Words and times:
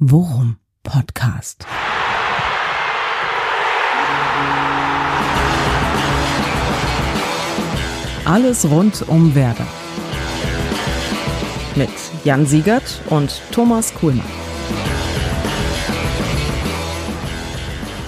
Worum 0.00 0.56
Podcast. 0.82 1.64
Alles 8.24 8.68
rund 8.68 9.08
um 9.08 9.36
Werder. 9.36 9.66
Mit 11.76 11.90
Jan 12.24 12.44
Siegert 12.44 13.02
und 13.08 13.40
Thomas 13.52 13.94
Kuhlmann. 13.94 14.26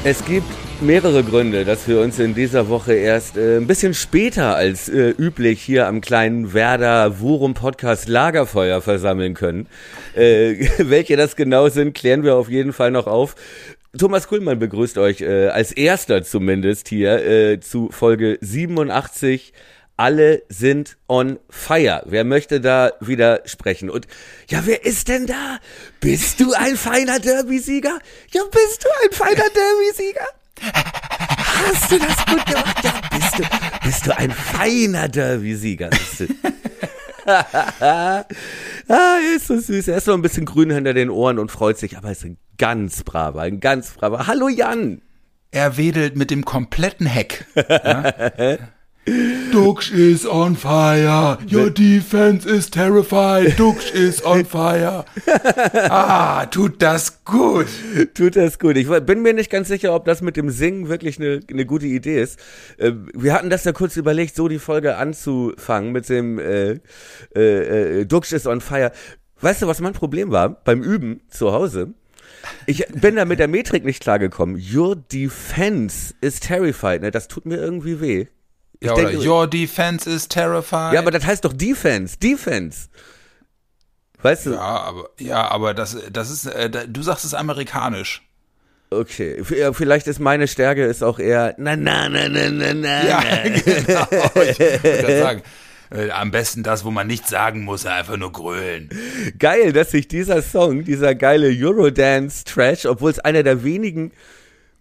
Es 0.03 0.25
gibt 0.25 0.66
mehrere 0.83 1.23
Gründe, 1.23 1.65
dass 1.65 1.89
wir 1.89 2.01
uns 2.01 2.19
in 2.19 2.35
dieser 2.35 2.69
Woche 2.69 2.95
erst 2.95 3.37
äh, 3.37 3.57
ein 3.57 3.67
bisschen 3.67 3.95
später 3.95 4.57
als 4.57 4.89
äh, 4.89 5.11
üblich 5.11 5.63
hier 5.63 5.87
am 5.87 6.01
kleinen 6.01 6.55
Werder 6.55 7.21
Worum 7.21 7.55
Podcast 7.55 8.09
Lagerfeuer 8.09 8.81
versammeln 8.81 9.35
können. 9.35 9.69
Äh, 10.15 10.69
welche 10.79 11.17
das 11.17 11.37
genau 11.37 11.69
sind, 11.69 11.95
klären 11.95 12.23
wir 12.23 12.37
auf 12.37 12.49
jeden 12.49 12.73
Fall 12.73 12.91
noch 12.91 13.07
auf. 13.07 13.35
Thomas 13.99 14.29
Kuhlmann 14.29 14.59
begrüßt 14.59 14.99
euch 14.99 15.21
äh, 15.21 15.49
als 15.49 15.73
erster 15.73 16.23
zumindest 16.23 16.89
hier 16.89 17.25
äh, 17.25 17.61
zu 17.61 17.91
Folge 17.91 18.39
87 18.41 19.53
alle 19.97 20.43
sind 20.49 20.99
on 21.09 21.39
fire. 21.49 22.03
Wer 22.07 22.25
möchte 22.25 22.61
da 22.61 22.93
widersprechen? 23.01 23.89
Und 23.89 24.07
ja, 24.49 24.63
wer 24.65 24.85
ist 24.85 25.09
denn 25.09 25.27
da? 25.27 25.59
Bist 26.01 26.41
du 26.41 26.53
ein 26.53 26.77
feiner 26.77 27.19
Derby-Sieger? 27.19 27.99
Ja, 28.33 28.43
bist 28.51 28.85
du 28.85 28.89
ein 29.05 29.13
feiner 29.13 29.49
Derby-Sieger? 29.55 30.27
Hast 30.61 31.91
du 31.91 31.99
das 31.99 32.27
gut 32.27 32.47
gemacht? 32.47 32.85
Ja, 32.85 32.93
bist 33.13 33.39
du, 33.39 33.43
bist 33.85 34.07
du 34.07 34.17
ein 34.17 34.31
feiner 34.31 35.09
Derby-Sieger? 35.09 35.91
ah, 37.27 38.25
ist 39.35 39.49
so 39.49 39.59
süß. 39.59 39.89
Er 39.89 39.97
ist 39.97 40.07
noch 40.07 40.15
ein 40.15 40.23
bisschen 40.23 40.47
grün 40.47 40.71
hinter 40.71 40.95
den 40.95 41.11
Ohren 41.11 41.39
und 41.39 41.51
freut 41.51 41.79
sich, 41.79 41.97
aber 41.97 42.09
er 42.09 42.13
ist 42.13 42.25
ein 42.25 42.39
ganz 42.59 43.03
braver, 43.03 43.43
ein 43.43 43.61
ganz 43.61 43.91
braver. 43.91 44.27
Hallo 44.27 44.49
Jan! 44.49 45.03
Er 45.51 45.77
wedelt 45.77 46.17
mit 46.17 46.31
dem 46.31 46.45
kompletten 46.45 47.07
Heck. 47.07 47.47
Ja? 47.69 48.13
Dux 49.53 49.91
is 49.91 50.27
on 50.27 50.57
fire. 50.57 51.39
Your 51.49 51.71
defense 51.71 52.45
is 52.45 52.69
terrified. 52.69 53.57
Dux 53.57 53.91
is 53.93 54.21
on 54.23 54.45
fire. 54.45 55.05
Ah, 55.89 56.47
tut 56.47 56.83
das 56.83 57.25
gut. 57.25 57.67
Tut 58.15 58.37
das 58.37 58.59
gut. 58.59 58.77
Ich 58.77 58.89
bin 58.89 59.23
mir 59.23 59.33
nicht 59.33 59.51
ganz 59.51 59.69
sicher, 59.69 59.95
ob 59.95 60.05
das 60.05 60.23
mit 60.23 60.37
dem 60.37 60.51
Singen 60.51 60.89
wirklich 60.89 61.21
eine, 61.21 61.41
eine 61.49 61.65
gute 61.65 61.87
Idee 61.87 62.21
ist. 62.21 62.39
Äh, 62.79 62.93
wir 63.15 63.33
hatten 63.33 63.51
das 63.51 63.65
ja 63.65 63.73
kurz 63.73 63.97
überlegt, 63.97 64.35
so 64.35 64.49
die 64.49 64.59
Folge 64.59 64.97
anzufangen 64.97 65.93
mit 65.93 66.09
dem 66.09 66.39
äh, 66.39 66.79
äh, 67.35 68.01
äh, 68.01 68.07
Dux 68.07 68.33
is 68.33 68.47
on 68.47 68.61
fire. 68.61 68.91
Weißt 69.41 69.63
du, 69.63 69.67
was 69.67 69.81
mein 69.81 69.93
Problem 69.93 70.31
war 70.31 70.49
beim 70.49 70.83
Üben 70.83 71.21
zu 71.31 71.53
Hause? 71.53 71.95
Ich 72.67 72.87
bin 72.89 73.17
da 73.17 73.25
mit 73.25 73.39
der 73.39 73.49
Metrik 73.49 73.85
nicht 73.85 74.03
klargekommen. 74.03 74.61
Your 74.75 74.97
defense 74.97 76.15
is 76.21 76.41
terrified. 76.41 77.03
Ne, 77.03 77.11
das 77.11 77.29
tut 77.29 77.47
mir 77.47 77.57
irgendwie 77.57 78.01
weh. 78.01 78.27
Ja, 78.83 78.93
oder 78.93 79.07
denke, 79.07 79.27
Your 79.27 79.47
defense 79.47 80.09
is 80.09 80.29
terrified. 80.29 80.93
Ja, 80.93 81.01
aber 81.01 81.11
das 81.11 81.25
heißt 81.25 81.45
doch 81.45 81.53
Defense, 81.53 82.19
Defense. 82.19 82.89
Weißt 84.23 84.47
du? 84.47 84.53
Ja, 84.53 84.61
aber, 84.61 85.09
ja, 85.19 85.49
aber 85.49 85.75
das, 85.75 85.97
das 86.11 86.31
ist, 86.31 86.47
äh, 86.47 86.71
du 86.89 87.03
sagst 87.03 87.25
es 87.25 87.35
amerikanisch. 87.35 88.23
Okay, 88.89 89.43
vielleicht 89.45 90.07
ist 90.07 90.21
meine 90.21 90.47
Stärke 90.47 90.85
ist 90.85 91.03
auch 91.03 91.19
eher 91.19 91.55
na 91.59 91.75
na 91.75 92.09
na 92.09 92.29
na 92.29 92.51
na 92.51 92.73
na. 92.73 93.05
Ja, 93.05 93.21
genau. 93.43 94.07
Ich 94.49 94.59
würde 94.61 95.19
sagen, 95.21 95.43
äh, 95.91 96.11
am 96.11 96.31
besten 96.31 96.63
das, 96.63 96.85
wo 96.85 96.93
man 96.93 97.09
nichts 97.09 97.31
sagen 97.31 97.65
muss, 97.65 97.85
einfach 97.85 98.17
nur 98.17 98.31
grölen. 98.31 98.89
Geil, 99.39 99.73
dass 99.73 99.91
sich 99.91 100.07
dieser 100.07 100.41
Song, 100.41 100.85
dieser 100.85 101.17
geile 101.17 101.49
Eurodance-Trash, 101.49 102.87
obwohl 102.87 103.11
es 103.11 103.19
einer 103.19 103.43
der 103.43 103.65
wenigen 103.65 104.13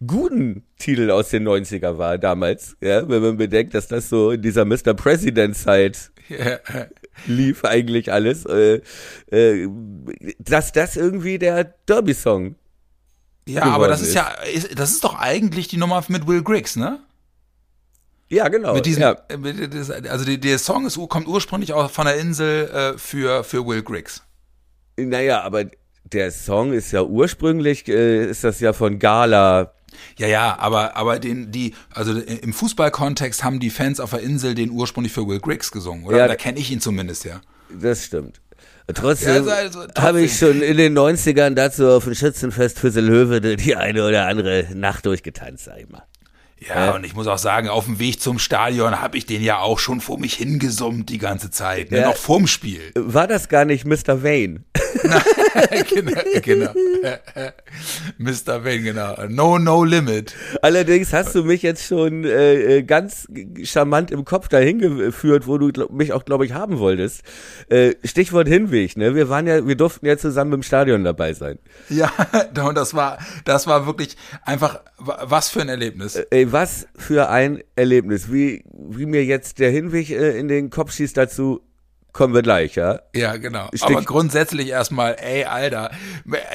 guten 0.05 0.63
Titel 0.77 1.11
aus 1.11 1.29
den 1.29 1.47
90er 1.47 1.97
war 1.97 2.17
damals, 2.17 2.75
ja, 2.81 3.07
wenn 3.07 3.21
man 3.21 3.37
bedenkt, 3.37 3.73
dass 3.73 3.87
das 3.87 4.09
so 4.09 4.31
in 4.31 4.41
dieser 4.41 4.65
Mr. 4.65 4.93
President-Zeit 4.93 6.11
yeah. 6.29 6.59
lief 7.27 7.63
eigentlich 7.63 8.11
alles, 8.11 8.45
äh, 8.45 8.81
äh, 9.31 9.69
dass 10.39 10.71
das 10.71 10.95
irgendwie 10.95 11.37
der 11.37 11.63
Derby-Song 11.87 12.55
Ja, 13.47 13.63
aber 13.63 13.87
das 13.87 14.01
ist, 14.01 14.09
ist 14.09 14.15
ja, 14.15 14.35
das 14.75 14.91
ist 14.91 15.03
doch 15.03 15.15
eigentlich 15.15 15.67
die 15.67 15.77
Nummer 15.77 16.03
mit 16.07 16.27
Will 16.27 16.43
Griggs, 16.43 16.75
ne? 16.75 16.99
Ja, 18.27 18.47
genau. 18.47 18.73
Mit 18.73 18.87
diesem, 18.87 19.03
ja. 19.03 19.15
also 20.09 20.25
die, 20.25 20.39
der 20.39 20.57
Song 20.57 20.87
ist, 20.87 20.97
kommt 21.09 21.27
ursprünglich 21.27 21.73
auch 21.73 21.91
von 21.91 22.05
der 22.07 22.15
Insel 22.15 22.67
äh, 22.69 22.97
für, 22.97 23.43
für 23.43 23.65
Will 23.67 23.83
Griggs. 23.83 24.23
Naja, 24.97 25.41
aber 25.41 25.65
der 26.05 26.31
Song 26.31 26.73
ist 26.73 26.91
ja 26.91 27.03
ursprünglich, 27.03 27.87
äh, 27.87 28.25
ist 28.25 28.43
das 28.43 28.59
ja 28.59 28.73
von 28.73 28.97
Gala 28.97 29.74
ja, 30.17 30.27
ja, 30.27 30.57
aber, 30.59 30.95
aber 30.95 31.19
den, 31.19 31.51
die, 31.51 31.73
also 31.93 32.13
im 32.13 32.53
Fußballkontext 32.53 33.43
haben 33.43 33.59
die 33.59 33.69
Fans 33.69 33.99
auf 33.99 34.11
der 34.11 34.21
Insel 34.21 34.55
den 34.55 34.71
ursprünglich 34.71 35.13
für 35.13 35.27
Will 35.27 35.39
Griggs 35.39 35.71
gesungen, 35.71 36.05
oder? 36.05 36.17
Ja, 36.17 36.27
da 36.27 36.35
kenne 36.35 36.59
ich 36.59 36.71
ihn 36.71 36.81
zumindest, 36.81 37.25
ja. 37.25 37.41
Das 37.69 38.05
stimmt. 38.05 38.41
Trotzdem 38.93 39.29
ja, 39.29 39.53
also, 39.53 39.79
also, 39.79 39.93
habe 39.97 40.21
ich 40.21 40.37
schon 40.37 40.61
in 40.61 40.77
den 40.77 40.97
90ern 40.97 41.55
dazu 41.55 41.87
auf 41.87 42.03
dem 42.03 42.13
Schützenfest 42.13 42.79
für 42.79 42.89
Löwe 42.89 43.41
die 43.41 43.75
eine 43.75 44.05
oder 44.05 44.27
andere 44.27 44.67
Nacht 44.75 45.07
durchgetanzt, 45.07 45.65
sag 45.65 45.79
ich 45.79 45.89
mal. 45.89 46.03
Ja, 46.59 46.85
ja, 46.85 46.95
und 46.95 47.03
ich 47.03 47.13
muss 47.13 47.27
auch 47.27 47.37
sagen, 47.37 47.67
auf 47.67 47.85
dem 47.85 47.99
Weg 47.99 48.21
zum 48.21 48.39
Stadion 48.39 49.01
habe 49.01 49.17
ich 49.17 49.25
den 49.25 49.43
ja 49.43 49.59
auch 49.59 49.77
schon 49.77 49.99
vor 49.99 50.17
mich 50.17 50.35
hingesummt 50.35 51.09
die 51.09 51.17
ganze 51.17 51.51
Zeit, 51.51 51.91
ne? 51.91 51.99
ja. 51.99 52.07
noch 52.07 52.15
vorm 52.15 52.47
Spiel. 52.47 52.79
War 52.95 53.27
das 53.27 53.49
gar 53.49 53.65
nicht 53.65 53.85
Mr. 53.85 54.23
Wayne? 54.23 54.63
genau, 55.89 56.21
genau. 56.41 56.71
Mr. 58.17 58.63
Wayne, 58.63 58.83
genau. 58.83 59.15
No, 59.27 59.59
no 59.59 59.83
limit. 59.83 60.33
Allerdings 60.61 61.11
hast 61.11 61.35
du 61.35 61.43
mich 61.43 61.61
jetzt 61.61 61.85
schon 61.85 62.23
äh, 62.23 62.77
äh 62.77 62.83
ganz 62.83 63.27
charmant 63.63 64.11
im 64.11 64.23
Kopf 64.23 64.47
dahin 64.47 64.79
geführt, 64.79 65.47
wo 65.47 65.57
du 65.57 65.71
glaub, 65.71 65.91
mich 65.91 66.13
auch, 66.13 66.23
glaube 66.23 66.45
ich, 66.45 66.53
haben 66.53 66.79
wolltest. 66.79 67.23
Äh, 67.69 67.95
Stichwort 68.03 68.47
Hinweg, 68.47 68.95
ne? 68.97 69.13
Wir 69.13 69.29
waren 69.29 69.45
ja, 69.45 69.67
wir 69.67 69.75
durften 69.75 70.05
ja 70.05 70.17
zusammen 70.17 70.53
im 70.53 70.63
Stadion 70.63 71.03
dabei 71.03 71.33
sein. 71.33 71.59
Ja, 71.89 72.11
und 72.65 72.75
das 72.75 72.93
war, 72.93 73.17
das 73.43 73.67
war 73.67 73.85
wirklich 73.85 74.15
einfach, 74.43 74.79
was 74.97 75.49
für 75.49 75.61
ein 75.61 75.69
Erlebnis. 75.69 76.15
Äh, 76.15 76.44
ey, 76.45 76.51
was 76.51 76.87
für 76.95 77.29
ein 77.29 77.63
Erlebnis. 77.75 78.31
Wie, 78.31 78.63
wie 78.73 79.05
mir 79.05 79.23
jetzt 79.23 79.59
der 79.59 79.71
Hinweg 79.71 80.09
äh, 80.09 80.37
in 80.37 80.47
den 80.47 80.69
Kopf 80.69 80.91
schießt 80.93 81.17
dazu, 81.17 81.61
kommen 82.15 82.33
wir 82.33 82.43
gleich, 82.43 82.75
ja? 82.75 83.01
Ja, 83.13 83.35
genau. 83.35 83.67
Stich 83.73 83.83
Aber 83.83 84.01
grundsätzlich 84.01 84.69
erstmal, 84.69 85.17
ey, 85.19 85.43
Alter, 85.43 85.91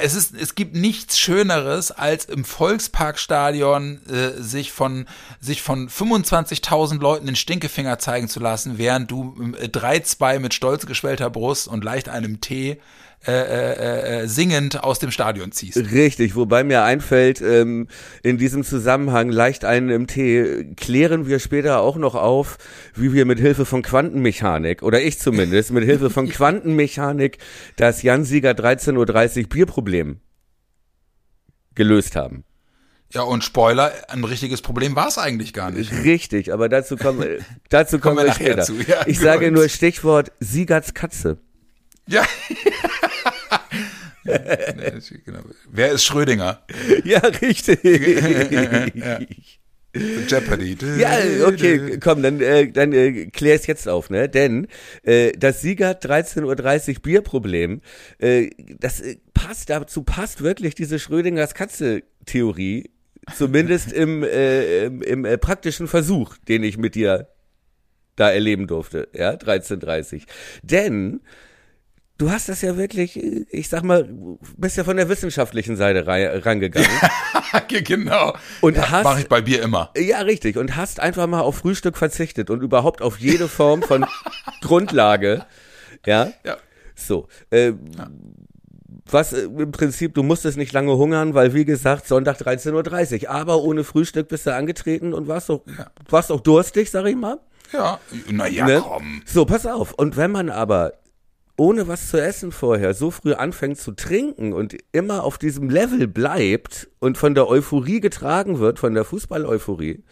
es 0.01 0.15
ist, 0.15 0.33
es 0.35 0.55
gibt 0.55 0.75
nichts 0.75 1.19
Schöneres, 1.19 1.91
als 1.91 2.25
im 2.25 2.45
Volksparkstadion 2.45 4.01
äh, 4.07 4.41
sich 4.41 4.71
von 4.71 5.05
sich 5.39 5.61
von 5.61 5.87
25.000 5.87 6.99
Leuten 6.99 7.27
den 7.27 7.35
Stinkefinger 7.35 7.99
zeigen 7.99 8.27
zu 8.27 8.39
lassen, 8.39 8.79
während 8.79 9.11
du 9.11 9.35
äh, 9.59 9.67
3-2 9.67 10.39
mit 10.39 10.55
stolz 10.55 10.87
geschwellter 10.87 11.29
Brust 11.29 11.67
und 11.67 11.83
leicht 11.83 12.09
einem 12.09 12.41
Tee 12.41 12.81
äh, 13.27 13.31
äh, 13.33 14.21
äh, 14.23 14.27
singend 14.27 14.83
aus 14.83 14.97
dem 14.97 15.11
Stadion 15.11 15.51
ziehst. 15.51 15.77
Richtig, 15.77 16.35
wobei 16.35 16.63
mir 16.63 16.81
einfällt, 16.81 17.39
ähm, 17.39 17.87
in 18.23 18.39
diesem 18.39 18.63
Zusammenhang 18.63 19.29
leicht 19.29 19.63
einen 19.63 19.89
im 19.89 20.07
Tee, 20.07 20.73
klären 20.75 21.27
wir 21.27 21.37
später 21.37 21.81
auch 21.81 21.97
noch 21.97 22.15
auf, 22.15 22.57
wie 22.95 23.13
wir 23.13 23.25
mit 23.25 23.39
Hilfe 23.39 23.65
von 23.65 23.83
Quantenmechanik, 23.83 24.81
oder 24.81 25.03
ich 25.03 25.19
zumindest, 25.19 25.69
mit 25.69 25.83
Hilfe 25.83 26.09
von 26.09 26.29
Quantenmechanik 26.29 27.37
das 27.75 28.01
Jan-Sieger 28.01 28.53
13.30 28.53 29.43
Uhr 29.43 29.49
Bierproblem 29.49 30.19
gelöst 31.75 32.15
haben. 32.15 32.43
Ja, 33.13 33.21
und 33.21 33.43
Spoiler, 33.43 33.91
ein 34.07 34.23
richtiges 34.23 34.63
Problem 34.63 34.95
war 34.95 35.09
es 35.09 35.19
eigentlich 35.19 35.53
gar 35.53 35.69
nicht. 35.69 35.91
Richtig, 35.91 36.51
aber 36.51 36.69
dazu 36.69 36.95
kommen, 36.95 37.23
dazu 37.69 37.99
kommen, 37.99 38.15
kommen 38.15 38.27
wir, 38.29 38.33
später. 38.33 38.63
Zu. 38.63 38.73
Ja, 38.87 39.01
ich 39.05 39.17
gut. 39.17 39.25
sage 39.25 39.51
nur 39.51 39.69
Stichwort 39.69 40.31
Siegerts 40.39 40.95
Katze. 40.95 41.37
Ja. 42.11 42.25
genau. 45.25 45.39
Wer 45.71 45.91
ist 45.91 46.03
Schrödinger? 46.03 46.61
Ja, 47.05 47.19
richtig. 47.19 47.83
ja. 48.95 49.19
Jeopardy. 49.93 50.77
Ja, 50.99 51.17
okay, 51.45 51.97
komm, 51.99 52.21
dann, 52.23 52.39
äh, 52.39 52.71
dann 52.71 52.93
äh, 52.93 53.25
klär 53.27 53.55
es 53.55 53.67
jetzt 53.67 53.89
auf, 53.89 54.09
ne? 54.09 54.29
Denn 54.29 54.67
äh, 55.03 55.33
das 55.33 55.61
Sieger 55.61 55.91
13.30 55.91 56.95
Uhr 56.95 57.01
Bierproblem, 57.01 57.81
äh, 58.19 58.49
das 58.79 59.01
äh, 59.01 59.17
passt, 59.33 59.69
dazu 59.69 60.03
passt 60.03 60.41
wirklich 60.41 60.75
diese 60.75 60.97
Schrödingers 60.97 61.53
Katze-Theorie, 61.53 62.89
zumindest 63.35 63.91
im, 63.93 64.23
äh, 64.23 64.85
im, 64.85 65.01
im 65.01 65.25
äh, 65.25 65.37
praktischen 65.37 65.87
Versuch, 65.87 66.37
den 66.47 66.63
ich 66.63 66.77
mit 66.77 66.95
dir 66.95 67.27
da 68.15 68.31
erleben 68.31 68.67
durfte, 68.67 69.09
ja, 69.13 69.31
13.30. 69.31 70.23
Denn 70.63 71.21
du 72.21 72.29
hast 72.31 72.49
das 72.49 72.61
ja 72.61 72.77
wirklich, 72.77 73.17
ich 73.51 73.67
sag 73.67 73.83
mal, 73.83 74.07
bist 74.55 74.77
ja 74.77 74.83
von 74.83 74.95
der 74.95 75.09
wissenschaftlichen 75.09 75.75
Seite 75.75 76.05
rangegangen. 76.05 76.87
genau. 77.67 78.35
Und 78.61 78.77
ja, 78.77 78.91
hast. 78.91 79.03
Mach 79.03 79.19
ich 79.19 79.27
bei 79.27 79.41
Bier 79.41 79.63
immer. 79.63 79.89
Ja, 79.97 80.19
richtig. 80.19 80.55
Und 80.57 80.75
hast 80.75 80.99
einfach 80.99 81.25
mal 81.25 81.41
auf 81.41 81.57
Frühstück 81.57 81.97
verzichtet 81.97 82.51
und 82.51 82.61
überhaupt 82.61 83.01
auf 83.01 83.19
jede 83.19 83.47
Form 83.47 83.81
von 83.81 84.05
Grundlage. 84.61 85.45
Ja. 86.05 86.31
Ja. 86.45 86.57
So. 86.95 87.27
Äh, 87.49 87.69
ja. 87.69 87.73
was 89.09 89.33
äh, 89.33 89.45
im 89.45 89.71
Prinzip, 89.71 90.13
du 90.13 90.21
musstest 90.21 90.57
nicht 90.57 90.73
lange 90.73 90.95
hungern, 90.95 91.33
weil 91.33 91.55
wie 91.55 91.65
gesagt, 91.65 92.07
Sonntag 92.07 92.37
13.30 92.39 93.23
Uhr. 93.23 93.29
Aber 93.31 93.63
ohne 93.63 93.83
Frühstück 93.83 94.27
bist 94.27 94.45
du 94.45 94.53
angetreten 94.53 95.13
und 95.13 95.27
warst 95.27 95.49
auch, 95.49 95.61
Ja. 95.65 95.87
warst 96.09 96.31
auch 96.31 96.41
durstig, 96.41 96.91
sag 96.91 97.07
ich 97.07 97.15
mal. 97.15 97.39
Ja, 97.73 97.99
naja, 98.29 98.65
Ne? 98.67 98.83
komm. 98.85 99.23
So, 99.25 99.45
pass 99.45 99.65
auf. 99.65 99.93
Und 99.93 100.17
wenn 100.17 100.29
man 100.31 100.49
aber 100.49 100.93
ohne 101.57 101.87
was 101.87 102.09
zu 102.09 102.21
essen 102.21 102.51
vorher 102.51 102.93
so 102.93 103.11
früh 103.11 103.33
anfängt 103.33 103.77
zu 103.77 103.91
trinken 103.91 104.53
und 104.53 104.75
immer 104.91 105.23
auf 105.23 105.37
diesem 105.37 105.69
Level 105.69 106.07
bleibt 106.07 106.89
und 106.99 107.17
von 107.17 107.35
der 107.35 107.47
Euphorie 107.47 107.99
getragen 107.99 108.59
wird, 108.59 108.79
von 108.79 108.93
der 108.93 109.05
Fußball-Euphorie, 109.05 110.03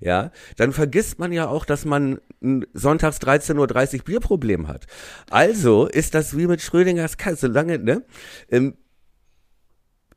ja, 0.00 0.30
dann 0.56 0.72
vergisst 0.72 1.18
man 1.18 1.32
ja 1.32 1.48
auch, 1.48 1.64
dass 1.64 1.84
man 1.84 2.20
ein 2.42 2.66
sonntags 2.74 3.18
13.30 3.18 3.98
Uhr 3.98 4.04
Bierproblem 4.04 4.68
hat. 4.68 4.86
Also 5.30 5.86
ist 5.86 6.14
das 6.14 6.36
wie 6.36 6.46
mit 6.46 6.60
Schrödingers 6.60 7.16
Katze, 7.16 7.46
solange, 7.46 7.78
ne? 7.78 8.02
Ähm, 8.50 8.74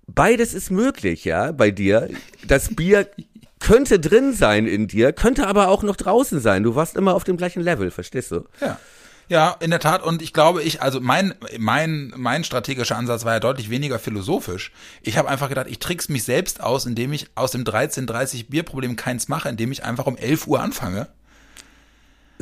beides 0.07 0.53
ist 0.53 0.71
möglich, 0.71 1.25
ja, 1.25 1.51
bei 1.51 1.71
dir. 1.71 2.09
Das 2.45 2.75
Bier 2.75 3.07
könnte 3.59 3.99
drin 3.99 4.33
sein 4.33 4.67
in 4.67 4.87
dir, 4.87 5.13
könnte 5.13 5.47
aber 5.47 5.69
auch 5.69 5.83
noch 5.83 5.95
draußen 5.95 6.39
sein. 6.39 6.63
Du 6.63 6.75
warst 6.75 6.95
immer 6.95 7.15
auf 7.15 7.23
dem 7.23 7.37
gleichen 7.37 7.61
Level, 7.61 7.91
verstehst 7.91 8.31
du? 8.31 8.43
Ja. 8.61 8.79
Ja, 9.29 9.57
in 9.59 9.71
der 9.71 9.79
Tat. 9.79 10.03
Und 10.03 10.21
ich 10.21 10.31
glaube, 10.31 10.63
ich, 10.63 10.81
also 10.81 11.01
mein, 11.01 11.33
mein, 11.57 12.13
mein 12.15 12.43
strategischer 12.43 12.95
Ansatz 12.95 13.25
war 13.25 13.33
ja 13.33 13.39
deutlich 13.39 13.69
weniger 13.69 13.99
philosophisch. 13.99 14.71
Ich 15.01 15.17
habe 15.17 15.27
einfach 15.27 15.49
gedacht, 15.49 15.67
ich 15.69 15.79
trick's 15.79 16.07
mich 16.07 16.23
selbst 16.23 16.61
aus, 16.61 16.85
indem 16.85 17.11
ich 17.11 17.27
aus 17.35 17.51
dem 17.51 17.65
13:30 17.65 18.49
Bierproblem 18.49 18.95
keins 18.95 19.27
mache, 19.27 19.49
indem 19.49 19.71
ich 19.71 19.83
einfach 19.83 20.05
um 20.05 20.15
11 20.15 20.47
Uhr 20.47 20.61
anfange. 20.61 21.07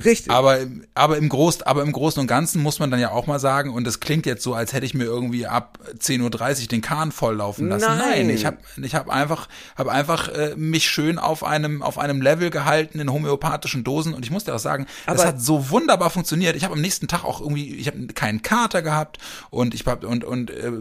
Richtig. 0.04 0.32
Aber, 0.32 0.60
aber, 0.94 1.18
im 1.18 1.30
Groß, 1.30 1.62
aber 1.62 1.82
im 1.82 1.92
Großen 1.92 2.20
und 2.20 2.28
Ganzen 2.28 2.62
muss 2.62 2.80
man 2.80 2.92
dann 2.92 3.00
ja 3.00 3.12
auch 3.12 3.28
mal 3.28 3.40
sagen, 3.40 3.72
und 3.74 3.88
es 3.88 4.00
klingt 4.00 4.26
jetzt 4.26 4.44
so, 4.44 4.54
als 4.54 4.74
hätte 4.74 4.86
ich 4.86 4.94
mir 4.94 5.06
irgendwie 5.06 5.48
ab 5.48 5.80
10.30 5.98 6.62
Uhr 6.64 6.68
den 6.68 6.82
Kahn 6.82 7.12
volllaufen 7.12 7.70
lassen. 7.70 7.98
Nein. 7.98 8.30
ich 8.30 8.46
habe 8.46 8.58
ich 8.82 8.94
hab 8.94 9.10
einfach, 9.10 9.48
hab 9.78 9.88
einfach 9.88 10.28
äh, 10.30 10.56
mich 10.58 10.90
schön 10.90 11.18
auf 11.18 11.44
einem, 11.44 11.82
auf 11.82 11.98
einem 11.98 12.22
Level 12.22 12.50
gehalten 12.50 13.00
in 13.00 13.12
homöopathischen 13.12 13.84
Dosen. 13.84 14.14
Und 14.14 14.26
ich 14.26 14.32
muss 14.32 14.44
dir 14.44 14.54
auch 14.56 14.60
sagen, 14.60 14.86
das 15.06 15.22
Aber- 15.22 15.30
hat 15.30 15.42
so 15.42 15.70
wunderbar 15.70 16.10
funktioniert. 16.10 16.56
Ich 16.56 16.64
habe 16.64 16.74
am 16.74 16.82
nächsten 16.82 17.08
Tag 17.08 17.24
auch 17.24 17.40
irgendwie, 17.40 17.76
ich 17.76 17.88
habe 17.88 18.08
keinen 18.08 18.42
Kater 18.42 18.82
gehabt 18.82 19.20
und 19.50 19.74
ich 19.74 19.86
hab, 19.86 20.04
und, 20.04 20.26
und 20.26 20.52
äh, 20.52 20.72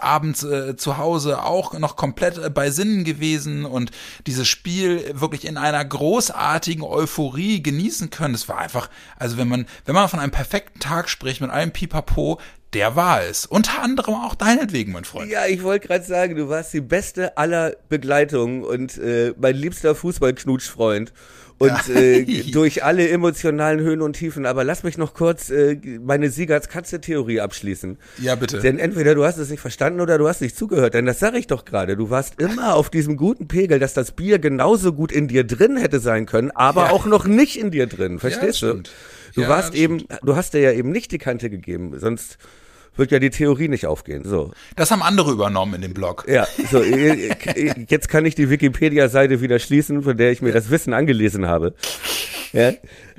abends 0.00 0.44
äh, 0.44 0.76
zu 0.76 0.98
Hause 0.98 1.42
auch 1.42 1.76
noch 1.78 1.96
komplett 1.96 2.38
äh, 2.38 2.48
bei 2.48 2.70
Sinnen 2.70 3.02
gewesen 3.04 3.64
und 3.64 3.90
dieses 4.26 4.46
Spiel 4.46 5.02
wirklich 5.14 5.46
in 5.46 5.56
einer 5.56 5.84
großartigen 5.84 6.84
Euphorie 6.84 7.62
genießen 7.62 8.10
können. 8.10 8.34
Es 8.34 8.48
war 8.48 8.51
einfach, 8.58 8.88
also 9.18 9.36
wenn 9.38 9.48
man, 9.48 9.66
wenn 9.84 9.94
man 9.94 10.08
von 10.08 10.20
einem 10.20 10.32
perfekten 10.32 10.80
Tag 10.80 11.08
spricht 11.08 11.40
mit 11.40 11.50
allem 11.50 11.72
Pipapo, 11.72 12.40
der 12.72 12.96
war 12.96 13.22
es. 13.22 13.46
Unter 13.46 13.82
anderem 13.82 14.14
auch 14.14 14.34
deinetwegen, 14.34 14.92
mein 14.92 15.04
Freund. 15.04 15.30
ja, 15.30 15.46
ich 15.46 15.62
wollte 15.62 15.88
gerade 15.88 16.04
sagen, 16.04 16.36
du 16.36 16.48
warst 16.48 16.72
die 16.72 16.80
beste 16.80 17.36
aller 17.36 17.76
Begleitungen 17.88 18.64
und 18.64 18.96
äh, 18.98 19.34
mein 19.38 19.56
liebster 19.56 19.94
Fußballknutschfreund. 19.94 21.12
Und 21.58 21.68
Ja. 21.68 21.94
äh, 21.94 22.24
durch 22.52 22.84
alle 22.84 23.08
emotionalen 23.08 23.80
Höhen 23.80 24.02
und 24.02 24.14
Tiefen. 24.14 24.46
Aber 24.46 24.64
lass 24.64 24.82
mich 24.82 24.98
noch 24.98 25.14
kurz 25.14 25.50
äh, 25.50 25.76
meine 26.02 26.30
Siegerts-Katze-Theorie 26.30 27.40
abschließen. 27.40 27.98
Ja, 28.18 28.34
bitte. 28.34 28.58
Denn 28.60 28.78
entweder 28.78 29.14
du 29.14 29.24
hast 29.24 29.38
es 29.38 29.50
nicht 29.50 29.60
verstanden 29.60 30.00
oder 30.00 30.18
du 30.18 30.28
hast 30.28 30.40
nicht 30.40 30.56
zugehört. 30.56 30.94
Denn 30.94 31.06
das 31.06 31.18
sage 31.20 31.38
ich 31.38 31.46
doch 31.46 31.64
gerade. 31.64 31.96
Du 31.96 32.10
warst 32.10 32.40
immer 32.40 32.74
auf 32.74 32.90
diesem 32.90 33.16
guten 33.16 33.48
Pegel, 33.48 33.78
dass 33.78 33.94
das 33.94 34.12
Bier 34.12 34.38
genauso 34.38 34.92
gut 34.92 35.12
in 35.12 35.28
dir 35.28 35.44
drin 35.44 35.76
hätte 35.76 36.00
sein 36.00 36.26
können, 36.26 36.50
aber 36.50 36.86
Ja. 36.86 36.90
auch 36.90 37.06
noch 37.06 37.26
nicht 37.26 37.58
in 37.58 37.70
dir 37.70 37.86
drin. 37.86 38.18
Verstehst 38.18 38.62
du? 38.62 38.68
stimmt. 38.68 38.90
Du 39.34 39.42
Ja, 39.42 39.48
warst 39.48 39.74
eben, 39.74 40.04
du 40.22 40.36
hast 40.36 40.52
dir 40.54 40.60
ja 40.60 40.72
eben 40.72 40.90
nicht 40.90 41.10
die 41.10 41.18
Kante 41.18 41.48
gegeben, 41.48 41.98
sonst 41.98 42.36
wird 42.96 43.10
ja 43.10 43.18
die 43.18 43.30
Theorie 43.30 43.68
nicht 43.68 43.86
aufgehen. 43.86 44.24
So. 44.24 44.52
Das 44.76 44.90
haben 44.90 45.02
andere 45.02 45.32
übernommen 45.32 45.74
in 45.74 45.80
dem 45.82 45.94
Blog. 45.94 46.24
Ja, 46.28 46.46
so, 46.70 46.82
jetzt 46.82 48.08
kann 48.08 48.26
ich 48.26 48.34
die 48.34 48.50
Wikipedia-Seite 48.50 49.40
wieder 49.40 49.58
schließen, 49.58 50.02
von 50.02 50.16
der 50.16 50.32
ich 50.32 50.42
mir 50.42 50.52
das 50.52 50.70
Wissen 50.70 50.92
angelesen 50.92 51.46
habe. 51.46 51.74
Ja, 52.52 52.72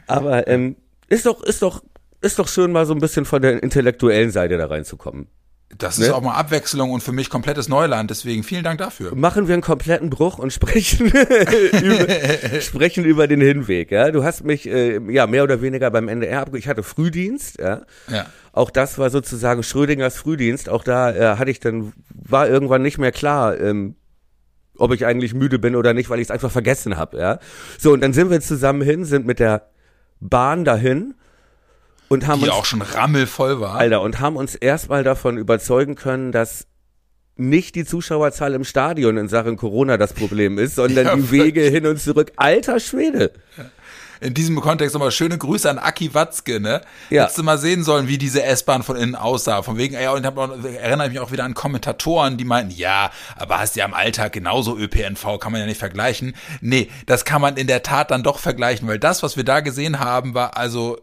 aber 0.07 0.47
ähm, 0.47 0.75
ist 1.09 1.25
doch, 1.25 1.43
ist 1.43 1.61
doch, 1.61 1.83
ist 2.21 2.39
doch 2.39 2.47
schön, 2.47 2.71
mal 2.71 2.85
so 2.85 2.93
ein 2.93 2.99
bisschen 2.99 3.25
von 3.25 3.41
der 3.41 3.61
intellektuellen 3.63 4.31
Seite 4.31 4.57
da 4.57 4.67
reinzukommen. 4.67 5.27
Das 5.77 5.97
ist 5.97 6.07
Ne? 6.07 6.15
auch 6.15 6.21
mal 6.21 6.35
Abwechslung 6.35 6.91
und 6.91 7.01
für 7.01 7.11
mich 7.11 7.29
komplettes 7.29 7.69
Neuland. 7.69 8.09
Deswegen 8.09 8.43
vielen 8.43 8.63
Dank 8.63 8.79
dafür. 8.79 9.15
Machen 9.15 9.47
wir 9.47 9.53
einen 9.53 9.61
kompletten 9.61 10.09
Bruch 10.09 10.37
und 10.37 10.51
sprechen 10.53 11.07
über, 11.81 12.61
sprechen 12.61 13.05
über 13.05 13.27
den 13.27 13.41
Hinweg. 13.41 13.91
Ja, 13.91 14.11
du 14.11 14.23
hast 14.23 14.43
mich 14.43 14.67
äh, 14.67 14.99
ja 15.11 15.27
mehr 15.27 15.43
oder 15.43 15.61
weniger 15.61 15.89
beim 15.91 16.07
NDR 16.07 16.41
abge 16.41 16.57
Ich 16.57 16.67
hatte 16.67 16.83
Frühdienst. 16.83 17.59
Ja. 17.59 17.81
Ja. 18.09 18.25
Auch 18.51 18.69
das 18.69 18.97
war 18.97 19.09
sozusagen 19.09 19.63
Schrödingers 19.63 20.17
Frühdienst. 20.17 20.69
Auch 20.69 20.83
da 20.83 21.11
äh, 21.11 21.37
hatte 21.37 21.51
ich 21.51 21.59
dann 21.59 21.93
war 22.13 22.47
irgendwann 22.47 22.81
nicht 22.81 22.97
mehr 22.97 23.11
klar. 23.11 23.59
Ähm, 23.59 23.95
ob 24.77 24.91
ich 24.91 25.05
eigentlich 25.05 25.33
müde 25.33 25.59
bin 25.59 25.75
oder 25.75 25.93
nicht, 25.93 26.09
weil 26.09 26.19
ich 26.19 26.27
es 26.27 26.31
einfach 26.31 26.51
vergessen 26.51 26.97
habe, 26.97 27.17
ja. 27.19 27.39
So, 27.77 27.93
und 27.93 28.01
dann 28.01 28.11
sind 28.11 28.31
wir 28.31 28.41
zusammen 28.41 28.81
hin, 28.81 29.05
sind 29.05 29.25
mit 29.25 29.39
der 29.39 29.69
Bahn 30.19 30.65
dahin 30.65 31.13
und 32.13 32.27
haben 32.27 32.39
Die 32.39 32.45
uns 32.45 32.53
auch 32.53 32.65
schon 32.65 32.81
rammelvoll 32.81 33.59
war. 33.59 33.75
Alter, 33.75 34.01
und 34.01 34.19
haben 34.19 34.35
uns 34.35 34.55
erstmal 34.55 35.03
davon 35.03 35.37
überzeugen 35.37 35.95
können, 35.95 36.31
dass 36.31 36.67
nicht 37.35 37.75
die 37.75 37.85
Zuschauerzahl 37.85 38.53
im 38.53 38.63
Stadion 38.63 39.17
in 39.17 39.27
Sachen 39.27 39.57
Corona 39.57 39.97
das 39.97 40.13
Problem 40.13 40.57
ist, 40.59 40.75
sondern 40.75 41.05
Ja, 41.05 41.15
die 41.15 41.31
Wege 41.31 41.61
hin 41.61 41.85
und 41.87 41.99
zurück. 41.99 42.31
Alter 42.35 42.79
Schwede. 42.79 43.33
In 44.21 44.33
diesem 44.33 44.61
Kontext 44.61 44.93
nochmal 44.93 45.11
schöne 45.11 45.37
Grüße 45.37 45.69
an 45.69 45.77
Aki 45.79 46.13
Watzke, 46.13 46.61
ne? 46.61 46.81
Ja. 47.09 47.23
Hättest 47.23 47.39
du 47.39 47.43
mal 47.43 47.57
sehen 47.57 47.83
sollen, 47.83 48.07
wie 48.07 48.17
diese 48.17 48.41
S-Bahn 48.43 48.81
von 48.83 48.95
innen 48.95 49.15
aussah. 49.15 49.63
Von 49.63 49.77
wegen, 49.77 49.95
ey, 49.95 50.07
und 50.07 50.21
ich 50.21 50.25
hab 50.25 50.37
erinnere 50.37 51.07
ich 51.07 51.13
mich 51.13 51.19
auch 51.19 51.31
wieder 51.33 51.43
an 51.43 51.53
Kommentatoren, 51.53 52.37
die 52.37 52.45
meinten, 52.45 52.71
ja, 52.71 53.11
aber 53.35 53.59
hast 53.59 53.75
ja 53.75 53.83
im 53.83 53.93
Alltag 53.93 54.31
genauso 54.31 54.77
ÖPNV, 54.77 55.39
kann 55.39 55.51
man 55.51 55.59
ja 55.59 55.67
nicht 55.67 55.79
vergleichen. 55.79 56.35
Nee, 56.61 56.89
das 57.05 57.25
kann 57.25 57.41
man 57.41 57.57
in 57.57 57.67
der 57.67 57.83
Tat 57.83 58.11
dann 58.11 58.23
doch 58.23 58.39
vergleichen, 58.39 58.87
weil 58.87 58.99
das, 58.99 59.23
was 59.23 59.35
wir 59.35 59.43
da 59.43 59.59
gesehen 59.59 59.99
haben, 59.99 60.33
war 60.33 60.55
also, 60.55 60.97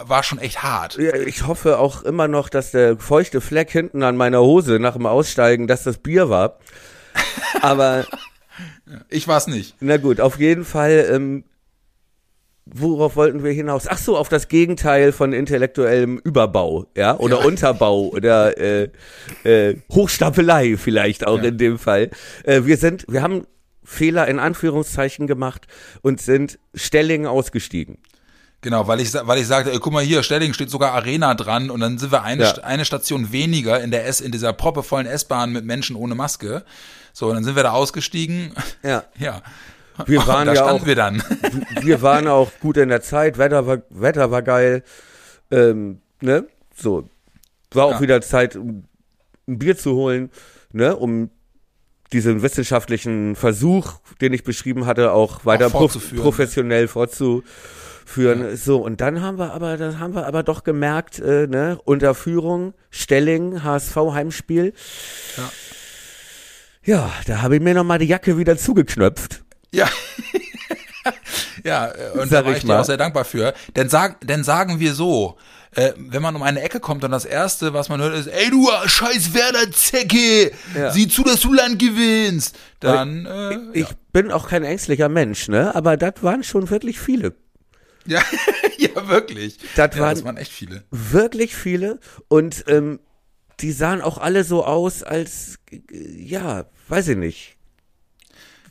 war 0.00 0.22
schon 0.22 0.38
echt 0.38 0.62
hart. 0.62 0.98
Ich 0.98 1.46
hoffe 1.46 1.78
auch 1.78 2.02
immer 2.02 2.28
noch, 2.28 2.48
dass 2.48 2.70
der 2.70 2.96
feuchte 2.98 3.40
Fleck 3.40 3.70
hinten 3.70 4.02
an 4.02 4.16
meiner 4.16 4.40
Hose 4.40 4.78
nach 4.78 4.94
dem 4.94 5.06
Aussteigen, 5.06 5.66
dass 5.66 5.84
das 5.84 5.98
Bier 5.98 6.28
war. 6.30 6.58
Aber 7.62 8.06
Ich 9.08 9.26
war's 9.28 9.46
nicht. 9.46 9.76
Na 9.80 9.96
gut, 9.96 10.20
auf 10.20 10.38
jeden 10.38 10.64
Fall, 10.64 11.08
ähm, 11.12 11.44
worauf 12.66 13.16
wollten 13.16 13.42
wir 13.42 13.52
hinaus? 13.52 13.86
Ach 13.88 13.98
so, 13.98 14.16
auf 14.16 14.28
das 14.28 14.48
Gegenteil 14.48 15.12
von 15.12 15.32
intellektuellem 15.32 16.18
Überbau, 16.18 16.86
ja, 16.96 17.16
oder 17.18 17.40
Ja. 17.40 17.44
Unterbau 17.46 18.08
oder 18.08 18.56
äh, 18.58 18.88
äh, 19.44 19.76
Hochstapelei 19.92 20.76
vielleicht 20.76 21.26
auch 21.26 21.38
Ja. 21.38 21.44
in 21.44 21.58
dem 21.58 21.78
Fall. 21.78 22.10
Äh, 22.44 22.62
wir 22.64 22.76
sind, 22.76 23.04
wir 23.08 23.22
haben 23.22 23.46
Fehler 23.82 24.28
in 24.28 24.38
Anführungszeichen 24.38 25.26
gemacht 25.26 25.66
und 26.02 26.20
sind 26.20 26.58
Stellingen 26.74 27.26
ausgestiegen. 27.26 27.98
Genau, 28.62 28.86
weil 28.86 29.00
ich, 29.00 29.14
weil 29.14 29.38
ich 29.38 29.46
sagte, 29.46 29.72
ey, 29.72 29.78
guck 29.78 29.92
mal 29.92 30.02
hier, 30.04 30.22
Stelling 30.22 30.52
steht 30.52 30.68
sogar 30.70 30.92
Arena 30.92 31.34
dran 31.34 31.70
und 31.70 31.80
dann 31.80 31.96
sind 31.98 32.12
wir 32.12 32.22
eine, 32.22 32.42
Ja. 32.44 32.52
Eine 32.62 32.84
Station 32.84 33.32
weniger 33.32 33.80
in 33.80 33.90
der 33.90 34.06
S, 34.06 34.20
in 34.20 34.32
dieser 34.32 34.52
proppevollen 34.52 35.06
S-Bahn 35.06 35.52
mit 35.52 35.64
Menschen 35.64 35.96
ohne 35.96 36.14
Maske. 36.14 36.64
So, 37.14 37.28
und 37.28 37.34
dann 37.36 37.44
sind 37.44 37.56
wir 37.56 37.62
da 37.62 37.72
ausgestiegen. 37.72 38.52
Ja. 38.82 39.04
Ja. 39.18 39.42
Wir 40.06 40.26
waren 40.26 40.46
da 40.46 40.54
ja 40.54 40.62
standen 40.62 40.82
auch- 40.82 40.86
wir 40.86 40.94
dann. 40.94 41.22
wir 41.82 42.00
waren 42.02 42.26
auch 42.26 42.50
gut 42.60 42.76
in 42.76 42.88
der 42.90 43.00
Zeit, 43.02 43.38
Wetter 43.38 43.66
war, 43.66 43.78
Wetter 43.90 44.30
war 44.30 44.42
geil, 44.42 44.82
ähm, 45.50 46.00
ne, 46.20 46.46
so. 46.74 47.08
War 47.72 47.84
auch 47.86 47.92
Ja. 47.92 48.00
wieder 48.00 48.20
Zeit, 48.22 48.56
um 48.56 48.84
ein 49.48 49.58
Bier 49.58 49.76
zu 49.76 49.94
holen, 49.94 50.30
ne, 50.72 50.96
um 50.96 51.30
diesen 52.12 52.42
wissenschaftlichen 52.42 53.36
Versuch, 53.36 53.94
den 54.20 54.32
ich 54.32 54.42
beschrieben 54.44 54.86
hatte, 54.86 55.12
auch 55.12 55.44
weiter 55.44 55.68
prof 55.70 55.92
fortzuführen. 55.92 56.22
professionell 56.22 56.88
fortzuführen. 58.10 58.56
So, 58.56 58.78
und 58.78 59.00
dann 59.00 59.20
haben 59.22 59.38
wir 59.38 59.52
aber, 59.52 59.76
dann 59.76 59.98
haben 59.98 60.14
wir 60.14 60.26
aber 60.26 60.42
doch 60.42 60.64
gemerkt, 60.64 61.18
äh, 61.18 61.46
ne, 61.46 61.78
Unterführung, 61.84 62.74
Stelling, 62.90 63.62
HSV 63.62 63.96
Heimspiel. 64.12 64.72
Ja. 65.36 65.50
Ja, 66.82 67.12
da 67.26 67.42
habe 67.42 67.56
ich 67.56 67.62
mir 67.62 67.74
noch 67.74 67.84
mal 67.84 67.98
die 67.98 68.06
Jacke 68.06 68.38
wieder 68.38 68.56
zugeknöpft. 68.56 69.42
Ja. 69.70 69.88
ja, 71.64 71.88
äh, 71.88 72.18
und 72.18 72.30
Sag 72.30 72.40
da 72.40 72.44
war 72.46 72.52
ich 72.52 72.58
ich 72.58 72.64
dir 72.64 72.80
auch 72.80 72.84
sehr 72.84 72.96
dankbar 72.96 73.24
für. 73.24 73.52
Denn, 73.76 73.88
sag, 73.88 74.26
denn 74.26 74.44
sagen 74.44 74.80
wir 74.80 74.94
so, 74.94 75.36
äh, 75.72 75.92
wenn 75.96 76.22
man 76.22 76.34
um 76.34 76.42
eine 76.42 76.60
Ecke 76.62 76.80
kommt 76.80 77.04
und 77.04 77.10
das 77.10 77.26
Erste, 77.26 77.74
was 77.74 77.90
man 77.90 78.00
hört, 78.00 78.14
ist, 78.14 78.26
ey 78.28 78.50
du 78.50 78.68
scheiß 78.86 79.34
Werder-Zecke, 79.34 80.52
Ja. 80.74 80.90
sieh 80.90 81.06
zu, 81.06 81.22
dass 81.22 81.40
du 81.40 81.52
Land 81.52 81.78
gewinnst, 81.78 82.58
dann, 82.80 83.26
äh, 83.26 83.58
Ich 83.78 83.88
bin 84.12 84.32
auch 84.32 84.48
kein 84.48 84.64
ängstlicher 84.64 85.08
Mensch, 85.10 85.48
ne? 85.48 85.74
Aber 85.74 85.96
das 85.98 86.14
waren 86.22 86.42
schon 86.42 86.70
wirklich 86.70 86.98
viele. 86.98 87.34
Ja, 88.06 88.22
ja, 88.78 89.08
wirklich. 89.08 89.58
Das 89.76 89.94
ja, 89.94 90.02
waren- 90.02 90.14
das 90.14 90.24
waren 90.24 90.36
echt 90.36 90.52
viele. 90.52 90.84
Wirklich 90.90 91.54
viele. 91.54 91.98
Und 92.28 92.64
ähm, 92.68 93.00
die 93.60 93.72
sahen 93.72 94.00
auch 94.00 94.18
alle 94.18 94.44
so 94.44 94.64
aus, 94.64 95.02
als, 95.02 95.58
äh, 95.70 95.80
ja, 95.92 96.66
weiß 96.88 97.08
ich 97.08 97.16
nicht. 97.16 97.56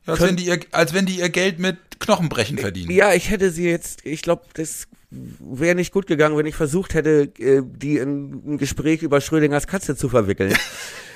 Ja, 0.08 0.14
als, 0.14 0.22
wenn 0.22 0.36
die 0.36 0.46
ihr, 0.46 0.60
als 0.72 0.94
wenn 0.94 1.06
die 1.06 1.20
ihr 1.20 1.30
Geld 1.30 1.60
mit 1.60 1.78
Knochenbrechen 2.00 2.58
verdienen. 2.58 2.92
Ja, 2.92 3.14
ich 3.14 3.30
hätte 3.30 3.52
sie 3.52 3.68
jetzt, 3.70 4.06
ich 4.06 4.22
glaube, 4.22 4.44
das 4.54 4.88
wäre 5.12 5.76
nicht 5.76 5.92
gut 5.92 6.08
gegangen, 6.08 6.38
wenn 6.38 6.46
ich 6.46 6.56
versucht 6.56 6.94
hätte, 6.94 7.32
äh, 7.40 7.62
die 7.64 7.98
in 7.98 8.54
ein 8.54 8.58
Gespräch 8.58 9.02
über 9.04 9.22
Schrödingers 9.22 9.68
Katze 9.68 9.96
zu 9.96 10.08
verwickeln. 10.10 10.54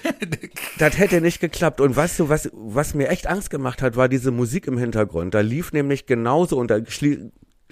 das 0.79 0.98
hätte 0.98 1.22
nicht 1.22 1.39
geklappt. 1.39 1.79
Und 1.79 1.96
weißt 1.96 2.20
du, 2.20 2.29
was, 2.29 2.50
was 2.53 2.93
mir 2.93 3.10
echt 3.10 3.27
Angst 3.27 3.50
gemacht 3.50 3.82
hat, 3.82 3.96
war 3.96 4.10
diese 4.10 4.32
Musik 4.32 4.67
im 4.67 4.77
Hintergrund. 4.77 5.34
Da 5.34 5.41
lief 5.41 5.72
nämlich 5.74 6.05
genauso, 6.05 6.58
und 6.58 6.70
da 6.72 6.79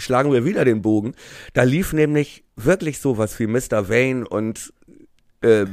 schlagen 0.01 0.31
wir 0.31 0.45
wieder 0.45 0.65
den 0.65 0.81
Bogen, 0.81 1.13
da 1.53 1.63
lief 1.63 1.93
nämlich 1.93 2.43
wirklich 2.55 2.99
sowas 2.99 3.39
wie 3.39 3.47
Mr. 3.47 3.89
Vane 3.89 4.27
und 4.27 4.73
äh, 5.41 5.65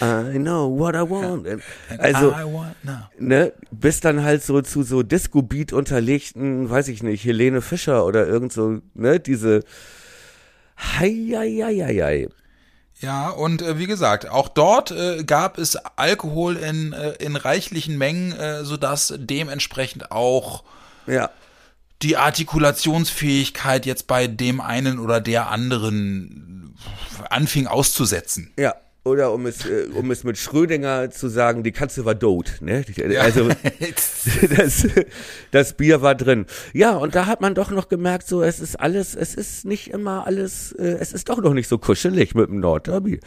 I 0.00 0.38
know 0.38 0.78
what 0.78 0.94
I 0.94 1.00
want. 1.00 1.46
Also, 1.98 2.32
want 2.32 2.76
ne, 3.18 3.52
bis 3.70 4.00
dann 4.00 4.22
halt 4.22 4.44
so 4.44 4.62
zu 4.62 4.84
so 4.84 5.02
Disco-Beat 5.02 5.72
unterlegten, 5.72 6.70
weiß 6.70 6.88
ich 6.88 7.02
nicht, 7.02 7.24
Helene 7.24 7.62
Fischer 7.62 8.04
oder 8.06 8.26
irgend 8.26 8.52
so, 8.52 8.80
ne, 8.94 9.18
diese 9.18 9.64
Hei, 10.78 11.10
hei, 11.34 11.60
hei, 11.60 11.74
hei, 11.84 11.94
hei. 12.02 12.28
Ja, 13.00 13.30
und 13.30 13.62
äh, 13.62 13.78
wie 13.78 13.86
gesagt, 13.86 14.28
auch 14.28 14.48
dort 14.48 14.90
äh, 14.90 15.24
gab 15.24 15.58
es 15.58 15.76
Alkohol 15.96 16.56
in, 16.56 16.92
äh, 16.92 17.12
in 17.18 17.36
reichlichen 17.36 17.98
Mengen, 17.98 18.32
äh, 18.32 18.64
sodass 18.64 19.14
dementsprechend 19.16 20.10
auch 20.10 20.64
ja. 21.06 21.30
Die 22.02 22.16
Artikulationsfähigkeit 22.16 23.86
jetzt 23.86 24.06
bei 24.06 24.26
dem 24.26 24.60
einen 24.60 24.98
oder 24.98 25.20
der 25.20 25.50
anderen 25.50 26.74
anfing 27.30 27.66
auszusetzen. 27.66 28.52
Ja, 28.58 28.74
oder 29.04 29.32
um 29.32 29.46
es, 29.46 29.64
äh, 29.64 29.88
um 29.94 30.10
es 30.10 30.22
mit 30.22 30.38
Schrödinger 30.38 31.10
zu 31.10 31.28
sagen, 31.28 31.62
die 31.62 31.72
Katze 31.72 32.04
war 32.04 32.18
tot. 32.18 32.58
Ne? 32.60 32.84
Also 33.18 33.48
das, 34.56 34.86
das 35.50 35.72
Bier 35.72 36.02
war 36.02 36.14
drin. 36.14 36.46
Ja, 36.72 36.96
und 36.96 37.14
da 37.14 37.26
hat 37.26 37.40
man 37.40 37.54
doch 37.54 37.70
noch 37.70 37.88
gemerkt, 37.88 38.28
so 38.28 38.42
es 38.42 38.60
ist 38.60 38.76
alles, 38.76 39.14
es 39.14 39.34
ist 39.34 39.64
nicht 39.64 39.88
immer 39.88 40.26
alles, 40.26 40.72
äh, 40.72 40.98
es 41.00 41.12
ist 41.12 41.28
doch 41.28 41.38
noch 41.38 41.54
nicht 41.54 41.68
so 41.68 41.78
kuschelig 41.78 42.34
mit 42.34 42.48
dem 42.48 42.60
Nordderby. 42.60 43.20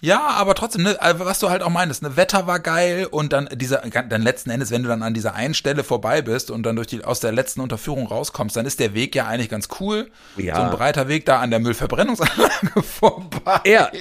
Ja, 0.00 0.20
aber 0.28 0.54
trotzdem, 0.54 0.82
ne, 0.82 1.00
also 1.00 1.24
was 1.24 1.38
du 1.38 1.50
halt 1.50 1.62
auch 1.62 1.70
meinst, 1.70 2.02
ne, 2.02 2.16
Wetter 2.16 2.46
war 2.46 2.60
geil 2.60 3.06
und 3.10 3.32
dann 3.32 3.48
dieser, 3.52 3.78
dann 3.78 4.22
letzten 4.22 4.50
Endes, 4.50 4.70
wenn 4.70 4.82
du 4.82 4.88
dann 4.88 5.02
an 5.02 5.14
dieser 5.14 5.34
einen 5.34 5.54
Stelle 5.54 5.84
vorbei 5.84 6.22
bist 6.22 6.50
und 6.50 6.64
dann 6.64 6.76
durch 6.76 6.88
die, 6.88 7.04
aus 7.04 7.20
der 7.20 7.32
letzten 7.32 7.60
Unterführung 7.60 8.06
rauskommst, 8.06 8.56
dann 8.56 8.66
ist 8.66 8.80
der 8.80 8.94
Weg 8.94 9.14
ja 9.14 9.26
eigentlich 9.26 9.48
ganz 9.48 9.68
cool. 9.80 10.10
Ja. 10.36 10.56
So 10.56 10.62
ein 10.62 10.70
breiter 10.70 11.08
Weg 11.08 11.26
da 11.26 11.40
an 11.40 11.50
der 11.50 11.60
Müllverbrennungsanlage 11.60 12.82
vorbei. 12.82 13.60
Ja. 13.64 13.90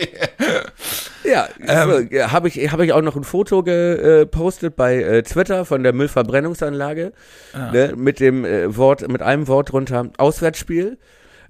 Ja, 1.24 1.48
ähm, 1.60 2.08
so, 2.12 2.32
habe 2.32 2.48
ich, 2.48 2.72
hab 2.72 2.80
ich 2.82 2.94
auch 2.94 3.02
noch 3.02 3.16
ein 3.16 3.24
Foto 3.24 3.64
gepostet 3.64 4.76
bei 4.76 4.98
äh, 5.02 5.24
Twitter 5.24 5.66
von 5.66 5.82
der 5.82 5.92
Müllverbrennungsanlage, 5.92 7.14
ja. 7.54 7.72
ne, 7.72 7.94
mit 7.96 8.20
dem 8.20 8.46
äh, 8.46 8.78
Wort, 8.78 9.08
mit 9.08 9.24
einem 9.24 9.48
Wort 9.48 9.72
drunter, 9.72 10.12
Auswärtsspiel 10.18 11.00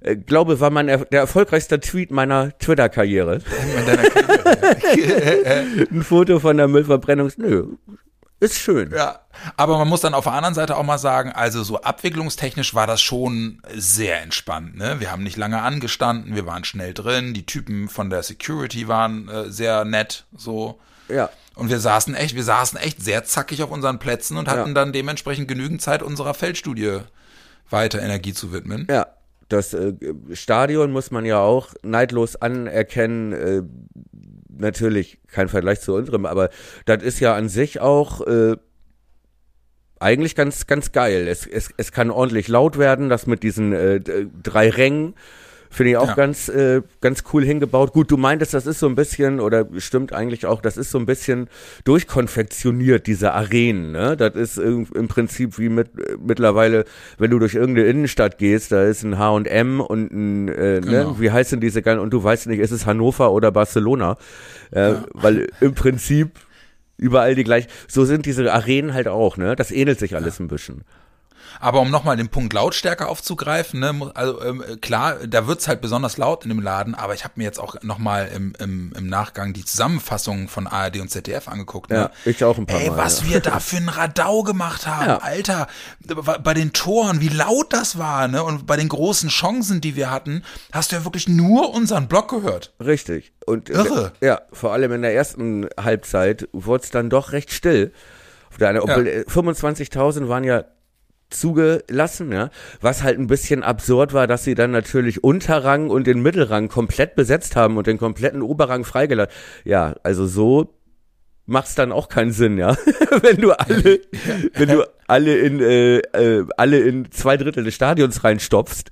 äh, 0.06 0.16
glaube, 0.16 0.60
war 0.60 0.70
mein 0.70 0.86
der 0.86 1.06
erfolgreichste 1.10 1.80
Tweet 1.80 2.10
meiner 2.10 2.56
Twitter-Karriere. 2.58 3.42
Ein 5.90 6.02
Foto 6.02 6.40
von 6.40 6.56
der 6.56 6.68
Müllverbrennung. 6.68 7.30
Nö, 7.36 7.76
ist 8.38 8.58
schön. 8.58 8.92
Ja, 8.92 9.20
aber 9.56 9.78
man 9.78 9.88
muss 9.88 10.02
dann 10.02 10.12
auf 10.12 10.24
der 10.24 10.34
anderen 10.34 10.54
Seite 10.54 10.76
auch 10.76 10.82
mal 10.82 10.98
sagen, 10.98 11.32
also 11.32 11.62
so 11.62 11.80
abwicklungstechnisch 11.80 12.74
war 12.74 12.86
das 12.86 13.00
schon 13.00 13.62
sehr 13.74 14.20
entspannt. 14.20 14.76
Ne? 14.76 15.00
Wir 15.00 15.10
haben 15.10 15.22
nicht 15.22 15.38
lange 15.38 15.62
angestanden, 15.62 16.34
wir 16.34 16.44
waren 16.44 16.64
schnell 16.64 16.92
drin, 16.92 17.32
die 17.32 17.46
Typen 17.46 17.88
von 17.88 18.10
der 18.10 18.22
Security 18.22 18.88
waren 18.88 19.28
äh, 19.28 19.50
sehr 19.50 19.86
nett, 19.86 20.26
so. 20.36 20.78
Ja. 21.08 21.30
Und 21.54 21.70
wir 21.70 21.80
saßen 21.80 22.14
echt, 22.14 22.34
wir 22.34 22.44
saßen 22.44 22.78
echt 22.78 23.02
sehr 23.02 23.24
zackig 23.24 23.62
auf 23.62 23.70
unseren 23.70 23.98
Plätzen 23.98 24.36
und 24.36 24.48
hatten 24.48 24.68
ja. 24.68 24.74
dann 24.74 24.92
dementsprechend 24.92 25.48
genügend 25.48 25.80
Zeit, 25.80 26.02
unserer 26.02 26.34
Feldstudie 26.34 26.98
weiter 27.70 28.02
Energie 28.02 28.34
zu 28.34 28.52
widmen. 28.52 28.86
Ja, 28.90 29.06
das 29.48 29.74
äh, 29.74 29.94
Stadion 30.32 30.92
muss 30.92 31.10
man 31.10 31.24
ja 31.24 31.40
auch 31.40 31.74
neidlos 31.82 32.36
anerkennen. 32.36 33.32
Äh, 33.32 33.62
natürlich 34.58 35.18
kein 35.28 35.48
Vergleich 35.48 35.80
zu 35.80 35.94
unserem, 35.94 36.24
aber 36.26 36.50
das 36.86 37.02
ist 37.02 37.20
ja 37.20 37.34
an 37.34 37.48
sich 37.48 37.80
auch 37.80 38.26
äh, 38.26 38.56
eigentlich 39.98 40.34
ganz, 40.34 40.66
ganz 40.66 40.92
geil. 40.92 41.26
Es, 41.28 41.46
es, 41.46 41.70
es 41.76 41.92
kann 41.92 42.10
ordentlich 42.10 42.48
laut 42.48 42.78
werden, 42.78 43.08
das 43.08 43.26
mit 43.26 43.42
diesen 43.42 43.72
äh, 43.72 44.00
drei 44.42 44.70
Rängen. 44.70 45.14
Finde 45.70 45.90
ich 45.90 45.96
auch 45.96 46.08
ja. 46.08 46.14
ganz, 46.14 46.48
äh, 46.48 46.82
ganz 47.00 47.24
cool 47.32 47.44
hingebaut. 47.44 47.92
Gut, 47.92 48.10
du 48.10 48.16
meintest, 48.16 48.54
das 48.54 48.66
ist 48.66 48.78
so 48.78 48.86
ein 48.86 48.94
bisschen, 48.94 49.40
oder 49.40 49.66
stimmt 49.78 50.12
eigentlich 50.12 50.46
auch, 50.46 50.60
das 50.60 50.76
ist 50.76 50.90
so 50.90 50.98
ein 50.98 51.06
bisschen 51.06 51.48
durchkonfektioniert, 51.84 53.06
diese 53.06 53.32
Arenen. 53.32 53.92
Ne? 53.92 54.16
Das 54.16 54.34
ist 54.34 54.58
im, 54.58 54.86
Prinzip 55.08 55.58
wie 55.58 55.68
mit 55.68 55.90
mittlerweile, 56.24 56.84
wenn 57.18 57.30
du 57.30 57.38
durch 57.38 57.54
irgendeine 57.54 57.88
Innenstadt 57.88 58.38
gehst, 58.38 58.72
da 58.72 58.84
ist 58.84 59.02
ein 59.02 59.18
H&M 59.18 59.80
und 59.80 60.12
ein, 60.12 60.48
äh, 60.48 60.52
ne? 60.52 60.80
genau. 60.80 61.10
ne? 61.12 61.16
wie 61.20 61.30
heißen 61.30 61.60
diese 61.60 61.82
ganzen, 61.82 62.00
und 62.00 62.10
du 62.10 62.22
weißt 62.22 62.46
nicht, 62.46 62.60
ist 62.60 62.70
es 62.70 62.86
Hannover 62.86 63.32
oder 63.32 63.50
Barcelona? 63.52 64.16
Äh, 64.70 64.92
ja. 64.92 65.04
Weil 65.12 65.48
im 65.60 65.74
Prinzip 65.74 66.38
überall 66.98 67.34
die 67.34 67.44
gleich, 67.44 67.66
so 67.88 68.04
sind 68.04 68.26
diese 68.26 68.52
Arenen 68.52 68.94
halt 68.94 69.08
auch, 69.08 69.36
ne? 69.36 69.56
Das 69.56 69.70
ähnelt 69.70 69.98
sich 69.98 70.16
alles 70.16 70.38
ja. 70.38 70.44
ein 70.44 70.48
bisschen. 70.48 70.84
Aber 71.60 71.80
um 71.80 71.90
nochmal 71.90 72.16
den 72.16 72.28
Punkt 72.28 72.52
Lautstärke 72.52 73.06
aufzugreifen, 73.06 73.80
ne, 73.80 74.10
also 74.14 74.42
ähm, 74.42 74.62
klar, 74.80 75.26
da 75.26 75.46
wird's 75.46 75.68
halt 75.68 75.80
besonders 75.80 76.16
laut 76.16 76.44
in 76.44 76.50
dem 76.50 76.60
Laden, 76.60 76.94
aber 76.94 77.14
ich 77.14 77.24
habe 77.24 77.34
mir 77.36 77.44
jetzt 77.44 77.58
auch 77.58 77.82
nochmal 77.82 78.30
im, 78.34 78.54
im, 78.58 78.92
im 78.96 79.06
Nachgang 79.06 79.52
die 79.52 79.64
Zusammenfassung 79.64 80.48
von 80.48 80.66
ARD 80.66 81.00
und 81.00 81.10
ZDF 81.10 81.48
angeguckt. 81.48 81.90
Ne? 81.90 81.96
Ja, 81.96 82.10
ich 82.24 82.42
auch 82.44 82.58
ein 82.58 82.66
paar 82.66 82.80
Ey, 82.80 82.90
Mal. 82.90 82.96
was 82.96 83.22
ja. 83.22 83.28
wir 83.28 83.40
da 83.40 83.60
für 83.60 83.76
ein 83.76 83.88
Radau 83.88 84.42
gemacht 84.42 84.86
haben, 84.86 85.06
ja. 85.06 85.18
Alter, 85.18 85.66
bei 86.42 86.54
den 86.54 86.72
Toren, 86.72 87.20
wie 87.20 87.28
laut 87.28 87.72
das 87.72 87.98
war, 87.98 88.28
ne? 88.28 88.42
Und 88.42 88.66
bei 88.66 88.76
den 88.76 88.88
großen 88.88 89.28
Chancen, 89.28 89.80
die 89.80 89.96
wir 89.96 90.10
hatten, 90.10 90.42
hast 90.72 90.92
du 90.92 90.96
ja 90.96 91.04
wirklich 91.04 91.28
nur 91.28 91.74
unseren 91.74 92.08
Block 92.08 92.30
gehört. 92.30 92.74
Richtig. 92.80 93.32
Und 93.46 93.68
Irre. 93.70 94.12
Ja, 94.20 94.40
vor 94.52 94.72
allem 94.72 94.92
in 94.92 95.02
der 95.02 95.14
ersten 95.14 95.68
Halbzeit 95.78 96.48
wurde 96.52 96.84
es 96.84 96.90
dann 96.90 97.10
doch 97.10 97.32
recht 97.32 97.52
still. 97.52 97.92
Obwohl 98.54 99.06
ja. 99.06 99.20
25.000 99.22 100.28
waren 100.28 100.44
ja 100.44 100.64
zugelassen, 101.30 102.32
ja, 102.32 102.50
was 102.80 103.02
halt 103.02 103.18
ein 103.18 103.26
bisschen 103.26 103.62
absurd 103.62 104.12
war, 104.12 104.26
dass 104.26 104.44
sie 104.44 104.54
dann 104.54 104.70
natürlich 104.70 105.24
Unterrang 105.24 105.90
und 105.90 106.06
den 106.06 106.22
Mittelrang 106.22 106.68
komplett 106.68 107.14
besetzt 107.16 107.56
haben 107.56 107.76
und 107.76 107.86
den 107.86 107.98
kompletten 107.98 108.42
Oberrang 108.42 108.84
freigelassen. 108.84 109.32
Ja, 109.64 109.94
also 110.02 110.26
so 110.26 110.74
macht's 111.46 111.74
dann 111.74 111.92
auch 111.92 112.08
keinen 112.08 112.32
Sinn, 112.32 112.58
ja, 112.58 112.76
wenn 113.22 113.38
du 113.38 113.52
alle, 113.52 114.00
wenn 114.54 114.68
du 114.68 114.88
alle 115.06 115.38
in 115.38 115.60
äh, 115.60 115.98
äh, 115.98 116.46
alle 116.56 116.78
in 116.80 117.10
zwei 117.10 117.36
Drittel 117.36 117.64
des 117.64 117.74
Stadions 117.74 118.24
reinstopfst. 118.24 118.90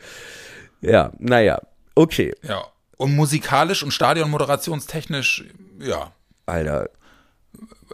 Ja, 0.81 1.12
naja, 1.19 1.61
okay. 1.95 2.35
Ja. 2.43 2.64
Und 2.97 3.17
musikalisch 3.17 3.83
und 3.83 3.91
stadionmoderationstechnisch, 3.91 5.45
ja. 5.81 6.12
Alter, 6.47 6.91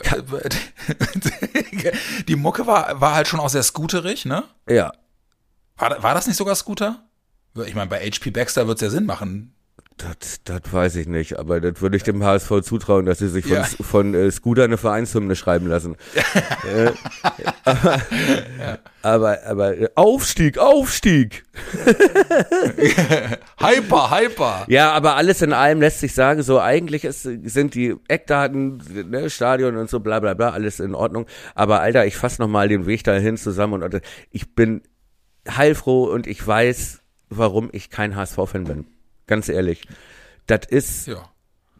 die 2.28 2.36
Mucke 2.36 2.66
war, 2.66 3.00
war 3.00 3.14
halt 3.14 3.28
schon 3.28 3.40
auch 3.40 3.48
sehr 3.48 3.62
scooterig, 3.62 4.24
ne? 4.24 4.44
Ja. 4.68 4.92
War, 5.76 6.02
war 6.02 6.14
das 6.14 6.26
nicht 6.26 6.36
sogar 6.36 6.54
Scooter? 6.54 7.04
Ich 7.66 7.74
meine, 7.74 7.90
bei 7.90 8.00
HP 8.00 8.30
Baxter 8.30 8.66
wird 8.66 8.78
es 8.78 8.82
ja 8.82 8.90
Sinn 8.90 9.06
machen. 9.06 9.54
Das, 10.00 10.40
das 10.44 10.72
weiß 10.72 10.96
ich 10.96 11.08
nicht, 11.08 11.38
aber 11.38 11.60
das 11.60 11.82
würde 11.82 11.94
ich 11.94 12.02
dem 12.02 12.24
HSV 12.24 12.62
zutrauen, 12.62 13.04
dass 13.04 13.18
sie 13.18 13.28
sich 13.28 13.44
von, 13.44 13.54
ja. 13.54 13.64
von 13.64 14.14
äh, 14.14 14.30
Scooter 14.30 14.64
eine 14.64 14.78
Vereinshymne 14.78 15.36
schreiben 15.36 15.66
lassen. 15.66 15.96
äh, 16.74 16.92
aber, 17.64 18.02
ja. 18.58 18.78
aber, 19.02 19.38
aber 19.46 19.76
äh, 19.76 19.88
Aufstieg, 19.96 20.56
Aufstieg! 20.56 21.44
hyper, 23.60 24.10
hyper! 24.10 24.64
Ja, 24.68 24.92
aber 24.92 25.16
alles 25.16 25.42
in 25.42 25.52
allem 25.52 25.80
lässt 25.80 26.00
sich 26.00 26.14
sagen, 26.14 26.42
so 26.42 26.60
eigentlich 26.60 27.04
ist, 27.04 27.22
sind 27.22 27.74
die 27.74 27.94
Eckdaten, 28.08 28.82
ne, 29.10 29.28
Stadion 29.28 29.76
und 29.76 29.90
so, 29.90 30.00
bla 30.00 30.18
bla 30.20 30.32
bla, 30.32 30.50
alles 30.50 30.80
in 30.80 30.94
Ordnung. 30.94 31.26
Aber 31.54 31.80
Alter, 31.80 32.06
ich 32.06 32.16
fasse 32.16 32.40
nochmal 32.40 32.68
den 32.68 32.86
Weg 32.86 33.04
dahin 33.04 33.36
zusammen 33.36 33.82
und 33.82 34.00
ich 34.30 34.54
bin 34.54 34.80
heilfroh 35.46 36.04
und 36.04 36.26
ich 36.26 36.46
weiß, 36.46 37.00
warum 37.28 37.68
ich 37.72 37.90
kein 37.90 38.16
HSV-Fan 38.16 38.64
bin. 38.64 38.86
Ganz 39.30 39.48
ehrlich. 39.48 39.82
Das 40.48 40.66
ist, 40.68 41.06
ja. 41.06 41.30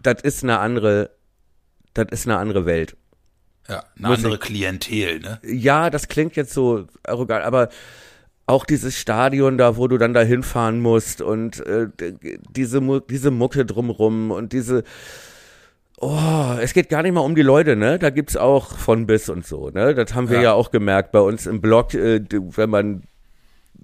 das 0.01 0.23
ist 0.23 0.45
eine 0.45 0.61
andere, 0.61 1.11
das 1.95 2.07
ist 2.13 2.29
eine 2.29 2.39
andere 2.39 2.65
Welt. 2.65 2.97
Ja, 3.69 3.85
eine 3.99 4.09
Muss 4.09 4.19
andere 4.19 4.35
ich, 4.35 4.41
Klientel, 4.41 5.19
ne? 5.19 5.41
Ja, 5.43 5.91
das 5.91 6.07
klingt 6.07 6.37
jetzt 6.37 6.55
so 6.55 6.87
arrogant, 7.03 7.45
aber 7.45 7.69
auch 8.47 8.65
dieses 8.65 8.97
Stadion 8.97 9.59
da, 9.59 9.77
wo 9.77 9.89
du 9.89 9.99
dann 9.99 10.15
da 10.15 10.23
hinfahren 10.23 10.79
musst 10.79 11.23
und 11.23 11.59
äh, 11.67 11.89
diese, 12.51 13.03
diese 13.11 13.33
Mucke 13.33 13.67
drumrum 13.67 14.31
und 14.31 14.53
diese, 14.53 14.85
Oh, 16.03 16.57
es 16.59 16.73
geht 16.73 16.89
gar 16.89 17.03
nicht 17.03 17.13
mal 17.13 17.21
um 17.21 17.35
die 17.35 17.43
Leute, 17.43 17.77
ne? 17.77 17.99
Da 17.99 18.09
gibt's 18.09 18.35
auch 18.35 18.79
von 18.79 19.07
bis 19.07 19.29
und 19.29 19.45
so, 19.45 19.71
ne? 19.71 19.95
Das 19.95 20.15
haben 20.15 20.31
wir 20.31 20.37
ja, 20.37 20.43
ja 20.45 20.53
auch 20.55 20.71
gemerkt 20.71 21.13
bei 21.13 21.21
uns 21.21 21.47
im 21.47 21.61
Blog, 21.61 21.93
äh, 21.95 22.23
wenn 22.31 22.71
man 22.71 23.03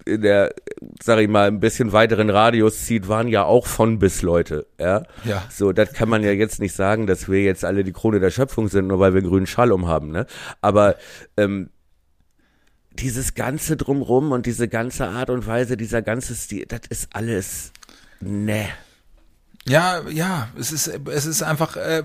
in 0.07 0.23
der, 0.23 0.55
sag 1.03 1.19
ich 1.19 1.29
mal, 1.29 1.49
ein 1.49 1.61
bisschen 1.61 1.93
weiteren 1.93 2.31
Radius 2.31 2.85
zieht, 2.85 3.09
waren 3.09 3.29
ja 3.29 3.45
auch 3.45 3.67
von 3.67 3.99
bis 3.99 4.23
Leute, 4.23 4.67
ja. 4.81 5.03
Ja. 5.25 5.45
So, 5.51 5.73
das 5.73 5.93
kann 5.93 6.09
man 6.09 6.23
ja 6.23 6.31
jetzt 6.31 6.61
nicht 6.61 6.75
sagen, 6.75 7.07
dass 7.07 7.29
wir 7.29 7.43
jetzt 7.43 7.65
alle 7.65 7.85
die 7.85 7.93
Krone 7.93 8.21
der 8.21 8.31
Schöpfung 8.31 8.69
sind, 8.69 8.87
nur 8.87 9.01
weil 9.01 9.15
wir 9.15 9.21
einen 9.21 9.29
grünen 9.29 9.47
Schall 9.47 9.73
umhaben, 9.73 10.11
ne? 10.13 10.27
Aber 10.61 10.97
ähm, 11.37 11.71
dieses 12.93 13.35
ganze 13.35 13.77
Drumrum 13.77 14.33
und 14.33 14.47
diese 14.47 14.69
ganze 14.69 15.09
Art 15.09 15.29
und 15.29 15.47
Weise, 15.47 15.77
dieser 15.77 16.03
ganze 16.03 16.35
Stil, 16.35 16.65
das 16.67 16.83
ist 16.89 17.09
alles, 17.13 17.73
ne. 18.21 18.69
Ja, 19.69 20.09
ja, 20.09 20.49
es 20.57 20.71
ist, 20.71 20.87
es 20.87 21.27
ist 21.27 21.43
einfach 21.43 21.77
äh, 21.77 22.05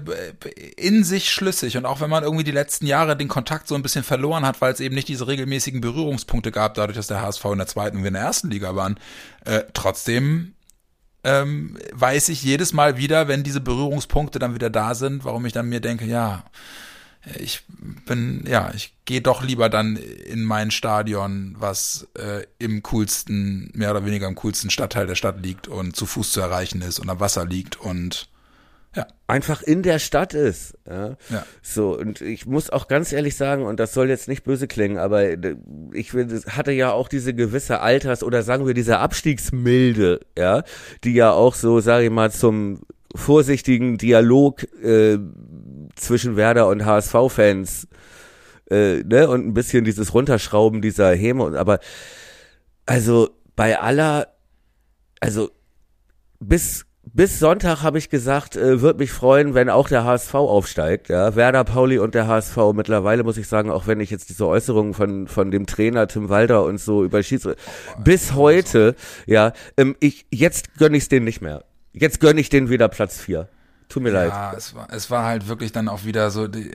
in 0.77 1.03
sich 1.03 1.29
schlüssig. 1.29 1.77
Und 1.77 1.85
auch 1.85 2.01
wenn 2.01 2.09
man 2.09 2.23
irgendwie 2.23 2.43
die 2.43 2.51
letzten 2.51 2.87
Jahre 2.87 3.15
den 3.15 3.27
Kontakt 3.27 3.67
so 3.67 3.75
ein 3.75 3.83
bisschen 3.83 4.03
verloren 4.03 4.45
hat, 4.45 4.61
weil 4.61 4.73
es 4.73 4.79
eben 4.79 4.95
nicht 4.95 5.07
diese 5.07 5.27
regelmäßigen 5.27 5.79
Berührungspunkte 5.79 6.51
gab, 6.51 6.73
dadurch, 6.73 6.97
dass 6.97 7.05
der 7.07 7.21
HSV 7.21 7.45
in 7.45 7.59
der 7.59 7.67
zweiten 7.67 7.97
und 7.97 8.03
wir 8.03 8.07
in 8.07 8.15
der 8.15 8.23
ersten 8.23 8.49
Liga 8.49 8.75
waren, 8.75 8.99
äh, 9.45 9.61
trotzdem 9.73 10.55
ähm, 11.23 11.77
weiß 11.93 12.29
ich 12.29 12.41
jedes 12.41 12.73
Mal 12.73 12.97
wieder, 12.97 13.27
wenn 13.27 13.43
diese 13.43 13.61
Berührungspunkte 13.61 14.39
dann 14.39 14.55
wieder 14.55 14.71
da 14.71 14.95
sind, 14.95 15.23
warum 15.23 15.45
ich 15.45 15.53
dann 15.53 15.69
mir 15.69 15.81
denke, 15.81 16.05
ja, 16.05 16.45
ich 17.37 17.63
bin, 18.05 18.43
ja, 18.47 18.71
ich 18.75 18.95
gehe 19.05 19.21
doch 19.21 19.43
lieber 19.43 19.69
dann 19.69 19.95
in 19.95 20.43
mein 20.43 20.71
Stadion, 20.71 21.55
was 21.59 22.07
äh, 22.17 22.45
im 22.57 22.81
coolsten, 22.83 23.71
mehr 23.75 23.91
oder 23.91 24.05
weniger 24.05 24.27
im 24.27 24.35
coolsten 24.35 24.69
Stadtteil 24.69 25.05
der 25.05 25.15
Stadt 25.15 25.43
liegt 25.43 25.67
und 25.67 25.95
zu 25.95 26.05
Fuß 26.05 26.31
zu 26.31 26.41
erreichen 26.41 26.81
ist 26.81 26.99
und 26.99 27.09
am 27.09 27.19
Wasser 27.19 27.45
liegt 27.45 27.79
und 27.79 28.27
ja. 28.95 29.07
Einfach 29.27 29.61
in 29.61 29.83
der 29.83 29.99
Stadt 29.99 30.33
ist. 30.33 30.73
Ja. 30.85 31.15
Ja. 31.29 31.45
So, 31.61 31.97
und 31.97 32.19
ich 32.19 32.45
muss 32.45 32.69
auch 32.69 32.89
ganz 32.89 33.13
ehrlich 33.13 33.37
sagen, 33.37 33.63
und 33.63 33.79
das 33.79 33.93
soll 33.93 34.09
jetzt 34.09 34.27
nicht 34.27 34.43
böse 34.43 34.67
klingen, 34.67 34.97
aber 34.97 35.29
ich 35.93 36.13
hatte 36.13 36.73
ja 36.73 36.91
auch 36.91 37.07
diese 37.07 37.33
gewisse 37.33 37.79
Alters- 37.79 38.23
oder 38.23 38.43
sagen 38.43 38.67
wir 38.67 38.73
diese 38.73 38.99
Abstiegsmilde, 38.99 40.19
ja, 40.37 40.63
die 41.05 41.13
ja 41.13 41.31
auch 41.31 41.55
so, 41.55 41.79
sage 41.79 42.05
ich 42.05 42.11
mal, 42.11 42.31
zum 42.31 42.81
vorsichtigen 43.15 43.97
Dialog 43.97 44.63
äh, 44.83 45.17
zwischen 46.01 46.35
Werder 46.35 46.67
und 46.67 46.85
HSV-Fans 46.85 47.87
äh, 48.69 49.03
ne, 49.03 49.29
und 49.29 49.47
ein 49.47 49.53
bisschen 49.53 49.85
dieses 49.85 50.13
Runterschrauben 50.13 50.81
dieser 50.81 51.13
Häme. 51.13 51.57
Aber 51.57 51.79
also 52.85 53.29
bei 53.55 53.79
aller, 53.79 54.27
also 55.19 55.49
bis 56.39 56.85
bis 57.03 57.39
Sonntag 57.39 57.81
habe 57.81 57.97
ich 57.97 58.09
gesagt, 58.09 58.55
äh, 58.55 58.81
würde 58.81 58.99
mich 58.99 59.11
freuen, 59.11 59.53
wenn 59.53 59.69
auch 59.69 59.89
der 59.89 60.05
HSV 60.05 60.33
aufsteigt. 60.35 61.09
Ja, 61.09 61.35
Werder, 61.35 61.63
Pauli 61.63 61.97
und 61.97 62.13
der 62.13 62.27
HSV. 62.27 62.57
Mittlerweile 62.73 63.23
muss 63.23 63.37
ich 63.37 63.47
sagen, 63.47 63.71
auch 63.71 63.87
wenn 63.87 63.99
ich 63.99 64.11
jetzt 64.11 64.29
diese 64.29 64.45
Äußerungen 64.47 64.93
von 64.93 65.27
von 65.27 65.51
dem 65.51 65.65
Trainer 65.65 66.07
Tim 66.07 66.29
Walter 66.29 66.63
und 66.63 66.79
so 66.79 67.03
über 67.03 67.23
Schiedsrichter 67.23 67.61
bis 68.03 68.33
heute, 68.33 68.95
ja, 69.25 69.53
ähm, 69.77 69.95
ich 69.99 70.25
jetzt 70.31 70.77
gönn 70.77 70.93
ich's 70.93 71.09
denen 71.09 71.25
nicht 71.25 71.41
mehr. 71.41 71.65
Jetzt 71.91 72.19
gönn 72.19 72.37
ich 72.37 72.49
denen 72.49 72.69
wieder 72.69 72.87
Platz 72.87 73.19
vier. 73.19 73.49
Tut 73.91 74.03
mir 74.03 74.09
ja, 74.11 74.19
leid. 74.23 74.29
Ja, 74.29 74.53
es 74.57 74.73
war, 74.73 74.87
es 74.91 75.11
war 75.11 75.25
halt 75.25 75.47
wirklich 75.49 75.71
dann 75.73 75.87
auch 75.89 76.05
wieder 76.05 76.31
so, 76.31 76.47
die, 76.47 76.71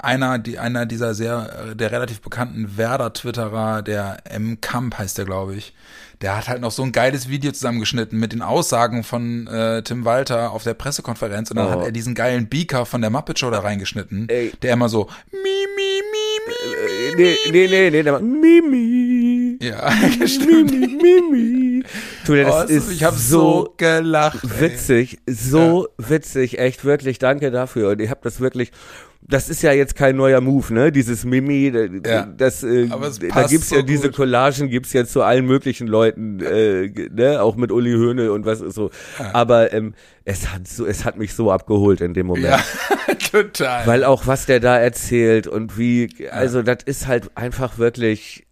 einer, 0.00 0.38
die, 0.38 0.58
einer 0.58 0.86
dieser 0.86 1.14
sehr, 1.14 1.74
der 1.74 1.92
relativ 1.92 2.20
bekannten 2.22 2.76
Werder-Twitterer, 2.78 3.82
der 3.82 4.18
M. 4.24 4.60
Kamp 4.60 4.96
heißt 4.98 5.18
der, 5.18 5.26
glaube 5.26 5.54
ich, 5.56 5.74
der 6.22 6.34
hat 6.36 6.48
halt 6.48 6.62
noch 6.62 6.70
so 6.70 6.82
ein 6.82 6.92
geiles 6.92 7.28
Video 7.28 7.52
zusammengeschnitten 7.52 8.18
mit 8.18 8.32
den 8.32 8.40
Aussagen 8.40 9.04
von 9.04 9.46
äh, 9.48 9.82
Tim 9.82 10.06
Walter 10.06 10.52
auf 10.52 10.62
der 10.62 10.72
Pressekonferenz 10.72 11.50
und 11.50 11.58
dann 11.58 11.66
Oh. 11.66 11.70
hat 11.72 11.82
er 11.84 11.92
diesen 11.92 12.14
geilen 12.14 12.48
Beaker 12.48 12.86
von 12.86 13.02
der 13.02 13.10
Muppet 13.10 13.38
Show 13.38 13.50
da 13.50 13.58
reingeschnitten, 13.60 14.28
Ey. 14.30 14.52
der 14.62 14.72
immer 14.72 14.88
so 14.88 15.10
mi, 15.30 15.38
mi, 15.76 16.00
mi, 16.12 16.46
mi, 16.46 16.52
Äh, 16.72 17.16
nee, 17.16 17.36
nee, 17.52 17.68
nee, 17.68 17.90
nee, 17.90 18.02
der 18.02 18.12
macht 18.14 18.22
Mimi. 18.22 19.58
ja, 19.60 19.90
stimmt. 20.26 20.70
Mimi, 20.70 20.96
Mimi. 21.30 21.65
Dir, 22.26 22.44
das 22.44 22.54
Oh, 22.54 22.72
ist 22.72 22.90
ich 22.92 23.04
habe 23.04 23.16
so 23.16 23.74
gelacht. 23.76 24.44
ey. 24.44 24.60
witzig, 24.60 25.18
so 25.26 25.88
witzig, 25.98 26.58
echt 26.58 26.84
wirklich, 26.84 27.18
danke 27.18 27.50
dafür. 27.50 27.90
Und 27.90 28.00
ich 28.00 28.10
habe 28.10 28.20
das 28.22 28.40
wirklich, 28.40 28.70
das 29.28 29.48
ist 29.48 29.62
ja 29.62 29.72
jetzt 29.72 29.96
kein 29.96 30.14
neuer 30.16 30.40
Move, 30.40 30.72
ne? 30.72 30.92
Dieses 30.92 31.24
Mimi, 31.24 31.72
Ja. 32.06 32.26
das, 32.26 32.62
äh, 32.62 32.86
da 32.86 33.42
gibt's 33.48 33.70
so 33.70 33.76
ja 33.76 33.82
diese 33.82 34.08
gut. 34.08 34.16
Collagen, 34.16 34.68
gibt's 34.70 34.92
ja 34.92 35.04
zu 35.04 35.22
allen 35.22 35.46
möglichen 35.46 35.88
Leuten, 35.88 36.38
äh, 36.40 36.88
ne? 37.12 37.42
Auch 37.42 37.56
mit 37.56 37.72
Uli 37.72 37.90
Höhne 37.90 38.30
und 38.32 38.46
was 38.46 38.60
ist 38.60 38.74
so. 38.74 38.90
Aber 39.32 39.72
ähm, 39.72 39.94
es 40.24 40.48
hat 40.52 40.68
so, 40.68 40.86
es 40.86 41.04
hat 41.04 41.16
mich 41.18 41.34
so 41.34 41.50
abgeholt 41.50 42.00
in 42.00 42.14
dem 42.14 42.26
Moment. 42.26 42.46
Ja, 42.46 42.60
total. 43.32 43.86
Weil 43.86 44.04
auch 44.04 44.26
was 44.28 44.46
der 44.46 44.60
da 44.60 44.78
erzählt 44.78 45.48
und 45.48 45.76
wie, 45.76 46.08
also 46.30 46.62
das 46.62 46.78
ist 46.84 47.08
halt 47.08 47.30
einfach 47.36 47.78
wirklich, 47.78 48.45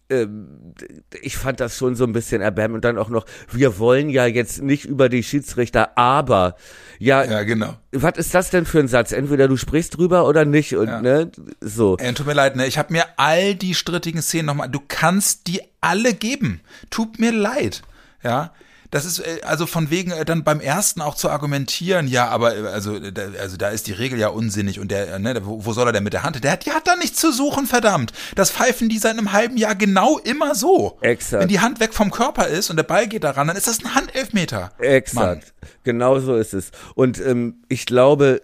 ich 1.21 1.37
fand 1.37 1.59
das 1.59 1.77
schon 1.77 1.95
so 1.95 2.03
ein 2.03 2.13
bisschen 2.13 2.41
erbärmlich. 2.41 2.75
Und 2.75 2.85
dann 2.85 2.97
auch 2.97 3.09
noch, 3.09 3.25
wir 3.51 3.79
wollen 3.79 4.09
ja 4.09 4.25
jetzt 4.25 4.61
nicht 4.61 4.85
über 4.85 5.09
die 5.09 5.23
Schiedsrichter, 5.23 5.97
aber 5.97 6.55
ja, 6.99 7.23
ja, 7.23 7.43
genau. 7.43 7.75
was 7.91 8.17
ist 8.17 8.33
das 8.33 8.51
denn 8.51 8.65
für 8.65 8.79
ein 8.79 8.87
Satz? 8.87 9.11
Entweder 9.11 9.47
du 9.47 9.57
sprichst 9.57 9.97
drüber 9.97 10.27
oder 10.27 10.45
nicht 10.45 10.75
und 10.75 10.87
Ja. 10.87 11.01
ne, 11.01 11.31
so. 11.59 11.97
Ey, 11.97 12.13
tut 12.13 12.27
mir 12.27 12.33
leid, 12.33 12.55
ne? 12.55 12.67
Ich 12.67 12.77
habe 12.77 12.93
mir 12.93 13.05
all 13.17 13.55
die 13.55 13.73
strittigen 13.73 14.21
Szenen 14.21 14.45
nochmal. 14.45 14.69
Du 14.69 14.79
kannst 14.87 15.47
die 15.47 15.61
alle 15.81 16.13
geben. 16.13 16.61
Tut 16.89 17.19
mir 17.19 17.31
leid. 17.31 17.81
Ja. 18.23 18.53
Das 18.95 19.03
ist 19.03 19.19
äh, 19.19 19.41
also 19.43 19.65
von 19.65 19.89
wegen 19.89 20.11
äh, 20.11 20.23
dann 20.23 20.45
beim 20.45 20.61
ersten 20.61 21.01
auch 21.01 21.15
zu 21.15 21.29
argumentieren, 21.29 22.07
ja, 22.07 22.29
aber 22.29 22.55
äh, 22.55 22.61
also 22.67 22.97
da, 22.97 23.23
also 23.41 23.57
da 23.57 23.67
ist 23.67 23.87
die 23.87 23.91
Regel 23.91 24.17
ja 24.17 24.29
unsinnig 24.29 24.79
und 24.79 24.89
der, 24.89 25.19
ne, 25.19 25.41
wo, 25.43 25.65
wo 25.65 25.73
soll 25.73 25.85
er 25.85 25.91
denn 25.91 26.05
mit 26.05 26.13
der 26.13 26.23
Hand? 26.23 26.41
Der 26.41 26.53
hat, 26.53 26.65
die 26.65 26.71
hat 26.71 26.87
da 26.87 26.95
nichts 26.95 27.19
zu 27.19 27.33
suchen, 27.33 27.65
verdammt. 27.65 28.13
Das 28.35 28.51
pfeifen 28.51 28.87
die 28.87 28.97
seit 28.97 29.17
einem 29.17 29.33
halben 29.33 29.57
Jahr 29.57 29.75
genau 29.75 30.17
immer 30.19 30.55
so. 30.55 30.97
Exakt. 31.01 31.41
Wenn 31.41 31.49
die 31.49 31.59
Hand 31.59 31.81
weg 31.81 31.93
vom 31.93 32.09
Körper 32.09 32.47
ist 32.47 32.69
und 32.69 32.77
der 32.77 32.83
Ball 32.83 33.09
geht 33.09 33.25
daran, 33.25 33.49
dann 33.49 33.57
ist 33.57 33.67
das 33.67 33.83
ein 33.83 33.95
Handelfmeter. 33.95 34.71
Exakt. 34.77 35.53
Genau 35.83 36.21
so 36.21 36.37
ist 36.37 36.53
es. 36.53 36.71
Und 36.93 37.19
ähm, 37.19 37.65
ich 37.67 37.85
glaube, 37.85 38.43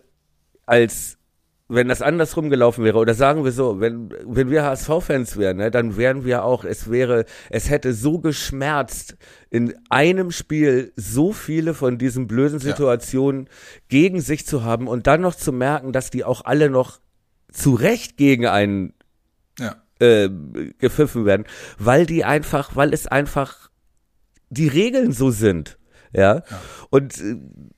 als 0.66 1.18
wenn 1.74 1.88
das 1.88 2.02
andersrum 2.02 2.50
gelaufen 2.50 2.84
wäre, 2.84 2.98
oder 2.98 3.14
sagen 3.14 3.44
wir 3.46 3.52
so, 3.54 3.80
wenn, 3.80 4.14
wenn 4.26 4.50
wir 4.50 4.64
HSV-Fans 4.64 5.38
wären, 5.38 5.58
ne, 5.58 5.72
dann 5.72 5.96
wären 5.96 6.26
wir 6.26 6.44
auch, 6.44 6.66
es 6.66 6.92
wäre, 6.92 7.26
es 7.50 7.70
hätte 7.70 7.94
so 7.94 8.20
geschmerzt, 8.20 9.16
in 9.50 9.74
einem 9.90 10.32
Spiel 10.32 10.92
so 10.98 11.32
viele 11.32 11.74
von 11.74 11.98
diesen 11.98 12.28
blöden 12.28 12.60
Situationen 12.60 13.50
gegen 13.88 14.20
sich 14.20 14.46
zu 14.46 14.64
haben 14.64 14.88
und 14.88 15.08
dann 15.08 15.22
noch 15.22 15.36
zu 15.36 15.54
merken, 15.54 15.94
dass 15.94 16.10
die 16.10 16.26
auch 16.26 16.44
alle 16.44 16.70
noch 16.70 17.00
zu 17.52 17.74
Recht 17.74 18.18
gegen 18.18 18.46
einen 18.48 18.94
Ja. 19.58 19.76
äh, 20.00 20.30
gepfiffen 20.78 21.26
werden, 21.26 21.46
weil 21.78 22.06
die 22.06 22.26
einfach, 22.26 22.76
weil 22.76 22.94
es 22.94 23.08
einfach 23.08 23.70
die 24.50 24.68
Regeln 24.68 25.14
so 25.14 25.32
sind. 25.32 25.78
Ja. 26.14 26.44
Und 26.90 27.20
äh, 27.20 27.36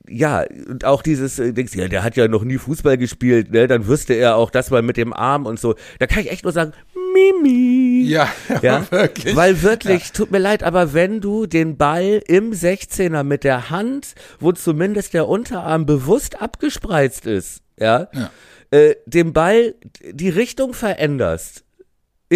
ja, 0.08 0.44
und 0.68 0.84
auch 0.84 1.02
dieses, 1.02 1.38
äh, 1.38 1.52
denkst, 1.52 1.74
ja, 1.74 1.88
der 1.88 2.02
hat 2.02 2.16
ja 2.16 2.28
noch 2.28 2.44
nie 2.44 2.58
Fußball 2.58 2.98
gespielt, 2.98 3.50
ne? 3.52 3.66
Dann 3.68 3.86
wüsste 3.86 4.14
er 4.14 4.36
auch 4.36 4.50
das 4.50 4.70
mal 4.70 4.82
mit 4.82 4.96
dem 4.96 5.12
Arm 5.12 5.46
und 5.46 5.58
so. 5.60 5.74
Da 5.98 6.06
kann 6.06 6.20
ich 6.20 6.30
echt 6.30 6.44
nur 6.44 6.52
sagen, 6.52 6.72
Mimi. 7.14 8.02
Ja, 8.08 8.28
Ja, 8.62 8.84
wirklich. 8.90 9.34
Weil 9.36 9.62
wirklich, 9.62 10.12
tut 10.12 10.30
mir 10.30 10.38
leid, 10.38 10.62
aber 10.62 10.92
wenn 10.94 11.20
du 11.20 11.46
den 11.46 11.76
Ball 11.76 12.20
im 12.26 12.50
16er 12.52 13.22
mit 13.22 13.44
der 13.44 13.70
Hand, 13.70 14.14
wo 14.40 14.52
zumindest 14.52 15.14
der 15.14 15.28
Unterarm 15.28 15.86
bewusst 15.86 16.40
abgespreizt 16.42 17.26
ist, 17.26 17.62
ja, 17.78 18.08
Ja. 18.12 18.30
äh, 18.70 18.96
dem 19.06 19.32
Ball 19.32 19.74
die 20.10 20.28
Richtung 20.28 20.74
veränderst, 20.74 21.63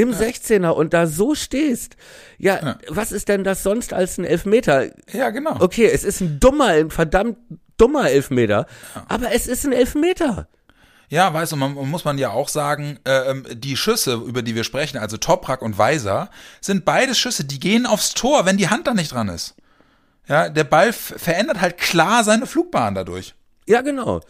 im 0.00 0.12
16er 0.12 0.70
und 0.70 0.94
da 0.94 1.06
so 1.06 1.34
stehst, 1.34 1.96
ja, 2.38 2.58
Ja. 2.62 2.78
was 2.88 3.12
ist 3.12 3.28
denn 3.28 3.44
das 3.44 3.62
sonst 3.62 3.92
als 3.92 4.18
ein 4.18 4.24
Elfmeter? 4.24 4.90
Ja, 5.12 5.30
genau. 5.30 5.56
Okay, 5.60 5.86
es 5.86 6.04
ist 6.04 6.20
ein 6.20 6.38
dummer, 6.40 6.66
ein 6.68 6.90
verdammt 6.90 7.36
dummer 7.76 8.10
Elfmeter, 8.10 8.66
aber 9.08 9.32
es 9.32 9.46
ist 9.46 9.64
ein 9.64 9.72
Elfmeter. 9.72 10.48
Ja, 11.10 11.32
weißt 11.32 11.52
du, 11.52 11.56
man 11.56 11.72
muss 11.72 12.04
man 12.04 12.18
ja 12.18 12.30
auch 12.30 12.48
sagen, 12.48 12.98
äh, 13.04 13.34
die 13.54 13.76
Schüsse, 13.78 14.14
über 14.14 14.42
die 14.42 14.54
wir 14.54 14.64
sprechen, 14.64 14.98
also 14.98 15.16
Toprak 15.16 15.62
und 15.62 15.78
Weiser, 15.78 16.28
sind 16.60 16.84
beide 16.84 17.14
Schüsse, 17.14 17.44
die 17.44 17.58
gehen 17.60 17.86
aufs 17.86 18.12
Tor, 18.12 18.44
wenn 18.44 18.58
die 18.58 18.68
Hand 18.68 18.86
da 18.86 18.92
nicht 18.94 19.12
dran 19.12 19.28
ist. 19.28 19.54
Ja, 20.26 20.50
der 20.50 20.64
Ball 20.64 20.92
verändert 20.92 21.62
halt 21.62 21.78
klar 21.78 22.24
seine 22.24 22.46
Flugbahn 22.46 22.94
dadurch. 22.94 23.34
Ja, 23.66 23.80
genau. 23.80 24.20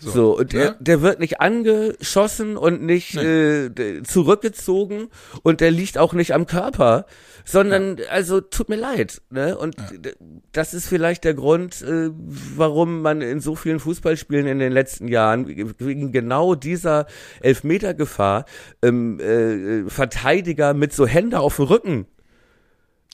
So, 0.00 0.38
und 0.38 0.52
der, 0.52 0.70
ne? 0.70 0.76
der 0.80 1.02
wird 1.02 1.20
nicht 1.20 1.40
angeschossen 1.40 2.56
und 2.56 2.82
nicht 2.82 3.16
äh, 3.16 3.68
d- 3.68 4.02
zurückgezogen 4.02 5.08
und 5.42 5.60
der 5.60 5.70
liegt 5.70 5.98
auch 5.98 6.12
nicht 6.12 6.34
am 6.34 6.46
Körper, 6.46 7.06
sondern, 7.44 7.98
also 8.10 8.40
tut 8.40 8.68
mir 8.68 8.76
leid. 8.76 9.20
Ne? 9.30 9.56
Und 9.56 9.76
d- 9.92 10.14
das 10.52 10.74
ist 10.74 10.86
vielleicht 10.88 11.24
der 11.24 11.34
Grund, 11.34 11.82
äh, 11.82 12.10
warum 12.56 13.02
man 13.02 13.22
in 13.22 13.40
so 13.40 13.54
vielen 13.56 13.80
Fußballspielen 13.80 14.46
in 14.46 14.58
den 14.58 14.72
letzten 14.72 15.08
Jahren 15.08 15.46
wegen 15.78 16.12
genau 16.12 16.54
dieser 16.54 17.06
Elfmetergefahr 17.40 18.44
ähm, 18.82 19.18
äh, 19.20 19.88
Verteidiger 19.90 20.74
mit 20.74 20.92
so 20.92 21.06
Hände 21.06 21.40
auf 21.40 21.56
dem 21.56 21.64
Rücken 21.66 22.06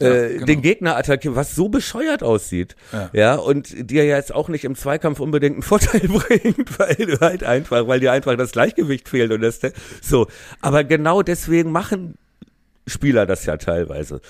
äh, 0.00 0.34
genau. 0.34 0.46
den 0.46 0.62
Gegner 0.62 0.96
attackieren, 0.96 1.36
was 1.36 1.54
so 1.54 1.68
bescheuert 1.68 2.22
aussieht. 2.22 2.74
Ja. 2.92 3.10
Ja. 3.12 3.34
und 3.36 3.90
dir 3.90 4.04
jetzt 4.04 4.34
auch 4.34 4.48
nicht 4.48 4.64
im 4.64 4.74
Zweikampf 4.74 5.20
unbedingt 5.20 5.54
einen 5.54 5.62
Vorteil 5.64 6.08
bringt, 6.08 6.78
weil 6.78 6.96
du 6.96 7.20
halt 7.20 7.44
einfach, 7.44 7.86
weil 7.86 8.00
dir 8.00 8.12
einfach 8.12 8.36
das 8.36 8.52
Gleichgewicht 8.52 9.08
fehlt 9.08 9.32
und 9.32 9.40
das 9.40 9.60
so. 10.02 10.26
Aber 10.60 10.84
genau 10.84 11.22
deswegen 11.22 11.70
machen 11.70 12.18
Spieler 12.86 13.26
das 13.26 13.46
ja 13.46 13.56
teilweise. 13.56 14.20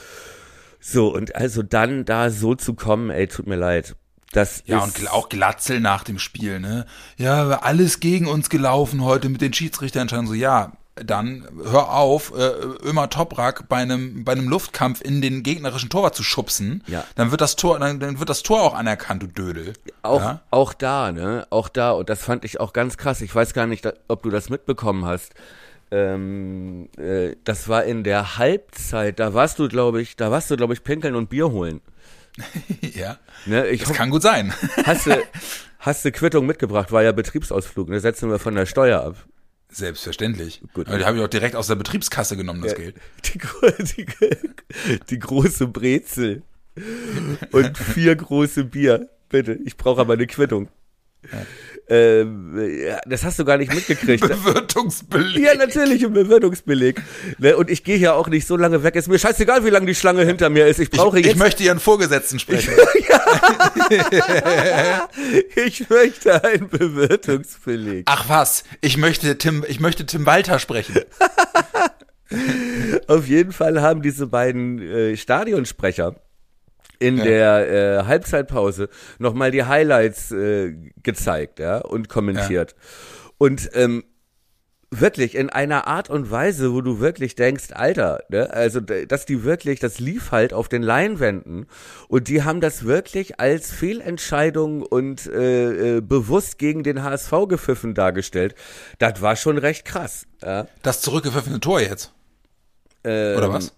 So, 0.80 1.14
und 1.14 1.34
also 1.34 1.62
dann 1.62 2.04
da 2.04 2.30
so 2.30 2.54
zu 2.54 2.74
kommen, 2.74 3.10
ey, 3.10 3.26
tut 3.26 3.46
mir 3.46 3.56
leid. 3.56 3.96
Das 4.32 4.64
Ja, 4.66 4.80
und 4.80 5.10
auch 5.12 5.28
Glatzel 5.28 5.80
nach 5.80 6.04
dem 6.04 6.18
Spiel, 6.18 6.60
ne? 6.60 6.86
Ja, 7.16 7.60
alles 7.60 8.00
gegen 8.00 8.26
uns 8.26 8.50
gelaufen 8.50 9.02
heute 9.02 9.28
mit 9.28 9.40
den 9.40 9.52
Schiedsrichtern 9.52 10.08
schon 10.08 10.26
so, 10.26 10.34
ja. 10.34 10.72
Dann 10.96 11.48
hör 11.64 11.90
auf, 11.92 12.32
äh, 12.36 12.50
Ömer 12.88 13.10
Toprak 13.10 13.68
bei 13.68 13.78
einem, 13.78 14.24
bei 14.24 14.32
einem 14.32 14.48
Luftkampf 14.48 15.00
in 15.00 15.20
den 15.20 15.42
gegnerischen 15.42 15.90
Torwart 15.90 16.14
zu 16.14 16.22
schubsen. 16.22 16.84
Ja. 16.86 17.04
Dann 17.16 17.30
wird 17.32 17.40
das 17.40 17.56
Tor, 17.56 17.78
dann, 17.80 17.98
dann 17.98 18.18
wird 18.20 18.28
das 18.28 18.42
Tor 18.44 18.62
auch 18.62 18.74
anerkannt, 18.74 19.22
du 19.22 19.26
Dödel. 19.26 19.72
Auch, 20.02 20.20
Ja? 20.20 20.40
auch 20.50 20.72
da, 20.72 21.10
ne? 21.10 21.46
Auch 21.50 21.68
da, 21.68 21.90
und 21.92 22.08
das 22.08 22.22
fand 22.22 22.44
ich 22.44 22.60
auch 22.60 22.72
ganz 22.72 22.96
krass. 22.96 23.20
Ich 23.22 23.34
weiß 23.34 23.54
gar 23.54 23.66
nicht, 23.66 23.88
ob 24.08 24.22
du 24.22 24.30
das 24.30 24.50
mitbekommen 24.50 25.04
hast. 25.04 25.34
Ähm, 25.90 26.88
äh, 26.96 27.36
das 27.44 27.68
war 27.68 27.84
in 27.84 28.04
der 28.04 28.38
Halbzeit, 28.38 29.18
da 29.20 29.34
warst 29.34 29.58
du, 29.58 29.68
glaube 29.68 30.00
ich, 30.00 30.16
da 30.16 30.30
warst 30.30 30.50
du, 30.50 30.56
glaube 30.56 30.74
ich, 30.74 30.82
pinkeln 30.84 31.14
und 31.14 31.28
Bier 31.28 31.50
holen. 31.50 31.80
ja. 32.80 33.16
Ne? 33.46 33.66
Ich 33.68 33.80
Das 33.80 33.90
hoff- 33.90 33.96
kann 33.96 34.10
gut 34.10 34.22
sein. 34.22 34.52
hast 34.86 35.06
du, 35.06 35.22
hast 35.78 36.04
du 36.04 36.10
Quittung 36.12 36.46
mitgebracht, 36.46 36.90
war 36.92 37.02
ja 37.02 37.12
Betriebsausflug, 37.12 37.88
ne? 37.88 38.00
Setzen 38.00 38.30
wir 38.30 38.38
von 38.38 38.54
der 38.54 38.66
Steuer 38.66 39.02
ab. 39.02 39.16
Selbstverständlich. 39.74 40.62
Gut. 40.72 40.86
Aber 40.86 40.98
Die 40.98 41.04
habe 41.04 41.18
ich 41.18 41.24
auch 41.24 41.28
direkt 41.28 41.56
aus 41.56 41.66
der 41.66 41.74
Betriebskasse 41.74 42.36
genommen, 42.36 42.62
das 42.62 42.76
Geld. 42.76 42.94
Die, 43.24 43.38
die, 43.96 45.00
die 45.10 45.18
große 45.18 45.66
Brezel 45.66 46.42
und 47.50 47.76
vier 47.76 48.14
große 48.14 48.64
Bier. 48.64 49.08
Bitte, 49.28 49.58
ich 49.64 49.76
brauche 49.76 50.00
aber 50.00 50.12
eine 50.14 50.26
Quittung. 50.26 50.68
Ähm, 51.32 51.46
ja, 51.88 53.00
das 53.06 53.24
hast 53.24 53.38
du 53.38 53.44
gar 53.44 53.58
nicht 53.58 53.74
mitgekriegt. 53.74 54.26
Bewirtungsbeleg. 54.28 55.44
Ja, 55.44 55.54
natürlich 55.54 56.02
im 56.02 56.14
Bewirtungsbeleg. 56.14 57.00
Ne? 57.38 57.56
Und 57.56 57.70
ich 57.70 57.84
gehe 57.84 57.98
ja 57.98 58.14
auch 58.14 58.28
nicht 58.28 58.46
so 58.46 58.56
lange 58.56 58.82
weg. 58.82 58.96
Ist 58.96 59.08
mir 59.08 59.18
scheißegal, 59.18 59.64
wie 59.64 59.70
lange 59.70 59.86
die 59.86 59.94
Schlange 59.94 60.24
hinter 60.24 60.48
mir 60.48 60.66
ist. 60.66 60.80
Ich 60.80 60.90
brauche 60.90 61.20
Ich 61.20 61.26
jetzt. 61.26 61.38
möchte 61.38 61.62
Ihren 61.62 61.80
Vorgesetzten 61.80 62.38
sprechen. 62.44 62.72
ich 65.66 65.88
möchte 65.90 66.42
einen 66.44 66.68
Bewirtungsbeleg. 66.68 68.04
Ach 68.06 68.28
was, 68.28 68.64
ich 68.80 68.96
möchte 68.96 69.36
Tim, 69.38 69.64
ich 69.68 69.80
möchte 69.80 70.06
Tim 70.06 70.26
Walter 70.26 70.58
sprechen. 70.58 71.00
Auf 73.06 73.28
jeden 73.28 73.52
Fall 73.52 73.80
haben 73.82 74.02
diese 74.02 74.26
beiden 74.26 74.80
äh, 74.80 75.16
Stadionsprecher 75.16 76.16
in 77.04 77.18
Ja. 77.18 77.24
der 77.24 78.00
äh, 78.00 78.04
Halbzeitpause 78.06 78.88
nochmal 79.18 79.50
die 79.50 79.64
Highlights 79.64 80.30
äh, 80.32 80.74
gezeigt 81.02 81.58
ja, 81.58 81.78
und 81.78 82.08
kommentiert. 82.08 82.74
Und 83.38 83.70
ähm, 83.74 84.04
wirklich 84.90 85.34
in 85.34 85.50
einer 85.50 85.86
Art 85.86 86.08
und 86.08 86.30
Weise, 86.30 86.72
wo 86.72 86.80
du 86.80 87.00
wirklich 87.00 87.34
denkst, 87.34 87.72
Alter, 87.72 88.20
ne, 88.28 88.50
also 88.50 88.80
dass 88.80 89.26
die 89.26 89.42
wirklich, 89.44 89.80
das 89.80 89.98
lief 89.98 90.30
halt 90.30 90.52
auf 90.52 90.68
den 90.68 90.82
Leinwänden 90.82 91.66
und 92.08 92.28
die 92.28 92.42
haben 92.44 92.60
das 92.60 92.84
wirklich 92.84 93.40
als 93.40 93.72
Fehlentscheidung 93.72 94.82
und 94.82 95.26
äh, 95.26 95.96
äh, 95.96 96.00
bewusst 96.00 96.58
gegen 96.58 96.82
den 96.84 97.02
HSV 97.02 97.32
gepfiffen 97.48 97.94
dargestellt. 97.94 98.54
Das 98.98 99.20
war 99.20 99.36
schon 99.36 99.58
recht 99.58 99.84
krass. 99.84 100.26
Ja. 100.42 100.66
Das 100.82 101.00
zurückgepfiffene 101.00 101.60
Tor 101.60 101.80
jetzt. 101.80 102.12
Ähm, 103.02 103.36
Oder 103.36 103.52
was? 103.52 103.74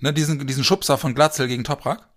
Ne, 0.00 0.12
diesen, 0.12 0.46
diesen 0.46 0.62
Schubser 0.64 0.98
von 0.98 1.14
Glatzel 1.14 1.48
gegen 1.48 1.64
Toprak? 1.64 2.07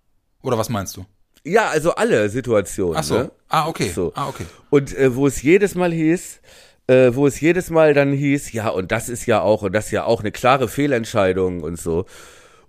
Oder 0.42 0.58
was 0.58 0.68
meinst 0.68 0.96
du? 0.96 1.06
Ja, 1.44 1.68
also 1.68 1.94
alle 1.94 2.28
Situationen. 2.28 2.96
Ach 2.96 3.04
so. 3.04 3.14
Ne? 3.18 3.30
Ah, 3.48 3.68
okay. 3.68 3.88
So. 3.88 4.12
Ah, 4.14 4.28
okay. 4.28 4.46
Und 4.70 4.96
äh, 4.96 5.14
wo 5.16 5.26
es 5.26 5.42
jedes 5.42 5.74
Mal 5.74 5.92
hieß, 5.92 6.40
äh, 6.86 7.14
wo 7.14 7.26
es 7.26 7.40
jedes 7.40 7.70
Mal 7.70 7.94
dann 7.94 8.12
hieß, 8.12 8.52
ja, 8.52 8.68
und 8.68 8.92
das 8.92 9.08
ist 9.08 9.26
ja 9.26 9.40
auch, 9.40 9.62
und 9.62 9.72
das 9.72 9.86
ist 9.86 9.90
ja 9.92 10.04
auch 10.04 10.20
eine 10.20 10.32
klare 10.32 10.68
Fehlentscheidung 10.68 11.62
und 11.62 11.78
so. 11.78 12.06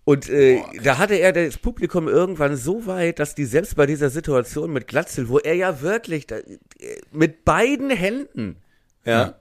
Und 0.06 0.30
äh, 0.30 0.62
da 0.84 0.98
hatte 0.98 1.16
er 1.16 1.32
das 1.32 1.58
Publikum 1.58 2.10
irgendwann 2.10 2.58
so 2.58 2.86
weit, 2.88 3.20
dass 3.20 3.36
die 3.36 3.46
selbst 3.46 3.76
bei 3.76 3.86
dieser 3.86 4.10
Situation 4.10 4.74
mit 4.74 4.88
Glatzel, 4.88 5.30
wo 5.30 5.40
er 5.40 5.56
ja 5.56 5.82
wirklich 5.82 6.28
da, 6.28 6.38
äh, 6.38 6.44
mit 7.12 7.46
beiden 7.46 7.90
Händen, 7.90 8.58
ja, 9.06 9.36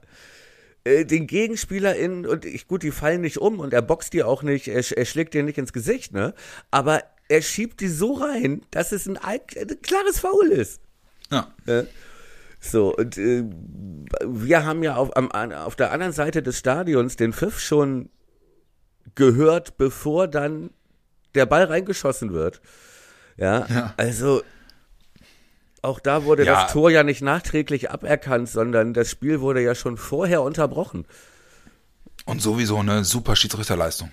äh, 0.85 1.05
den 1.05 1.27
Gegenspieler 1.27 1.95
in, 1.95 2.25
und 2.25 2.45
ich, 2.45 2.67
gut, 2.67 2.83
die 2.83 2.91
fallen 2.91 3.21
nicht 3.21 3.39
um 3.39 3.59
und 3.59 3.73
er 3.73 3.81
boxt 3.81 4.13
die 4.13 4.23
auch 4.23 4.41
nicht, 4.41 4.67
er, 4.67 4.83
er 4.95 5.05
schlägt 5.05 5.33
dir 5.33 5.43
nicht 5.43 5.57
ins 5.57 5.73
Gesicht, 5.73 6.13
ne? 6.13 6.33
Aber 6.71 7.03
er 7.33 7.41
schiebt 7.41 7.81
die 7.81 7.87
so 7.87 8.13
rein, 8.13 8.61
dass 8.71 8.91
es 8.91 9.07
ein, 9.07 9.17
ein, 9.17 9.39
ein 9.59 9.81
klares 9.81 10.19
Foul 10.19 10.47
ist. 10.51 10.79
Ja. 11.31 11.47
Ne? 11.65 11.87
So, 12.59 12.95
und 12.95 13.17
äh, 13.17 13.43
wir 14.25 14.65
haben 14.65 14.83
ja 14.83 14.95
auf, 14.95 15.15
am, 15.17 15.31
auf 15.51 15.75
der 15.75 15.91
anderen 15.91 16.13
Seite 16.13 16.43
des 16.43 16.59
Stadions 16.59 17.15
den 17.15 17.33
Pfiff 17.33 17.59
schon 17.59 18.09
gehört, 19.15 19.77
bevor 19.77 20.27
dann 20.27 20.69
der 21.35 21.45
Ball 21.45 21.63
reingeschossen 21.65 22.31
wird. 22.33 22.61
Ja, 23.35 23.65
Ja. 23.67 23.93
also 23.97 24.43
auch 25.81 25.99
da 25.99 26.23
wurde 26.23 26.45
Ja. 26.45 26.63
das 26.63 26.71
Tor 26.71 26.91
ja 26.91 27.03
nicht 27.03 27.21
nachträglich 27.21 27.89
aberkannt, 27.89 28.47
sondern 28.47 28.93
das 28.93 29.09
Spiel 29.09 29.41
wurde 29.41 29.61
ja 29.61 29.73
schon 29.75 29.97
vorher 29.97 30.43
unterbrochen. 30.43 31.05
Und 32.25 32.41
sowieso 32.41 32.77
eine 32.77 33.03
super 33.03 33.35
Schiedsrichterleistung. 33.35 34.11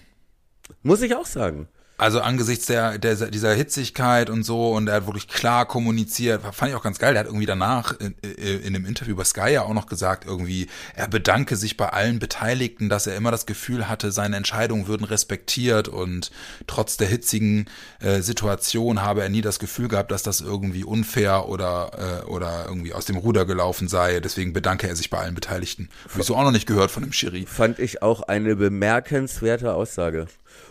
Muss 0.82 1.02
ich 1.02 1.14
auch 1.14 1.26
sagen. 1.26 1.68
Also 2.00 2.22
angesichts 2.22 2.64
der, 2.64 2.96
der 2.96 3.14
dieser 3.14 3.52
Hitzigkeit 3.52 4.30
und 4.30 4.42
so 4.42 4.72
und 4.72 4.88
er 4.88 4.94
hat 4.94 5.06
wirklich 5.06 5.28
klar 5.28 5.66
kommuniziert, 5.66 6.40
fand 6.54 6.70
ich 6.70 6.74
auch 6.74 6.82
ganz 6.82 6.98
geil. 6.98 7.12
Der 7.12 7.20
hat 7.20 7.26
irgendwie 7.26 7.44
danach 7.44 7.92
in, 8.00 8.14
in 8.22 8.74
einem 8.74 8.86
Interview 8.86 9.14
bei 9.14 9.24
Sky 9.24 9.50
ja 9.52 9.64
auch 9.64 9.74
noch 9.74 9.84
gesagt, 9.84 10.24
irgendwie, 10.24 10.68
er 10.94 11.08
bedanke 11.08 11.56
sich 11.56 11.76
bei 11.76 11.90
allen 11.90 12.18
Beteiligten, 12.18 12.88
dass 12.88 13.06
er 13.06 13.16
immer 13.16 13.30
das 13.30 13.44
Gefühl 13.44 13.86
hatte, 13.86 14.12
seine 14.12 14.38
Entscheidungen 14.38 14.86
würden 14.86 15.04
respektiert 15.04 15.88
und 15.88 16.30
trotz 16.66 16.96
der 16.96 17.08
hitzigen 17.08 17.66
äh, 17.98 18.22
Situation 18.22 19.02
habe 19.02 19.20
er 19.20 19.28
nie 19.28 19.42
das 19.42 19.58
Gefühl 19.58 19.88
gehabt, 19.88 20.10
dass 20.10 20.22
das 20.22 20.40
irgendwie 20.40 20.84
unfair 20.84 21.50
oder, 21.50 22.22
äh, 22.24 22.24
oder 22.30 22.64
irgendwie 22.66 22.94
aus 22.94 23.04
dem 23.04 23.16
Ruder 23.16 23.44
gelaufen 23.44 23.88
sei. 23.88 24.20
Deswegen 24.20 24.54
bedanke 24.54 24.88
er 24.88 24.96
sich 24.96 25.10
bei 25.10 25.18
allen 25.18 25.34
Beteiligten. 25.34 25.90
Habe 26.08 26.20
ich 26.20 26.26
so 26.26 26.34
auch 26.34 26.44
noch 26.44 26.50
nicht 26.50 26.66
gehört 26.66 26.90
von 26.90 27.02
dem 27.02 27.12
Schiri. 27.12 27.44
Fand 27.44 27.78
ich 27.78 28.00
auch 28.00 28.22
eine 28.22 28.56
bemerkenswerte 28.56 29.74
Aussage. 29.74 30.28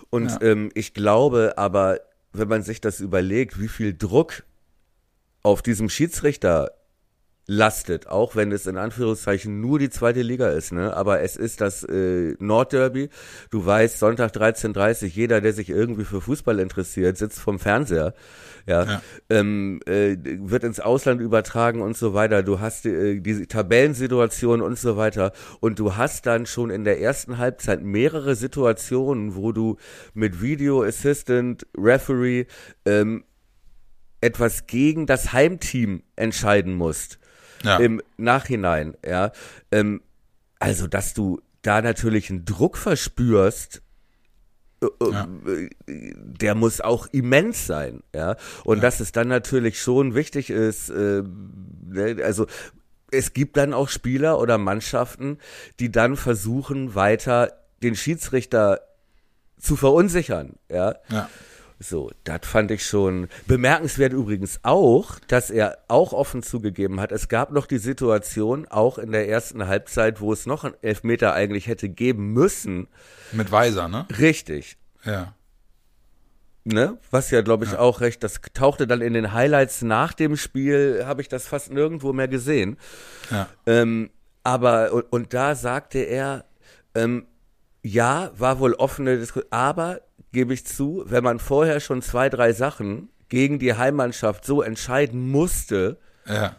Und 0.10 0.40
ähm, 0.42 0.72
ich 0.74 0.94
glaube 0.94 1.54
aber, 1.58 2.00
wenn 2.34 2.48
man 2.48 2.64
sich 2.64 2.82
das 2.82 3.00
überlegt, 3.00 3.60
wie 3.60 3.68
viel 3.68 3.96
Druck 3.96 4.44
auf 5.44 5.62
diesem 5.62 5.90
Schiedsrichter 5.90 6.72
lastet, 7.50 8.08
auch 8.08 8.36
wenn 8.36 8.52
es 8.52 8.68
in 8.68 8.78
Anführungszeichen 8.78 9.60
nur 9.60 9.80
die 9.80 9.90
zweite 9.90 10.22
Liga 10.22 10.50
ist, 10.50 10.72
ne? 10.72 10.96
Aber 10.96 11.22
es 11.22 11.36
ist 11.36 11.62
das 11.62 11.84
äh, 11.84 12.36
Nordderby. 12.38 13.10
Du 13.50 13.66
weißt, 13.66 13.98
Sonntag 13.98 14.32
13.30 14.34 15.08
jeder, 15.08 15.42
der 15.42 15.52
sich 15.54 15.70
irgendwie 15.70 16.06
für 16.06 16.22
Fußball 16.22 16.60
interessiert, 16.60 17.18
sitzt 17.18 17.40
vom 17.40 17.58
Fernseher. 17.58 18.14
Ja, 18.68 18.84
Ja. 18.84 19.02
Ähm, 19.32 19.80
äh, 19.88 20.16
wird 20.22 20.64
ins 20.64 20.80
Ausland 20.80 21.22
übertragen 21.22 21.82
und 21.82 21.98
so 21.98 22.14
weiter. 22.14 22.44
Du 22.44 22.60
hast 22.60 22.86
äh, 22.86 23.20
diese 23.20 23.48
Tabellensituation 23.48 24.62
und 24.62 24.78
so 24.78 24.96
weiter. 24.96 25.32
Und 25.60 25.80
du 25.80 25.96
hast 25.96 26.28
dann 26.28 26.46
schon 26.46 26.70
in 26.70 26.84
der 26.84 27.02
ersten 27.02 27.40
Halbzeit 27.40 27.82
mehrere 27.82 28.36
Situationen, 28.36 29.36
wo 29.36 29.52
du 29.54 29.78
mit 30.14 30.40
Video 30.40 30.84
Assistant, 30.84 31.66
Referee 31.76 32.46
ähm, 32.86 33.24
etwas 34.22 34.68
gegen 34.68 35.08
das 35.08 35.34
Heimteam 35.34 36.04
entscheiden 36.16 36.76
musst 36.76 37.19
Ja. 37.64 37.78
im 37.78 38.02
Nachhinein, 38.18 38.96
ja. 39.06 39.32
Ähm, 39.72 40.02
also, 40.60 40.88
dass 40.88 41.14
du 41.14 41.42
da 41.62 41.82
natürlich 41.82 42.30
einen 42.30 42.46
Druck 42.46 42.78
verspürst, 42.78 43.82
äh, 44.82 44.88
Ja. 45.12 45.28
äh, 45.48 45.70
der 46.16 46.56
muss 46.56 46.82
auch 46.82 47.08
immens 47.12 47.68
sein, 47.68 48.02
ja. 48.16 48.36
Und 48.64 48.82
dass 48.82 49.00
es 49.00 49.12
dann 49.12 49.28
natürlich 49.28 49.82
schon 49.82 50.16
wichtig 50.16 50.50
ist, 50.50 50.90
äh, 50.90 51.24
ne, 51.86 52.24
also 52.24 52.48
es 53.12 53.34
gibt 53.34 53.58
dann 53.58 53.74
auch 53.74 53.90
Spieler 53.90 54.40
oder 54.40 54.58
Mannschaften, 54.58 55.40
die 55.80 55.92
dann 55.92 56.16
versuchen, 56.16 56.96
weiter 56.96 57.52
den 57.82 57.96
Schiedsrichter 57.96 58.82
zu 59.58 59.76
verunsichern, 59.76 60.56
ja. 60.70 60.96
Ja. 61.10 61.30
So, 61.82 62.12
das 62.26 62.42
fand 62.44 62.72
ich 62.72 62.86
schon 62.86 63.30
bemerkenswert 63.48 64.12
übrigens 64.12 64.60
auch, 64.64 65.18
dass 65.30 65.50
er 65.50 65.78
auch 65.88 66.12
offen 66.12 66.44
zugegeben 66.44 67.00
hat, 67.00 67.14
es 67.14 67.30
gab 67.30 67.52
noch 67.52 67.68
die 67.68 67.78
Situation, 67.78 68.68
auch 68.68 68.98
in 68.98 69.14
der 69.14 69.30
ersten 69.30 69.66
Halbzeit, 69.66 70.20
wo 70.20 70.34
es 70.34 70.46
noch 70.46 70.66
einen 70.66 70.76
Elfmeter 70.82 71.34
eigentlich 71.34 71.68
hätte 71.68 71.88
geben 71.88 72.34
müssen. 72.34 72.90
Mit 73.32 73.52
Weiser, 73.54 73.88
ne? 73.88 74.06
Richtig. 74.20 74.78
Ja. 75.06 75.34
Ne? 76.66 76.98
Was 77.12 77.32
ja, 77.32 77.42
glaube 77.42 77.64
ich, 77.64 77.78
auch 77.78 78.02
recht, 78.02 78.24
das 78.24 78.42
tauchte 78.54 78.86
dann 78.86 79.00
in 79.00 79.14
den 79.14 79.32
Highlights 79.32 79.82
nach 79.82 80.14
dem 80.14 80.36
Spiel, 80.36 81.04
habe 81.06 81.22
ich 81.22 81.30
das 81.30 81.48
fast 81.48 81.72
nirgendwo 81.72 82.12
mehr 82.12 82.28
gesehen. 82.28 82.78
Ja. 83.32 83.48
Ähm, 83.66 84.10
aber, 84.44 84.92
und, 84.92 85.06
und 85.12 85.34
da 85.34 85.56
sagte 85.56 86.00
er, 86.00 86.44
ähm, 86.94 87.26
ja, 87.82 88.32
war 88.36 88.60
wohl 88.60 88.74
offene 88.74 89.18
Diskussion, 89.18 89.52
aber 89.52 90.02
gebe 90.32 90.54
ich 90.54 90.66
zu, 90.66 91.04
wenn 91.06 91.24
man 91.24 91.40
vorher 91.40 91.80
schon 91.80 92.02
zwei, 92.02 92.30
drei 92.30 92.54
Sachen 92.54 93.10
gegen 93.30 93.60
die 93.60 93.74
Heimmannschaft 93.76 94.46
so 94.46 94.62
entscheiden 94.62 95.30
musste, 95.30 95.98
Ja. 96.26 96.56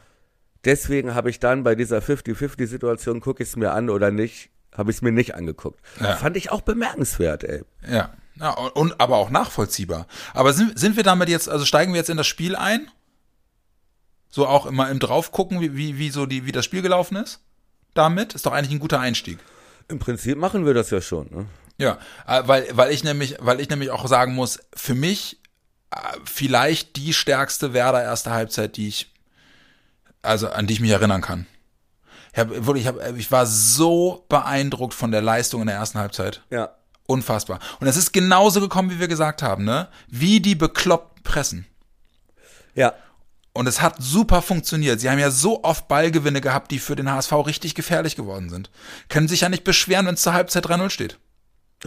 deswegen 0.65 1.15
habe 1.15 1.31
ich 1.31 1.41
dann 1.41 1.63
bei 1.65 1.75
dieser 1.75 1.99
50-50-Situation, 1.99 3.21
gucke 3.21 3.43
ich 3.43 3.51
es 3.51 3.57
mir 3.57 3.73
an 3.73 3.91
oder 3.91 4.11
nicht, 4.11 4.51
habe 4.77 4.91
ich 4.91 4.99
es 4.99 5.03
mir 5.03 5.13
nicht 5.13 5.35
angeguckt. 5.35 5.81
Ja. 6.01 6.17
Fand 6.17 6.37
ich 6.37 6.51
auch 6.53 6.61
bemerkenswert, 6.63 7.45
ey. 7.45 7.63
Ja. 7.89 8.11
ja 8.37 8.51
und, 8.53 9.01
aber 9.01 9.17
auch 9.17 9.31
nachvollziehbar. 9.31 10.07
Aber 10.33 10.53
sind, 10.53 10.79
sind 10.79 10.97
wir 10.97 11.03
damit 11.03 11.29
jetzt, 11.29 11.49
also 11.49 11.65
steigen 11.65 11.93
wir 11.93 11.99
jetzt 11.99 12.11
in 12.11 12.17
das 12.17 12.27
Spiel 12.27 12.55
ein? 12.57 12.89
So 14.29 14.47
auch 14.47 14.67
immer 14.67 14.89
im 14.91 15.01
Draufgucken, 15.01 15.61
wie, 15.61 15.77
wie, 15.77 15.99
wie 15.99 16.11
so 16.11 16.25
die, 16.25 16.47
wie 16.47 16.53
das 16.53 16.65
Spiel 16.65 16.83
gelaufen 16.83 17.17
ist? 17.17 17.41
Damit? 17.95 18.35
Ist 18.35 18.47
doch 18.47 18.53
eigentlich 18.53 18.71
ein 18.71 18.79
guter 18.79 19.01
Einstieg. 19.01 19.39
Im 19.89 19.99
Prinzip 19.99 20.39
machen 20.39 20.65
wir 20.65 20.73
das 20.75 20.91
ja 20.91 21.01
schon. 21.01 21.27
Ne? 21.33 21.47
Ja, 21.81 21.99
äh, 22.27 22.43
weil, 22.47 22.69
weil 22.73 22.93
ich 22.93 23.05
nämlich, 23.05 23.37
weil 23.41 23.59
ich 23.59 23.71
nämlich 23.71 23.91
auch 23.91 24.07
sagen 24.07 24.35
muss, 24.35 24.59
für 24.75 24.95
mich 24.95 25.41
äh, 25.91 25.97
vielleicht 26.25 26.97
die 26.97 27.15
stärkste 27.15 27.73
Werder 27.73 28.03
erste 28.03 28.31
Halbzeit, 28.31 28.77
die 28.77 28.87
ich, 28.87 29.11
also 30.21 30.51
an 30.51 30.67
die 30.67 30.75
ich 30.75 30.81
mich 30.81 30.91
erinnern 30.91 31.23
kann. 31.23 31.47
Ich, 32.35 32.39
hab, 32.39 32.51
wirklich, 32.51 32.85
ich, 32.85 32.89
hab, 32.89 33.17
ich 33.17 33.33
war 33.33 33.47
so 33.47 34.27
beeindruckt 34.29 34.93
von 34.93 35.11
der 35.11 35.23
Leistung 35.23 35.63
in 35.63 35.69
der 35.69 35.77
ersten 35.77 35.99
Halbzeit. 35.99 36.43
Ja. 36.51 36.77
Unfassbar. 37.07 37.61
Und 37.81 37.87
es 37.87 37.97
ist 37.97 38.13
genauso 38.13 38.61
gekommen, 38.61 38.91
wie 38.91 39.01
wir 39.01 39.09
gesagt 39.09 39.43
haben, 39.43 39.65
ne? 39.65 39.89
Wie 40.07 40.41
die 40.41 40.55
bekloppt 40.55 41.23
pressen. 41.25 41.67
Ja. 42.75 42.93
Und 43.55 43.67
es 43.67 43.81
hat 43.81 43.97
super 43.99 44.43
funktioniert. 44.43 45.01
Sie 45.01 45.09
haben 45.09 45.19
ja 45.19 45.31
so 45.31 45.65
oft 45.65 45.89
Ballgewinne 45.89 46.43
gehabt, 46.43 46.71
die 46.71 46.79
für 46.79 46.95
den 46.95 47.11
HSV 47.11 47.33
richtig 47.47 47.75
gefährlich 47.75 48.17
geworden 48.17 48.51
sind. 48.51 48.71
Können 49.09 49.29
sich 49.29 49.41
ja 49.41 49.49
nicht 49.49 49.65
beschweren, 49.65 50.07
wenn 50.07 50.15
es 50.15 50.23
zur 50.23 50.35
Halbzeit 50.35 50.67
3-0 50.67 50.91
steht. 50.91 51.19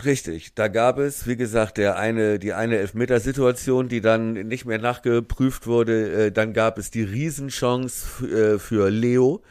Richtig, 0.03 0.56
da 0.56 0.69
gab 0.69 0.97
es, 0.97 1.27
wie 1.27 1.36
gesagt, 1.36 1.77
der 1.77 1.97
eine, 1.97 2.39
die 2.39 2.53
eine 2.53 2.77
Elfmetersituation, 2.77 3.89
die 3.89 4.01
dann 4.01 4.34
nicht 4.34 4.65
mehr 4.65 4.79
nachgeprüft 4.79 5.67
wurde. 5.67 6.27
Äh, 6.27 6.32
dann 6.32 6.53
gab 6.53 6.79
es 6.79 6.89
die 6.89 7.03
Riesenchance 7.03 8.25
äh, 8.25 8.60
für 8.60 8.89
Leo. 8.89 9.43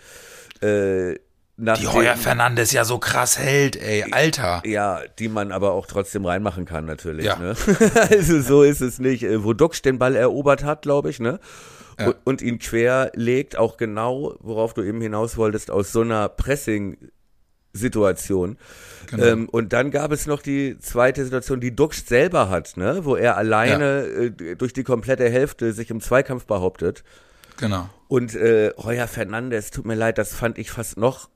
Äh, 0.61 1.15
die 1.59 1.87
Heuer 1.87 2.17
Fernandes 2.17 2.73
ja 2.73 2.85
so 2.85 2.99
krass 2.99 3.39
hält, 3.39 3.77
ey, 3.77 4.07
Alter. 4.11 4.63
Ja, 4.67 5.03
die 5.19 5.29
man 5.29 5.53
aber 5.53 5.73
auch 5.73 5.87
trotzdem 5.87 6.25
reinmachen 6.25 6.65
kann, 6.65 6.87
natürlich. 6.87 7.27
Ja. 7.27 7.39
Ne? 7.39 7.55
also 8.11 8.41
so 8.41 8.63
ist 8.65 8.81
es 8.81 8.99
nicht. 8.99 9.23
Äh, 9.23 9.45
wo 9.45 9.53
Duxch 9.53 9.83
den 9.83 9.99
Ball 9.99 10.17
erobert 10.17 10.65
hat, 10.65 10.83
glaube 10.83 11.11
ich, 11.11 11.21
ne? 11.21 11.39
Ja. 12.01 12.09
Und, 12.09 12.17
und 12.25 12.43
ihn 12.43 12.59
quer 12.59 13.13
legt, 13.15 13.57
auch 13.57 13.77
genau, 13.77 14.35
worauf 14.41 14.75
du 14.75 14.83
eben 14.83 15.01
hinaus 15.01 15.37
wolltest, 15.37 15.71
aus 15.71 15.93
so 15.93 16.01
einer 16.01 16.29
Pressing- 16.29 16.97
Situation. 17.73 18.59
Genau. 19.11 19.25
Ähm, 19.25 19.49
und 19.49 19.73
dann 19.73 19.91
gab 19.91 20.13
es 20.13 20.27
noch 20.27 20.43
die 20.43 20.79
zweite 20.79 21.25
Situation, 21.25 21.61
die 21.61 21.75
Duxch 21.75 22.05
selber 22.05 22.49
hat, 22.49 22.77
ne, 22.77 23.05
wo 23.05 23.17
er 23.17 23.37
alleine 23.37 24.07
ja. 24.07 24.47
äh, 24.51 24.57
durch 24.57 24.73
die 24.73 24.85
komplette 24.85 25.29
Hälfte 25.29 25.73
sich 25.73 25.91
im 25.91 26.01
Zweikampf 26.01 26.47
behauptet. 26.47 27.03
Genau. 27.57 27.89
Und 28.09 28.35
äh, 28.35 28.73
Heuer 28.79 29.07
Fernandes, 29.09 29.71
tut 29.71 29.87
mir 29.87 29.95
leid, 29.95 30.19
das 30.19 30.35
fand 30.35 30.59
ich 30.59 30.71
fast 30.71 30.97
noch 30.97 31.29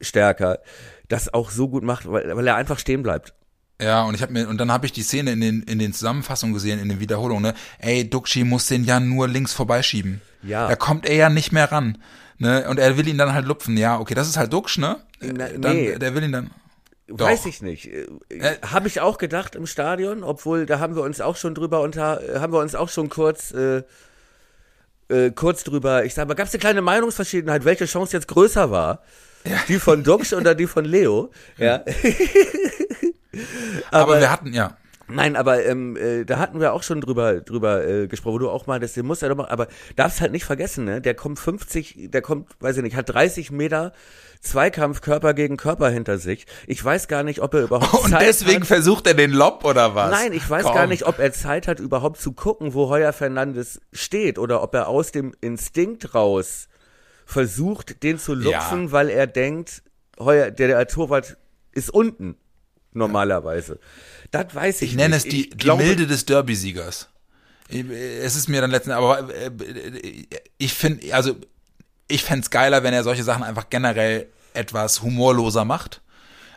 stärker, 0.00 0.60
das 1.08 1.32
auch 1.32 1.50
so 1.50 1.68
gut 1.68 1.82
macht, 1.82 2.10
weil, 2.10 2.36
weil 2.36 2.46
er 2.46 2.56
einfach 2.56 2.78
stehen 2.78 3.02
bleibt. 3.02 3.34
Ja, 3.80 4.04
und 4.04 4.14
ich 4.14 4.22
habe 4.22 4.32
mir 4.32 4.48
und 4.48 4.58
dann 4.58 4.70
habe 4.70 4.86
ich 4.86 4.92
die 4.92 5.02
Szene 5.02 5.32
in 5.32 5.40
den 5.40 5.62
in 5.62 5.80
den 5.80 5.92
Zusammenfassungen 5.92 6.54
gesehen, 6.54 6.78
in 6.78 6.88
den 6.88 7.00
Wiederholungen, 7.00 7.42
ne? 7.42 7.54
Ey, 7.80 8.08
Duxi 8.08 8.44
muss 8.44 8.68
den 8.68 8.84
ja 8.84 9.00
nur 9.00 9.26
links 9.26 9.52
vorbeischieben. 9.52 10.20
Ja. 10.42 10.68
Da 10.68 10.76
kommt 10.76 11.06
er 11.06 11.16
ja 11.16 11.28
nicht 11.28 11.50
mehr 11.50 11.72
ran, 11.72 11.98
ne? 12.38 12.68
Und 12.68 12.78
er 12.78 12.96
will 12.96 13.08
ihn 13.08 13.18
dann 13.18 13.32
halt 13.32 13.46
lupfen. 13.46 13.76
Ja, 13.76 13.98
okay, 13.98 14.14
das 14.14 14.28
ist 14.28 14.36
halt 14.36 14.52
Duxch, 14.52 14.78
ne? 14.78 14.96
Na, 15.20 15.48
dann, 15.48 15.76
nee. 15.76 15.98
Der 15.98 16.14
will 16.14 16.24
ihn 16.24 16.32
dann 16.32 16.50
Weiß 17.06 17.42
Doch. 17.42 17.48
ich 17.48 17.60
nicht. 17.60 17.86
Äh, 17.86 18.06
habe 18.66 18.88
ich 18.88 19.00
auch 19.00 19.18
gedacht 19.18 19.56
im 19.56 19.66
Stadion, 19.66 20.22
obwohl 20.22 20.64
da 20.64 20.78
haben 20.78 20.96
wir 20.96 21.02
uns 21.02 21.20
auch 21.20 21.36
schon 21.36 21.54
drüber 21.54 21.82
unter, 21.82 22.22
haben 22.40 22.52
wir 22.52 22.60
uns 22.60 22.74
auch 22.74 22.88
schon 22.88 23.10
kurz 23.10 23.52
äh, 23.52 23.82
äh, 25.08 25.30
kurz 25.30 25.64
drüber. 25.64 26.04
Ich 26.06 26.14
sage 26.14 26.28
mal, 26.28 26.34
gab 26.34 26.46
es 26.46 26.54
eine 26.54 26.60
kleine 26.60 26.80
Meinungsverschiedenheit, 26.80 27.66
welche 27.66 27.84
Chance 27.84 28.16
jetzt 28.16 28.28
größer 28.28 28.70
war? 28.70 29.02
Ja. 29.44 29.58
Die 29.68 29.78
von 29.78 30.02
Dux 30.02 30.32
oder 30.32 30.54
die 30.54 30.66
von 30.66 30.86
Leo? 30.86 31.30
Ja. 31.58 31.84
aber, 33.90 34.12
aber 34.12 34.20
wir 34.20 34.30
hatten 34.30 34.54
ja. 34.54 34.76
Nein, 35.08 35.36
aber 35.36 35.64
ähm, 35.64 35.96
äh, 35.96 36.24
da 36.24 36.38
hatten 36.38 36.60
wir 36.60 36.72
auch 36.72 36.82
schon 36.82 37.00
drüber 37.00 37.40
drüber 37.40 37.86
äh, 37.86 38.06
gesprochen, 38.06 38.34
wo 38.34 38.38
du 38.38 38.50
auch 38.50 38.66
mal, 38.66 38.80
das 38.80 38.96
muss 38.96 39.20
ja 39.20 39.28
doch 39.28 39.36
mal, 39.36 39.48
aber 39.48 39.68
darfst 39.96 40.20
halt 40.20 40.32
nicht 40.32 40.44
vergessen, 40.44 40.84
ne? 40.84 41.00
Der 41.00 41.14
kommt 41.14 41.38
50, 41.38 42.10
der 42.10 42.22
kommt, 42.22 42.50
weiß 42.60 42.78
ich 42.78 42.82
nicht, 42.82 42.96
hat 42.96 43.12
30 43.12 43.50
Meter 43.50 43.92
Zweikampf 44.40 45.00
Körper 45.00 45.34
gegen 45.34 45.56
Körper 45.56 45.88
hinter 45.88 46.18
sich. 46.18 46.46
Ich 46.66 46.84
weiß 46.84 47.08
gar 47.08 47.22
nicht, 47.22 47.40
ob 47.40 47.54
er 47.54 47.62
überhaupt 47.62 47.94
Und 48.04 48.10
Zeit 48.10 48.22
deswegen 48.22 48.60
hat. 48.60 48.66
versucht 48.66 49.06
er 49.06 49.14
den 49.14 49.32
Lob 49.32 49.64
oder 49.64 49.94
was? 49.94 50.10
Nein, 50.10 50.32
ich 50.32 50.48
weiß 50.48 50.64
Komm. 50.64 50.74
gar 50.74 50.86
nicht, 50.86 51.06
ob 51.06 51.18
er 51.18 51.32
Zeit 51.32 51.66
hat, 51.66 51.80
überhaupt 51.80 52.20
zu 52.20 52.32
gucken, 52.32 52.74
wo 52.74 52.88
Heuer 52.88 53.12
Fernandes 53.12 53.80
steht 53.92 54.38
oder 54.38 54.62
ob 54.62 54.74
er 54.74 54.88
aus 54.88 55.12
dem 55.12 55.34
Instinkt 55.40 56.14
raus 56.14 56.68
versucht, 57.26 58.02
den 58.02 58.18
zu 58.18 58.34
lupfen, 58.34 58.84
ja. 58.84 58.92
weil 58.92 59.08
er 59.08 59.26
denkt, 59.26 59.82
Heuer, 60.18 60.50
der, 60.50 60.68
der 60.68 60.86
Torwart 60.86 61.38
ist 61.72 61.90
unten 61.90 62.36
normalerweise. 62.98 63.78
Das 64.30 64.54
weiß 64.54 64.82
ich, 64.82 64.90
ich 64.90 64.96
nenne 64.96 65.16
es 65.16 65.24
die, 65.24 65.50
die 65.50 65.70
Milde 65.70 66.06
des 66.06 66.24
Derby-Siegers. 66.24 67.08
Es 67.68 68.36
ist 68.36 68.48
mir 68.48 68.60
dann 68.60 68.70
letztens, 68.70 68.94
aber 68.94 69.30
äh, 69.30 69.50
ich 70.58 70.74
finde, 70.74 71.14
also 71.14 71.36
ich 72.08 72.22
fände 72.22 72.42
es 72.42 72.50
geiler, 72.50 72.82
wenn 72.82 72.94
er 72.94 73.02
solche 73.02 73.24
Sachen 73.24 73.42
einfach 73.42 73.70
generell 73.70 74.28
etwas 74.52 75.02
humorloser 75.02 75.64
macht. 75.64 76.00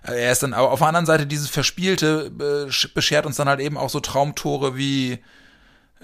Er 0.04 0.32
ist 0.32 0.44
dann 0.44 0.54
aber 0.54 0.72
auf 0.72 0.80
der 0.80 0.88
anderen 0.90 1.06
Seite 1.06 1.26
dieses 1.26 1.50
Verspielte 1.50 2.32
beschert 2.94 3.26
uns 3.26 3.36
dann 3.36 3.50
halt 3.50 3.60
eben 3.60 3.78
auch 3.78 3.90
so 3.90 4.00
Traumtore 4.00 4.78
wie 4.78 5.20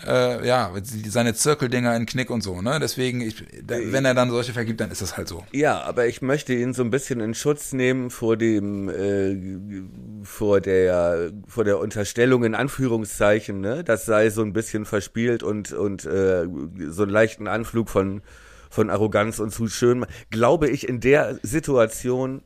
äh, 0.05 0.45
ja, 0.47 0.71
seine 1.07 1.33
Zirkeldinger 1.33 1.95
in 1.95 2.05
Knick 2.05 2.29
und 2.29 2.41
so, 2.41 2.61
ne? 2.61 2.79
Deswegen, 2.79 3.21
ich, 3.21 3.45
wenn 3.67 4.05
er 4.05 4.13
dann 4.13 4.31
solche 4.31 4.53
vergibt, 4.53 4.81
dann 4.81 4.91
ist 4.91 5.01
das 5.01 5.17
halt 5.17 5.27
so. 5.27 5.45
Ja, 5.51 5.81
aber 5.81 6.07
ich 6.07 6.21
möchte 6.21 6.53
ihn 6.53 6.73
so 6.73 6.83
ein 6.83 6.89
bisschen 6.89 7.19
in 7.19 7.33
Schutz 7.33 7.73
nehmen 7.73 8.09
vor 8.09 8.35
dem, 8.35 8.89
äh, 8.89 10.23
vor 10.23 10.61
der, 10.61 11.31
vor 11.47 11.63
der 11.63 11.79
Unterstellung 11.79 12.43
in 12.43 12.55
Anführungszeichen, 12.55 13.61
ne? 13.61 13.83
Das 13.83 14.05
sei 14.05 14.29
so 14.29 14.41
ein 14.41 14.53
bisschen 14.53 14.85
verspielt 14.85 15.43
und, 15.43 15.73
und 15.73 16.05
äh, 16.05 16.47
so 16.89 17.03
einen 17.03 17.11
leichten 17.11 17.47
Anflug 17.47 17.89
von, 17.89 18.21
von 18.69 18.89
Arroganz 18.89 19.39
und 19.39 19.51
zu 19.51 19.67
schön. 19.67 20.05
Glaube 20.31 20.69
ich, 20.69 20.87
in 20.87 20.99
der 20.99 21.39
Situation 21.43 22.41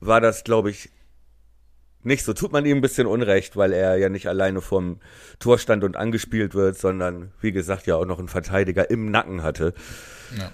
war 0.00 0.20
das, 0.20 0.44
glaube 0.44 0.70
ich, 0.70 0.90
nicht 2.08 2.24
so. 2.24 2.32
Tut 2.32 2.50
man 2.50 2.66
ihm 2.66 2.78
ein 2.78 2.80
bisschen 2.80 3.06
Unrecht, 3.06 3.56
weil 3.56 3.72
er 3.72 3.96
ja 3.96 4.08
nicht 4.08 4.26
alleine 4.26 4.60
vom 4.60 4.98
Tor 5.38 5.58
stand 5.58 5.84
und 5.84 5.96
angespielt 5.96 6.54
wird, 6.54 6.76
sondern 6.76 7.30
wie 7.40 7.52
gesagt 7.52 7.86
ja 7.86 7.94
auch 7.94 8.04
noch 8.04 8.18
einen 8.18 8.28
Verteidiger 8.28 8.90
im 8.90 9.10
Nacken 9.10 9.42
hatte. 9.44 9.74
Ja. 10.36 10.50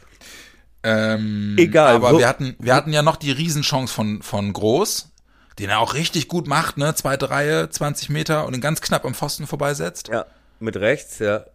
Ähm, 0.82 1.56
Egal. 1.58 1.94
Aber 1.94 2.18
wir 2.18 2.28
hatten, 2.28 2.56
wir 2.58 2.74
hatten 2.74 2.92
ja 2.92 3.00
noch 3.00 3.16
die 3.16 3.32
Riesenchance 3.32 3.92
von, 3.92 4.20
von 4.20 4.52
Groß, 4.52 5.12
den 5.58 5.70
er 5.70 5.78
auch 5.78 5.94
richtig 5.94 6.28
gut 6.28 6.46
macht, 6.46 6.76
ne? 6.76 6.94
Zweite 6.94 7.30
Reihe, 7.30 7.70
20 7.70 8.10
Meter 8.10 8.46
und 8.46 8.54
ihn 8.54 8.60
ganz 8.60 8.82
knapp 8.82 9.06
am 9.06 9.14
Pfosten 9.14 9.46
vorbeisetzt. 9.46 10.08
Ja, 10.08 10.26
mit 10.60 10.76
rechts, 10.76 11.20
ja. 11.20 11.46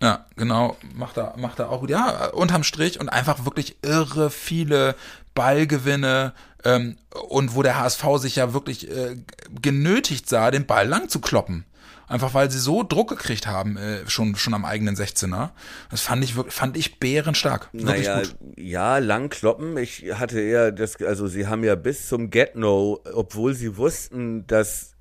Ja, 0.00 0.26
genau, 0.36 0.76
macht 0.94 1.16
er, 1.16 1.34
macht 1.38 1.58
er 1.58 1.70
auch 1.70 1.80
gut. 1.80 1.90
Ja, 1.90 2.28
unterm 2.28 2.62
Strich 2.62 3.00
und 3.00 3.08
einfach 3.08 3.44
wirklich 3.44 3.78
irre 3.82 4.30
viele 4.30 4.94
Ballgewinne 5.34 6.34
ähm, 6.64 6.96
und 7.28 7.54
wo 7.54 7.62
der 7.62 7.78
HSV 7.78 8.04
sich 8.16 8.36
ja 8.36 8.52
wirklich 8.52 8.90
äh, 8.90 9.16
genötigt 9.60 10.28
sah, 10.28 10.50
den 10.50 10.66
Ball 10.66 10.86
lang 10.86 11.08
zu 11.08 11.20
kloppen. 11.20 11.64
Einfach 12.06 12.32
weil 12.32 12.50
sie 12.50 12.58
so 12.58 12.82
Druck 12.82 13.10
gekriegt 13.10 13.46
haben, 13.46 13.76
äh, 13.76 14.08
schon, 14.08 14.34
schon 14.36 14.54
am 14.54 14.64
eigenen 14.64 14.96
16er. 14.96 15.50
Das 15.90 16.00
fand 16.00 16.24
ich 16.24 16.36
wirklich, 16.36 16.54
fand 16.54 16.76
ich 16.76 16.98
bärenstark. 16.98 17.68
Wirklich 17.72 18.06
naja, 18.06 18.20
gut. 18.20 18.36
ja, 18.56 18.98
lang 18.98 19.28
kloppen. 19.28 19.76
Ich 19.76 20.04
hatte 20.14 20.40
eher 20.40 20.72
das, 20.72 20.96
also 21.02 21.26
sie 21.26 21.48
haben 21.48 21.64
ja 21.64 21.74
bis 21.74 22.08
zum 22.08 22.30
Get-No, 22.30 23.00
obwohl 23.12 23.54
sie 23.54 23.76
wussten, 23.76 24.46
dass 24.46 24.94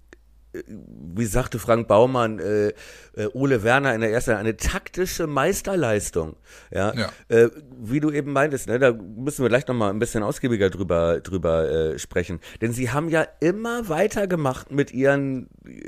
wie 0.68 1.26
sagte 1.26 1.60
Frank 1.60 1.88
Baumann, 1.88 2.40
äh, 2.40 2.70
äh, 3.14 3.28
Ole 3.34 3.64
Werner 3.64 3.94
in 3.94 4.02
der 4.02 4.12
ersten 4.12 4.32
eine 4.32 4.58
taktische 4.58 5.28
Meisterleistung. 5.28 6.36
Ja, 6.72 6.94
ja. 6.94 7.10
Äh, 7.28 7.50
wie 7.80 8.00
du 8.00 8.12
eben 8.12 8.34
meintest, 8.34 8.68
ne, 8.68 8.80
da 8.80 8.92
müssen 8.92 9.44
wir 9.44 9.50
gleich 9.50 9.68
noch 9.68 9.76
mal 9.76 9.90
ein 9.90 10.00
bisschen 10.00 10.24
ausgiebiger 10.24 10.70
drüber 10.70 11.20
drüber 11.22 11.70
äh, 11.70 12.00
sprechen, 12.00 12.40
denn 12.62 12.74
sie 12.74 12.92
haben 12.92 13.10
ja 13.10 13.28
immer 13.40 13.90
weitergemacht 13.90 14.72
mit 14.72 14.92
ihren 14.92 15.48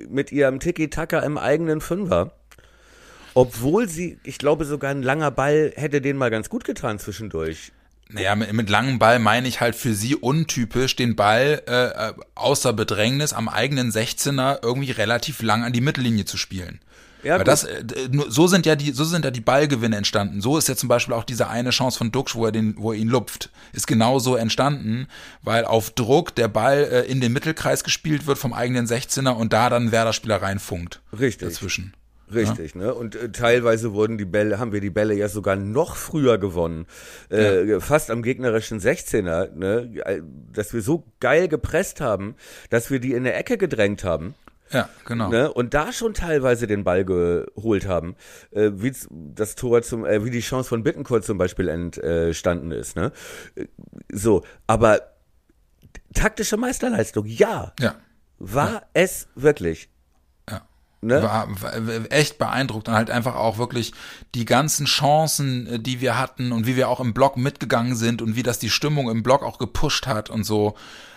mit 0.09 0.31
ihrem 0.31 0.59
Tiki 0.59 0.89
Taka 0.89 1.19
im 1.19 1.37
eigenen 1.37 1.81
Fünfer. 1.81 2.33
Obwohl 3.35 3.87
sie, 3.87 4.19
ich 4.23 4.37
glaube 4.37 4.65
sogar 4.65 4.91
ein 4.91 5.03
langer 5.03 5.31
Ball 5.31 5.71
hätte 5.75 6.01
den 6.01 6.17
mal 6.17 6.31
ganz 6.31 6.49
gut 6.49 6.63
getan 6.63 6.99
zwischendurch. 6.99 7.71
Naja, 8.11 8.35
mit, 8.35 8.51
mit 8.53 8.69
langem 8.69 8.97
Ball 8.97 9.19
meine 9.19 9.47
ich 9.47 9.61
halt 9.61 9.75
für 9.75 9.93
sie 9.93 10.15
untypisch, 10.15 10.95
den 10.95 11.15
Ball 11.15 11.61
äh, 11.67 12.13
außer 12.33 12.73
Bedrängnis 12.73 13.33
am 13.33 13.47
eigenen 13.47 13.91
16er 13.91 14.59
irgendwie 14.63 14.91
relativ 14.91 15.43
lang 15.43 15.63
an 15.63 15.73
die 15.73 15.81
Mittellinie 15.81 16.25
zu 16.25 16.37
spielen. 16.37 16.79
Ja, 17.21 17.37
Weil 17.37 17.43
das, 17.43 17.65
äh, 17.65 17.83
so 18.29 18.47
sind 18.47 18.65
ja 18.65 18.75
die, 18.75 18.91
so 18.91 19.03
sind 19.03 19.25
ja 19.25 19.31
die 19.31 19.41
Ballgewinne 19.41 19.97
entstanden. 19.97 20.41
So 20.41 20.57
ist 20.57 20.67
ja 20.67 20.75
zum 20.75 20.89
Beispiel 20.89 21.13
auch 21.13 21.23
diese 21.23 21.49
eine 21.49 21.69
Chance 21.69 21.97
von 21.97 22.11
Duxch, 22.11 22.35
wo 22.35 22.45
er 22.45 22.51
den, 22.51 22.75
wo 22.77 22.93
er 22.93 22.97
ihn 22.97 23.09
lupft, 23.09 23.49
ist 23.73 23.87
genau 23.87 24.19
so 24.19 24.35
entstanden, 24.35 25.07
weil 25.41 25.65
auf 25.65 25.91
Druck 25.91 26.33
der 26.35 26.47
Ball 26.47 26.83
äh, 26.91 27.11
in 27.11 27.21
den 27.21 27.33
Mittelkreis 27.33 27.83
gespielt 27.83 28.25
wird 28.25 28.37
vom 28.37 28.53
eigenen 28.53 28.87
16er 28.87 29.31
und 29.31 29.53
da 29.53 29.69
dann 29.69 29.91
Werder-Spieler 29.91 30.41
reinfunkt. 30.41 31.01
Richtig. 31.17 31.49
Dazwischen. 31.49 31.93
Richtig, 32.33 32.75
ja. 32.75 32.81
ne? 32.81 32.93
Und 32.93 33.15
äh, 33.15 33.31
teilweise 33.31 33.93
wurden 33.93 34.17
die 34.17 34.25
Bälle, 34.25 34.59
haben 34.59 34.71
wir 34.71 34.81
die 34.81 34.89
Bälle 34.89 35.13
ja 35.13 35.27
sogar 35.27 35.55
noch 35.55 35.95
früher 35.95 36.37
gewonnen. 36.37 36.85
Äh, 37.31 37.65
ja. 37.65 37.79
Fast 37.79 38.11
am 38.11 38.21
gegnerischen 38.21 38.79
16er, 38.79 39.53
ne? 39.55 40.23
Dass 40.53 40.73
wir 40.73 40.81
so 40.81 41.05
geil 41.19 41.47
gepresst 41.47 42.01
haben, 42.01 42.35
dass 42.69 42.91
wir 42.91 42.99
die 42.99 43.13
in 43.13 43.23
der 43.23 43.37
Ecke 43.37 43.57
gedrängt 43.57 44.03
haben. 44.03 44.35
Ja, 44.71 44.87
genau. 45.05 45.29
Ne? 45.29 45.51
Und 45.51 45.73
da 45.73 45.91
schon 45.91 46.13
teilweise 46.13 46.67
den 46.67 46.83
Ball 46.83 47.03
geholt 47.03 47.87
haben, 47.87 48.15
äh, 48.51 48.69
wie 48.73 48.93
das 49.09 49.55
Tor 49.55 49.81
zum, 49.81 50.05
äh, 50.05 50.23
wie 50.23 50.29
die 50.29 50.41
Chance 50.41 50.69
von 50.69 50.83
Bittencourt 50.83 51.23
zum 51.23 51.37
Beispiel 51.37 51.67
entstanden 51.67 52.71
ist. 52.71 52.95
Ne? 52.95 53.11
So, 54.11 54.43
aber 54.67 55.01
taktische 56.13 56.57
Meisterleistung, 56.57 57.25
ja. 57.25 57.73
Ja. 57.79 57.95
War 58.37 58.73
ja. 58.73 58.81
es 58.93 59.27
wirklich. 59.35 59.89
Ne? 61.01 61.23
War, 61.23 61.47
echt 62.09 62.37
beeindruckt 62.39 62.89
und 62.89 62.93
halt 62.93 63.09
einfach 63.09 63.35
auch 63.35 63.57
wirklich 63.57 63.93
die 64.35 64.43
ganzen 64.43 64.85
Chancen, 64.85 65.67
äh, 65.67 65.79
die 65.79 66.01
wir 66.01 66.17
hatten 66.17 66.51
und 66.51 66.67
wie 66.67 66.75
wir 66.75 66.89
auch 66.89 66.99
im 66.99 67.13
Block 67.13 67.37
mitgegangen 67.37 67.95
sind 67.95 68.21
und 68.21 68.35
wie 68.35 68.43
das 68.43 68.59
die 68.59 68.69
Stimmung 68.69 69.09
im 69.09 69.23
Block 69.23 69.43
auch 69.43 69.59
gepusht 69.59 70.07
hat 70.07 70.29
und 70.29 70.43
so. 70.43 70.75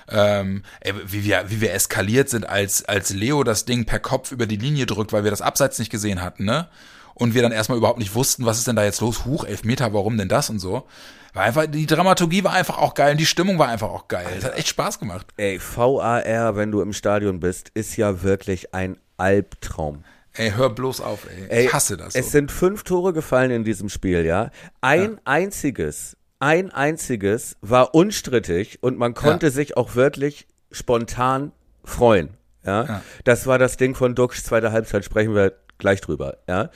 Ähm, 0.09 0.63
ey, 0.81 0.95
wie 1.07 1.25
wir 1.25 1.45
wie 1.49 1.61
wir 1.61 1.73
eskaliert 1.73 2.29
sind, 2.29 2.49
als 2.49 2.85
als 2.85 3.11
Leo 3.11 3.43
das 3.43 3.65
Ding 3.65 3.85
per 3.85 3.99
Kopf 3.99 4.31
über 4.31 4.47
die 4.47 4.57
Linie 4.57 4.87
drückt, 4.87 5.13
weil 5.13 5.25
wir 5.25 5.31
das 5.31 5.43
Abseits 5.43 5.79
nicht 5.79 5.91
gesehen 5.91 6.23
hatten, 6.23 6.45
ne? 6.45 6.69
Und 7.15 7.35
wir 7.35 7.43
dann 7.43 7.53
erstmal 7.53 7.79
überhaupt 7.79 7.99
nicht 7.99 8.15
wussten, 8.15 8.47
was 8.47 8.59
ist 8.59 8.67
denn 8.67 8.77
da 8.77 8.85
jetzt 8.85 9.01
los? 9.01 9.25
Huch, 9.25 9.45
elf 9.45 9.65
Meter, 9.65 9.93
warum 9.93 10.17
denn 10.17 10.29
das 10.29 10.49
und 10.49 10.61
so? 10.61 10.87
War 11.35 11.45
einfach, 11.45 11.67
die 11.67 11.87
Dramaturgie 11.87 12.45
war 12.45 12.53
einfach 12.53 12.79
auch 12.79 12.95
geil 12.95 13.13
und 13.13 13.19
die 13.19 13.27
Stimmung 13.27 13.59
war 13.59 13.69
einfach 13.69 13.89
auch 13.89 14.09
geil. 14.09 14.27
Es 14.37 14.45
hat 14.45 14.57
echt 14.57 14.69
Spaß 14.69 14.99
gemacht. 14.99 15.27
Ey, 15.37 15.59
VAR, 15.61 16.57
wenn 16.57 16.71
du 16.71 16.81
im 16.81 16.93
Stadion 16.93 17.41
bist, 17.41 17.71
ist 17.75 17.97
ja 17.97 18.23
wirklich 18.23 18.75
ein 18.75 18.99
Albtraum. 19.23 20.05
Ey, 20.35 20.53
hör 20.53 20.71
bloß 20.71 21.01
auf, 21.01 21.27
ey. 21.31 21.47
ey 21.49 21.67
ich 21.67 21.73
hasse 21.73 21.97
das. 21.97 22.15
Es 22.15 22.27
so. 22.27 22.33
sind 22.33 22.51
fünf 22.51 22.85
Tore 22.85 23.13
gefallen 23.13 23.51
in 23.51 23.65
diesem 23.65 23.89
Spiel, 23.89 24.25
ja. 24.25 24.51
Ein 24.81 25.13
ja. 25.13 25.19
einziges, 25.25 26.17
ein 26.39 26.71
einziges 26.71 27.57
war 27.61 27.95
unstrittig 27.95 28.83
und 28.83 28.99
man 28.99 29.15
konnte 29.15 29.47
ja. 29.47 29.53
sich 29.53 29.77
auch 29.77 29.95
wirklich 29.95 30.47
spontan 30.71 31.53
freuen. 31.85 32.31
Ja? 32.65 32.85
ja? 32.85 33.03
das 33.25 33.47
war 33.47 33.59
das 33.59 33.77
Ding 33.77 33.95
von 33.95 34.15
Duxch, 34.15 34.43
zweite 34.43 34.73
Halbzeit 34.73 35.05
sprechen 35.05 35.35
wir 35.35 35.53
gleich 35.79 36.01
drüber. 36.01 36.39
Ja. 36.49 36.71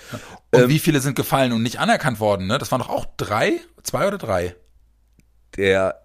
Und 0.52 0.62
ähm, 0.62 0.68
wie 0.68 0.78
viele 0.78 1.00
sind 1.00 1.16
gefallen 1.16 1.52
und 1.52 1.62
nicht 1.62 1.78
anerkannt 1.78 2.20
worden? 2.20 2.46
Ne? 2.46 2.58
Das 2.58 2.70
waren 2.72 2.80
doch 2.80 2.90
auch 2.90 3.06
drei, 3.16 3.60
zwei 3.82 4.06
oder 4.06 4.18
drei. 4.18 4.54
Der 5.56 6.02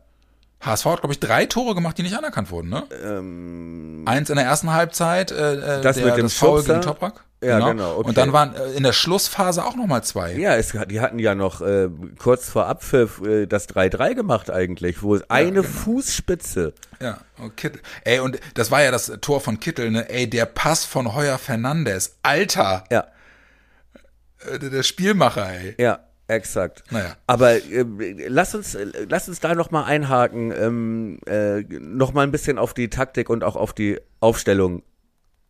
HSV 0.61 0.85
hat, 0.85 1.01
glaube 1.01 1.13
ich, 1.13 1.19
drei 1.19 1.45
Tore 1.45 1.75
gemacht, 1.75 1.97
die 1.97 2.03
nicht 2.03 2.17
anerkannt 2.17 2.51
wurden, 2.51 2.69
ne? 2.69 2.83
Ähm, 3.03 4.03
Eins 4.05 4.29
in 4.29 4.35
der 4.35 4.45
ersten 4.45 4.71
Halbzeit, 4.71 5.31
äh, 5.31 5.81
das 5.81 5.97
der, 5.97 6.05
mit 6.05 6.17
dem 6.17 6.23
das 6.23 6.33
Foul 6.33 6.63
gegen 6.63 6.81
Toprak. 6.81 7.23
Ja, 7.43 7.57
genau. 7.57 7.69
genau 7.71 7.97
okay. 7.97 8.07
Und 8.09 8.17
dann 8.17 8.33
waren 8.33 8.55
äh, 8.55 8.73
in 8.73 8.83
der 8.83 8.93
Schlussphase 8.93 9.65
auch 9.65 9.75
nochmal 9.75 10.03
zwei. 10.03 10.33
Ja, 10.33 10.55
es, 10.55 10.77
die 10.87 11.01
hatten 11.01 11.17
ja 11.17 11.33
noch 11.33 11.61
äh, 11.61 11.89
kurz 12.19 12.49
vor 12.49 12.67
Abpfiff 12.67 13.19
äh, 13.21 13.47
das 13.47 13.67
3-3 13.69 14.13
gemacht 14.13 14.51
eigentlich, 14.51 15.01
wo 15.01 15.15
es 15.15 15.27
eine 15.29 15.61
genau. 15.61 15.63
Fußspitze. 15.63 16.73
Ja, 16.99 17.17
und 17.39 17.57
Kittel. 17.57 17.81
Ey, 18.03 18.19
und 18.19 18.39
das 18.53 18.69
war 18.69 18.83
ja 18.83 18.91
das 18.91 19.11
Tor 19.21 19.41
von 19.41 19.59
Kittel, 19.59 19.89
ne? 19.89 20.07
Ey, 20.09 20.29
der 20.29 20.45
Pass 20.45 20.85
von 20.85 21.15
Heuer 21.15 21.39
Fernandes. 21.39 22.17
Alter! 22.21 22.83
Ja. 22.91 23.07
Äh, 24.51 24.59
der 24.59 24.83
Spielmacher, 24.83 25.51
ey. 25.51 25.75
Ja. 25.79 25.99
Exakt. 26.31 26.83
Naja. 26.91 27.17
Aber 27.27 27.55
äh, 27.55 27.85
lass 28.29 28.55
uns 28.55 28.73
äh, 28.73 28.87
lass 29.09 29.27
uns 29.27 29.41
da 29.41 29.53
noch 29.53 29.69
mal 29.69 29.83
einhaken, 29.83 30.53
ähm, 30.57 31.19
äh, 31.25 31.61
noch 31.61 32.13
mal 32.13 32.21
ein 32.23 32.31
bisschen 32.31 32.57
auf 32.57 32.73
die 32.73 32.89
Taktik 32.89 33.29
und 33.29 33.43
auch 33.43 33.57
auf 33.57 33.73
die 33.73 33.99
Aufstellung 34.21 34.83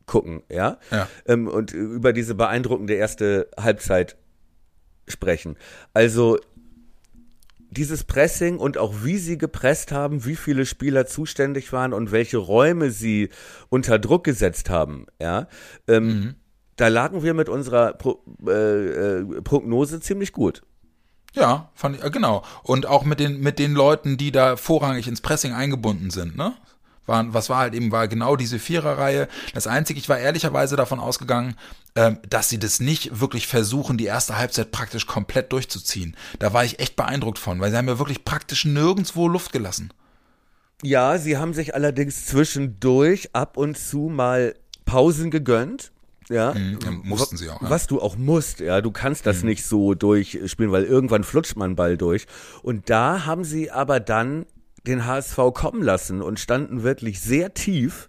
gucken, 0.08 0.41
ja, 0.50 0.80
ja. 0.89 1.08
Ähm, 1.28 1.48
und 1.48 1.72
über 1.72 2.13
diese 2.13 2.34
beeindruckende 2.34 2.96
erste 2.96 3.48
Halbzeit 3.58 4.17
sprechen. 5.08 5.56
Also 5.94 6.39
dieses 7.70 8.04
Pressing 8.04 8.58
und 8.58 8.80
auch 8.80 9.04
wie 9.04 9.17
sie 9.17 9.38
gepresst 9.38 9.91
haben, 9.91 10.26
wie 10.26 10.36
viele 10.36 10.65
Spieler 10.65 11.06
zuständig 11.06 11.72
waren 11.72 11.94
und 11.94 12.12
welche 12.12 12.38
Räume 12.38 12.89
sie 12.89 13.30
unter 13.70 14.00
Druck 14.00 14.24
gesetzt 14.24 14.72
haben, 14.72 15.06
ja. 15.22 15.48
Ähm, 15.88 16.08
Mhm. 16.08 16.36
Da 16.78 16.88
lagen 16.88 17.22
wir 17.22 17.36
mit 17.36 17.48
unserer 17.48 17.94
Pro, 17.94 18.24
äh, 18.48 19.20
äh, 19.20 19.41
Prognose 19.44 20.00
ziemlich 20.00 20.32
gut. 20.32 20.63
Ja, 21.34 21.70
fand 21.76 21.98
ich, 21.98 22.04
äh, 22.04 22.10
genau. 22.10 22.44
Und 22.63 22.86
auch 22.86 23.04
mit 23.04 23.20
den, 23.20 23.39
mit 23.39 23.60
den 23.60 23.74
Leuten, 23.74 24.17
die 24.17 24.32
da 24.32 24.58
vorrangig 24.58 25.08
ins 25.08 25.22
Pressing 25.22 25.54
eingebunden 25.54 26.10
sind, 26.10 26.36
ne? 26.36 26.54
Waren, 27.08 27.34
was 27.34 27.50
war 27.50 27.58
halt 27.58 27.74
eben, 27.74 27.91
war 27.91 28.08
genau 28.08 28.36
diese 28.36 28.60
Viererreihe. 28.60 29.28
Das 29.56 29.65
Einzige, 29.65 30.00
ich 30.00 30.08
war 30.08 30.20
ehrlicherweise 30.20 30.76
davon 30.76 31.00
ausgegangen, 31.00 31.56
ähm, 31.96 32.20
dass 32.30 32.48
sie 32.48 32.60
das 32.60 32.80
nicht 32.80 33.20
wirklich 33.20 33.48
versuchen, 33.48 33.98
die 33.98 34.06
erste 34.06 34.38
Halbzeit 34.38 34.72
praktisch 34.72 35.08
komplett 35.08 35.52
durchzuziehen. 35.52 36.15
Da 36.38 36.54
war 36.54 36.63
ich 36.63 36.80
echt 36.80 36.96
beeindruckt 36.96 37.39
von, 37.39 37.60
weil 37.60 37.72
sie 37.72 37.78
haben 37.78 37.88
ja 37.88 37.98
wirklich 37.98 38.24
praktisch 38.24 38.65
nirgendwo 38.65 39.28
Luft 39.28 39.52
gelassen. 39.52 39.91
Ja, 40.84 41.17
sie 41.17 41.38
haben 41.38 41.54
sich 41.54 41.74
allerdings 41.76 42.26
zwischendurch 42.28 43.30
ab 43.34 43.58
und 43.58 43.78
zu 43.78 44.10
mal 44.10 44.56
Pausen 44.86 45.32
gegönnt. 45.32 45.91
Ja, 46.32 46.54
Mhm, 46.54 46.80
ja, 46.84 46.91
mussten 47.04 47.38
sie 47.38 47.50
auch, 47.50 47.62
ja. 47.62 47.70
Was 47.70 47.88
du 47.88 48.02
auch 48.02 48.15
musst, 48.17 48.60
ja, 48.62 48.82
du 48.82 48.91
kannst 48.91 49.26
das 49.26 49.44
nicht 49.44 49.65
so 49.65 49.94
durchspielen, 49.94 50.72
weil 50.72 50.84
irgendwann 50.86 51.24
flutscht 51.24 51.56
man 51.58 51.76
Ball 51.76 51.98
durch. 51.98 52.26
Und 52.63 52.89
da 52.89 53.26
haben 53.26 53.44
sie 53.44 53.70
aber 53.72 54.00
dann 54.00 54.46
den 54.88 55.06
HSV 55.06 55.38
kommen 55.54 55.84
lassen 55.84 56.22
und 56.22 56.39
standen 56.39 56.84
wirklich 56.84 57.20
sehr 57.22 57.54
tief 57.54 58.08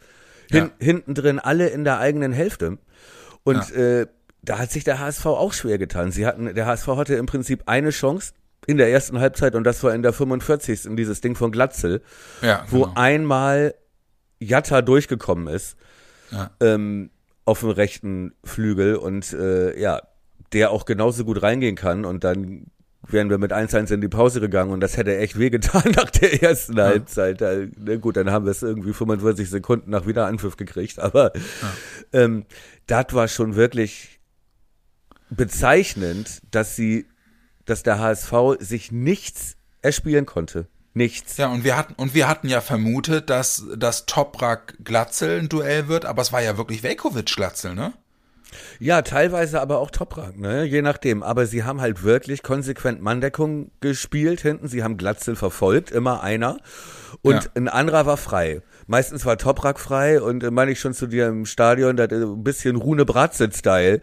hin, 0.51 0.71
Ja. 0.79 0.85
hinten 0.87 1.15
drin, 1.15 1.39
alle 1.39 1.69
in 1.69 1.85
der 1.85 1.99
eigenen 1.99 2.33
Hälfte. 2.33 2.79
Und 3.45 3.73
äh, 3.73 4.07
da 4.43 4.59
hat 4.59 4.71
sich 4.71 4.85
der 4.85 4.99
HSV 4.99 5.27
auch 5.27 5.53
schwer 5.53 5.79
getan. 5.79 6.11
Sie 6.13 6.27
hatten, 6.27 6.55
der 6.55 6.67
HSV 6.67 6.87
hatte 6.89 7.15
im 7.17 7.27
Prinzip 7.27 7.65
eine 7.67 7.91
Chance 7.91 8.33
in 8.67 8.77
der 8.77 8.91
ersten 8.91 9.19
Halbzeit 9.19 9.55
und 9.57 9.65
das 9.65 9.83
war 9.83 9.93
in 9.95 10.03
der 10.03 10.13
45. 10.13 10.87
in 10.87 10.97
dieses 10.97 11.21
Ding 11.21 11.35
von 11.35 11.51
Glatzel, 11.53 12.03
Ja, 12.43 12.65
wo 12.71 12.83
genau. 12.85 12.93
einmal 12.95 13.75
Jatta 14.39 14.83
durchgekommen 14.83 15.49
ist 15.49 15.77
Ja. 16.31 16.51
ähm, 16.61 17.11
auf 17.53 17.61
dem 17.61 17.69
rechten 17.69 18.33
Flügel 18.45 18.97
und 18.97 19.35
äh, 19.35 19.79
ja, 19.79 20.01
der 20.55 20.71
auch 20.71 20.87
genauso 20.87 21.27
gut 21.27 21.43
reingehen 21.43 21.77
kann 21.77 22.07
und 22.07 22.25
dann 22.25 22.69
wären 23.07 23.29
wir 23.29 23.37
mit 23.37 23.53
1-1 23.53 23.93
in 23.93 24.01
die 24.01 24.09
Pause 24.09 24.41
gegangen 24.41 24.71
und 24.71 24.81
das 24.81 24.97
hätte 24.97 25.19
echt 25.19 25.39
wehgetan 25.39 25.93
nach 25.97 26.09
der 26.09 26.43
ersten 26.43 26.81
Halbzeit. 26.81 27.43
Da, 27.43 27.53
na 27.77 27.97
gut, 27.97 28.17
dann 28.17 28.31
haben 28.31 28.47
wir 28.47 28.53
es 28.53 28.63
irgendwie 28.63 28.95
45 28.95 29.51
Sekunden 29.51 29.91
nach 29.91 30.07
Wiederanpfiff 30.07 30.57
gekriegt, 30.57 30.99
aber 30.99 31.33
ähm, 32.15 32.47
das 32.87 33.13
war 33.13 33.29
schon 33.29 33.55
wirklich 33.55 34.19
bezeichnend, 35.29 36.41
dass 36.51 36.75
sie, 36.75 37.05
dass 37.67 37.83
der 37.83 37.99
HSV 37.99 38.33
sich 38.61 38.93
nichts 38.93 39.59
erspielen 39.83 40.25
konnte. 40.25 40.69
Nichts. 40.95 41.39
Ja, 41.39 41.49
und 41.49 41.65
wir 41.65 41.77
hatten, 41.77 41.95
und 41.95 42.15
wir 42.15 42.29
hatten 42.29 42.49
ja 42.49 42.61
vermutet, 42.61 43.31
dass 43.31 43.65
das 43.77 44.05
Toprak 44.07 44.75
Glatzel 44.85 45.41
ein 45.41 45.49
Duell 45.49 45.89
wird, 45.89 46.05
aber 46.05 46.21
es 46.23 46.33
war 46.33 46.43
ja 46.43 46.57
wirklich 46.59 46.83
Velkovic 46.83 47.35
Glatzel, 47.35 47.75
ne? 47.75 47.95
Ja, 48.79 49.01
teilweise 49.01 49.63
aber 49.63 49.79
auch 49.79 49.91
Toprak, 49.91 50.39
ne? 50.39 50.65
Je 50.65 50.83
nachdem. 50.83 51.23
Aber 51.23 51.47
sie 51.47 51.65
haben 51.65 51.81
halt 51.81 52.03
wirklich 52.03 52.43
konsequent 52.43 53.01
Manndeckung 53.01 53.71
gespielt 53.81 54.43
hinten. 54.43 54.69
Sie 54.69 54.83
haben 54.83 54.99
Glatzel 54.99 55.37
verfolgt, 55.37 55.91
immer 55.91 56.23
einer. 56.23 56.59
Und 57.23 57.45
Ja. 57.45 57.51
ein 57.55 57.69
anderer 57.69 58.05
war 58.05 58.19
frei. 58.19 58.61
Meistens 58.87 59.25
war 59.25 59.39
Toprak 59.39 59.81
frei 59.81 60.21
und 60.21 60.43
äh, 60.43 60.51
meine 60.51 60.73
ich 60.73 60.81
schon 60.81 60.93
zu 60.93 61.07
dir 61.07 61.29
im 61.29 61.47
Stadion, 61.47 61.97
das 61.97 62.13
ist 62.13 62.23
ein 62.23 62.45
bisschen 62.45 62.77
Rune 62.77 63.07
Bratzit-Style, 63.07 64.03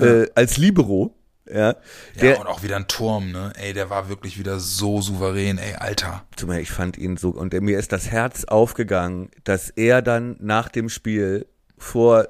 äh, 0.00 0.26
als 0.34 0.56
Libero. 0.56 1.14
Ja, 1.52 1.70
Ja, 1.70 1.74
der, 2.20 2.40
und 2.40 2.46
auch 2.46 2.62
wieder 2.62 2.76
ein 2.76 2.86
Turm, 2.88 3.32
ne? 3.32 3.52
Ey, 3.56 3.72
der 3.72 3.90
war 3.90 4.08
wirklich 4.08 4.38
wieder 4.38 4.58
so 4.60 5.00
souverän, 5.00 5.58
ey, 5.58 5.74
Alter. 5.74 6.24
Ich 6.60 6.70
fand 6.70 6.96
ihn 6.96 7.16
so, 7.16 7.30
und 7.30 7.52
mir 7.60 7.78
ist 7.78 7.92
das 7.92 8.10
Herz 8.10 8.44
aufgegangen, 8.44 9.30
dass 9.44 9.70
er 9.70 10.02
dann 10.02 10.36
nach 10.40 10.68
dem 10.68 10.88
Spiel 10.88 11.46
vor 11.78 12.28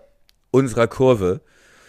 unserer 0.51 0.87
Kurve 0.89 1.41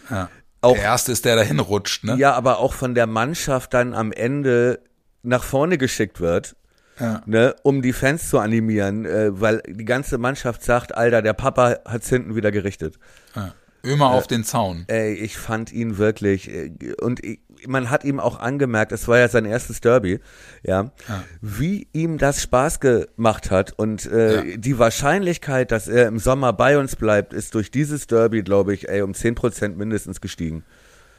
Ja. 0.09 0.29
Auch- 0.63 0.73
der 0.75 0.83
erste 0.83 1.11
ist 1.11 1.25
der 1.25 1.35
da 1.35 1.41
hinrutscht, 1.41 2.03
ne? 2.03 2.15
ja, 2.17 2.33
aber 2.33 2.59
auch 2.59 2.73
von 2.73 2.93
der 2.93 3.07
Mannschaft 3.07 3.73
dann 3.73 3.95
am 3.95 4.11
Ende 4.11 4.79
nach 5.23 5.43
vorne 5.43 5.77
geschickt 5.79 6.19
wird, 6.21 6.55
Ja. 6.99 7.21
ne, 7.25 7.55
um 7.63 7.81
die 7.81 7.93
Fans 7.93 8.29
zu 8.29 8.37
animieren, 8.37 9.05
äh, 9.05 9.29
weil 9.41 9.63
die 9.67 9.85
ganze 9.85 10.17
Mannschaft 10.19 10.63
sagt, 10.63 10.93
Alter, 10.95 11.21
der 11.23 11.33
Papa 11.33 11.77
hat's 11.85 12.09
hinten 12.09 12.35
wieder 12.35 12.51
gerichtet. 12.51 12.99
ja. 13.35 13.53
Immer 13.83 14.11
auf 14.11 14.27
den 14.27 14.43
Zaun. 14.43 14.85
Ey, 14.87 15.13
ich 15.13 15.37
fand 15.37 15.71
ihn 15.73 15.97
wirklich 15.97 16.49
äh, 16.49 16.71
und 17.01 17.23
ich, 17.23 17.39
man 17.67 17.89
hat 17.89 18.03
ihm 18.03 18.19
auch 18.19 18.39
angemerkt, 18.39 18.91
es 18.91 19.07
war 19.07 19.17
ja 19.19 19.27
sein 19.27 19.45
erstes 19.45 19.81
Derby, 19.81 20.19
ja, 20.63 20.91
Ja. 21.07 21.23
wie 21.41 21.87
ihm 21.93 22.17
das 22.17 22.41
Spaß 22.41 22.79
gemacht 22.79 23.49
hat 23.51 23.73
und 23.77 24.05
äh, 24.05 24.35
Ja. 24.51 24.57
die 24.57 24.77
Wahrscheinlichkeit, 24.79 25.71
dass 25.71 25.87
er 25.87 26.07
im 26.07 26.19
Sommer 26.19 26.53
bei 26.53 26.77
uns 26.77 26.95
bleibt, 26.95 27.33
ist 27.33 27.55
durch 27.55 27.71
dieses 27.71 28.07
Derby, 28.07 28.43
glaube 28.43 28.73
ich, 28.73 28.87
ey, 28.89 29.01
um 29.01 29.13
10 29.13 29.35
Prozent 29.35 29.77
mindestens 29.77 30.21
gestiegen. 30.21 30.63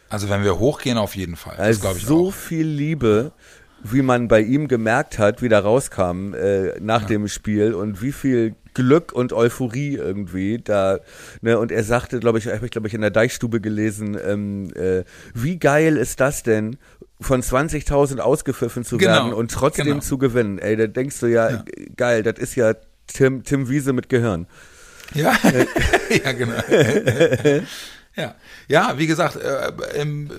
Also 0.09 0.29
wenn 0.29 0.44
wir 0.44 0.59
hochgehen, 0.59 0.98
auf 0.98 1.16
jeden 1.16 1.37
Fall. 1.37 1.57
Also 1.57 1.92
so 1.94 2.29
auch. 2.29 2.35
viel 2.35 2.66
Liebe, 2.66 3.33
wie 3.85 4.02
man 4.02 4.28
bei 4.28 4.40
ihm 4.40 4.68
gemerkt 4.68 5.18
hat, 5.18 5.42
wie 5.42 5.48
da 5.48 5.58
rauskam 5.60 6.35
äh, 6.35 6.78
nach 6.80 7.04
dem 7.04 7.28
Spiel 7.28 7.74
und 7.74 8.00
wie 8.02 8.12
viel 8.12 8.54
Glück 8.74 9.12
und 9.12 9.33
Euphorie 9.33 9.96
irgendwie 9.96 10.58
da. 10.62 11.00
Ne, 11.42 11.58
und 11.58 11.70
er 11.72 11.85
sagte, 11.85 12.20
glaube 12.20 12.38
ich, 12.38 12.46
habe 12.46 12.64
ich 12.64 12.70
glaube 12.70 12.88
ich 12.88 12.94
in 12.94 13.00
der 13.02 13.10
Deichstube 13.10 13.60
gelesen, 13.60 14.16
ähm, 14.24 14.70
äh, 14.74 15.04
wie 15.35 15.58
geil 15.58 15.96
ist 15.96 16.20
das 16.20 16.42
denn? 16.42 16.76
von 17.20 17.40
20.000 17.40 18.18
ausgepfiffen 18.18 18.85
zu 18.85 18.96
Genau, 18.98 19.12
werden 19.12 19.33
und 19.33 19.52
trotzdem 19.52 19.87
genau. 19.87 20.00
zu 20.00 20.18
gewinnen. 20.18 20.58
Ey, 20.58 20.74
da 20.76 20.88
denkst 20.88 21.20
du 21.20 21.26
ja, 21.26 21.50
Ja. 21.50 21.64
geil, 21.96 22.24
das 22.24 22.37
ist 22.40 22.56
ja 22.56 22.74
Tim, 23.06 23.44
Tim 23.44 23.68
Wiese 23.68 23.92
mit 23.92 24.08
Gehirn. 24.08 24.48
Ja, 25.14 25.33
ja 26.24 26.33
genau. 26.33 26.54
Ja, 28.15 28.35
ja, 28.69 28.98
wie 28.98 29.06
gesagt, 29.06 29.37
äh, 29.37 29.73
in, 29.98 30.31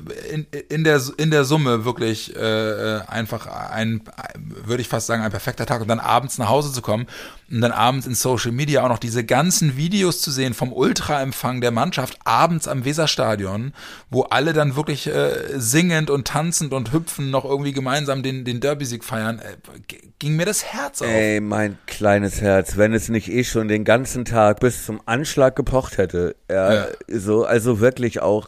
in, 0.70 0.84
der, 0.84 1.02
in 1.18 1.32
der 1.32 1.44
Summe 1.44 1.86
wirklich 1.86 2.36
äh, 2.36 3.00
einfach 3.08 3.48
ein, 3.48 4.04
würde 4.38 4.82
ich 4.82 4.88
fast 4.88 5.08
sagen, 5.08 5.24
ein 5.24 5.32
perfekter 5.32 5.66
Tag 5.66 5.82
und 5.82 5.88
dann 5.88 6.00
abends 6.00 6.38
nach 6.38 6.50
Hause 6.50 6.72
zu 6.72 6.84
kommen 6.84 7.08
und 7.54 7.62
dann 7.62 7.72
abends 7.72 8.08
in 8.08 8.16
Social 8.16 8.52
Media 8.52 8.84
auch 8.84 8.90
noch 8.90 8.98
diese 8.98 9.24
ganzen 9.24 9.78
Videos 9.78 10.22
zu 10.22 10.32
sehen 10.32 10.56
vom 10.56 10.74
Ultraempfang 10.74 11.62
der 11.62 11.70
Mannschaft 11.70 12.18
abends 12.24 12.68
am 12.68 12.84
Weserstadion, 12.84 13.74
wo 14.10 14.24
alle 14.24 14.54
dann 14.54 14.76
wirklich 14.76 15.06
äh, 15.06 15.60
singend 15.60 16.10
und 16.10 16.28
tanzend 16.28 16.74
und 16.74 16.92
hüpfen 16.94 17.30
noch 17.30 17.46
irgendwie 17.46 17.72
gemeinsam 17.72 18.24
den, 18.24 18.44
den 18.44 18.60
Derby-Sieg 18.60 19.04
feiern, 19.04 19.38
äh, 19.38 19.96
ging 20.18 20.36
mir 20.36 20.48
das 20.48 20.66
Herz 20.66 21.04
auf. 21.04 21.08
Ey, 21.08 21.42
mein 21.42 21.78
kleines 21.86 22.42
Herz, 22.42 22.76
wenn 22.76 22.92
es 22.92 23.10
nicht 23.10 23.30
eh 23.30 23.44
schon 23.44 23.68
den 23.68 23.84
ganzen 23.84 24.26
Tag 24.26 24.60
bis 24.60 24.86
zum 24.86 25.00
Anschlag 25.06 25.56
gepocht 25.56 26.00
hätte. 26.00 26.36
Ja, 26.50 26.74
ja. 26.74 26.88
so, 27.08 27.46
also 27.46 27.80
wirklich 27.80 28.20
auch 28.20 28.48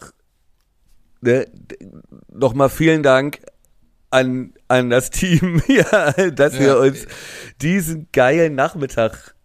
ne, 1.22 1.46
nochmal 2.32 2.70
vielen 2.70 3.04
Dank 3.04 3.40
an, 4.10 4.54
an 4.68 4.90
das 4.90 5.10
Team, 5.10 5.62
ja, 5.68 6.12
dass 6.32 6.54
ja. 6.56 6.60
wir 6.60 6.80
uns 6.80 7.06
diesen 7.62 8.08
geilen 8.12 8.56
Nachmittag 8.56 9.36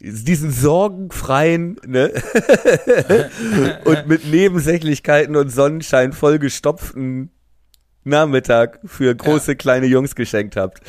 diesen 0.00 0.50
sorgenfreien 0.50 1.76
ne? 1.86 2.12
und 3.84 4.06
mit 4.06 4.26
Nebensächlichkeiten 4.26 5.34
und 5.34 5.48
Sonnenschein 5.48 6.12
vollgestopften 6.12 7.30
Nachmittag 8.04 8.80
für 8.84 9.14
große 9.14 9.52
ja. 9.52 9.54
kleine 9.56 9.86
Jungs 9.86 10.14
geschenkt 10.14 10.56
habt. 10.56 10.80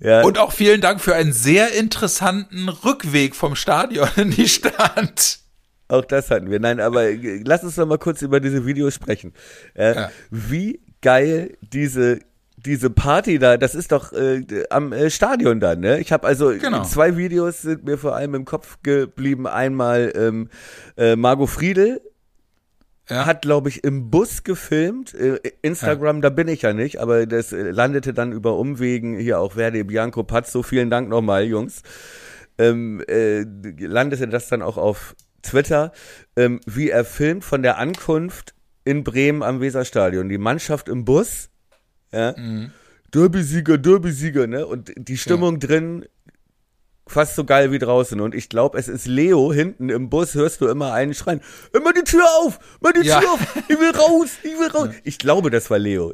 Ja. 0.00 0.22
Und 0.22 0.38
auch 0.38 0.52
vielen 0.52 0.80
Dank 0.80 1.00
für 1.00 1.14
einen 1.14 1.32
sehr 1.32 1.72
interessanten 1.72 2.68
Rückweg 2.68 3.34
vom 3.34 3.56
Stadion 3.56 4.08
in 4.16 4.30
die 4.30 4.48
Stadt. 4.48 5.38
Auch 5.88 6.04
das 6.04 6.30
hatten 6.30 6.50
wir. 6.50 6.60
Nein, 6.60 6.80
aber 6.80 7.06
lass 7.44 7.64
uns 7.64 7.76
doch 7.76 7.86
mal 7.86 7.98
kurz 7.98 8.20
über 8.20 8.40
diese 8.40 8.66
Videos 8.66 8.94
sprechen. 8.94 9.32
Äh, 9.74 9.94
ja. 9.94 10.10
Wie 10.30 10.82
geil 11.00 11.56
diese 11.62 12.20
diese 12.64 12.90
Party 12.90 13.38
da, 13.38 13.56
das 13.56 13.74
ist 13.74 13.92
doch 13.92 14.12
äh, 14.12 14.44
am 14.70 14.92
äh, 14.92 15.10
Stadion 15.10 15.60
dann, 15.60 15.80
ne? 15.80 16.00
Ich 16.00 16.12
habe 16.12 16.26
also 16.26 16.50
genau. 16.50 16.82
zwei 16.82 17.16
Videos 17.16 17.62
sind 17.62 17.84
mir 17.84 17.98
vor 17.98 18.16
allem 18.16 18.34
im 18.34 18.44
Kopf 18.44 18.78
geblieben. 18.82 19.46
Einmal 19.46 20.12
ähm, 20.16 20.48
äh, 20.96 21.14
Margot 21.14 21.48
Friedel 21.48 22.00
ja. 23.08 23.26
hat, 23.26 23.42
glaube 23.42 23.68
ich, 23.68 23.84
im 23.84 24.10
Bus 24.10 24.42
gefilmt. 24.42 25.14
Äh, 25.14 25.40
Instagram, 25.62 26.16
ja. 26.16 26.22
da 26.22 26.30
bin 26.30 26.48
ich 26.48 26.62
ja 26.62 26.72
nicht, 26.72 27.00
aber 27.00 27.26
das 27.26 27.52
äh, 27.52 27.70
landete 27.70 28.12
dann 28.12 28.32
über 28.32 28.56
Umwegen. 28.56 29.18
Hier 29.18 29.38
auch 29.38 29.52
Verde 29.52 29.84
Bianco 29.84 30.24
Pazzo. 30.24 30.62
Vielen 30.62 30.90
Dank 30.90 31.08
nochmal, 31.08 31.44
Jungs. 31.44 31.82
Ähm, 32.58 33.02
äh, 33.08 33.44
landete 33.78 34.26
das 34.28 34.48
dann 34.48 34.62
auch 34.62 34.76
auf 34.76 35.14
Twitter, 35.42 35.92
ähm, 36.36 36.60
wie 36.66 36.90
er 36.90 37.04
filmt 37.04 37.44
von 37.44 37.62
der 37.62 37.78
Ankunft 37.78 38.54
in 38.84 39.04
Bremen 39.04 39.42
am 39.42 39.60
Weserstadion. 39.60 40.28
Die 40.28 40.38
Mannschaft 40.38 40.88
im 40.88 41.04
Bus, 41.04 41.50
ja. 42.12 42.34
Mhm. 42.36 42.72
Derby-Sieger, 43.12 43.78
Derby-Sieger, 43.78 44.46
ne? 44.46 44.66
Und 44.66 44.92
die 44.96 45.16
Stimmung 45.16 45.54
ja. 45.54 45.66
drin 45.66 46.04
fast 47.06 47.36
so 47.36 47.44
geil 47.44 47.72
wie 47.72 47.78
draußen. 47.78 48.20
Und 48.20 48.34
ich 48.34 48.48
glaube, 48.48 48.78
es 48.78 48.88
ist 48.88 49.06
Leo 49.06 49.52
hinten 49.52 49.88
im 49.88 50.10
Bus, 50.10 50.34
hörst 50.34 50.60
du 50.60 50.68
immer 50.68 50.92
einen 50.92 51.14
schreien, 51.14 51.40
immer 51.72 51.92
die 51.92 52.04
Tür 52.04 52.26
auf, 52.40 52.58
immer 52.80 52.92
die 52.92 53.06
ja. 53.06 53.20
Tür 53.20 53.32
auf, 53.32 53.56
ich 53.68 53.78
will 53.78 53.90
raus, 53.90 54.30
ich 54.42 54.58
will 54.58 54.68
raus. 54.68 54.88
Ich 55.04 55.18
glaube, 55.18 55.50
das 55.50 55.70
war 55.70 55.78
Leo. 55.78 56.12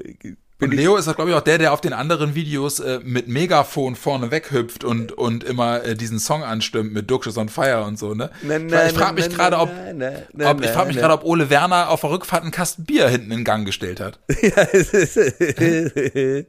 Und 0.65 0.75
Leo 0.75 0.97
ist, 0.97 1.12
glaube 1.15 1.31
ich, 1.31 1.37
auch 1.37 1.43
der, 1.43 1.59
der 1.59 1.73
auf 1.73 1.81
den 1.81 1.93
anderen 1.93 2.35
Videos 2.35 2.81
äh, 2.81 3.01
mit 3.03 3.29
Megafon 3.29 3.97
vorne 3.97 4.31
weghüpft 4.31 4.85
und, 4.85 5.12
und 5.12 5.45
immer 5.45 5.85
äh, 5.85 5.95
diesen 5.95 6.19
Song 6.19 6.43
anstimmt 6.43 6.93
mit 6.93 7.11
Duxches 7.11 7.37
on 7.37 7.49
Fire 7.49 7.85
und 7.85 7.99
so, 7.99 8.15
ne? 8.15 8.31
Na, 8.43 8.59
na, 8.59 8.87
ich 8.87 8.93
frage 8.93 9.15
mich 9.15 9.29
gerade, 9.29 9.59
ob, 9.59 9.71
ob, 9.71 10.65
ich 10.65 10.71
frage 10.71 10.89
mich 10.89 10.97
gerade, 10.97 11.15
ob 11.15 11.25
Ole 11.25 11.51
Werner 11.51 11.91
auf 11.91 12.01
der 12.01 12.11
Rückfahrt 12.11 12.43
einen 12.43 12.53
Kasten 12.53 12.85
Bier 12.85 13.09
hinten 13.09 13.31
in 13.31 13.45
Gang 13.45 13.65
gestellt 13.67 14.01
hat. 14.01 14.21
Ja, 14.45 14.67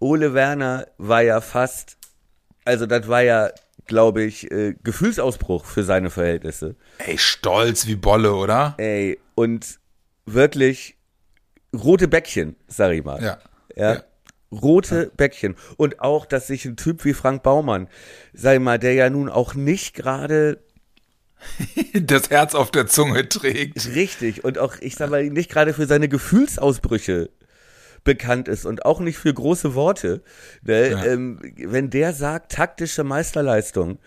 Ole 0.00 0.34
Werner 0.34 0.86
war 0.98 1.22
ja 1.22 1.40
fast 1.40 1.96
also 2.66 2.84
das 2.84 3.08
war 3.08 3.22
ja, 3.22 3.50
glaube 3.86 4.24
ich, 4.24 4.50
äh, 4.50 4.74
Gefühlsausbruch 4.82 5.64
für 5.64 5.84
seine 5.84 6.10
Verhältnisse. 6.10 6.74
Ey, 6.98 7.16
stolz 7.16 7.86
wie 7.86 7.94
Bolle, 7.94 8.34
oder? 8.34 8.74
Ey, 8.76 9.18
und 9.36 9.78
wirklich 10.26 10.95
rote 11.76 12.08
Bäckchen, 12.08 12.56
sag 12.66 12.92
ich 12.92 13.04
mal. 13.04 13.22
Ja. 13.22 13.38
ja. 13.74 13.94
ja. 13.94 14.04
Rote 14.52 15.04
ja. 15.04 15.10
Bäckchen. 15.16 15.56
Und 15.76 16.00
auch, 16.00 16.26
dass 16.26 16.46
sich 16.46 16.64
ein 16.64 16.76
Typ 16.76 17.04
wie 17.04 17.14
Frank 17.14 17.42
Baumann, 17.42 17.88
sag 18.32 18.54
ich 18.54 18.60
mal, 18.60 18.78
der 18.78 18.94
ja 18.94 19.10
nun 19.10 19.28
auch 19.28 19.54
nicht 19.54 19.94
gerade 19.94 20.58
das 21.94 22.30
Herz 22.30 22.54
auf 22.54 22.70
der 22.70 22.86
Zunge 22.86 23.28
trägt. 23.28 23.94
Richtig. 23.94 24.44
Und 24.44 24.58
auch, 24.58 24.76
ich 24.80 24.96
sag 24.96 25.10
mal, 25.10 25.24
nicht 25.24 25.50
gerade 25.50 25.74
für 25.74 25.86
seine 25.86 26.08
Gefühlsausbrüche 26.08 27.30
bekannt 28.04 28.48
ist 28.48 28.64
und 28.64 28.84
auch 28.86 29.00
nicht 29.00 29.18
für 29.18 29.34
große 29.34 29.74
Worte. 29.74 30.22
Ne? 30.62 30.90
Ja. 30.90 31.04
Ähm, 31.04 31.40
wenn 31.56 31.90
der 31.90 32.12
sagt, 32.12 32.52
taktische 32.52 33.04
Meisterleistung, 33.04 33.98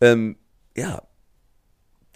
ähm, 0.00 0.36
ja, 0.76 1.02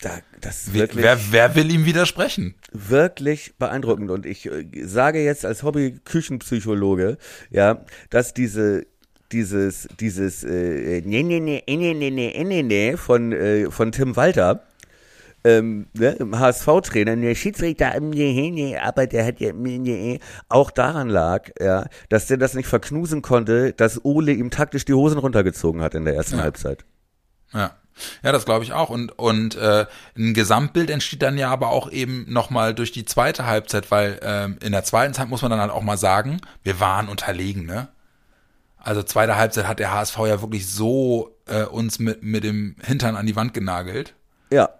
da, 0.02 0.18
das 0.40 0.74
wirklich. 0.74 1.04
Wer, 1.04 1.18
wer 1.30 1.54
will 1.54 1.70
ihm 1.70 1.84
widersprechen? 1.86 2.54
Wirklich 2.72 3.54
beeindruckend. 3.58 4.10
Und 4.10 4.26
ich 4.26 4.46
äh, 4.46 4.66
sage 4.84 5.22
jetzt 5.22 5.44
als 5.44 5.62
Hobby-Küchenpsychologe, 5.62 7.18
ja, 7.50 7.84
dass 8.10 8.34
diese 8.34 8.86
dieses 9.30 9.88
dieses 9.98 10.44
äh, 10.44 11.00
nee, 11.04 11.22
nee, 11.22 11.40
nee, 11.40 11.62
nee, 11.66 11.94
nee, 11.94 12.10
nee, 12.10 12.44
nee, 12.44 12.62
nee 12.62 12.96
von 12.96 13.32
äh, 13.32 13.70
von 13.70 13.92
Tim 13.92 14.14
Walter 14.16 14.66
ähm, 15.44 15.86
ne, 15.94 16.16
HSV-Trainer, 16.32 17.16
der 17.16 17.34
Schiedsrichter, 17.34 17.92
aber 17.94 19.06
der 19.06 19.26
hat 19.26 19.40
ja 19.40 19.52
auch 20.48 20.70
daran 20.70 21.08
lag, 21.08 21.50
ja, 21.60 21.86
dass 22.08 22.26
der 22.26 22.36
das 22.36 22.54
nicht 22.54 22.68
verknusen 22.68 23.22
konnte, 23.22 23.72
dass 23.72 24.04
Ole 24.04 24.32
ihm 24.32 24.50
taktisch 24.50 24.84
die 24.84 24.94
Hosen 24.94 25.18
runtergezogen 25.18 25.80
hat 25.82 25.94
in 25.94 26.04
der 26.04 26.14
ersten 26.14 26.36
ja. 26.36 26.42
Halbzeit. 26.42 26.84
Ja. 27.52 27.76
Ja, 28.22 28.32
das 28.32 28.44
glaube 28.44 28.64
ich 28.64 28.72
auch. 28.72 28.90
Und, 28.90 29.18
und 29.18 29.54
äh, 29.56 29.86
ein 30.16 30.34
Gesamtbild 30.34 30.90
entsteht 30.90 31.22
dann 31.22 31.38
ja 31.38 31.50
aber 31.50 31.70
auch 31.70 31.90
eben 31.90 32.26
nochmal 32.32 32.74
durch 32.74 32.92
die 32.92 33.04
zweite 33.04 33.46
Halbzeit, 33.46 33.90
weil 33.90 34.18
ähm, 34.22 34.58
in 34.62 34.72
der 34.72 34.84
zweiten 34.84 35.14
Zeit 35.14 35.28
muss 35.28 35.42
man 35.42 35.50
dann 35.50 35.60
halt 35.60 35.70
auch 35.70 35.82
mal 35.82 35.98
sagen, 35.98 36.40
wir 36.62 36.80
waren 36.80 37.08
unterlegen, 37.08 37.66
ne? 37.66 37.88
Also 38.78 39.02
zweite 39.04 39.36
Halbzeit 39.36 39.68
hat 39.68 39.78
der 39.78 39.92
HSV 39.92 40.18
ja 40.18 40.40
wirklich 40.40 40.68
so 40.68 41.36
äh, 41.46 41.62
uns 41.62 42.00
mit, 42.00 42.22
mit 42.22 42.42
dem 42.42 42.76
Hintern 42.82 43.14
an 43.14 43.26
die 43.26 43.36
Wand 43.36 43.54
genagelt. 43.54 44.14
Ja 44.50 44.70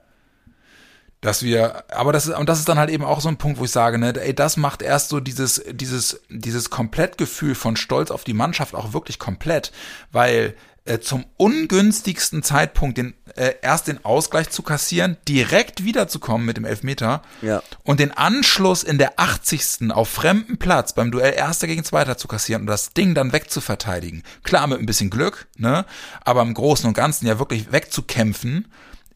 dass 1.23 1.45
wir, 1.45 1.85
aber 1.89 2.13
das 2.13 2.27
ist, 2.27 2.37
und 2.37 2.49
das 2.49 2.59
ist 2.59 2.69
dann 2.69 2.81
halt 2.81 2.91
eben 2.91 3.05
auch 3.05 3.21
so 3.21 3.29
ein 3.29 3.37
Punkt, 3.37 3.61
wo 3.61 3.65
ich 3.65 3.71
sage, 3.71 3.97
ne, 3.97 4.13
ey, 4.21 4.35
das 4.35 4.57
macht 4.57 4.83
erst 4.83 5.09
so 5.09 5.21
dieses, 5.21 5.63
dieses, 5.71 6.21
dieses 6.29 6.69
Komplettgefühl 6.69 7.55
von 7.55 7.77
Stolz 7.77 8.11
auf 8.11 8.25
die 8.25 8.35
Mannschaft 8.35 8.75
auch 8.75 8.93
wirklich 8.93 9.21
komplett, 9.21 9.71
weil 10.11 10.57
äh, 10.85 10.99
zum 10.99 11.25
ungünstigsten 11.37 12.43
Zeitpunkt 12.43 12.99
den, 12.99 13.15
äh, 13.37 13.55
erst 13.63 13.87
den 13.87 14.05
Ausgleich 14.05 14.51
zu 14.51 14.63
kassieren, 14.63 15.17
direkt 15.29 15.85
wiederzukommen 15.85 16.45
mit 16.45 16.57
dem 16.57 16.65
Elfmeter 16.65 17.23
ja. 17.41 17.63
und 17.85 18.01
den 18.01 18.11
Anschluss 18.11 18.83
in 18.83 18.99
der 18.99 19.21
80. 19.21 19.93
auf 19.93 20.09
fremden 20.09 20.59
Platz 20.59 20.93
beim 20.93 21.13
Duell 21.13 21.35
Erster 21.35 21.69
gegen 21.69 21.85
Zweiter 21.85 22.19
zu 22.19 22.27
kassieren 22.27 22.63
und 22.63 22.67
das 22.67 22.93
Ding 22.95 23.15
dann 23.15 23.33
wegzuverteidigen. 23.33 24.25
Klar 24.43 24.67
mit 24.67 24.81
ein 24.81 24.87
bisschen 24.87 25.11
Glück, 25.11 25.47
ne, 25.57 25.87
aber 26.25 26.43
im 26.43 26.55
Großen 26.55 26.89
und 26.89 26.95
Ganzen 26.95 27.27
ja 27.27 27.39
wirklich 27.39 27.71
wegzukämpfen 27.71 28.67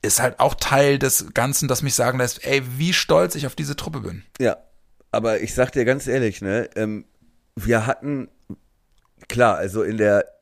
ist 0.03 0.21
halt 0.21 0.39
auch 0.39 0.55
Teil 0.55 1.01
des 1.01 1.35
Ganzen, 1.35 1.67
das 1.67 1.83
mich 1.83 1.95
sagen 1.95 2.19
lässt, 2.19 2.45
ey, 2.45 2.63
wie 2.79 2.93
stolz 2.93 3.35
ich 3.35 3.47
auf 3.47 3.57
diese 3.57 3.75
Truppe 3.75 4.01
bin. 4.01 4.23
Ja, 4.39 4.57
aber 5.11 5.41
ich 5.41 5.53
sag 5.55 5.73
dir 5.73 5.85
ganz 5.85 6.07
ehrlich, 6.07 6.43
ne, 6.43 6.71
ähm, 6.77 7.07
wir 7.57 7.87
hatten, 7.87 8.29
klar, 9.29 9.57
also 9.57 9.83
in 9.83 9.97
der 9.97 10.36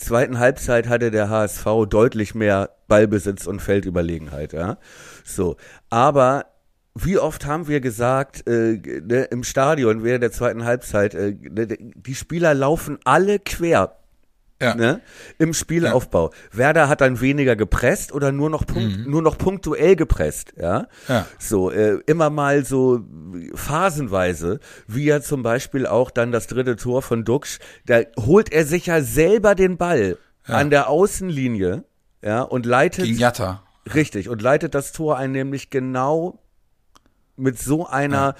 zweiten 0.00 0.38
Halbzeit 0.38 0.88
hatte 0.88 1.10
der 1.10 1.28
HSV 1.28 1.64
deutlich 1.88 2.34
mehr 2.34 2.70
Ballbesitz 2.88 3.46
und 3.46 3.60
Feldüberlegenheit, 3.60 4.52
ja. 4.52 4.78
So, 5.24 5.56
aber 5.90 6.46
wie 6.94 7.18
oft 7.18 7.46
haben 7.46 7.68
wir 7.68 7.80
gesagt, 7.80 8.46
äh, 8.48 8.80
ne, 9.02 9.24
im 9.30 9.44
Stadion 9.44 10.02
während 10.02 10.22
der 10.22 10.32
zweiten 10.32 10.64
Halbzeit, 10.64 11.14
äh, 11.14 11.36
ne, 11.40 11.66
die 11.68 12.14
Spieler 12.14 12.54
laufen 12.54 12.98
alle 13.04 13.38
quer 13.38 13.99
ja. 14.60 14.74
ne, 14.74 15.00
im 15.38 15.54
Spielaufbau. 15.54 16.30
Ja. 16.30 16.58
Werder 16.58 16.88
hat 16.88 17.00
dann 17.00 17.20
weniger 17.20 17.56
gepresst 17.56 18.12
oder 18.12 18.32
nur 18.32 18.50
noch 18.50 18.66
punkt, 18.66 18.98
mhm. 18.98 19.10
nur 19.10 19.22
noch 19.22 19.38
punktuell 19.38 19.96
gepresst, 19.96 20.52
ja. 20.56 20.86
ja. 21.08 21.26
So 21.38 21.70
äh, 21.70 21.98
immer 22.06 22.30
mal 22.30 22.64
so 22.64 23.00
phasenweise, 23.54 24.60
wie 24.86 25.04
ja 25.04 25.20
zum 25.20 25.42
Beispiel 25.42 25.86
auch 25.86 26.10
dann 26.10 26.32
das 26.32 26.46
dritte 26.46 26.76
Tor 26.76 27.02
von 27.02 27.24
Duxch, 27.24 27.58
da 27.86 28.00
holt 28.18 28.52
er 28.52 28.64
sich 28.64 28.86
ja 28.86 29.02
selber 29.02 29.54
den 29.54 29.76
Ball 29.76 30.18
ja. 30.46 30.54
an 30.54 30.70
der 30.70 30.88
Außenlinie, 30.88 31.84
ja, 32.22 32.42
und 32.42 32.66
leitet 32.66 33.06
gegen 33.06 33.18
Jatta. 33.18 33.62
Richtig 33.94 34.28
und 34.28 34.42
leitet 34.42 34.74
das 34.74 34.92
Tor 34.92 35.16
ein, 35.16 35.32
nämlich 35.32 35.70
genau 35.70 36.39
mit 37.40 37.58
so 37.58 37.86
einer, 37.86 38.34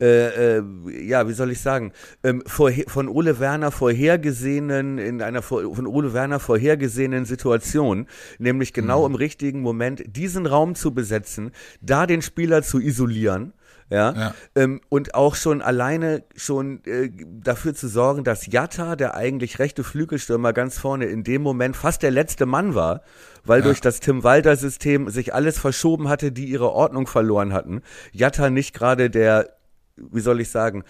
ja, 0.00 0.06
äh, 0.06 0.58
äh, 0.58 0.62
ja 1.06 1.28
wie 1.28 1.32
soll 1.32 1.50
ich 1.50 1.60
sagen, 1.60 1.92
ähm, 2.22 2.42
vorher, 2.46 2.84
von 2.88 3.08
Ole 3.08 3.38
Werner 3.38 3.70
vorhergesehenen, 3.70 4.98
in 4.98 5.22
einer 5.22 5.42
von 5.42 5.86
Ole 5.86 6.12
Werner 6.12 6.40
vorhergesehenen 6.40 7.24
Situation, 7.24 8.06
nämlich 8.38 8.72
genau 8.72 9.00
mhm. 9.00 9.14
im 9.14 9.16
richtigen 9.16 9.60
Moment 9.60 10.16
diesen 10.16 10.46
Raum 10.46 10.74
zu 10.74 10.92
besetzen, 10.92 11.52
da 11.80 12.06
den 12.06 12.22
Spieler 12.22 12.62
zu 12.62 12.80
isolieren 12.80 13.52
ja, 13.88 14.12
ja. 14.12 14.34
Ähm, 14.56 14.80
und 14.88 15.14
auch 15.14 15.36
schon 15.36 15.62
alleine 15.62 16.24
schon 16.34 16.84
äh, 16.86 17.10
dafür 17.24 17.74
zu 17.74 17.88
sorgen, 17.88 18.24
dass 18.24 18.46
Jatta, 18.46 18.96
der 18.96 19.14
eigentlich 19.14 19.58
rechte 19.60 19.84
Flügelstürmer 19.84 20.52
ganz 20.52 20.78
vorne 20.78 21.06
in 21.06 21.22
dem 21.22 21.42
Moment 21.42 21.76
fast 21.76 22.02
der 22.02 22.10
letzte 22.10 22.46
Mann 22.46 22.74
war, 22.74 23.02
weil 23.44 23.60
ja. 23.60 23.66
durch 23.66 23.80
das 23.80 24.00
Tim 24.00 24.24
Walter 24.24 24.56
System 24.56 25.08
sich 25.08 25.34
alles 25.34 25.58
verschoben 25.58 26.08
hatte, 26.08 26.32
die 26.32 26.46
ihre 26.46 26.72
Ordnung 26.72 27.06
verloren 27.06 27.52
hatten. 27.52 27.82
Jatta 28.12 28.50
nicht 28.50 28.74
gerade 28.74 29.08
der, 29.08 29.50
wie 29.96 30.20
soll 30.20 30.40
ich 30.40 30.50
sagen, 30.50 30.82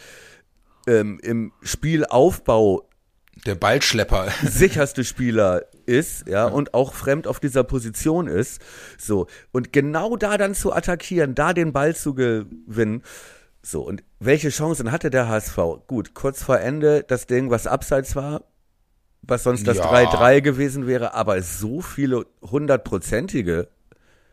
ähm, 0.86 1.18
im 1.22 1.52
Spielaufbau 1.62 2.85
der 3.44 3.54
Ballschlepper. 3.54 4.28
sicherste 4.42 5.04
Spieler 5.04 5.62
ist, 5.84 6.26
ja, 6.28 6.46
und 6.46 6.74
auch 6.74 6.94
fremd 6.94 7.26
auf 7.26 7.40
dieser 7.40 7.64
Position 7.64 8.26
ist. 8.26 8.60
So. 8.98 9.26
Und 9.52 9.72
genau 9.72 10.16
da 10.16 10.38
dann 10.38 10.54
zu 10.54 10.72
attackieren, 10.72 11.34
da 11.34 11.52
den 11.52 11.72
Ball 11.72 11.94
zu 11.94 12.14
gewinnen. 12.14 13.02
So. 13.62 13.82
Und 13.82 14.02
welche 14.18 14.48
Chancen 14.48 14.90
hatte 14.90 15.10
der 15.10 15.28
HSV? 15.28 15.58
Gut, 15.86 16.14
kurz 16.14 16.42
vor 16.42 16.58
Ende 16.58 17.04
das 17.06 17.26
Ding, 17.26 17.50
was 17.50 17.66
abseits 17.66 18.16
war, 18.16 18.42
was 19.22 19.42
sonst 19.42 19.66
das 19.66 19.80
3-3 19.80 20.32
ja. 20.34 20.40
gewesen 20.40 20.86
wäre, 20.86 21.14
aber 21.14 21.42
so 21.42 21.80
viele 21.80 22.26
hundertprozentige 22.42 23.68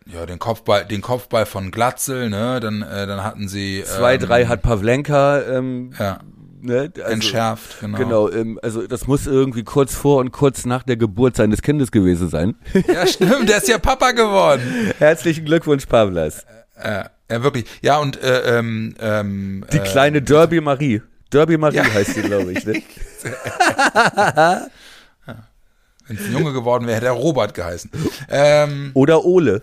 ja, 0.06 0.26
den 0.26 0.38
Kopfball, 0.38 0.84
den 0.84 0.99
Kopfball 0.99 1.45
von 1.45 1.72
Glatzel, 1.72 2.30
ne? 2.30 2.60
Dann, 2.60 2.82
äh, 2.82 3.08
dann 3.08 3.24
hatten 3.24 3.47
sie. 3.47 3.86
2-3 3.86 4.41
ähm, 4.41 4.47
hat 4.49 4.62
Pavlenka 4.62 5.41
ähm, 5.43 5.93
ja 5.97 6.20
ne? 6.64 6.91
Also, 6.95 7.01
Entschärft, 7.11 7.80
genau. 7.82 7.97
Genau, 7.97 8.30
ähm, 8.30 8.59
also 8.61 8.88
das 8.88 9.07
muss 9.07 9.28
irgendwie 9.28 9.64
kurz 9.64 9.93
vor 9.93 10.20
und 10.20 10.32
kurz 10.32 10.66
nach 10.66 10.84
der 10.84 10.97
Geburt 10.97 11.36
seines 11.36 11.61
Kindes 11.61 11.91
gewesen 11.91 12.30
sein. 12.30 12.55
Ja, 12.88 13.07
stimmt, 13.07 13.49
der 13.49 13.57
ist 13.57 13.68
ja 13.68 13.78
Papa 13.78 14.11
geworden. 14.11 14.61
Herzlichen 14.97 15.45
Glückwunsch, 15.45 15.86
Pavlas. 15.86 16.45
Äh, 16.76 17.05
ja, 17.30 17.43
wirklich. 17.43 17.66
Ja, 17.82 17.99
und 17.99 18.22
äh, 18.22 18.57
ähm, 18.57 18.95
ähm, 18.99 19.66
Die 19.72 19.80
kleine 19.80 20.22
Derby 20.22 20.61
Marie. 20.61 21.01
Derby 21.32 21.57
Marie 21.57 21.78
ja. 21.78 21.84
heißt 21.86 22.14
sie, 22.14 22.22
glaube 22.22 22.51
ich, 22.51 22.66
ne? 22.66 22.84
Wenn 26.07 26.18
es 26.18 26.26
ein 26.26 26.34
Junge 26.34 26.51
geworden 26.51 26.86
wäre, 26.86 26.97
hätte 26.97 27.05
er 27.07 27.14
Robert 27.14 27.53
geheißen. 27.53 27.89
Ähm, 28.30 28.91
Oder 28.93 29.24
Ole. 29.24 29.61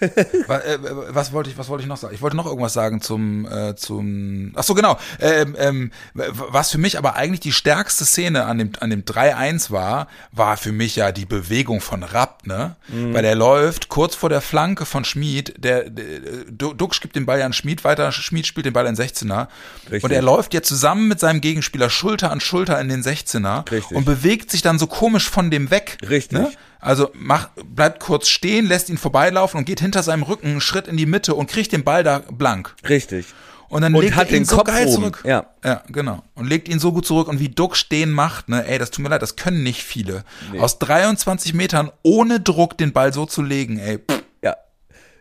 was, 0.46 0.64
äh, 0.64 0.78
was, 1.08 1.32
wollte 1.32 1.50
ich, 1.50 1.58
was 1.58 1.68
wollte 1.68 1.82
ich 1.82 1.88
noch 1.88 1.96
sagen? 1.96 2.14
Ich 2.14 2.22
wollte 2.22 2.36
noch 2.36 2.46
irgendwas 2.46 2.72
sagen 2.72 3.00
zum, 3.00 3.46
äh, 3.46 3.74
zum, 3.76 4.52
ach 4.54 4.62
so, 4.62 4.74
genau. 4.74 4.98
Ähm, 5.20 5.56
ähm, 5.58 5.90
was 6.14 6.70
für 6.70 6.78
mich 6.78 6.98
aber 6.98 7.14
eigentlich 7.16 7.40
die 7.40 7.52
stärkste 7.52 8.04
Szene 8.04 8.44
an 8.44 8.58
dem, 8.58 8.72
an 8.80 8.90
dem 8.90 9.04
3-1 9.04 9.70
war, 9.70 10.08
war 10.32 10.56
für 10.56 10.72
mich 10.72 10.96
ja 10.96 11.12
die 11.12 11.24
Bewegung 11.24 11.80
von 11.80 12.02
Rapp, 12.02 12.46
ne? 12.46 12.76
Mhm. 12.88 13.14
Weil 13.14 13.22
der 13.22 13.34
läuft 13.34 13.88
kurz 13.88 14.14
vor 14.14 14.28
der 14.28 14.40
Flanke 14.40 14.84
von 14.84 15.04
Schmid, 15.04 15.54
der, 15.58 15.88
der 15.90 16.18
Duxch 16.50 17.00
gibt 17.00 17.16
den 17.16 17.26
Ball 17.26 17.38
ja 17.38 17.46
an 17.46 17.52
Schmid 17.52 17.84
weiter, 17.84 18.12
Schmid 18.12 18.46
spielt 18.46 18.66
den 18.66 18.72
Ball 18.72 18.86
in 18.86 18.96
16er. 18.96 19.48
Richtig. 19.84 20.04
Und 20.04 20.10
er 20.10 20.22
läuft 20.22 20.54
ja 20.54 20.62
zusammen 20.62 21.08
mit 21.08 21.20
seinem 21.20 21.40
Gegenspieler 21.40 21.90
Schulter 21.90 22.30
an 22.30 22.40
Schulter 22.40 22.80
in 22.80 22.88
den 22.88 23.02
16er 23.02 23.70
Richtig. 23.70 23.96
und 23.96 24.04
bewegt 24.04 24.50
sich 24.50 24.62
dann 24.62 24.78
so 24.78 24.86
komisch 24.86 25.28
von 25.28 25.50
dem 25.50 25.70
weg. 25.70 25.98
Richtig. 26.08 26.38
Ne? 26.38 26.50
Also 26.80 27.10
macht, 27.14 27.50
bleibt 27.74 28.00
kurz 28.00 28.28
stehen, 28.28 28.66
lässt 28.66 28.88
ihn 28.88 28.98
vorbeilaufen 28.98 29.58
und 29.58 29.64
geht 29.64 29.80
hinter 29.80 30.02
seinem 30.02 30.22
Rücken 30.22 30.46
einen 30.46 30.60
Schritt 30.60 30.88
in 30.88 30.96
die 30.96 31.06
Mitte 31.06 31.34
und 31.34 31.48
kriegt 31.48 31.72
den 31.72 31.84
Ball 31.84 32.04
da 32.04 32.20
blank. 32.30 32.74
Richtig. 32.88 33.26
Und 33.68 33.82
dann 33.82 33.94
und 33.94 34.02
legt 34.02 34.14
hat 34.14 34.28
er 34.28 34.36
ihn 34.36 34.42
den 34.42 34.44
so 34.44 34.56
Kopf 34.56 34.68
geil 34.68 34.86
oben. 34.86 34.94
zurück. 34.94 35.22
Ja. 35.24 35.46
ja, 35.64 35.82
genau. 35.88 36.22
Und 36.34 36.46
legt 36.46 36.68
ihn 36.68 36.78
so 36.78 36.92
gut 36.92 37.06
zurück. 37.06 37.28
Und 37.28 37.40
wie 37.40 37.48
Duck 37.48 37.76
stehen 37.76 38.12
macht, 38.12 38.48
ne, 38.48 38.66
ey, 38.66 38.78
das 38.78 38.90
tut 38.90 39.02
mir 39.02 39.08
leid, 39.08 39.22
das 39.22 39.36
können 39.36 39.62
nicht 39.62 39.82
viele. 39.82 40.24
Nee. 40.52 40.60
Aus 40.60 40.78
23 40.78 41.52
Metern 41.54 41.90
ohne 42.02 42.40
Druck 42.40 42.78
den 42.78 42.92
Ball 42.92 43.12
so 43.12 43.26
zu 43.26 43.42
legen, 43.42 43.78
ey. 43.78 43.98
Pff. 43.98 44.22
Ja. 44.42 44.56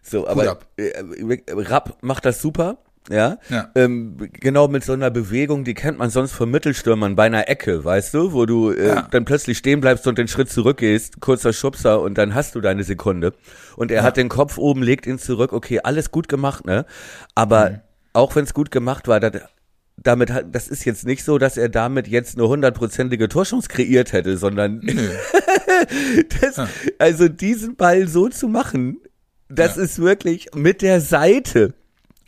So, 0.04 0.28
aber 0.28 0.60
äh, 0.78 0.92
Rapp 1.50 1.98
macht 2.02 2.26
das 2.26 2.42
super. 2.42 2.78
Ja, 3.10 3.38
ja. 3.50 3.70
Ähm, 3.76 4.18
genau 4.34 4.68
mit 4.68 4.84
so 4.84 4.94
einer 4.94 5.12
Bewegung, 5.12 5.64
die 5.64 5.76
kennt 5.76 6.00
man 6.00 6.10
sonst 6.10 6.32
von 6.32 6.50
Mittelstürmern 6.50 7.16
bei 7.16 7.26
einer 7.26 7.48
Ecke, 7.48 7.86
weißt 7.86 8.14
du, 8.14 8.34
wo 8.34 8.46
du 8.46 8.72
äh, 8.72 8.88
ja. 8.88 9.08
dann 9.12 9.26
plötzlich 9.26 9.60
stehen 9.60 9.80
bleibst 9.80 10.08
und 10.08 10.18
den 10.18 10.28
Schritt 10.28 10.50
zurückgehst, 10.50 11.22
kurzer 11.22 11.54
Schubser 11.54 12.02
und 12.02 12.18
dann 12.18 12.34
hast 12.34 12.56
du 12.56 12.62
deine 12.62 12.84
Sekunde. 12.84 13.34
Und 13.76 13.92
er 13.92 13.98
ja. 13.98 14.04
hat 14.04 14.18
den 14.18 14.30
Kopf 14.30 14.58
oben, 14.58 14.82
legt 14.82 15.06
ihn 15.06 15.20
zurück, 15.20 15.54
okay, 15.54 15.82
alles 15.84 16.12
gut 16.12 16.28
gemacht, 16.28 16.66
ne? 16.66 16.86
Aber 17.36 17.70
mhm. 17.70 17.80
auch 18.14 18.36
wenn 18.36 18.46
es 18.46 18.54
gut 18.56 18.72
gemacht 18.72 19.08
war, 19.08 19.20
das, 19.20 19.42
damit 19.98 20.32
hat, 20.32 20.54
das 20.54 20.68
ist 20.68 20.84
jetzt 20.86 21.06
nicht 21.06 21.24
so, 21.24 21.38
dass 21.38 21.58
er 21.58 21.70
damit 21.70 22.08
jetzt 22.08 22.38
eine 22.38 22.48
hundertprozentige 22.48 23.30
Torschance 23.30 23.70
kreiert 23.70 24.14
hätte, 24.14 24.38
sondern 24.38 24.82
das, 26.42 26.68
also 26.98 27.28
diesen 27.28 27.76
Ball 27.76 28.08
so 28.08 28.30
zu 28.30 28.48
machen, 28.48 28.98
das 29.48 29.78
ist 29.78 30.00
wirklich 30.00 30.48
mit 30.56 30.82
der 30.82 31.02
Seite 31.02 31.76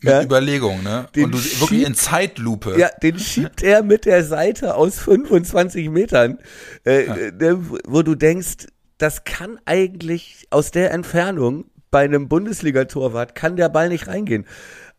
mit 0.02 0.14
ja? 0.14 0.22
Überlegung, 0.22 0.84
ne? 0.84 1.08
Den 1.16 1.26
und 1.26 1.32
du 1.34 1.38
schiebt, 1.40 1.62
wirklich 1.62 1.86
in 1.86 1.96
Zeitlupe. 1.96 2.78
Ja, 2.78 2.90
den 3.02 3.18
schiebt 3.18 3.64
er 3.64 3.84
mit 3.84 4.06
der 4.06 4.24
Seite 4.24 4.76
aus 4.76 5.00
25 5.00 5.90
Metern, 5.90 6.40
äh, 6.86 7.06
ja. 7.06 7.16
äh, 7.16 7.58
wo 7.88 8.04
du 8.04 8.16
denkst, 8.16 8.68
das 8.98 9.24
kann 9.24 9.60
eigentlich 9.66 10.48
aus 10.50 10.72
der 10.72 10.92
Entfernung 10.92 11.66
bei 11.90 12.04
einem 12.04 12.28
Bundesliga-Torwart 12.28 13.36
kann 13.36 13.56
der 13.56 13.70
Ball 13.70 13.90
nicht 13.90 14.08
reingehen. 14.08 14.46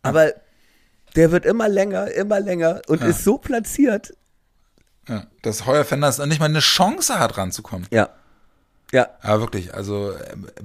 Aber 0.03 0.33
der 1.17 1.33
wird 1.33 1.45
immer 1.45 1.69
länger, 1.69 2.11
immer 2.13 2.41
länger 2.41 2.83
und 2.89 3.01
ja. 3.01 3.09
ist 3.09 3.25
so 3.25 3.39
platziert. 3.39 4.15
Ja, 5.09 5.27
dass 5.43 5.67
Heuer 5.67 5.85
Fenders 5.85 6.19
nicht 6.19 6.39
mal 6.39 6.47
eine 6.47 6.61
Chance 6.61 7.19
hat, 7.19 7.39
ranzukommen. 7.39 7.87
Ja. 7.91 8.11
Ja. 8.93 9.09
Aber 9.21 9.41
wirklich, 9.43 9.75
also 9.75 10.15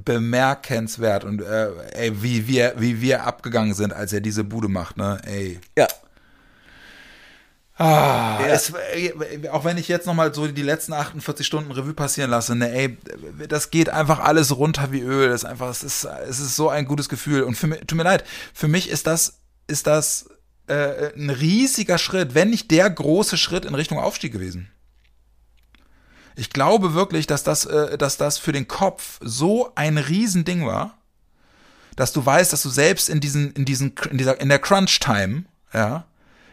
bemerkenswert 0.04 1.26
und 1.26 1.42
äh, 1.42 1.70
ey, 1.94 2.24
wie 2.24 2.48
wir, 2.48 2.74
wie 2.78 3.02
wir 3.02 3.26
abgegangen 3.26 3.74
sind, 3.74 3.94
als 3.94 4.14
er 4.14 4.22
diese 4.22 4.44
Bude 4.44 4.70
macht, 4.70 4.98
ne? 4.98 5.20
Ey. 5.26 5.60
Ja. 5.78 5.88
Ah, 7.76 8.40
ja. 8.40 8.48
es, 8.54 8.72
äh, 8.94 9.50
auch 9.52 9.66
wenn 9.66 9.78
ich 9.78 9.88
jetzt 9.88 10.06
nochmal 10.06 10.34
so 10.34 10.48
die 10.48 10.62
letzten 10.62 10.94
48 10.94 11.46
Stunden 11.46 11.72
Revue 11.72 11.94
passieren 11.94 12.30
lasse, 12.30 12.56
ne, 12.56 12.72
ey, 12.72 12.98
das 13.50 13.72
geht 13.72 13.90
einfach 13.90 14.20
alles 14.20 14.56
runter 14.56 14.92
wie 14.92 15.02
Öl. 15.02 15.30
Das 15.30 15.44
ist 15.44 15.50
einfach, 15.50 15.70
es 15.70 15.84
ist, 15.84 16.06
es 16.06 16.40
ist 16.40 16.56
so 16.56 16.70
ein 16.70 16.86
gutes 16.86 17.10
Gefühl. 17.10 17.42
Und 17.42 17.56
für 17.56 17.68
mich, 17.68 17.80
tut 17.82 17.98
mir 17.98 18.04
leid, 18.04 18.24
für 18.54 18.68
mich 18.68 18.90
ist 18.90 19.08
das, 19.08 19.40
ist 19.68 19.88
das 19.88 20.30
äh, 20.68 21.14
ein 21.16 21.32
riesiger 21.32 21.98
Schritt, 21.98 22.36
wenn 22.36 22.52
nicht 22.52 22.70
der 22.70 22.90
große 22.90 23.38
Schritt 23.38 23.66
in 23.66 23.76
Richtung 23.76 23.98
Aufstieg 23.98 24.32
gewesen. 24.32 24.70
Ich 26.36 26.50
glaube 26.50 26.94
wirklich, 26.94 27.28
dass 27.28 27.44
das, 27.44 27.66
äh, 27.66 27.98
dass 27.98 28.18
das 28.18 28.38
für 28.38 28.52
den 28.52 28.68
Kopf 28.68 29.20
so 29.22 29.72
ein 29.76 29.98
Riesending 29.98 30.66
war, 30.66 30.98
dass 31.96 32.12
du 32.12 32.26
weißt, 32.26 32.52
dass 32.52 32.64
du 32.64 32.70
selbst 32.70 33.10
in 33.10 33.20
diesen, 33.20 33.52
in 33.54 33.66
diesen, 33.66 33.94
in 34.10 34.18
dieser, 34.18 34.40
in 34.42 34.50
der 34.50 34.60
Crunch-Time, 34.60 35.46
ja, 35.74 36.06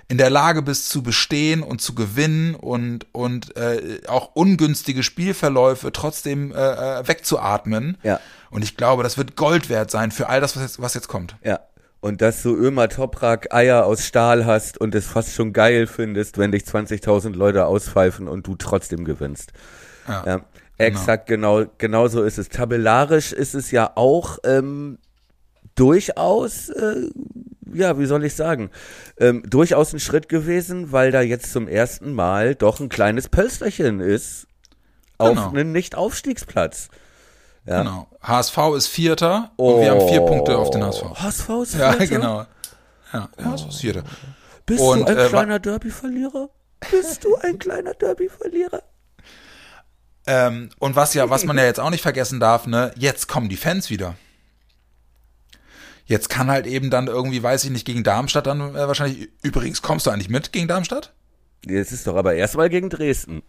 in 0.08 0.18
der 0.18 0.28
Lage 0.28 0.60
bist 0.62 0.88
zu 0.88 1.04
bestehen 1.04 1.62
und 1.62 1.80
zu 1.80 1.94
gewinnen 1.94 2.56
und, 2.56 3.06
und 3.12 3.56
äh, 3.56 4.00
auch 4.08 4.34
ungünstige 4.34 5.04
Spielverläufe 5.04 5.92
trotzdem 5.92 6.50
äh, 6.50 6.56
äh 6.56 7.06
wegzuatmen. 7.06 7.96
Ja. 8.02 8.18
Und 8.50 8.62
ich 8.62 8.76
glaube, 8.76 9.04
das 9.04 9.16
wird 9.18 9.36
Gold 9.36 9.68
wert 9.68 9.92
sein 9.92 10.10
für 10.10 10.28
all 10.28 10.40
das, 10.40 10.56
was 10.56 10.62
jetzt, 10.62 10.82
was 10.82 10.94
jetzt 10.94 11.06
kommt. 11.06 11.36
Ja. 11.44 11.60
Und 12.00 12.22
dass 12.22 12.42
du 12.42 12.56
Ömer 12.56 12.88
Toprak 12.88 13.52
Eier 13.52 13.84
aus 13.84 14.06
Stahl 14.06 14.46
hast 14.46 14.78
und 14.80 14.94
es 14.94 15.06
fast 15.06 15.34
schon 15.34 15.52
geil 15.52 15.86
findest, 15.86 16.38
wenn 16.38 16.52
dich 16.52 16.62
20.000 16.62 17.34
Leute 17.34 17.66
auspfeifen 17.66 18.26
und 18.26 18.46
du 18.46 18.56
trotzdem 18.56 19.04
gewinnst. 19.04 19.52
Ja. 20.08 20.24
ja 20.26 20.40
exakt, 20.78 21.26
genau. 21.26 21.58
genau, 21.58 21.72
genau 21.76 22.08
so 22.08 22.22
ist 22.22 22.38
es. 22.38 22.48
Tabellarisch 22.48 23.32
ist 23.32 23.54
es 23.54 23.70
ja 23.70 23.92
auch 23.96 24.38
ähm, 24.44 24.98
durchaus, 25.74 26.70
äh, 26.70 27.10
ja, 27.72 27.98
wie 27.98 28.06
soll 28.06 28.24
ich 28.24 28.34
sagen, 28.34 28.70
ähm, 29.18 29.42
durchaus 29.48 29.92
ein 29.92 30.00
Schritt 30.00 30.28
gewesen, 30.28 30.92
weil 30.92 31.12
da 31.12 31.20
jetzt 31.20 31.52
zum 31.52 31.68
ersten 31.68 32.12
Mal 32.12 32.54
doch 32.54 32.80
ein 32.80 32.88
kleines 32.88 33.28
Pölsterchen 33.28 34.00
ist 34.00 34.46
auf 35.18 35.36
genau. 35.36 35.50
einen 35.50 35.72
Nicht-Aufstiegsplatz. 35.72 36.88
Ja. 37.66 37.82
Genau. 37.82 38.08
HSV 38.22 38.58
ist 38.76 38.86
Vierter 38.88 39.50
oh. 39.56 39.72
und 39.72 39.80
wir 39.82 39.90
haben 39.90 40.08
vier 40.08 40.20
Punkte 40.20 40.56
auf 40.56 40.70
den 40.70 40.82
HSV. 40.84 41.02
HSV 41.14 41.48
ist 41.62 41.76
Vierter? 41.76 42.00
Ja, 42.00 42.06
genau. 42.06 42.46
Ja, 43.12 43.28
HSV 43.42 43.68
ist 43.68 43.80
Vierter. 43.80 44.04
Bist 44.66 44.80
und, 44.80 45.08
du 45.08 45.12
ein 45.12 45.18
äh, 45.18 45.28
kleiner 45.28 45.58
Derby-Verlierer? 45.58 46.48
Bist 46.90 47.24
du 47.24 47.36
ein 47.36 47.58
kleiner 47.58 47.94
Derby-Verlierer? 47.94 48.82
Ähm, 50.26 50.70
und 50.78 50.96
was 50.96 51.14
ja, 51.14 51.28
was 51.30 51.44
man 51.44 51.56
ja 51.56 51.64
jetzt 51.64 51.80
auch 51.80 51.90
nicht 51.90 52.02
vergessen 52.02 52.40
darf, 52.40 52.66
ne, 52.66 52.92
jetzt 52.96 53.26
kommen 53.26 53.48
die 53.48 53.56
Fans 53.56 53.90
wieder. 53.90 54.14
Jetzt 56.04 56.28
kann 56.28 56.50
halt 56.50 56.66
eben 56.66 56.90
dann 56.90 57.06
irgendwie, 57.06 57.42
weiß 57.42 57.64
ich 57.64 57.70
nicht, 57.70 57.86
gegen 57.86 58.02
Darmstadt 58.02 58.46
dann 58.46 58.74
äh, 58.74 58.88
wahrscheinlich. 58.88 59.28
Übrigens, 59.42 59.80
kommst 59.82 60.06
du 60.06 60.10
eigentlich 60.10 60.28
mit 60.28 60.52
gegen 60.52 60.68
Darmstadt? 60.68 61.12
Jetzt 61.64 61.92
ist 61.92 62.06
doch 62.06 62.16
aber 62.16 62.34
erstmal 62.34 62.68
gegen 62.68 62.90
Dresden. 62.90 63.42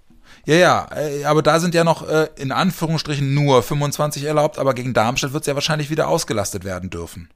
Ja, 0.45 0.55
ja, 0.55 0.89
äh, 0.95 1.23
aber 1.25 1.41
da 1.41 1.59
sind 1.59 1.75
ja 1.75 1.83
noch 1.83 2.07
äh, 2.07 2.27
in 2.37 2.51
Anführungsstrichen 2.51 3.33
nur 3.33 3.61
25 3.63 4.23
erlaubt, 4.23 4.57
aber 4.57 4.73
gegen 4.73 4.93
Darmstadt 4.93 5.33
wird 5.33 5.43
es 5.43 5.47
ja 5.47 5.55
wahrscheinlich 5.55 5.89
wieder 5.89 6.07
ausgelastet 6.07 6.63
werden 6.63 6.89
dürfen. 6.89 7.29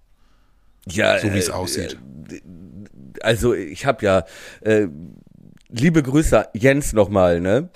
Ja, 0.87 1.19
so 1.19 1.33
wie 1.33 1.37
es 1.37 1.49
äh, 1.49 1.53
aussieht. 1.53 1.97
Äh, 2.31 2.41
also 3.21 3.53
ich 3.53 3.85
habe 3.85 4.05
ja 4.05 4.25
äh, 4.61 4.87
liebe 5.69 6.03
Grüße 6.03 6.49
Jens 6.53 6.93
nochmal, 6.93 7.41
ne? 7.41 7.69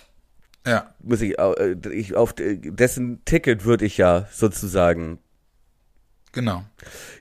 Ja. 0.65 0.93
Muss 1.01 1.21
ich, 1.21 1.39
äh, 1.39 1.75
ich 1.91 2.15
auf 2.15 2.33
dessen 2.35 3.23
Ticket 3.25 3.65
würde 3.65 3.85
ich 3.85 3.97
ja 3.97 4.27
sozusagen 4.31 5.19
Genau. 6.31 6.63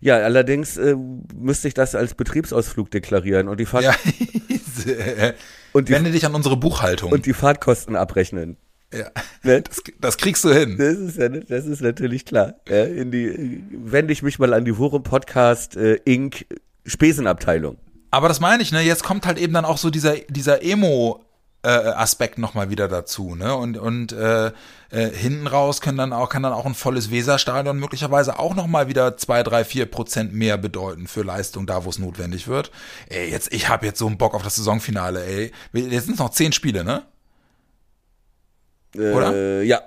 Ja, 0.01 0.19
allerdings 0.19 0.77
äh, 0.77 0.95
müsste 1.35 1.69
ich 1.69 1.75
das 1.75 1.95
als 1.95 2.15
Betriebsausflug 2.15 2.91
deklarieren 2.91 3.49
und 3.49 3.59
die 3.59 3.65
Fahrt 3.65 3.85
Ja. 3.85 3.95
und, 5.79 5.89
die, 5.89 5.93
Wende 5.93 6.11
dich 6.11 6.27
an 6.27 6.35
unsere 6.35 6.57
Buchhaltung. 6.57 7.13
und 7.13 7.27
die 7.27 7.33
Fahrtkosten 7.33 7.97
abrechnen. 7.97 8.57
ja. 8.93 9.07
Ne? 9.43 9.63
das, 9.69 9.83
das 10.01 10.17
kriegst 10.17 10.45
du 10.45 10.53
hin. 10.53 10.77
Das 10.79 10.97
ist, 10.97 11.19
ja, 11.19 11.29
das 11.29 11.67
ist 11.67 11.81
natürlich 11.81 12.25
klar. 12.25 12.55
Ja, 12.69 12.85
in 12.85 13.11
die 13.11 13.63
wende 13.71 14.13
ich 14.13 14.23
mich 14.23 14.39
mal 14.39 14.53
an 14.53 14.65
die 14.65 14.77
Worum 14.77 15.03
Podcast 15.03 15.77
äh, 15.77 15.95
Inc. 16.05 16.47
Spesenabteilung. 16.85 17.77
Aber 18.11 18.29
das 18.29 18.41
meine 18.41 18.63
ich, 18.63 18.73
ne? 18.73 18.81
Jetzt 18.81 19.05
kommt 19.05 19.27
halt 19.27 19.39
eben 19.39 19.53
dann 19.53 19.65
auch 19.65 19.79
so 19.79 19.91
dieser, 19.91 20.17
dieser 20.29 20.63
Emo. 20.63 21.25
Äh, 21.65 21.71
Aspekt 21.71 22.39
nochmal 22.39 22.71
wieder 22.71 22.87
dazu, 22.87 23.35
ne? 23.35 23.57
Und, 23.57 23.77
und 23.79 24.13
äh, 24.13 24.53
äh, 24.91 25.11
hinten 25.11 25.49
raus 25.49 25.81
können 25.81 25.99
dann 25.99 26.13
auch, 26.13 26.29
kann 26.29 26.45
dann 26.45 26.53
auch 26.53 26.67
ein 26.67 26.75
volles 26.75 27.11
Weserstadion 27.11 27.81
möglicherweise 27.81 28.39
auch 28.39 28.55
nochmal 28.55 28.87
wieder 28.87 29.17
zwei, 29.17 29.43
drei, 29.43 29.65
vier 29.65 29.87
Prozent 29.87 30.33
mehr 30.33 30.57
bedeuten 30.57 31.09
für 31.09 31.23
Leistung 31.23 31.67
da, 31.67 31.85
wo 31.85 31.91
es 31.91 31.99
notwendig 31.99 32.47
wird. 32.47 32.71
Ey, 33.09 33.29
jetzt, 33.29 33.53
ich 33.53 33.69
habe 33.69 33.87
jetzt 33.87 33.99
so 33.99 34.07
einen 34.07 34.19
Bock 34.19 34.35
auf 34.35 34.45
das 34.45 34.55
Saisonfinale, 34.55 35.25
ey. 35.25 35.53
Jetzt 35.73 36.05
sind 36.05 36.15
es 36.15 36.21
noch 36.21 36.31
zehn 36.31 36.53
Spiele, 36.53 36.85
ne? 36.85 37.03
Äh, 38.95 39.13
Oder? 39.13 39.63
Ja. 39.65 39.83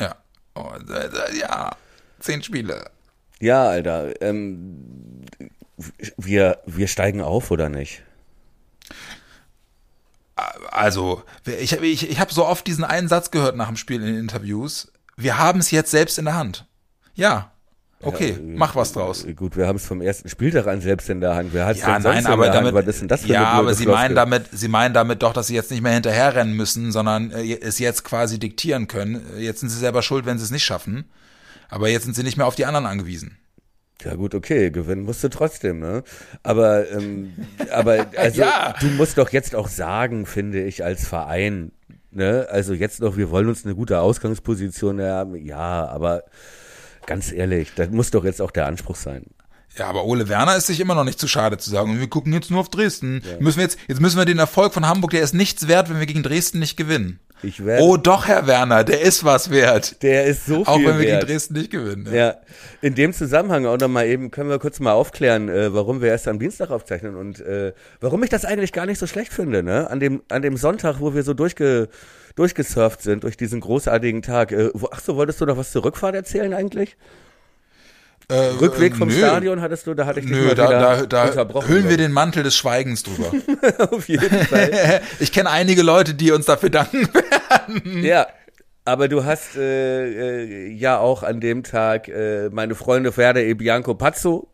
Ja. 0.00 0.16
Oh, 0.54 0.70
äh, 0.88 1.06
äh, 1.06 1.38
ja. 1.38 1.76
Zehn 2.20 2.42
Spiele. 2.42 2.90
Ja, 3.38 3.68
Alter. 3.68 4.20
Ähm, 4.22 5.26
wir, 6.16 6.62
wir 6.64 6.88
steigen 6.88 7.20
auf, 7.20 7.50
oder 7.50 7.68
nicht? 7.68 8.02
Also, 10.70 11.22
ich, 11.46 11.72
ich, 11.72 12.10
ich 12.10 12.20
habe 12.20 12.32
so 12.32 12.44
oft 12.46 12.66
diesen 12.66 12.84
einen 12.84 13.08
Satz 13.08 13.30
gehört 13.30 13.56
nach 13.56 13.68
dem 13.68 13.76
Spiel 13.76 13.96
in 14.00 14.06
den 14.06 14.18
Interviews. 14.18 14.92
Wir 15.16 15.38
haben 15.38 15.60
es 15.60 15.70
jetzt 15.70 15.90
selbst 15.90 16.18
in 16.18 16.26
der 16.26 16.34
Hand. 16.34 16.66
Ja. 17.14 17.52
Okay, 18.02 18.32
Ja, 18.32 18.38
mach 18.56 18.76
was 18.76 18.92
draus. 18.92 19.24
Äh, 19.24 19.32
Gut, 19.32 19.56
wir 19.56 19.66
haben 19.66 19.76
es 19.76 19.86
vom 19.86 20.02
ersten 20.02 20.28
Spieltag 20.28 20.66
an 20.66 20.82
selbst 20.82 21.08
in 21.08 21.22
der 21.22 21.34
Hand. 21.34 21.54
Wer 21.54 21.64
hat 21.64 21.78
Ja, 21.78 21.94
denn 21.94 22.02
sonst 22.02 22.14
nein, 22.16 22.24
in 22.26 22.30
aber 22.30 22.44
der 22.44 22.52
damit, 22.52 22.74
Hand? 22.74 22.86
Was 22.86 22.94
ist 22.94 23.00
denn 23.00 23.08
das 23.08 23.22
für 23.22 23.28
ja, 23.28 23.40
eine 23.40 23.48
aber 23.60 23.74
sie 23.74 23.84
Floskel? 23.84 24.02
meinen 24.02 24.14
damit, 24.14 24.44
sie 24.52 24.68
meinen 24.68 24.92
damit 24.92 25.22
doch, 25.22 25.32
dass 25.32 25.46
sie 25.46 25.54
jetzt 25.54 25.70
nicht 25.70 25.80
mehr 25.82 25.92
hinterherrennen 25.94 26.54
müssen, 26.54 26.92
sondern 26.92 27.30
äh, 27.30 27.58
es 27.58 27.78
jetzt 27.78 28.04
quasi 28.04 28.38
diktieren 28.38 28.86
können. 28.86 29.24
Jetzt 29.38 29.60
sind 29.60 29.70
sie 29.70 29.78
selber 29.78 30.02
schuld, 30.02 30.26
wenn 30.26 30.36
sie 30.36 30.44
es 30.44 30.50
nicht 30.50 30.64
schaffen. 30.66 31.06
Aber 31.70 31.88
jetzt 31.88 32.04
sind 32.04 32.14
sie 32.14 32.22
nicht 32.22 32.36
mehr 32.36 32.46
auf 32.46 32.54
die 32.54 32.66
anderen 32.66 32.84
angewiesen. 32.84 33.38
Ja 34.02 34.14
gut, 34.14 34.34
okay, 34.34 34.70
gewinnen 34.70 35.02
musst 35.02 35.24
du 35.24 35.28
trotzdem, 35.28 35.78
ne? 35.80 36.02
Aber, 36.42 36.90
ähm, 36.90 37.32
aber 37.72 38.06
also 38.16 38.42
Ja. 38.42 38.74
du 38.80 38.86
musst 38.88 39.18
doch 39.18 39.30
jetzt 39.30 39.54
auch 39.54 39.68
sagen, 39.68 40.26
finde 40.26 40.62
ich, 40.64 40.84
als 40.84 41.06
Verein, 41.08 41.72
ne? 42.10 42.46
Also 42.50 42.74
jetzt 42.74 43.00
noch, 43.00 43.16
wir 43.16 43.30
wollen 43.30 43.48
uns 43.48 43.64
eine 43.64 43.74
gute 43.74 44.00
Ausgangsposition 44.00 45.00
haben, 45.00 45.34
ja, 45.36 45.86
aber 45.88 46.24
ganz 47.06 47.32
ehrlich, 47.32 47.72
das 47.74 47.88
muss 47.90 48.10
doch 48.10 48.24
jetzt 48.24 48.42
auch 48.42 48.50
der 48.50 48.66
Anspruch 48.66 48.96
sein. 48.96 49.24
Ja, 49.78 49.88
aber 49.88 50.04
Ole 50.04 50.28
Werner 50.28 50.56
ist 50.56 50.68
sich 50.68 50.80
immer 50.80 50.94
noch 50.94 51.04
nicht 51.04 51.20
zu 51.20 51.28
schade 51.28 51.58
zu 51.58 51.68
sagen, 51.70 52.00
wir 52.00 52.08
gucken 52.08 52.32
jetzt 52.32 52.50
nur 52.50 52.60
auf 52.60 52.70
Dresden. 52.70 53.22
Müssen 53.40 53.58
wir 53.58 53.64
jetzt, 53.64 53.78
jetzt 53.88 54.00
müssen 54.00 54.16
wir 54.16 54.24
den 54.24 54.38
Erfolg 54.38 54.72
von 54.72 54.86
Hamburg, 54.86 55.10
der 55.10 55.20
ist 55.22 55.34
nichts 55.34 55.68
wert, 55.68 55.90
wenn 55.90 55.98
wir 55.98 56.06
gegen 56.06 56.22
Dresden 56.22 56.58
nicht 56.60 56.76
gewinnen. 56.78 57.20
Ich 57.42 57.64
werde, 57.64 57.82
Oh 57.84 57.96
doch, 57.96 58.26
Herr 58.26 58.46
Werner, 58.46 58.82
der 58.82 59.02
ist 59.02 59.22
was 59.24 59.50
wert. 59.50 60.02
der 60.02 60.24
ist 60.24 60.46
so 60.46 60.64
viel 60.64 60.66
Auch 60.66 60.78
wenn 60.78 60.84
wir 60.84 60.98
wert. 61.00 61.20
gegen 61.20 61.32
Dresden 61.32 61.54
nicht 61.54 61.70
gewinnen. 61.70 62.08
Ja, 62.12 62.36
in 62.80 62.94
dem 62.94 63.12
Zusammenhang 63.12 63.66
auch 63.66 63.78
nochmal 63.78 64.06
eben, 64.06 64.30
können 64.30 64.48
wir 64.48 64.58
kurz 64.58 64.80
mal 64.80 64.92
aufklären, 64.92 65.48
äh, 65.48 65.72
warum 65.74 66.00
wir 66.00 66.08
erst 66.08 66.28
am 66.28 66.38
Dienstag 66.38 66.70
aufzeichnen 66.70 67.14
und 67.14 67.40
äh, 67.40 67.72
warum 68.00 68.22
ich 68.22 68.30
das 68.30 68.44
eigentlich 68.44 68.72
gar 68.72 68.86
nicht 68.86 68.98
so 68.98 69.06
schlecht 69.06 69.32
finde, 69.32 69.62
ne? 69.62 69.88
An 69.90 70.00
dem, 70.00 70.22
an 70.30 70.42
dem 70.42 70.56
Sonntag, 70.56 70.96
wo 71.00 71.14
wir 71.14 71.22
so 71.22 71.34
durchge, 71.34 71.88
durchgesurft 72.36 73.02
sind 73.02 73.24
durch 73.24 73.36
diesen 73.36 73.60
großartigen 73.60 74.22
Tag. 74.22 74.52
Äh, 74.52 74.70
wo, 74.72 74.88
ach 74.90 75.00
so, 75.00 75.16
wolltest 75.16 75.40
du 75.40 75.46
noch 75.46 75.56
was 75.58 75.72
zur 75.72 75.84
Rückfahrt 75.84 76.14
erzählen 76.14 76.54
eigentlich? 76.54 76.96
Äh, 78.28 78.34
Rückweg 78.60 78.96
vom 78.96 79.08
nö. 79.08 79.14
Stadion 79.14 79.60
hattest 79.60 79.86
du, 79.86 79.94
da 79.94 80.04
hatte 80.06 80.18
ich 80.18 80.26
dich 80.26 80.34
Nö, 80.34 80.52
da, 80.54 80.68
wieder 80.68 80.80
da, 80.80 81.06
da 81.06 81.24
unterbrochen. 81.26 81.68
hüllen 81.68 81.88
wir 81.88 81.96
den 81.96 82.10
Mantel 82.12 82.42
des 82.42 82.56
Schweigens 82.56 83.04
drüber. 83.04 83.30
auf 83.92 84.08
jeden 84.08 84.40
Fall. 84.46 85.00
ich 85.20 85.30
kenne 85.30 85.48
einige 85.50 85.82
Leute, 85.82 86.14
die 86.14 86.32
uns 86.32 86.46
dafür 86.46 86.70
danken. 86.70 87.08
Ja, 88.02 88.26
aber 88.84 89.08
du 89.08 89.24
hast 89.24 89.56
äh, 89.56 90.44
äh, 90.68 90.72
ja 90.72 90.98
auch 90.98 91.22
an 91.22 91.40
dem 91.40 91.62
Tag 91.64 92.08
äh, 92.08 92.48
meine 92.50 92.74
Freunde 92.74 93.16
Werder 93.16 93.42
e 93.42 93.54
Bianco 93.54 93.94
Pazzo 93.94 94.48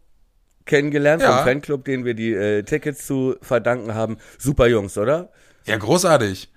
kennengelernt, 0.64 1.23
Ja. 1.23 1.37
vom 1.37 1.45
Fanclub, 1.45 1.85
den 1.85 2.05
wir 2.05 2.14
die 2.14 2.33
äh, 2.33 2.62
Tickets 2.62 3.07
zu 3.07 3.37
verdanken 3.43 3.95
haben. 3.95 4.16
Super 4.39 4.66
Jungs, 4.66 4.97
oder? 4.99 5.31
ja, 5.66 5.77
großartig. 5.77 6.51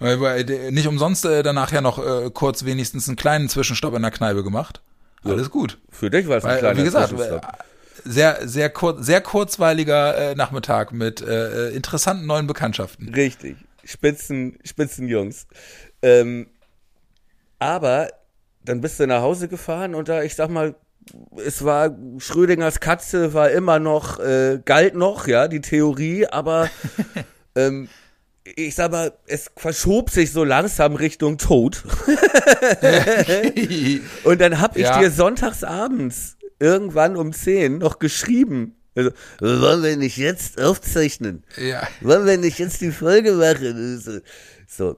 Der- 0.00 0.70
nicht 0.72 0.86
umsonst 0.88 1.24
äh, 1.24 1.42
danach 1.42 1.70
ja 1.72 1.80
noch 1.80 1.98
äh, 1.98 2.30
kurz 2.30 2.64
wenigstens 2.64 3.08
einen 3.08 3.16
kleinen 3.16 3.48
Zwischenstopp 3.48 3.94
in 3.94 4.02
der 4.02 4.10
Kneipe 4.10 4.42
gemacht. 4.42 4.82
Alles 5.24 5.50
gut. 5.50 5.78
Für 5.90 6.10
dich 6.10 6.28
war 6.28 6.38
es 6.38 6.44
ein 6.44 6.50
Weil, 6.50 6.58
kleiner 6.58 6.80
wie 6.80 6.84
gesagt, 6.84 7.12
äh, 7.12 7.40
sehr, 8.04 8.48
sehr, 8.48 8.70
kur 8.70 9.02
sehr 9.02 9.20
kurzweiliger 9.20 10.16
äh, 10.16 10.34
Nachmittag 10.34 10.92
mit 10.92 11.20
äh, 11.20 11.68
äh, 11.68 11.76
interessanten 11.76 12.26
neuen 12.26 12.46
Bekanntschaften. 12.46 13.14
Richtig. 13.14 13.56
Spitzen, 13.84 14.58
Spitzenjungs. 14.64 15.46
Ähm, 16.02 16.48
aber 17.58 18.08
dann 18.64 18.80
bist 18.80 18.98
du 18.98 19.06
nach 19.06 19.22
Hause 19.22 19.48
gefahren 19.48 19.94
und 19.94 20.08
da, 20.08 20.22
ich 20.22 20.34
sag 20.34 20.50
mal, 20.50 20.74
es 21.44 21.64
war 21.64 21.96
Schrödingers 22.18 22.80
Katze 22.80 23.34
war 23.34 23.50
immer 23.50 23.78
noch, 23.78 24.20
äh, 24.20 24.60
galt 24.64 24.94
noch, 24.94 25.26
ja, 25.26 25.48
die 25.48 25.60
Theorie, 25.60 26.26
aber 26.26 26.70
ähm, 27.56 27.88
ich 28.44 28.74
sag 28.74 28.90
mal, 28.90 29.12
es 29.26 29.50
verschob 29.56 30.10
sich 30.10 30.32
so 30.32 30.44
langsam 30.44 30.96
Richtung 30.96 31.38
Tod. 31.38 31.82
Und 34.24 34.40
dann 34.40 34.60
hab 34.60 34.76
ich 34.76 34.82
Ja. 34.84 34.98
dir 34.98 35.10
sonntags 35.10 35.64
abends 35.64 36.36
irgendwann 36.58 37.16
um 37.16 37.32
10 37.32 37.78
noch 37.78 37.98
geschrieben. 37.98 38.76
Also, 38.94 39.10
wollen 39.40 39.82
wir 39.82 39.96
nicht 39.96 40.18
jetzt 40.18 40.60
aufzeichnen? 40.60 41.44
ja. 41.56 41.86
Wollen 42.02 42.26
wir 42.26 42.36
nicht 42.36 42.58
jetzt 42.58 42.80
die 42.82 42.90
Folge 42.90 43.32
machen? 43.32 44.22
So, 44.68 44.96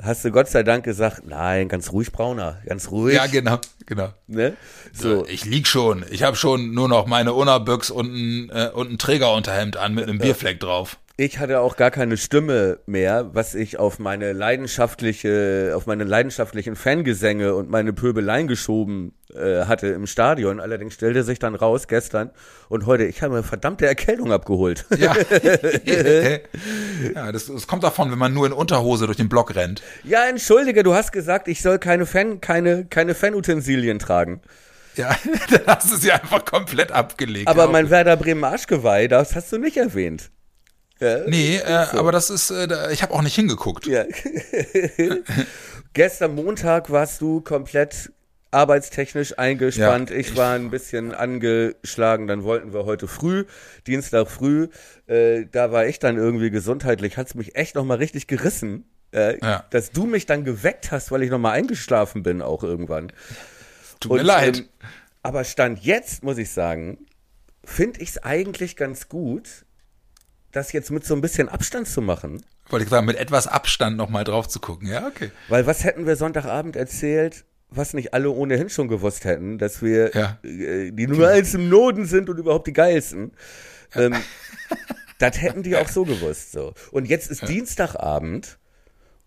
hast 0.00 0.24
du 0.24 0.30
Gott 0.30 0.48
sei 0.48 0.62
Dank 0.62 0.84
gesagt, 0.84 1.26
nein, 1.26 1.68
ganz 1.68 1.92
ruhig, 1.92 2.12
Brauner, 2.12 2.62
ganz 2.64 2.90
ruhig. 2.90 3.14
ja, 3.16 3.26
genau, 3.26 3.58
genau. 3.84 4.14
ne? 4.26 4.56
So, 4.94 5.26
Ich 5.26 5.44
lieg 5.44 5.66
schon. 5.68 6.04
Ich 6.10 6.22
habe 6.22 6.36
schon 6.36 6.72
nur 6.72 6.88
noch 6.88 7.06
meine 7.06 7.34
Unabüchs 7.34 7.90
und 7.90 8.06
ein, 8.14 8.50
äh, 8.50 8.70
und 8.72 8.90
ein 8.90 8.98
Trägerunterhemd 8.98 9.76
an 9.76 9.92
mit 9.94 10.04
einem 10.08 10.18
Bierfleck 10.18 10.58
drauf. 10.60 10.96
Ich 11.20 11.38
hatte 11.38 11.60
auch 11.60 11.76
gar 11.76 11.90
keine 11.90 12.16
Stimme 12.16 12.78
mehr, 12.86 13.28
was 13.34 13.54
ich 13.54 13.78
auf 13.78 13.98
meine 13.98 14.32
leidenschaftliche, 14.32 15.74
auf 15.76 15.86
meine 15.86 16.04
leidenschaftlichen 16.04 16.76
Fangesänge 16.76 17.54
und 17.54 17.68
meine 17.68 17.92
Pöbeleien 17.92 18.48
geschoben 18.48 19.12
äh, 19.34 19.66
hatte 19.66 19.88
im 19.88 20.06
Stadion. 20.06 20.60
Allerdings 20.60 20.94
stellte 20.94 21.22
sich 21.22 21.38
dann 21.38 21.54
raus 21.54 21.88
gestern 21.88 22.30
und 22.70 22.86
heute, 22.86 23.04
ich 23.04 23.20
habe 23.20 23.34
eine 23.34 23.42
verdammte 23.42 23.86
Erkältung 23.86 24.32
abgeholt. 24.32 24.86
Ja, 24.96 25.14
ja 27.14 27.32
das, 27.32 27.48
das 27.48 27.66
kommt 27.66 27.84
davon, 27.84 28.10
wenn 28.10 28.18
man 28.18 28.32
nur 28.32 28.46
in 28.46 28.54
Unterhose 28.54 29.04
durch 29.04 29.18
den 29.18 29.28
Block 29.28 29.54
rennt. 29.54 29.82
Ja, 30.04 30.26
entschuldige, 30.26 30.82
du 30.82 30.94
hast 30.94 31.12
gesagt, 31.12 31.48
ich 31.48 31.60
soll 31.60 31.78
keine 31.78 32.06
Fan, 32.06 32.40
keine, 32.40 32.86
keine 32.86 33.14
Fanutensilien 33.14 33.98
tragen. 33.98 34.40
Ja, 34.96 35.14
dann 35.50 35.66
hast 35.66 35.92
du 35.92 35.96
sie 35.96 36.12
einfach 36.12 36.46
komplett 36.46 36.92
abgelegt. 36.92 37.46
Aber 37.46 37.68
mein 37.68 37.90
Werder 37.90 38.16
Bremen 38.16 38.42
Arschgeweih, 38.42 39.06
das 39.06 39.36
hast 39.36 39.52
du 39.52 39.58
nicht 39.58 39.76
erwähnt. 39.76 40.30
Ja, 41.00 41.20
Nee, 41.26 41.56
äh, 41.56 41.62
aber 41.96 42.12
das 42.12 42.28
ist, 42.30 42.50
äh, 42.50 42.92
ich 42.92 43.02
habe 43.02 43.12
auch 43.14 43.22
nicht 43.22 43.34
hingeguckt. 43.34 43.86
Ja. 43.86 44.04
Gestern 45.92 46.34
Montag 46.34 46.90
warst 46.90 47.20
du 47.20 47.40
komplett 47.40 48.12
arbeitstechnisch 48.52 49.38
eingespannt. 49.38 50.10
Ja, 50.10 50.16
ich, 50.16 50.30
ich- 50.30 50.36
war 50.36 50.54
ein 50.54 50.70
bisschen 50.70 51.14
angeschlagen. 51.14 52.26
Dann 52.26 52.42
wollten 52.44 52.72
wir 52.72 52.84
heute 52.84 53.08
früh, 53.08 53.44
Dienstag 53.86 54.28
früh, 54.28 54.68
äh, 55.06 55.46
da 55.50 55.72
war 55.72 55.86
ich 55.86 55.98
dann 55.98 56.16
irgendwie 56.16 56.50
gesundheitlich, 56.50 57.16
hat's 57.16 57.34
mich 57.34 57.56
echt 57.56 57.74
noch 57.76 57.84
mal 57.84 57.98
richtig 57.98 58.26
gerissen. 58.26 58.84
Äh, 59.12 59.38
Ja. 59.44 59.64
Dass 59.70 59.90
du 59.90 60.04
mich 60.06 60.26
dann 60.26 60.44
geweckt 60.44 60.90
hast, 60.92 61.10
weil 61.10 61.22
ich 61.22 61.30
noch 61.30 61.38
mal 61.38 61.52
eingeschlafen 61.52 62.22
bin 62.22 62.42
auch 62.42 62.62
irgendwann. 62.62 63.12
Tut 64.00 64.12
mir 64.12 64.22
leid. 64.22 64.58
ähm, 64.58 64.68
aber 65.22 65.44
Stand 65.44 65.80
jetzt, 65.84 66.22
muss 66.24 66.38
ich 66.38 66.50
sagen, 66.50 66.98
finde 67.64 68.00
ich 68.00 68.10
es 68.10 68.18
eigentlich 68.22 68.74
ganz 68.76 69.08
gut, 69.08 69.64
das 70.52 70.72
jetzt 70.72 70.90
mit 70.90 71.04
so 71.04 71.14
ein 71.14 71.20
bisschen 71.20 71.48
Abstand 71.48 71.88
zu 71.88 72.00
machen. 72.02 72.42
Wollte 72.68 72.84
ich 72.84 72.90
sagen, 72.90 73.06
mit 73.06 73.16
etwas 73.16 73.46
Abstand 73.46 73.96
nochmal 73.96 74.24
drauf 74.24 74.48
zu 74.48 74.60
gucken. 74.60 74.88
Ja, 74.88 75.06
okay. 75.06 75.30
Weil 75.48 75.66
was 75.66 75.84
hätten 75.84 76.06
wir 76.06 76.16
Sonntagabend 76.16 76.76
erzählt, 76.76 77.44
was 77.68 77.94
nicht 77.94 78.14
alle 78.14 78.30
ohnehin 78.30 78.68
schon 78.68 78.88
gewusst 78.88 79.24
hätten, 79.24 79.58
dass 79.58 79.82
wir 79.82 80.10
Ja. 80.14 80.38
äh, 80.42 80.90
die 80.90 81.06
Nummer 81.06 81.28
eins 81.28 81.54
im 81.54 81.68
Noden 81.68 82.04
sind 82.06 82.28
und 82.28 82.38
überhaupt 82.38 82.66
die 82.66 82.72
geilsten. 82.72 83.32
Ähm, 83.94 84.14
das 85.18 85.40
hätten 85.40 85.62
die 85.62 85.76
auch 85.76 85.88
so 85.88 86.04
gewusst. 86.04 86.52
So. 86.52 86.74
Und 86.90 87.06
jetzt 87.08 87.30
ist 87.30 87.46
Dienstagabend 87.48 88.58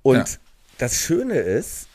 und 0.01 0.17
Ja. 0.17 0.25
das 0.77 0.97
Schöne 0.97 1.35
ist, 1.39 1.87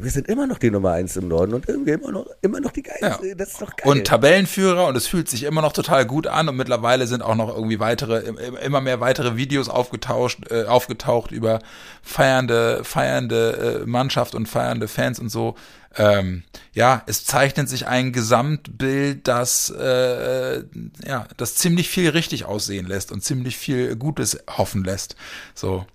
wir 0.00 0.10
sind 0.10 0.28
immer 0.28 0.46
noch 0.46 0.58
die 0.58 0.70
Nummer 0.70 0.92
eins 0.92 1.16
im 1.16 1.28
Norden 1.28 1.54
und 1.54 1.68
irgendwie 1.68 1.92
immer 1.92 2.12
noch, 2.12 2.26
immer 2.42 2.60
noch 2.60 2.72
die 2.72 2.82
geilste. 2.82 3.28
Ja. 3.28 3.34
Das 3.34 3.50
ist 3.50 3.62
doch 3.62 3.74
geil. 3.76 3.90
Und 3.90 4.06
Tabellenführer 4.06 4.86
und 4.86 4.96
es 4.96 5.06
fühlt 5.06 5.28
sich 5.28 5.44
immer 5.44 5.62
noch 5.62 5.72
total 5.72 6.06
gut 6.06 6.26
an 6.26 6.48
und 6.48 6.56
mittlerweile 6.56 7.06
sind 7.06 7.22
auch 7.22 7.34
noch 7.34 7.54
irgendwie 7.54 7.80
weitere, 7.80 8.20
immer 8.64 8.80
mehr 8.80 9.00
weitere 9.00 9.36
Videos 9.36 9.68
aufgetaucht, 9.68 10.50
äh, 10.50 10.64
aufgetaucht 10.64 11.30
über 11.30 11.60
feiernde, 12.02 12.82
feiernde 12.84 13.82
äh, 13.82 13.86
Mannschaft 13.86 14.34
und 14.34 14.48
feiernde 14.48 14.88
Fans 14.88 15.18
und 15.18 15.28
so. 15.28 15.56
Ähm, 15.96 16.44
ja, 16.72 17.02
es 17.06 17.24
zeichnet 17.24 17.68
sich 17.68 17.86
ein 17.86 18.12
Gesamtbild, 18.12 19.26
das 19.26 19.70
äh, 19.70 20.62
ja, 21.06 21.26
das 21.36 21.56
ziemlich 21.56 21.88
viel 21.88 22.10
richtig 22.10 22.44
aussehen 22.44 22.86
lässt 22.86 23.10
und 23.10 23.24
ziemlich 23.24 23.56
viel 23.56 23.96
Gutes 23.96 24.38
hoffen 24.56 24.84
lässt. 24.84 25.16
So. 25.54 25.86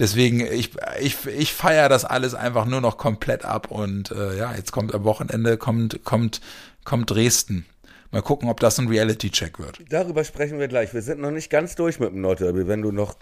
Deswegen, 0.00 0.40
ich, 0.40 0.70
ich, 0.98 1.26
ich 1.26 1.52
feiere 1.52 1.88
das 1.90 2.04
alles 2.06 2.34
einfach 2.34 2.64
nur 2.64 2.80
noch 2.80 2.96
komplett 2.96 3.44
ab 3.44 3.70
und 3.70 4.10
äh, 4.10 4.36
ja, 4.38 4.54
jetzt 4.54 4.72
kommt 4.72 4.94
am 4.94 5.04
Wochenende, 5.04 5.58
kommt, 5.58 6.02
kommt, 6.04 6.40
kommt 6.84 7.10
Dresden. 7.10 7.66
Mal 8.10 8.22
gucken, 8.22 8.48
ob 8.48 8.58
das 8.58 8.78
ein 8.80 8.88
Reality-Check 8.88 9.58
wird. 9.60 9.78
Darüber 9.90 10.24
sprechen 10.24 10.58
wir 10.58 10.66
gleich. 10.68 10.92
Wir 10.94 11.02
sind 11.02 11.20
noch 11.20 11.30
nicht 11.30 11.50
ganz 11.50 11.76
durch 11.76 12.00
mit 12.00 12.10
dem 12.10 12.22
Nordderby. 12.22 12.66
Wenn 12.66 12.82
du 12.82 12.90
noch, 12.90 13.14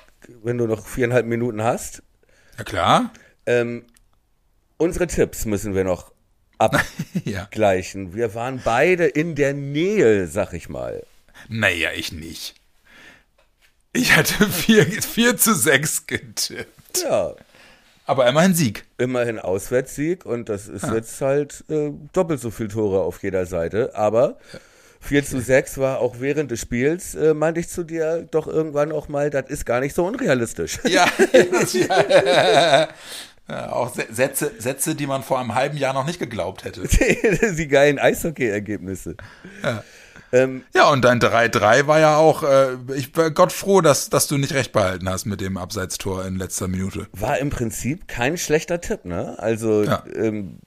wenn 0.43 0.57
du 0.57 0.67
noch 0.67 0.87
viereinhalb 0.87 1.27
Minuten 1.27 1.63
hast, 1.63 2.03
Ja 2.57 2.65
klar. 2.65 3.13
ähm, 3.45 3.85
unsere 4.79 5.07
Tipps 5.09 5.45
müssen 5.45 5.75
wir 5.75 5.85
noch 5.85 6.13
ja. 7.25 7.43
abgleichen. 7.43 8.15
Wir 8.15 8.35
waren 8.35 8.63
beide 8.65 9.07
in 9.07 9.35
der 9.35 9.53
Nähe, 9.53 10.27
sag 10.29 10.55
ich 10.55 10.69
mal. 10.69 11.05
Naja, 11.49 11.91
ich 11.95 12.13
nicht. 12.13 12.55
Ich 13.93 14.15
hatte 14.17 14.47
4, 14.47 14.85
4 15.03 15.37
zu 15.37 15.55
6 15.55 16.07
getippt. 16.07 17.03
Ja, 17.03 17.35
Aber 18.07 18.29
immerhin 18.29 18.55
Sieg. 18.55 18.85
immerhin 18.99 19.39
Auswärtssieg 19.39 20.25
und 20.27 20.49
das 20.49 20.69
ist 20.69 20.87
jetzt 20.87 21.21
halt 21.21 21.65
äh, 21.69 21.91
doppelt 22.13 22.41
so 22.41 22.51
viel 22.51 22.69
Tore 22.69 23.01
auf 23.01 23.23
jeder 23.23 23.47
Seite. 23.47 23.93
Aber 23.95 24.39
4 25.01 25.25
zu 25.25 25.41
6 25.41 25.79
war 25.79 25.99
auch 26.01 26.17
während 26.21 26.51
des 26.51 26.61
Spiels, 26.61 27.15
äh, 27.15 27.35
meinte 27.35 27.61
ich 27.61 27.69
zu 27.69 27.85
dir 27.85 28.27
doch 28.31 28.47
irgendwann 28.47 28.93
auch 28.93 29.09
mal, 29.09 29.31
das 29.31 29.49
ist 29.49 29.65
gar 29.65 29.81
nicht 29.81 29.95
so 29.95 30.05
unrealistisch. 30.07 30.79
Ja, 30.89 31.07
ja. 31.73 32.89
ja 33.49 33.73
auch 33.73 33.95
Sä- 33.97 34.13
Sätze, 34.13 34.53
Sätze, 34.59 34.95
die 34.95 35.07
man 35.07 35.23
vor 35.23 35.39
einem 35.39 35.55
halben 35.55 35.77
Jahr 35.79 35.95
noch 35.95 36.05
nicht 36.05 36.19
geglaubt 36.19 36.65
hätte. 36.65 36.83
Die 37.57 37.69
geilen 37.69 37.99
Eishockey-Ergebnisse. 37.99 39.17
Ähm, 40.33 40.63
Ja, 40.75 40.91
und 40.91 41.05
dein 41.05 41.21
3-3 41.21 41.87
war 41.87 42.01
ja 42.01 42.17
auch, 42.17 42.43
äh, 42.43 42.77
ich 42.95 43.13
bin 43.13 43.33
Gott 43.35 43.53
froh, 43.53 43.81
dass, 43.81 44.11
dass 44.11 44.27
du 44.27 44.37
nicht 44.39 44.53
recht 44.55 44.73
behalten 44.73 45.09
hast 45.09 45.25
mit 45.27 45.41
dem 45.41 45.57
Abseitstor 45.57 46.25
in 46.27 46.37
letzter 46.37 46.69
Minute. 46.69 47.07
war 47.13 47.39
im 47.39 47.51
Prinzip 47.51 48.09
kein 48.09 48.37
schlechter 48.37 48.81
Tipp, 48.81 49.05
ne? 49.05 49.39
Also, 49.39 49.85
Ja. 49.85 50.05
ähm, 50.15 50.59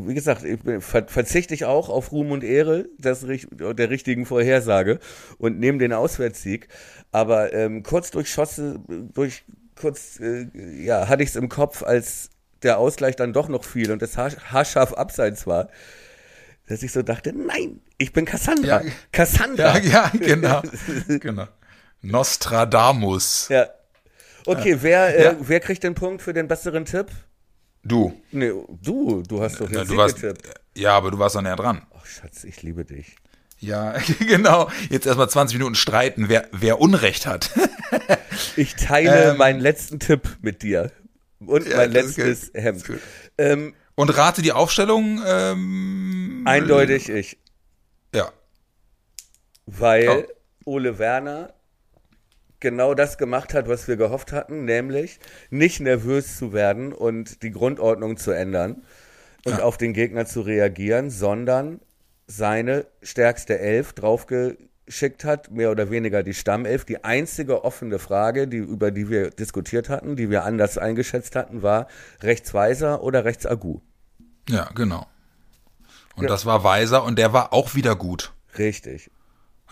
wie 0.00 0.14
gesagt, 0.14 0.44
ich 0.44 0.60
bin, 0.62 0.80
ver 0.80 1.06
verzichte 1.08 1.54
ich 1.54 1.64
auch 1.64 1.88
auf 1.88 2.12
Ruhm 2.12 2.30
und 2.30 2.44
Ehre 2.44 2.86
das, 2.98 3.26
der 3.26 3.90
richtigen 3.90 4.26
Vorhersage 4.26 5.00
und 5.38 5.58
nehme 5.58 5.78
den 5.78 5.92
Auswärtssieg. 5.92 6.68
Aber 7.10 7.52
ähm, 7.52 7.82
kurz 7.82 8.12
durchschosse, 8.12 8.78
durch 8.86 9.44
kurz, 9.74 10.20
äh, 10.20 10.46
ja, 10.84 11.08
hatte 11.08 11.24
ich 11.24 11.30
es 11.30 11.36
im 11.36 11.48
Kopf, 11.48 11.82
als 11.82 12.30
der 12.62 12.78
Ausgleich 12.78 13.16
dann 13.16 13.32
doch 13.32 13.48
noch 13.48 13.64
fiel 13.64 13.90
und 13.90 14.00
das 14.02 14.16
haar 14.16 14.30
haarscharf 14.52 14.92
abseits 14.92 15.46
war, 15.48 15.68
dass 16.68 16.82
ich 16.82 16.92
so 16.92 17.02
dachte, 17.02 17.32
nein, 17.32 17.80
ich 17.98 18.12
bin 18.12 18.24
Cassandra. 18.24 18.82
Ja. 18.82 18.90
Cassandra. 19.12 19.78
Ja, 19.78 20.10
ja, 20.12 20.12
genau. 20.18 20.62
genau. 21.08 21.46
Nostradamus. 22.02 23.48
Ja. 23.50 23.68
Okay, 24.46 24.78
wer, 24.80 25.16
äh, 25.18 25.24
Ja. 25.24 25.36
wer 25.40 25.60
kriegt 25.60 25.82
den 25.82 25.94
Punkt 25.94 26.22
für 26.22 26.32
den 26.32 26.48
besseren 26.48 26.84
Tipp? 26.84 27.08
Du. 27.82 28.20
Nee, 28.32 28.52
du, 28.82 29.22
du 29.26 29.40
hast 29.42 29.60
doch 29.60 29.66
den 29.66 29.76
Ja, 29.78 29.84
du 29.84 29.96
warst, 29.96 30.20
getippt. 30.20 30.48
ja, 30.76 30.92
aber 30.96 31.10
du 31.10 31.18
warst 31.18 31.36
doch 31.36 31.42
näher 31.42 31.56
dran. 31.56 31.86
Ach, 31.96 32.04
Schatz, 32.06 32.44
ich 32.44 32.62
liebe 32.62 32.84
dich. 32.84 33.16
Ja, 33.60 33.94
genau. 34.20 34.70
Jetzt 34.90 35.06
erstmal 35.06 35.28
20 35.28 35.58
Minuten 35.58 35.74
streiten, 35.74 36.28
wer, 36.28 36.46
wer 36.52 36.80
Unrecht 36.80 37.26
hat. 37.26 37.50
Ich 38.54 38.76
teile 38.76 39.32
Ähm. 39.32 39.36
meinen 39.36 39.58
letzten 39.58 39.98
Tipp 39.98 40.36
mit 40.42 40.62
dir. 40.62 40.92
Und 41.40 41.66
Ja, 41.66 41.78
mein 41.78 41.90
letztes. 41.92 42.52
Hemd. 42.54 42.84
Ähm, 43.36 43.74
Und 43.98 44.16
rate 44.16 44.42
die 44.42 44.52
Aufstellung. 44.52 45.20
Ähm, 45.26 46.44
eindeutig 46.46 47.08
ich. 47.08 47.36
Ja. 48.14 48.30
Weil 49.66 50.26
Oh. 50.64 50.76
Ole 50.76 51.00
Werner 51.00 51.52
genau 52.60 52.94
das 52.94 53.18
gemacht 53.18 53.54
hat, 53.54 53.68
was 53.68 53.88
wir 53.88 53.96
gehofft 53.96 54.30
hatten, 54.30 54.64
nämlich 54.64 55.18
nicht 55.50 55.80
nervös 55.80 56.36
zu 56.36 56.52
werden 56.52 56.92
und 56.92 57.42
die 57.42 57.50
Grundordnung 57.50 58.16
zu 58.18 58.30
ändern 58.30 58.84
und 59.44 59.58
Ja. 59.58 59.64
auf 59.64 59.76
den 59.78 59.94
Gegner 59.94 60.26
zu 60.26 60.42
reagieren, 60.42 61.10
sondern 61.10 61.80
seine 62.28 62.86
stärkste 63.02 63.58
Elf 63.58 63.94
draufgeschickt 64.88 65.24
hat, 65.24 65.50
mehr 65.50 65.70
oder 65.70 65.90
weniger 65.90 66.22
die 66.22 66.34
Stammelf. 66.34 66.84
Die 66.84 67.04
einzige 67.04 67.64
offene 67.64 67.98
Frage, 67.98 68.48
die, 68.48 68.56
über 68.58 68.90
die 68.90 69.08
wir 69.08 69.30
diskutiert 69.30 69.88
hatten, 69.88 70.16
die 70.16 70.30
wir 70.30 70.44
anders 70.44 70.78
eingeschätzt 70.78 71.36
hatten, 71.36 71.62
war 71.62 71.86
Rechtsweiser 72.22 73.02
oder 73.02 73.24
Rechtsagu. 73.24 73.80
Ja, 74.48 74.68
genau. 74.74 75.06
Und 76.16 76.24
Ja. 76.24 76.28
das 76.28 76.46
war 76.46 76.64
Weiser 76.64 77.04
und 77.04 77.18
der 77.18 77.32
war 77.32 77.52
auch 77.52 77.74
wieder 77.74 77.94
gut. 77.96 78.32
Richtig. 78.56 79.10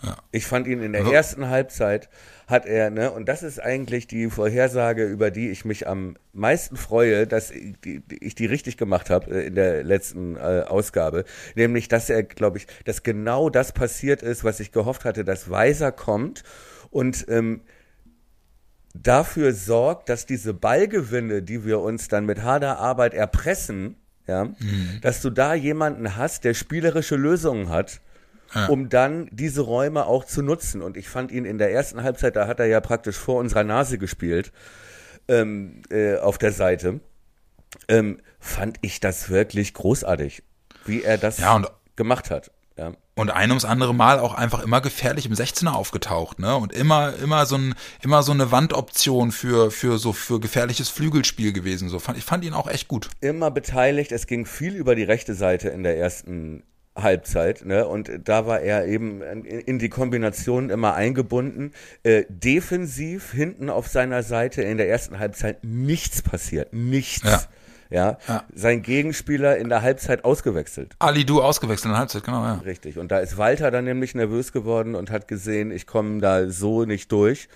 Ja. 0.03 0.15
Ich 0.31 0.45
fand 0.45 0.67
ihn 0.67 0.81
in 0.83 0.93
der 0.93 1.01
Also- 1.01 1.13
ersten 1.13 1.47
Halbzeit 1.49 2.09
hat 2.47 2.65
er, 2.65 2.89
ne, 2.89 3.11
und 3.11 3.27
das 3.27 3.43
ist 3.43 3.59
eigentlich 3.61 4.07
die 4.07 4.29
Vorhersage, 4.29 5.05
über 5.05 5.31
die 5.31 5.49
ich 5.49 5.65
mich 5.65 5.85
am 5.85 6.15
meisten 6.31 6.77
freue, 6.77 7.27
dass 7.27 7.51
ich 7.51 7.75
die, 7.83 8.01
ich 8.21 8.35
die 8.35 8.45
richtig 8.45 8.77
gemacht 8.77 9.09
habe 9.09 9.31
äh, 9.31 9.47
in 9.47 9.55
der 9.55 9.83
letzten 9.83 10.37
äh, 10.37 10.63
Ausgabe, 10.65 11.25
nämlich, 11.55 11.89
dass 11.89 12.09
er, 12.09 12.23
glaube 12.23 12.57
ich, 12.57 12.67
dass 12.85 13.03
genau 13.03 13.49
das 13.49 13.73
passiert 13.73 14.23
ist, 14.23 14.45
was 14.45 14.61
ich 14.61 14.71
gehofft 14.71 15.03
hatte, 15.03 15.25
dass 15.25 15.49
Weiser 15.49 15.91
kommt 15.91 16.43
und 16.89 17.25
ähm, 17.27 17.61
dafür 18.93 19.51
sorgt, 19.51 20.07
dass 20.07 20.25
diese 20.25 20.53
Ballgewinne, 20.53 21.43
die 21.43 21.65
wir 21.65 21.81
uns 21.81 22.07
dann 22.07 22.25
mit 22.25 22.43
harter 22.43 22.79
Arbeit 22.79 23.13
erpressen, 23.13 23.97
ja, 24.25 24.53
dass 25.01 25.21
du 25.21 25.29
da 25.29 25.53
jemanden 25.53 26.15
hast, 26.15 26.43
der 26.43 26.53
spielerische 26.53 27.15
Lösungen 27.15 27.69
hat, 27.69 28.01
um 28.67 28.89
dann 28.89 29.29
diese 29.31 29.61
Räume 29.61 30.05
auch 30.05 30.25
zu 30.25 30.41
nutzen. 30.41 30.81
Und 30.81 30.97
ich 30.97 31.09
fand 31.09 31.31
ihn 31.31 31.45
in 31.45 31.57
der 31.57 31.71
ersten 31.71 32.03
Halbzeit, 32.03 32.35
da 32.35 32.47
hat 32.47 32.59
er 32.59 32.67
ja 32.67 32.79
praktisch 32.79 33.17
vor 33.17 33.39
unserer 33.39 33.63
Nase 33.63 33.97
gespielt, 33.97 34.51
ähm, 35.27 35.81
äh, 35.89 36.17
auf 36.17 36.37
der 36.37 36.51
Seite, 36.51 36.99
ähm, 37.87 38.21
fand 38.39 38.77
ich 38.81 38.99
das 38.99 39.29
wirklich 39.29 39.73
großartig, 39.73 40.43
wie 40.85 41.03
er 41.03 41.17
das 41.17 41.39
Ja, 41.39 41.61
gemacht 41.95 42.31
hat. 42.31 42.51
Ja. 42.77 42.93
Und 43.15 43.31
ein 43.31 43.49
ums 43.49 43.65
andere 43.65 43.95
Mal 43.95 44.19
auch 44.19 44.35
einfach 44.35 44.63
immer 44.63 44.81
gefährlich 44.81 45.25
im 45.25 45.33
16er 45.33 45.71
aufgetaucht, 45.71 46.37
ne? 46.37 46.55
Und 46.55 46.71
immer, 46.71 47.15
immer 47.15 47.47
so 47.47 47.57
ein, 47.57 47.73
immer 48.03 48.21
so 48.21 48.31
eine 48.31 48.51
Wandoption 48.51 49.31
für, 49.31 49.71
für 49.71 49.97
so, 49.97 50.13
für 50.13 50.39
gefährliches 50.39 50.89
Flügelspiel 50.89 51.53
gewesen. 51.53 51.89
So 51.89 51.97
fand, 51.97 52.19
ich 52.19 52.23
fand 52.23 52.45
ihn 52.45 52.53
auch 52.53 52.67
echt 52.67 52.87
gut. 52.87 53.09
immer 53.19 53.49
beteiligt. 53.49 54.11
Es 54.11 54.27
ging 54.27 54.45
viel 54.45 54.75
über 54.75 54.93
die 54.93 55.03
rechte 55.03 55.33
Seite 55.33 55.69
in 55.69 55.81
der 55.81 55.97
ersten 55.97 56.63
Halbzeit, 56.97 57.65
ne? 57.65 57.87
Und 57.87 58.11
da 58.23 58.45
war 58.45 58.59
er 58.59 58.85
eben 58.85 59.21
in, 59.21 59.79
die 59.79 59.89
Kombination 59.89 60.69
immer 60.69 60.93
eingebunden. 60.95 61.71
Äh, 62.03 62.25
defensiv 62.29 63.31
hinten 63.31 63.69
auf 63.69 63.87
seiner 63.87 64.23
Seite 64.23 64.61
in 64.61 64.77
der 64.77 64.89
ersten 64.89 65.19
Halbzeit 65.19 65.63
nichts 65.63 66.21
passiert, 66.21 66.73
nichts. 66.73 67.23
Ja. 67.23 67.41
Ja. 67.89 68.17
Ja. 68.27 68.43
Sein 68.53 68.81
Gegenspieler 68.81 69.57
in 69.57 69.69
der 69.69 69.81
Halbzeit 69.81 70.25
ausgewechselt. 70.25 70.95
Ali 70.99 71.25
Du 71.25 71.41
ausgewechselt 71.41 71.85
in 71.85 71.91
der 71.91 71.99
Halbzeit, 71.99 72.23
genau, 72.23 72.43
ja. 72.43 72.55
Richtig. 72.65 72.97
Und 72.97 73.11
da 73.11 73.19
ist 73.19 73.37
Walter 73.37 73.71
dann 73.71 73.85
nämlich 73.85 74.13
nervös 74.13 74.51
geworden 74.51 74.95
und 74.95 75.09
hat 75.09 75.27
gesehen, 75.27 75.71
ich 75.71 75.87
komme 75.87 76.19
da 76.19 76.49
so 76.49 76.83
nicht 76.83 77.11
durch. 77.11 77.47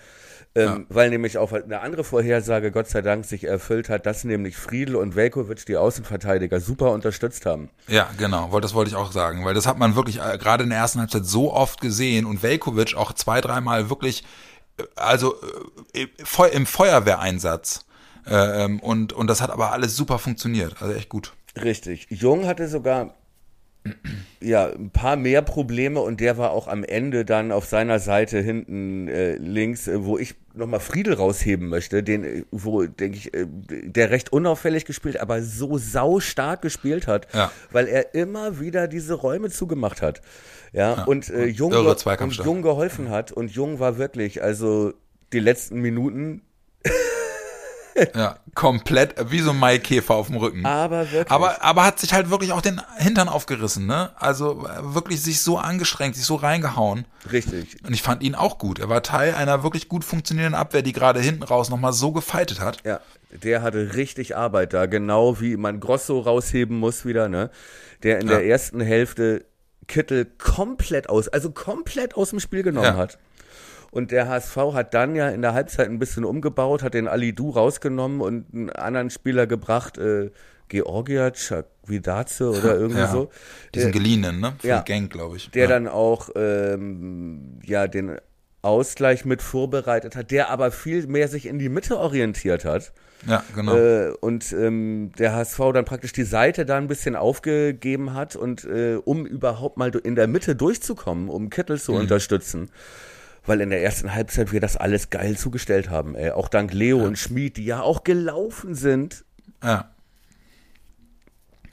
Ähm, 0.53 0.85
Weil 0.89 1.09
nämlich 1.09 1.37
auch 1.37 1.53
eine 1.53 1.79
andere 1.79 2.03
Vorhersage 2.03 2.71
Gott 2.71 2.89
sei 2.89 3.01
Dank 3.01 3.23
sich 3.23 3.45
erfüllt 3.45 3.87
hat, 3.87 4.05
dass 4.05 4.25
nämlich 4.25 4.57
Friedel 4.57 4.97
und 4.97 5.15
Velkovic 5.15 5.65
die 5.65 5.77
Außenverteidiger 5.77 6.59
super 6.59 6.91
unterstützt 6.91 7.45
haben. 7.45 7.69
Ja, 7.87 8.09
genau, 8.17 8.59
das 8.59 8.73
wollte 8.73 8.89
ich 8.91 8.97
auch 8.97 9.13
sagen, 9.13 9.45
weil 9.45 9.53
das 9.53 9.65
hat 9.65 9.77
man 9.77 9.95
wirklich 9.95 10.19
äh, 10.19 10.37
gerade 10.37 10.65
in 10.65 10.69
der 10.69 10.79
ersten 10.79 10.99
Halbzeit 10.99 11.25
so 11.25 11.53
oft 11.53 11.79
gesehen 11.79 12.25
und 12.25 12.43
Velkovic 12.43 12.95
auch 12.95 13.13
zwei, 13.13 13.39
dreimal 13.39 13.89
wirklich, 13.89 14.25
äh, 14.77 14.83
also 14.97 15.35
äh, 15.93 16.07
im 16.51 16.65
Feuerwehreinsatz. 16.65 17.85
Äh, 18.27 18.65
ähm, 18.65 18.81
und, 18.81 19.13
und 19.13 19.27
das 19.27 19.41
hat 19.41 19.51
aber 19.51 19.71
alles 19.71 19.95
super 19.95 20.19
funktioniert, 20.19 20.81
also 20.81 20.93
echt 20.93 21.09
gut. 21.09 21.31
Richtig. 21.55 22.07
Jung 22.09 22.45
hatte 22.45 22.67
sogar 22.67 23.15
ja 24.39 24.67
ein 24.67 24.89
paar 24.91 25.15
mehr 25.15 25.41
Probleme 25.41 25.99
und 26.01 26.19
der 26.19 26.37
war 26.37 26.51
auch 26.51 26.67
am 26.67 26.83
Ende 26.83 27.25
dann 27.25 27.51
auf 27.51 27.65
seiner 27.65 27.99
Seite 27.99 28.39
hinten 28.39 29.07
äh, 29.07 29.35
links, 29.35 29.87
äh, 29.87 30.03
wo 30.03 30.17
ich 30.17 30.35
nochmal 30.53 30.79
Friedel 30.79 31.13
rausheben 31.13 31.67
möchte, 31.69 32.03
den, 32.03 32.23
äh, 32.23 32.43
wo, 32.51 32.83
denke 32.83 33.17
ich, 33.17 33.33
äh, 33.33 33.45
der 33.47 34.11
recht 34.11 34.31
unauffällig 34.31 34.85
gespielt, 34.85 35.19
aber 35.19 35.41
so 35.41 35.77
sau 35.77 36.19
stark 36.19 36.61
gespielt 36.61 37.07
hat, 37.07 37.27
Ja. 37.33 37.51
weil 37.71 37.87
er 37.87 38.13
immer 38.13 38.59
wieder 38.59 38.87
diese 38.87 39.13
Räume 39.15 39.49
zugemacht 39.49 40.01
hat. 40.01 40.21
Ja, 40.73 41.03
und 41.03 41.29
äh, 41.29 41.45
Jung, 41.45 41.73
und. 41.73 42.33
Jung 42.45 42.61
geholfen 42.61 43.09
hat 43.09 43.31
und 43.31 43.51
Jung 43.51 43.79
war 43.79 43.97
wirklich, 43.97 44.41
also 44.41 44.93
die 45.33 45.39
letzten 45.39 45.79
Minuten 45.81 46.43
ja, 48.15 48.37
komplett 48.55 49.15
wie 49.31 49.39
so 49.39 49.51
ein 49.51 49.59
Maikäfer 49.59 50.15
auf 50.15 50.27
dem 50.27 50.37
Rücken. 50.37 50.65
Aber 50.65 51.11
wirklich. 51.11 51.31
Aber, 51.31 51.61
aber 51.63 51.83
hat 51.85 51.99
sich 51.99 52.13
halt 52.13 52.29
wirklich 52.29 52.51
auch 52.53 52.61
den 52.61 52.81
Hintern 52.97 53.27
aufgerissen, 53.29 53.85
ne? 53.85 54.11
Also 54.17 54.67
wirklich 54.81 55.21
sich 55.21 55.41
so 55.41 55.57
angestrengt, 55.57 56.15
sich 56.15 56.25
so 56.25 56.35
reingehauen. 56.35 57.05
Richtig. 57.31 57.77
Und 57.85 57.93
ich 57.93 58.01
fand 58.01 58.23
ihn 58.23 58.35
auch 58.35 58.57
gut. 58.57 58.79
Er 58.79 58.89
war 58.89 59.03
Teil 59.03 59.35
einer 59.35 59.63
wirklich 59.63 59.89
gut 59.89 60.03
funktionierenden 60.03 60.59
Abwehr, 60.59 60.81
die 60.81 60.93
gerade 60.93 61.19
hinten 61.19 61.43
raus 61.43 61.69
nochmal 61.69 61.93
so 61.93 62.11
gefeitet 62.11 62.59
hat. 62.59 62.77
Ja, 62.85 62.99
der 63.31 63.61
hatte 63.61 63.93
richtig 63.95 64.35
Arbeit 64.35 64.73
da, 64.73 64.85
genau 64.87 65.39
wie 65.39 65.55
man 65.57 65.79
Grosso 65.79 66.19
rausheben 66.19 66.77
muss 66.79 67.05
wieder, 67.05 67.29
ne? 67.29 67.49
Der 68.03 68.19
in 68.19 68.27
Ja. 68.27 68.35
der 68.37 68.45
ersten 68.47 68.81
Hälfte 68.81 69.45
Kittel 69.87 70.25
komplett 70.37 71.09
aus, 71.09 71.27
also 71.27 71.51
komplett 71.51 72.15
aus 72.15 72.29
dem 72.29 72.39
Spiel 72.39 72.63
genommen 72.63 72.85
Ja. 72.85 72.95
hat. 72.95 73.17
Und 73.91 74.11
der 74.11 74.27
HSV 74.29 74.55
hat 74.73 74.93
dann 74.93 75.15
ja 75.15 75.29
in 75.29 75.41
der 75.41 75.53
Halbzeit 75.53 75.87
ein 75.89 75.99
bisschen 75.99 76.23
umgebaut, 76.25 76.81
hat 76.81 76.93
den 76.93 77.07
Ali 77.07 77.33
Du 77.33 77.49
rausgenommen 77.51 78.21
und 78.21 78.45
einen 78.53 78.69
anderen 78.69 79.09
Spieler 79.09 79.47
gebracht, 79.47 79.97
äh, 79.97 80.31
Georgia 80.69 81.31
Chakvidaze 81.33 82.49
oder 82.49 82.75
irgendwie 82.77 83.01
Ja. 83.01 83.07
so. 83.11 83.29
Diesen 83.75 83.91
Der- 83.91 83.99
geliehenen, 84.01 84.39
ne? 84.39 84.53
Für 84.59 84.67
ja. 84.67 84.81
Gang, 84.81 85.09
glaube 85.09 85.35
ich. 85.37 85.51
der 85.51 85.63
ja. 85.63 85.67
dann 85.69 85.87
auch 85.89 86.29
ähm, 86.35 87.59
ja 87.65 87.87
den 87.87 88.15
Ausgleich 88.61 89.25
mit 89.25 89.41
vorbereitet 89.41 90.15
hat, 90.15 90.31
der 90.31 90.49
aber 90.49 90.71
viel 90.71 91.07
mehr 91.07 91.27
sich 91.27 91.45
in 91.47 91.59
die 91.59 91.67
Mitte 91.69 91.97
orientiert 91.97 92.63
hat. 92.63 92.93
Ja, 93.27 93.43
genau. 93.55 93.75
Äh, 93.75 94.11
und 94.21 94.51
ähm, 94.53 95.11
der 95.17 95.33
HSV 95.35 95.59
dann 95.73 95.83
praktisch 95.85 96.13
die 96.13 96.23
Seite 96.23 96.65
da 96.65 96.77
ein 96.77 96.87
bisschen 96.87 97.15
aufgegeben 97.15 98.13
hat 98.13 98.35
und 98.35 98.63
äh, 98.63 98.95
um 99.03 99.25
überhaupt 99.25 99.77
mal 99.77 99.89
in 99.95 100.15
der 100.15 100.27
Mitte 100.27 100.55
durchzukommen, 100.55 101.27
um 101.27 101.49
Kittel 101.49 101.79
zu 101.79 101.93
unterstützen. 101.93 102.69
Weil 103.45 103.61
in 103.61 103.69
der 103.71 103.83
ersten 103.83 104.13
Halbzeit 104.13 104.51
wir 104.51 104.59
das 104.59 104.77
alles 104.77 105.09
geil 105.09 105.37
zugestellt 105.37 105.89
haben. 105.89 106.15
Ey. 106.15 106.31
Auch 106.31 106.47
dank 106.47 106.73
Leo 106.73 107.03
und 107.03 107.17
Schmid, 107.17 107.57
die 107.57 107.65
ja 107.65 107.81
auch 107.81 108.03
gelaufen 108.03 108.75
sind. 108.75 109.25
Ja. 109.63 109.91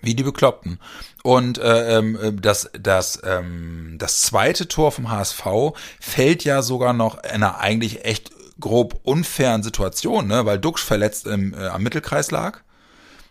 Wie 0.00 0.14
die 0.14 0.22
Bekloppten. 0.22 0.78
Und 1.22 1.58
äh, 1.58 1.98
ähm, 1.98 2.18
äh, 2.20 2.32
das, 2.32 2.70
das, 2.80 3.20
ähm, 3.24 3.96
das 3.98 4.22
zweite 4.22 4.68
Tor 4.68 4.92
vom 4.92 5.10
HSV 5.10 5.44
fällt 6.00 6.44
ja 6.44 6.62
sogar 6.62 6.92
noch 6.92 7.22
in 7.24 7.30
einer 7.30 7.58
eigentlich 7.58 8.04
echt 8.04 8.30
grob 8.60 9.00
unfairen 9.02 9.62
Situation, 9.62 10.26
ne? 10.26 10.46
weil 10.46 10.58
Duxch 10.58 10.84
verletzt 10.84 11.26
im, 11.26 11.54
äh, 11.54 11.66
am 11.66 11.82
Mittelkreis 11.82 12.30
lag 12.30 12.60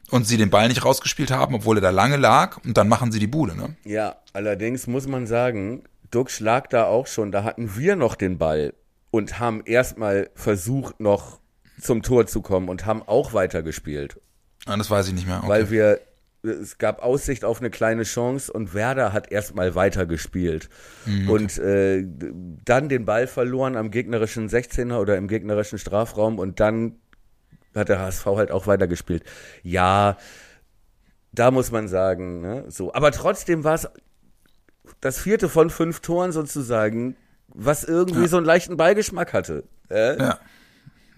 und 0.10 0.26
sie 0.26 0.38
den 0.38 0.50
Ball 0.50 0.68
nicht 0.68 0.86
rausgespielt 0.86 1.32
haben, 1.32 1.56
obwohl 1.56 1.78
er 1.78 1.82
da 1.82 1.90
lange 1.90 2.18
lag 2.18 2.58
und 2.64 2.78
dann 2.78 2.88
machen 2.88 3.12
sie 3.12 3.20
die 3.20 3.28
Bude. 3.28 3.56
Ne? 3.56 3.76
Ja, 3.84 4.18
allerdings 4.34 4.88
muss 4.88 5.08
man 5.08 5.28
sagen, 5.28 5.84
Duxch 6.12 6.40
lag 6.40 6.68
da 6.68 6.86
auch 6.86 7.08
schon, 7.08 7.32
da 7.32 7.44
hatten 7.44 7.76
wir 7.76 7.96
noch 7.96 8.16
den 8.16 8.38
Ball 8.38 8.74
und 9.12 9.40
haben 9.40 9.62
erstmal 9.66 10.30
versucht, 10.36 11.00
noch 11.00 11.40
zum 11.80 12.02
Tor 12.02 12.28
zu 12.28 12.42
kommen 12.42 12.70
und 12.70 12.86
haben 12.86 13.04
auch 13.04 13.34
weitergespielt. 13.34 14.20
Ah, 14.66 14.78
das 14.78 14.90
weiß 14.90 15.08
ich 15.08 15.14
nicht 15.14 15.28
mehr. 15.28 15.40
Okay. 15.40 15.50
weil 15.50 15.70
wir 15.70 16.00
es 16.44 16.78
gab 16.78 17.04
Aussicht 17.04 17.44
auf 17.44 17.60
eine 17.60 17.70
kleine 17.70 18.04
Chance 18.04 18.54
und 18.54 18.74
Werder 18.74 19.12
hat 19.12 19.32
erstmal 19.32 19.76
weitergespielt 19.76 20.70
und 21.28 21.58
äh, 21.58 22.06
dann 22.64 22.90
den 22.90 23.06
Ball 23.06 23.28
verloren 23.28 23.76
am 23.76 23.92
gegnerischen 23.92 24.48
16er 24.48 25.00
oder 25.00 25.18
im 25.18 25.28
gegnerischen 25.28 25.78
Strafraum 25.78 26.40
und 26.40 26.60
dann 26.60 27.00
hat 27.76 27.90
der 27.90 28.00
HSV 28.00 28.26
halt 28.26 28.52
auch 28.52 28.68
weitergespielt. 28.68 29.24
Ja, 29.64 30.18
da 31.32 31.52
muss 31.52 31.72
man 31.72 31.88
sagen, 31.88 32.42
ne, 32.42 32.66
so, 32.70 32.94
aber 32.94 33.12
trotzdem 33.12 33.64
war 33.64 33.76
es 33.76 33.90
das 35.02 35.20
vierte 35.20 35.50
von 35.50 35.70
fünf 35.70 36.00
Toren 36.02 36.32
sozusagen, 36.32 37.16
was 37.50 37.84
irgendwie 37.84 38.22
Ja. 38.22 38.28
so 38.28 38.38
einen 38.38 38.46
leichten 38.46 38.78
Beigeschmack 38.78 39.34
hatte. 39.34 39.64
Äh? 39.90 40.18
Ja. 40.20 40.40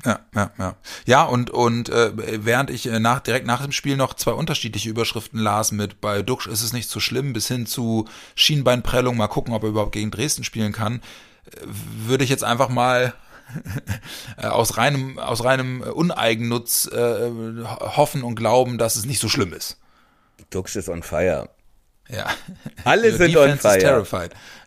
Ja, 0.06 0.20
ja, 0.34 0.52
ja. 0.58 0.76
Ja, 1.06 1.24
und, 1.26 1.50
und 1.50 1.90
äh, 1.90 2.12
während 2.46 2.70
ich 2.70 2.86
äh, 2.88 3.00
nach, 3.02 3.20
direkt 3.20 3.46
nach 3.46 3.62
dem 3.62 3.74
Spiel 3.74 3.98
noch 3.98 4.14
zwei 4.14 4.32
unterschiedliche 4.32 4.90
Überschriften 4.90 5.40
las 5.42 5.74
mit 5.74 6.00
bei 6.00 6.22
Duxch 6.22 6.48
ist 6.48 6.64
es 6.64 6.72
nicht 6.72 6.90
so 6.90 7.02
schlimm 7.02 7.34
bis 7.34 7.50
hin 7.50 7.66
zu 7.66 8.08
Schienbeinprellung, 8.36 9.18
mal 9.18 9.28
gucken, 9.28 9.54
ob 9.54 9.64
er 9.64 9.70
überhaupt 9.70 9.92
gegen 9.92 10.10
Dresden 10.10 10.46
spielen 10.46 10.72
kann, 10.72 11.02
äh, 11.48 11.66
würde 11.66 12.24
ich 12.24 12.30
jetzt 12.30 12.46
einfach 12.46 12.70
mal 12.70 13.14
äh, 14.38 14.46
aus 14.48 14.78
reinem, 14.78 15.20
aus 15.20 15.44
reinem 15.44 15.82
Uneigennutz 15.82 16.88
äh, 16.88 17.32
hoffen 17.66 18.24
und 18.24 18.36
glauben, 18.36 18.78
dass 18.78 18.96
es 18.96 19.06
nicht 19.06 19.20
so 19.20 19.28
schlimm 19.28 19.52
ist. 19.52 19.78
Duxch 20.50 20.78
ist 20.78 20.88
on 20.88 21.04
fire. 21.04 21.50
Ja. 22.10 22.26
Alle 22.84 23.12
sind 23.16 23.38
on 23.38 23.58
fire. 23.58 24.02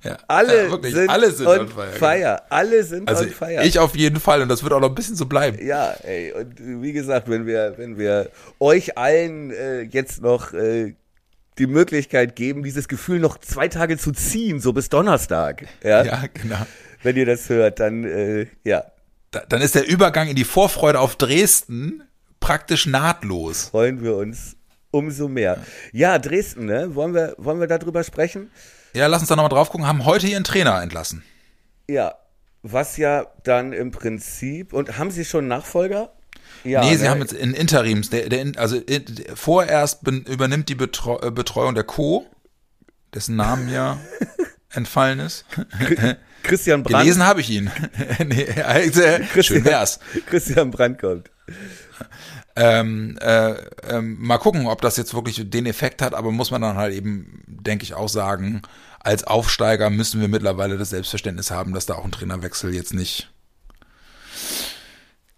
Ja. 0.04 0.16
Alle, 0.28 0.64
ja, 0.64 0.70
wirklich, 0.70 0.94
sind, 0.94 1.08
alle 1.10 1.30
sind 1.32 1.46
on, 1.46 1.60
on 1.60 1.68
fire. 1.68 1.92
fire. 1.92 2.42
Alle 2.50 2.84
sind 2.84 3.08
Also 3.08 3.24
on 3.24 3.30
fire. 3.30 3.64
ich 3.64 3.78
auf 3.78 3.96
jeden 3.96 4.20
Fall 4.20 4.42
und 4.42 4.48
das 4.48 4.62
wird 4.62 4.72
auch 4.72 4.80
noch 4.80 4.88
ein 4.88 4.94
bisschen 4.94 5.16
so 5.16 5.26
bleiben. 5.26 5.64
ja, 5.64 5.92
ey, 6.02 6.32
und 6.32 6.82
wie 6.82 6.92
gesagt, 6.92 7.28
wenn 7.28 7.46
wir, 7.46 7.74
wenn 7.76 7.98
wir 7.98 8.30
euch 8.60 8.96
allen 8.96 9.50
äh, 9.52 9.82
jetzt 9.82 10.22
noch 10.22 10.52
äh, 10.52 10.94
die 11.58 11.66
Möglichkeit 11.66 12.34
geben, 12.36 12.62
dieses 12.62 12.88
Gefühl 12.88 13.18
noch 13.20 13.38
zwei 13.38 13.68
Tage 13.68 13.98
zu 13.98 14.12
ziehen, 14.12 14.58
so 14.60 14.72
bis 14.72 14.88
Donnerstag, 14.88 15.66
ja, 15.84 16.02
Ja, 16.04 16.24
genau. 16.32 16.66
wenn 17.02 17.16
ihr 17.16 17.26
das 17.26 17.48
hört, 17.48 17.78
dann 17.80 18.04
äh, 18.04 18.46
ja, 18.64 18.84
Da, 19.32 19.42
dann 19.48 19.60
ist 19.62 19.74
der 19.74 19.86
Übergang 19.88 20.28
in 20.28 20.36
die 20.36 20.44
Vorfreude 20.44 20.98
auf 21.00 21.16
Dresden 21.16 22.02
praktisch 22.40 22.86
nahtlos. 22.86 23.64
freuen 23.70 24.02
wir 24.02 24.16
uns 24.16 24.56
umso 24.92 25.26
mehr. 25.26 25.58
Ja, 25.92 26.18
Dresden, 26.20 26.66
ne? 26.66 26.94
Wollen 26.94 27.14
wir, 27.14 27.34
wollen 27.38 27.58
wir 27.58 27.66
darüber 27.66 28.04
sprechen? 28.04 28.52
Ja, 28.94 29.08
lass 29.08 29.20
uns 29.22 29.28
da 29.28 29.34
nochmal 29.34 29.50
drauf 29.50 29.70
gucken. 29.70 29.86
Haben 29.88 30.04
heute 30.04 30.28
ihren 30.28 30.44
Trainer 30.44 30.80
entlassen. 30.80 31.24
Ja, 31.88 32.14
was 32.62 32.96
ja 32.96 33.26
dann 33.42 33.72
im 33.72 33.90
Prinzip 33.90 34.72
und 34.72 34.98
haben 34.98 35.10
Sie 35.10 35.24
schon 35.24 35.48
Nachfolger? 35.48 36.12
Ja, 36.64 36.82
nee, 36.84 36.96
sie 36.96 37.04
ne? 37.04 37.10
haben 37.10 37.20
jetzt 37.20 37.32
in 37.32 37.54
Interims, 37.54 38.10
der, 38.10 38.28
der, 38.28 38.52
also 38.56 38.76
in- 38.76 39.04
der, 39.06 39.36
vorerst 39.36 40.04
ben, 40.04 40.22
übernimmt 40.24 40.68
die 40.68 40.74
Betreu, 40.76 41.18
äh, 41.20 41.30
Betreuung 41.30 41.74
der 41.74 41.84
Co., 41.84 42.26
dessen 43.14 43.34
Namen 43.36 43.68
ja 43.68 43.98
entfallen 44.70 45.18
ist. 45.18 45.44
Christian 46.42 46.82
Brandt. 46.82 47.02
Gelesen 47.02 47.24
habe 47.24 47.40
ich 47.40 47.50
ihn. 47.50 47.70
nee, 48.26 48.46
also, 48.62 49.02
schön 49.42 49.64
wär's. 49.64 49.98
Christian 50.26 50.70
Brandt 50.70 51.00
kommt. 51.00 51.30
Ähm, 52.54 53.18
äh, 53.20 53.54
ähm, 53.88 54.18
mal 54.20 54.38
gucken, 54.38 54.66
ob 54.66 54.82
das 54.82 54.96
jetzt 54.96 55.14
wirklich 55.14 55.48
den 55.48 55.66
Effekt 55.66 56.02
hat, 56.02 56.12
aber 56.14 56.30
muss 56.30 56.50
man 56.50 56.60
dann 56.60 56.76
halt 56.76 56.94
eben, 56.94 57.42
denke 57.46 57.84
ich, 57.84 57.94
auch 57.94 58.08
sagen, 58.08 58.62
als 59.00 59.24
Aufsteiger 59.24 59.88
müssen 59.90 60.20
wir 60.20 60.28
mittlerweile 60.28 60.76
das 60.76 60.90
Selbstverständnis 60.90 61.50
haben, 61.50 61.72
dass 61.72 61.86
da 61.86 61.94
auch 61.94 62.04
ein 62.04 62.12
Trainerwechsel 62.12 62.74
jetzt 62.74 62.92
nicht 62.92 63.30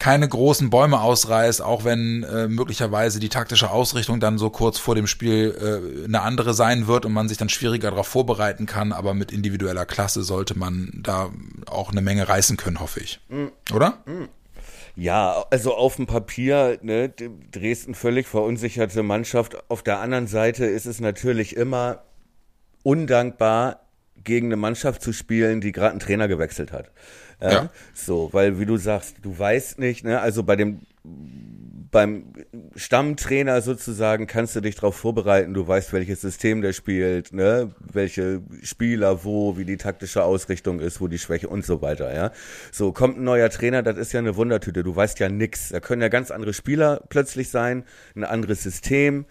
keine 0.05 0.29
großen 0.29 0.69
Bäume 0.69 1.01
ausreißt, 1.01 1.63
auch 1.63 1.85
wenn 1.85 2.25
äh, 2.25 2.47
möglicherweise 2.47 3.21
die 3.21 3.31
taktische 3.31 3.71
Ausrichtung 3.71 4.21
dann 4.21 4.37
so 4.37 4.51
kurz 4.51 4.79
vor 4.79 4.95
dem 4.95 5.07
Spiel 5.07 5.55
äh, 5.59 6.05
eine 6.05 6.21
andere 6.21 6.53
sein 6.53 6.87
wird 6.87 7.07
und 7.07 7.15
man 7.15 7.27
sich 7.27 7.39
dann 7.39 7.49
schwieriger 7.49 7.91
darauf 7.91 8.09
vorbereiten 8.09 8.67
kann, 8.67 8.93
aber 8.93 9.15
mit 9.15 9.33
individueller 9.33 9.87
Klasse 9.87 10.23
sollte 10.23 10.59
man 10.59 10.91
da 10.95 11.31
auch 11.65 11.91
eine 11.91 12.03
Menge 12.03 12.29
reißen 12.29 12.59
können, 12.59 12.81
hoffe 12.81 13.01
ich. 13.01 13.19
Oder? 13.73 14.05
Ja, 14.97 15.45
also 15.51 15.75
auf 15.75 15.97
dem 15.97 16.07
Papier, 16.07 16.79
ne, 16.83 17.13
Dresden 17.51 17.95
völlig 17.95 18.29
verunsicherte 18.29 19.03
Mannschaft. 19.03 19.69
Auf 19.69 19.83
der 19.83 19.99
anderen 19.99 20.27
Seite 20.27 20.67
ist 20.67 20.87
es 20.87 21.01
natürlich 21.01 21.57
immer 21.57 22.05
undankbar, 22.83 23.81
gegen 24.23 24.47
eine 24.47 24.57
Mannschaft 24.57 25.03
zu 25.03 25.13
spielen, 25.13 25.61
die 25.61 25.73
gerade 25.73 25.91
einen 25.91 26.01
Trainer 26.01 26.29
gewechselt 26.29 26.73
hat. 26.73 26.91
Ja. 27.41 27.71
So, 27.93 28.31
weil 28.33 28.59
wie 28.59 28.65
du 28.65 28.77
sagst, 28.77 29.17
du 29.23 29.39
weißt 29.39 29.79
nicht, 29.79 30.05
ne, 30.05 30.21
also 30.21 30.43
bei 30.43 30.57
dem 30.57 30.81
beim 31.95 32.25
Stammtrainer 32.75 33.63
sozusagen 33.63 34.27
kannst 34.27 34.57
du 34.57 34.61
dich 34.61 34.75
darauf 34.75 34.97
vorbereiten, 34.97 35.55
du 35.55 35.67
weißt, 35.67 35.93
welches 35.93 36.21
System 36.21 36.61
der 36.61 36.73
spielt, 36.73 37.33
ne, 37.33 37.71
welche 37.79 38.43
Spieler 38.65 39.23
wo, 39.23 39.57
wie 39.57 39.65
die 39.65 39.77
taktische 39.77 40.25
Ausrichtung 40.25 40.81
ist, 40.81 41.01
wo 41.01 41.07
die 41.07 41.21
Schwäche 41.21 41.49
und 41.49 41.65
so 41.65 41.83
weiter, 41.83 42.13
ja. 42.13 42.33
So, 42.73 42.91
kommt 42.91 43.19
ein 43.19 43.23
neuer 43.23 43.49
Trainer, 43.49 43.85
das 43.85 43.97
ist 43.97 44.13
ja 44.13 44.19
eine 44.19 44.35
Wundertüte, 44.35 44.83
du 44.83 44.97
weißt 44.97 45.21
ja 45.21 45.29
nix. 45.29 45.69
Da 45.69 45.79
können 45.79 46.03
ja 46.03 46.09
ganz 46.09 46.33
andere 46.33 46.53
Spieler 46.53 47.01
plötzlich 47.11 47.51
sein, 47.51 47.85
ein 48.17 48.25
anderes 48.25 48.65
System, 48.65 49.25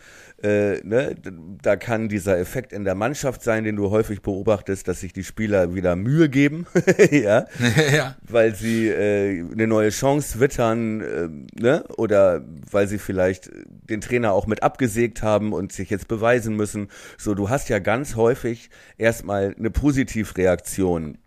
äh, 0.44 0.82
ne, 0.84 1.16
da 1.62 1.76
kann 1.78 2.10
dieser 2.10 2.38
Effekt 2.38 2.74
in 2.74 2.84
der 2.84 2.96
Mannschaft 2.96 3.41
sein, 3.44 3.64
den 3.64 3.78
du 3.78 3.89
häufig 3.91 4.22
beobachtest, 4.22 4.88
dass 4.88 5.00
sich 5.00 5.14
die 5.14 5.24
Spieler 5.24 5.74
wieder 5.74 5.96
Mühe 5.96 6.28
geben, 6.30 6.66
ja 7.12 7.46
ja. 7.96 8.16
weil 8.28 8.54
sie 8.54 8.89
äh, 8.89 9.41
eine 9.52 9.68
neue 9.68 9.89
Chance 9.89 10.39
wittern, 10.39 11.02
äh, 11.02 11.62
ne? 11.62 11.84
Oder 11.98 12.44
weil 12.70 12.88
sie 12.88 12.98
vielleicht 12.98 13.50
den 13.89 14.02
Trainer 14.02 14.34
auch 14.34 14.46
mit 14.46 14.64
abgesägt 14.64 15.24
haben 15.24 15.54
und 15.54 15.72
sich 15.72 15.89
jetzt 15.89 16.08
beweisen 16.08 16.56
müssen. 16.56 16.89
So, 17.18 17.36
du 17.36 17.50
hast 17.50 17.70
ja 17.70 17.80
ganz 17.80 18.16
häufig 18.16 18.70
erstmal 18.98 19.56
eine 19.58 19.72
Positivreaktion 19.72 21.18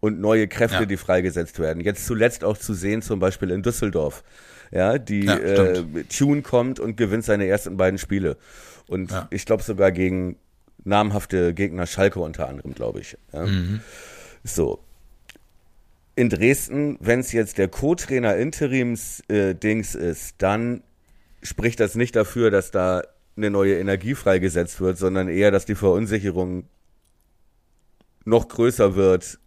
und 0.00 0.20
neue 0.20 0.48
Kräfte, 0.48 0.80
Ja. 0.80 0.84
die 0.84 0.96
freigesetzt 0.96 1.58
werden. 1.58 1.80
Jetzt 1.80 2.06
zuletzt 2.06 2.44
auch 2.44 2.58
zu 2.58 2.74
sehen, 2.74 3.02
zum 3.02 3.18
Beispiel 3.20 3.50
in 3.50 3.62
Düsseldorf. 3.62 4.22
Ja, 4.70 4.98
die 4.98 5.24
Ja, 5.24 5.36
äh, 5.36 5.84
Tune 6.04 6.42
kommt 6.42 6.80
und 6.80 6.96
gewinnt 6.96 7.24
seine 7.24 7.46
ersten 7.46 7.76
beiden 7.76 7.98
Spiele. 7.98 8.36
Und 8.88 9.10
Ja. 9.10 9.26
ich 9.30 9.46
glaube 9.46 9.62
sogar 9.62 9.92
gegen 9.92 10.36
namhafte 10.84 11.54
Gegner 11.54 11.86
Schalke 11.86 12.20
unter 12.20 12.48
anderem, 12.48 12.74
glaube 12.74 13.00
ich. 13.00 13.16
Ja. 13.32 13.46
Mhm. 13.46 13.80
So. 14.44 14.80
in 16.18 16.30
Dresden, 16.30 16.96
wenn 17.00 17.20
es 17.20 17.32
jetzt 17.32 17.58
der 17.58 17.68
Co-Trainer 17.68 18.36
Interims-Dings 18.36 19.94
äh, 19.94 20.10
ist, 20.10 20.36
dann 20.38 20.82
spricht 21.42 21.78
das 21.78 21.94
nicht 21.94 22.16
dafür, 22.16 22.50
dass 22.50 22.70
da 22.70 23.02
eine 23.36 23.50
neue 23.50 23.78
Energie 23.78 24.14
freigesetzt 24.14 24.80
wird, 24.80 24.96
sondern 24.96 25.28
eher, 25.28 25.50
dass 25.50 25.66
die 25.66 25.74
Verunsicherung 25.74 26.64
noch 28.24 28.48
größer 28.48 28.94
wird. 28.96 29.38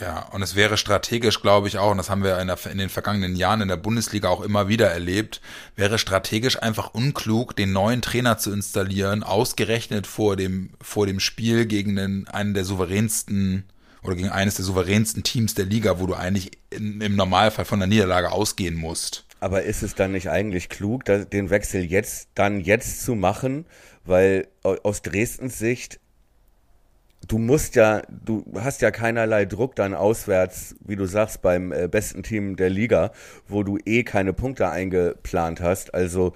Ja, 0.00 0.20
und 0.32 0.40
es 0.40 0.56
wäre 0.56 0.78
strategisch, 0.78 1.42
glaube 1.42 1.68
ich 1.68 1.76
auch, 1.76 1.90
und 1.90 1.98
das 1.98 2.08
haben 2.08 2.22
wir 2.22 2.38
in, 2.38 2.46
der, 2.46 2.58
in, 2.70 2.78
den 2.78 2.88
vergangenen 2.88 3.36
Jahren 3.36 3.60
in 3.60 3.68
der 3.68 3.76
Bundesliga 3.76 4.28
auch 4.28 4.40
immer 4.40 4.66
wieder 4.66 4.88
erlebt, 4.88 5.42
wäre 5.76 5.98
strategisch 5.98 6.62
einfach 6.62 6.94
unklug, 6.94 7.54
den 7.54 7.72
neuen 7.72 8.00
Trainer 8.00 8.38
zu 8.38 8.50
installieren, 8.50 9.22
ausgerechnet 9.22 10.06
vor 10.06 10.36
dem, 10.36 10.70
vor 10.80 11.06
dem 11.06 11.20
Spiel 11.20 11.66
gegen 11.66 11.96
den, 11.96 12.26
einen 12.28 12.54
der 12.54 12.64
souveränsten 12.64 13.64
oder 14.02 14.14
gegen 14.14 14.30
eines 14.30 14.54
der 14.54 14.64
souveränsten 14.64 15.22
Teams 15.22 15.54
der 15.54 15.66
Liga, 15.66 16.00
wo 16.00 16.06
du 16.06 16.14
eigentlich 16.14 16.52
in, 16.70 17.02
im 17.02 17.16
Normalfall 17.16 17.66
von 17.66 17.80
der 17.80 17.88
Niederlage 17.88 18.32
ausgehen 18.32 18.76
musst. 18.76 19.26
Aber 19.40 19.62
ist 19.62 19.82
es 19.82 19.94
dann 19.94 20.12
nicht 20.12 20.30
eigentlich 20.30 20.68
klug, 20.68 21.04
den 21.04 21.50
Wechsel 21.50 21.82
jetzt, 21.82 22.28
dann 22.34 22.60
jetzt 22.60 23.04
zu 23.04 23.14
machen? 23.14 23.66
Weil 24.04 24.48
aus 24.62 25.02
Dresdens 25.02 25.58
Sicht, 25.58 26.00
du 27.30 27.38
musst 27.38 27.76
ja, 27.76 28.02
du 28.10 28.44
hast 28.56 28.82
ja 28.82 28.90
keinerlei 28.90 29.44
Druck 29.44 29.76
dann 29.76 29.94
auswärts, 29.94 30.74
wie 30.84 30.96
du 30.96 31.06
sagst, 31.06 31.42
beim 31.42 31.72
äh, 31.72 31.86
besten 31.86 32.24
Team 32.24 32.56
der 32.56 32.70
Liga, 32.70 33.12
wo 33.46 33.62
du 33.62 33.78
eh 33.84 34.02
keine 34.02 34.32
Punkte 34.32 34.68
eingeplant 34.68 35.60
hast. 35.60 35.94
Also 35.94 36.32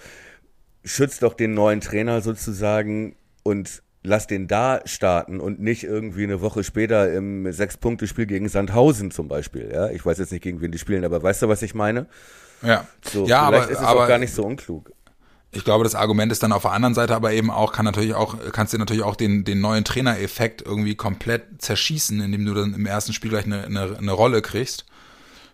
schützt 0.84 1.22
doch 1.24 1.34
den 1.34 1.52
neuen 1.52 1.80
Trainer 1.80 2.20
sozusagen 2.20 3.16
und 3.42 3.82
lass 4.04 4.28
den 4.28 4.46
da 4.46 4.82
starten 4.84 5.40
und 5.40 5.60
nicht 5.60 5.82
irgendwie 5.82 6.24
eine 6.24 6.40
Woche 6.40 6.62
später 6.62 7.12
im 7.12 7.50
Sechs-Punkte-Spiel 7.50 8.26
gegen 8.26 8.48
Sandhausen 8.48 9.10
zum 9.10 9.26
Beispiel. 9.26 9.70
Ja, 9.72 9.90
ich 9.90 10.06
weiß 10.06 10.18
jetzt 10.18 10.30
nicht, 10.30 10.42
gegen 10.42 10.60
wen 10.60 10.70
die 10.70 10.78
spielen, 10.78 11.04
aber 11.04 11.22
weißt 11.22 11.42
du, 11.42 11.48
was 11.48 11.62
ich 11.62 11.74
meine? 11.74 12.06
Ja, 12.62 12.86
so, 13.02 13.26
ja 13.26 13.48
vielleicht 13.48 13.64
aber, 13.64 13.72
ist 13.72 13.78
es 13.78 13.84
aber 13.84 14.04
auch 14.04 14.08
gar 14.08 14.18
nicht 14.18 14.32
so 14.32 14.44
unklug. 14.44 14.92
Ich 15.54 15.64
glaube, 15.64 15.84
das 15.84 15.94
Argument 15.94 16.30
ist 16.32 16.42
dann 16.42 16.52
auf 16.52 16.62
der 16.62 16.72
anderen 16.72 16.94
Seite 16.94 17.14
aber 17.14 17.32
eben 17.32 17.50
auch, 17.50 17.72
kann 17.72 17.84
natürlich 17.84 18.14
auch, 18.14 18.36
kannst 18.52 18.72
du 18.72 18.78
natürlich 18.78 19.02
auch 19.02 19.16
den, 19.16 19.44
den 19.44 19.60
neuen 19.60 19.84
Trainereffekt 19.84 20.62
irgendwie 20.62 20.94
komplett 20.94 21.62
zerschießen, 21.62 22.20
indem 22.20 22.44
du 22.44 22.54
dann 22.54 22.74
im 22.74 22.86
ersten 22.86 23.12
Spiel 23.12 23.30
gleich 23.30 23.44
eine, 23.46 23.64
eine, 23.64 23.96
eine 23.96 24.12
Rolle 24.12 24.42
kriegst 24.42 24.84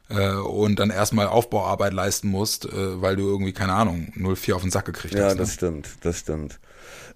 äh, 0.09 0.33
und 0.33 0.79
dann 0.79 0.91
erstmal 0.91 1.27
Aufbauarbeit 1.29 1.93
leisten 1.93 2.29
musst, 2.29 2.67
äh, 2.67 3.01
weil 3.03 3.17
du 3.17 3.29
irgendwie, 3.29 3.53
keine 3.53 3.75
Ahnung, 3.75 4.13
0-4 4.17 4.55
auf 4.55 4.63
den 4.63 4.71
Sack 4.71 4.87
gekriegt 4.87 5.15
ja, 5.15 5.25
hast. 5.25 5.33
Ja, 5.33 5.39
das 5.39 5.49
ne? 5.49 5.55
stimmt, 5.55 5.89
das 6.03 6.19
stimmt. 6.19 6.59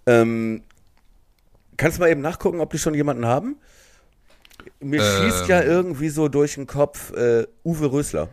Ähm, 0.06 0.62
Kannst 1.76 1.98
du 1.98 2.02
mal 2.02 2.10
eben 2.10 2.20
nachgucken, 2.20 2.60
ob 2.60 2.70
die 2.70 2.78
schon 2.78 2.94
jemanden 2.94 3.26
haben? 3.26 3.56
Mir 4.80 5.02
ähm, 5.02 5.22
schießt 5.22 5.48
ja 5.48 5.62
irgendwie 5.62 6.08
so 6.08 6.28
durch 6.28 6.54
den 6.54 6.66
Kopf 6.66 7.12
äh, 7.12 7.46
Uwe 7.64 7.92
Rösler. 7.92 8.28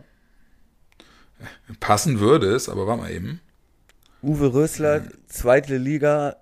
Passen 1.80 2.20
würde 2.20 2.54
es, 2.54 2.68
aber 2.68 2.86
warte 2.86 3.02
mal 3.02 3.10
eben. 3.10 3.40
Uwe 4.22 4.52
Rösler, 4.52 5.02
zweite 5.26 5.76
Liga, 5.76 6.36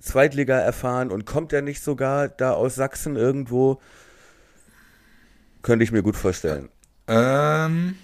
Zweitliga 0.00 0.58
erfahren 0.58 1.10
und 1.10 1.24
kommt 1.24 1.52
er 1.52 1.62
nicht 1.62 1.82
sogar 1.82 2.28
da 2.28 2.52
aus 2.52 2.74
Sachsen 2.74 3.16
irgendwo? 3.16 3.80
Könnte 5.62 5.84
ich 5.84 5.92
mir 5.92 6.02
gut 6.02 6.16
vorstellen. 6.16 6.68
Ähm, 7.06 7.96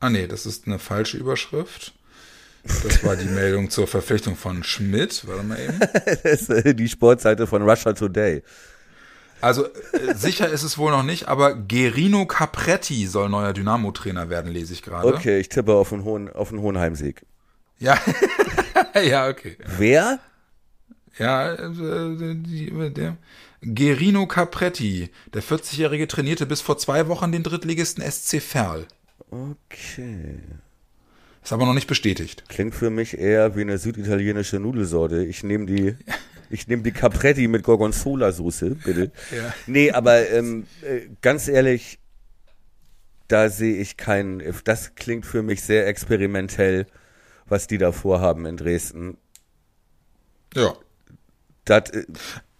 ah 0.00 0.10
nee, 0.10 0.26
das 0.26 0.46
ist 0.46 0.66
eine 0.66 0.78
falsche 0.78 1.16
Überschrift. 1.16 1.94
Das 2.64 3.02
war 3.04 3.16
die 3.16 3.24
Meldung 3.34 3.70
zur 3.70 3.86
Verpflichtung 3.86 4.36
von 4.36 4.62
Schmidt. 4.62 5.26
Warte 5.26 5.42
mal 5.42 5.58
eben. 5.58 5.78
das 6.04 6.42
ist 6.42 6.50
äh, 6.50 6.74
die 6.74 6.88
Sportseite 6.88 7.46
von 7.46 7.62
Russia 7.68 7.92
Today. 7.92 8.42
Also 9.40 9.66
äh, 9.66 10.14
sicher 10.14 10.48
ist 10.48 10.62
es 10.62 10.78
wohl 10.78 10.90
noch 10.90 11.04
nicht, 11.04 11.28
aber 11.28 11.54
Gerino 11.54 12.26
Capretti 12.26 13.06
soll 13.06 13.28
neuer 13.28 13.52
Dynamo-Trainer 13.52 14.30
werden, 14.30 14.52
lese 14.52 14.72
ich 14.72 14.82
gerade. 14.82 15.06
Okay, 15.06 15.38
ich 15.38 15.48
tippe 15.48 15.74
auf 15.74 15.92
einen 15.92 16.04
hohen, 16.04 16.28
auf 16.28 16.50
einen 16.50 16.60
hohen 16.60 16.78
Heimsieg. 16.78 17.24
Ja, 17.78 17.98
ja, 19.02 19.28
okay. 19.28 19.56
Wer? 19.78 20.18
Ja, 21.18 21.52
äh, 21.54 22.34
die, 22.34 22.72
der 22.94 23.16
Gerino 23.60 24.26
Capretti, 24.26 25.10
der 25.34 25.42
40-Jährige 25.42 26.06
trainierte 26.06 26.46
bis 26.46 26.60
vor 26.60 26.78
zwei 26.78 27.08
Wochen 27.08 27.32
den 27.32 27.42
Drittligisten 27.42 28.08
SC 28.08 28.40
Verl. 28.40 28.86
Okay. 29.30 30.38
Ist 31.42 31.52
aber 31.52 31.66
noch 31.66 31.74
nicht 31.74 31.88
bestätigt. 31.88 32.44
Klingt 32.48 32.74
für 32.74 32.90
mich 32.90 33.18
eher 33.18 33.56
wie 33.56 33.62
eine 33.62 33.78
süditalienische 33.78 34.60
Nudelsorte. 34.60 35.24
Ich 35.24 35.42
nehme 35.42 35.66
die, 35.66 35.96
ich 36.50 36.68
nehme 36.68 36.82
die 36.82 36.92
Capretti 36.92 37.48
mit 37.48 37.64
Gorgonzola-Soße, 37.64 38.76
bitte. 38.84 39.10
Ja. 39.34 39.54
Nee, 39.66 39.90
aber 39.90 40.30
ähm, 40.30 40.66
äh, 40.82 41.08
ganz 41.20 41.48
ehrlich, 41.48 41.98
da 43.28 43.50
sehe 43.50 43.76
ich 43.76 43.96
keinen, 43.96 44.42
das 44.64 44.94
klingt 44.94 45.26
für 45.26 45.42
mich 45.42 45.62
sehr 45.62 45.86
experimentell, 45.86 46.86
was 47.48 47.66
die 47.66 47.78
da 47.78 47.92
vorhaben 47.92 48.46
in 48.46 48.56
Dresden. 48.56 49.16
Ja. 50.54 50.74
Das 51.64 51.90
äh, 51.90 52.04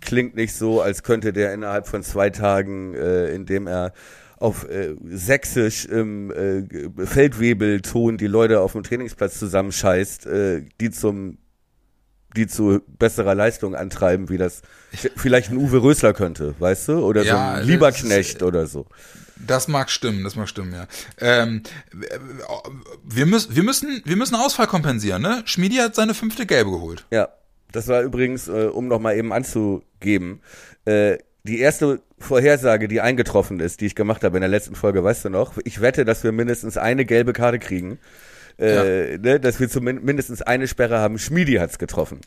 klingt 0.01 0.37
nicht 0.37 0.55
so, 0.55 0.81
als 0.81 1.03
könnte 1.03 1.33
der 1.33 1.55
innerhalb 1.55 1.87
von 1.87 2.03
zwei 2.03 2.31
Tagen, 2.31 2.95
äh, 2.95 3.29
indem 3.35 3.67
er 3.67 3.93
auf 4.39 4.69
äh, 4.69 4.95
sächsisch 5.05 5.87
im 5.87 6.31
äh, 6.31 7.07
Feldwebelton 7.07 8.19
die 8.19 8.27
Leute 8.29 8.61
auf 8.61 8.73
dem 8.73 8.85
Trainingsplatz 8.85 9.39
zusammenscheißt, 9.39 10.27
äh, 10.27 10.65
die 10.81 10.91
zum 10.91 11.39
die 12.37 12.47
zu 12.47 12.83
besserer 12.99 13.35
Leistung 13.35 13.75
antreiben, 13.75 14.29
wie 14.29 14.37
das 14.37 14.63
vielleicht 15.17 15.51
ein 15.51 15.57
Uwe 15.57 15.83
Rösler 15.83 16.13
könnte, 16.13 16.55
weißt 16.59 16.89
du? 16.89 16.99
Oder 16.99 17.25
ja, 17.25 17.33
so 17.33 17.61
ein 17.61 17.67
Lieberknecht 17.67 18.37
ist, 18.37 18.43
oder 18.43 18.67
so. 18.67 18.87
Das 19.47 19.69
mag 19.69 19.91
stimmen, 19.91 20.25
das 20.25 20.37
mag 20.37 20.49
stimmen, 20.49 20.73
ja. 20.73 20.87
Ähm, 21.19 21.63
wir, 23.05 23.27
müssen, 23.27 23.55
wir, 23.55 23.63
müssen, 23.63 24.03
wir 24.05 24.17
müssen 24.17 24.35
Ausfall 24.35 24.67
kompensieren, 24.67 25.23
ne? 25.23 25.43
Schmiedi 25.45 25.77
hat 25.77 25.95
seine 25.95 26.15
fünfte 26.15 26.47
Gelbe 26.47 26.71
geholt. 26.71 27.07
Ja, 27.11 27.29
das 27.73 27.89
war 27.89 28.03
übrigens, 28.03 28.49
äh, 28.49 28.69
um 28.73 28.89
noch 28.89 28.99
mal 28.99 29.17
eben 29.17 29.33
anzugeben, 29.33 30.41
äh, 30.85 31.19
die 31.45 31.61
erste 31.61 32.03
Vorhersage, 32.19 32.89
die 32.89 33.01
eingetroffen 33.01 33.61
ist, 33.61 33.81
die 33.81 33.87
ich 33.87 33.95
gemacht 33.95 34.25
habe 34.25 34.37
in 34.37 34.41
der 34.41 34.51
letzten 34.51 34.75
Folge, 34.75 35.05
weißt 35.05 35.27
du 35.27 35.29
noch? 35.31 35.55
Ich 35.65 35.81
wette, 35.81 36.05
dass 36.05 36.25
wir 36.25 36.33
mindestens 36.33 36.77
eine 36.77 37.05
gelbe 37.05 37.33
Karte 37.33 37.59
kriegen. 37.59 37.99
Äh, 38.59 39.13
ja. 39.13 39.19
ne, 39.19 39.41
dass 39.41 39.61
wir 39.61 39.69
zumindest 39.69 40.05
mindestens 40.05 40.43
eine 40.43 40.67
Sperre 40.67 40.99
haben. 40.99 41.19
Schmiedi 41.19 41.55
hat's 41.55 41.79
getroffen. 41.79 42.21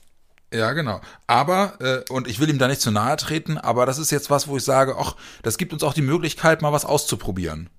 Ja, 0.53 0.73
genau. 0.73 0.99
Aber, 1.27 1.73
äh, 1.79 2.11
und 2.11 2.27
ich 2.27 2.39
will 2.39 2.49
ihm 2.49 2.57
da 2.57 2.67
nicht 2.67 2.81
zu 2.81 2.91
nahe 2.91 3.15
treten, 3.15 3.57
aber 3.57 3.85
das 3.85 3.97
ist 3.97 4.11
jetzt 4.11 4.29
was, 4.29 4.47
wo 4.47 4.57
ich 4.57 4.63
sage, 4.63 4.95
ach, 4.97 5.15
das 5.43 5.57
gibt 5.57 5.71
uns 5.71 5.83
auch 5.83 5.93
die 5.93 6.01
Möglichkeit, 6.01 6.61
mal 6.61 6.73
was 6.73 6.85
auszuprobieren. 6.85 7.69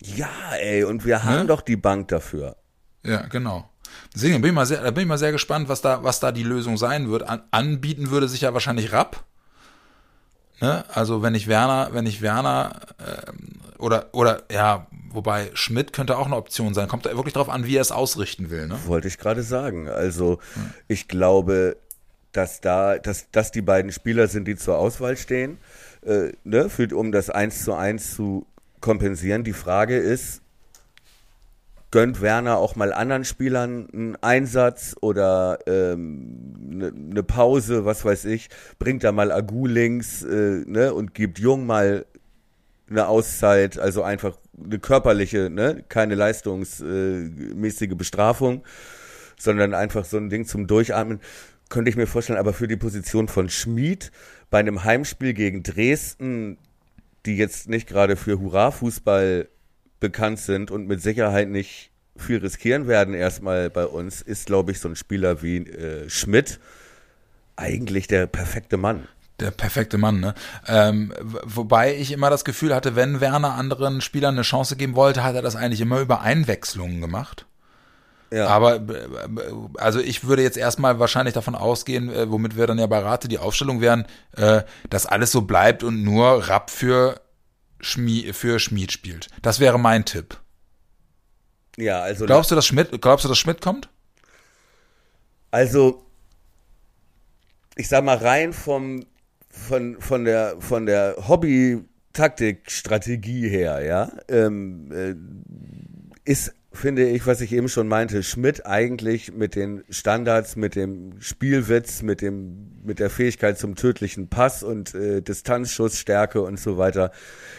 Ja, 0.00 0.30
ey, 0.58 0.84
und 0.84 1.04
wir 1.04 1.24
haben 1.24 1.40
ne? 1.40 1.46
doch 1.46 1.60
die 1.60 1.76
Bank 1.76 2.08
dafür. 2.08 2.56
Ja, 3.04 3.22
genau. 3.26 3.70
Deswegen 4.14 4.40
bin 4.40 4.50
ich 4.50 4.54
mal 4.54 4.66
sehr, 4.66 4.82
da 4.82 4.90
bin 4.90 5.02
ich 5.02 5.08
mal 5.08 5.18
sehr 5.18 5.32
gespannt, 5.32 5.68
was 5.68 5.82
da, 5.82 6.02
was 6.02 6.20
da 6.20 6.32
die 6.32 6.42
Lösung 6.42 6.76
sein 6.76 7.10
wird. 7.10 7.28
An, 7.28 7.42
anbieten 7.50 8.10
würde 8.10 8.28
sich 8.28 8.40
ja 8.40 8.54
wahrscheinlich 8.54 8.92
Rapp. 8.92 9.24
Ne? 10.60 10.84
Also 10.88 11.22
wenn 11.22 11.34
ich 11.34 11.46
Werner, 11.46 11.90
wenn 11.92 12.06
ich 12.06 12.22
Werner 12.22 12.80
ähm, 12.98 13.60
oder 13.78 14.08
oder 14.12 14.42
ja, 14.50 14.86
wobei 15.10 15.50
Schmidt 15.54 15.92
könnte 15.92 16.18
auch 16.18 16.26
eine 16.26 16.36
Option 16.36 16.74
sein. 16.74 16.88
Kommt 16.88 17.06
da 17.06 17.16
wirklich 17.16 17.32
darauf 17.32 17.48
an, 17.48 17.66
wie 17.66 17.76
er 17.76 17.80
es 17.80 17.92
ausrichten 17.92 18.50
will. 18.50 18.66
Ne? 18.66 18.78
Wollte 18.86 19.08
ich 19.08 19.18
gerade 19.18 19.42
sagen. 19.42 19.88
Also 19.88 20.38
hm. 20.54 20.74
ich 20.86 21.08
glaube, 21.08 21.76
dass 22.32 22.60
da, 22.60 22.98
dass, 22.98 23.30
dass 23.30 23.50
die 23.50 23.62
beiden 23.62 23.92
Spieler 23.92 24.28
sind, 24.28 24.46
die 24.46 24.56
zur 24.56 24.78
Auswahl 24.78 25.16
stehen, 25.16 25.58
äh, 26.04 26.32
ne, 26.44 26.68
für, 26.68 26.94
um 26.94 27.12
das 27.12 27.30
eins 27.30 27.64
zu 27.64 27.74
eins 27.74 28.14
zu 28.14 28.46
kompensieren. 28.80 29.44
Die 29.44 29.52
Frage 29.52 29.96
ist, 29.96 30.42
gönnt 31.90 32.20
Werner 32.20 32.58
auch 32.58 32.76
mal 32.76 32.92
anderen 32.92 33.24
Spielern 33.24 33.88
einen 33.92 34.16
Einsatz 34.16 34.96
oder 35.00 35.58
eine 35.66 35.74
ähm, 35.74 36.54
ne, 36.60 36.92
ne 36.92 37.22
Pause, 37.22 37.84
was 37.84 38.04
weiß 38.04 38.26
ich, 38.26 38.48
bringt 38.78 39.04
da 39.04 39.12
mal 39.12 39.32
Agu 39.32 39.66
links 39.66 40.22
äh, 40.22 40.62
ne, 40.66 40.94
und 40.94 41.14
gibt 41.14 41.38
Jung 41.38 41.66
mal 41.66 42.06
eine 42.88 43.06
Auszeit, 43.06 43.78
also 43.78 44.02
einfach 44.02 44.36
eine 44.62 44.78
körperliche, 44.78 45.50
ne, 45.50 45.84
keine 45.88 46.14
leistungsmäßige 46.14 47.94
Bestrafung, 47.96 48.64
sondern 49.38 49.74
einfach 49.74 50.04
so 50.04 50.16
ein 50.16 50.28
Ding 50.28 50.44
zum 50.44 50.66
Durchatmen, 50.66 51.20
könnte 51.70 51.88
ich 51.88 51.96
mir 51.96 52.06
vorstellen, 52.06 52.38
aber 52.38 52.52
für 52.52 52.68
die 52.68 52.76
Position 52.76 53.28
von 53.28 53.48
Schmid 53.48 54.12
bei 54.50 54.58
einem 54.58 54.84
Heimspiel 54.84 55.32
gegen 55.32 55.62
Dresden, 55.62 56.58
die 57.24 57.36
jetzt 57.36 57.68
nicht 57.68 57.88
gerade 57.88 58.16
für 58.16 58.38
Hurra-Fußball 58.38 59.48
bekannt 60.00 60.40
sind 60.40 60.70
und 60.70 60.86
mit 60.86 61.00
Sicherheit 61.00 61.48
nicht 61.48 61.90
viel 62.16 62.38
riskieren 62.38 62.86
werden 62.86 63.14
erstmal 63.14 63.70
bei 63.70 63.86
uns, 63.86 64.20
ist, 64.20 64.46
glaube 64.46 64.72
ich, 64.72 64.80
so 64.80 64.88
ein 64.88 64.96
Spieler 64.96 65.42
wie 65.42 65.58
äh, 65.58 66.10
Schmidt 66.10 66.60
eigentlich 67.56 68.08
der 68.08 68.26
perfekte 68.26 68.76
Mann. 68.76 69.06
Der 69.38 69.50
perfekte 69.50 69.96
Mann, 69.96 70.20
ne? 70.20 70.34
Ähm, 70.66 71.14
wobei 71.44 71.94
ich 71.96 72.12
immer 72.12 72.28
das 72.28 72.44
Gefühl 72.44 72.74
hatte, 72.74 72.94
wenn 72.94 73.20
Werner 73.20 73.54
anderen 73.54 74.00
Spielern 74.00 74.34
eine 74.34 74.42
Chance 74.42 74.76
geben 74.76 74.96
wollte, 74.96 75.22
hat 75.22 75.34
er 75.34 75.42
das 75.42 75.56
eigentlich 75.56 75.80
immer 75.80 76.00
über 76.00 76.20
Einwechslungen 76.20 77.00
gemacht. 77.00 77.46
Ja. 78.32 78.46
Aber 78.46 78.76
äh, 78.76 79.08
also 79.76 80.00
ich 80.00 80.24
würde 80.24 80.42
jetzt 80.42 80.56
erstmal 80.56 80.98
wahrscheinlich 80.98 81.34
davon 81.34 81.54
ausgehen, 81.54 82.08
äh, 82.10 82.30
womit 82.30 82.56
wir 82.56 82.66
dann 82.66 82.78
ja 82.78 82.86
bei 82.86 83.00
Rate 83.00 83.28
die 83.28 83.38
Aufstellung 83.38 83.80
wären, 83.80 84.06
äh, 84.36 84.62
dass 84.88 85.06
alles 85.06 85.32
so 85.32 85.42
bleibt 85.42 85.82
und 85.82 86.02
nur 86.02 86.48
Rapp 86.48 86.70
für 86.70 87.20
Schmied, 87.80 88.34
für 88.36 88.60
Schmied 88.60 88.92
spielt. 88.92 89.28
Das 89.42 89.60
wäre 89.60 89.78
mein 89.78 90.04
Tipp. 90.04 90.38
Ja, 91.76 92.00
also. 92.00 92.26
Glaubst 92.26 92.50
du, 92.50 92.54
dass 92.54 92.66
Schmidt, 92.66 93.00
glaubst 93.00 93.24
du, 93.24 93.28
dass 93.28 93.38
Schmidt 93.38 93.62
kommt? 93.62 93.88
Also, 95.50 96.04
ich 97.74 97.88
sag 97.88 98.04
mal, 98.04 98.18
rein 98.18 98.52
vom, 98.52 99.06
von, 99.48 100.00
von 100.00 100.24
der, 100.24 100.60
von 100.60 100.86
der 100.86 101.16
Hobby-Taktik-Strategie 101.26 103.48
her, 103.48 103.84
ja, 103.84 104.12
ähm, 104.28 104.92
äh, 104.92 105.16
ist, 106.30 106.54
finde 106.72 107.08
ich, 107.08 107.26
was 107.26 107.40
ich 107.40 107.52
eben 107.52 107.68
schon 107.68 107.88
meinte, 107.88 108.22
Schmidt 108.22 108.64
eigentlich 108.66 109.32
mit 109.32 109.56
den 109.56 109.82
Standards, 109.90 110.56
mit 110.56 110.76
dem 110.76 111.20
Spielwitz, 111.20 112.02
mit 112.02 112.20
dem, 112.20 112.80
mit 112.84 113.00
der 113.00 113.10
Fähigkeit 113.10 113.58
zum 113.58 113.74
tödlichen 113.74 114.28
Pass 114.28 114.62
und 114.62 114.94
äh, 114.94 115.20
Distanzschussstärke 115.20 116.42
und 116.42 116.60
so 116.60 116.78
weiter 116.78 117.10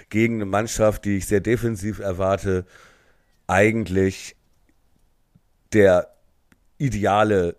gegen 0.09 0.35
eine 0.35 0.45
Mannschaft, 0.45 1.05
die 1.05 1.17
ich 1.17 1.27
sehr 1.27 1.41
defensiv 1.41 1.99
erwarte, 1.99 2.65
eigentlich 3.47 4.37
der 5.73 6.13
ideale 6.77 7.57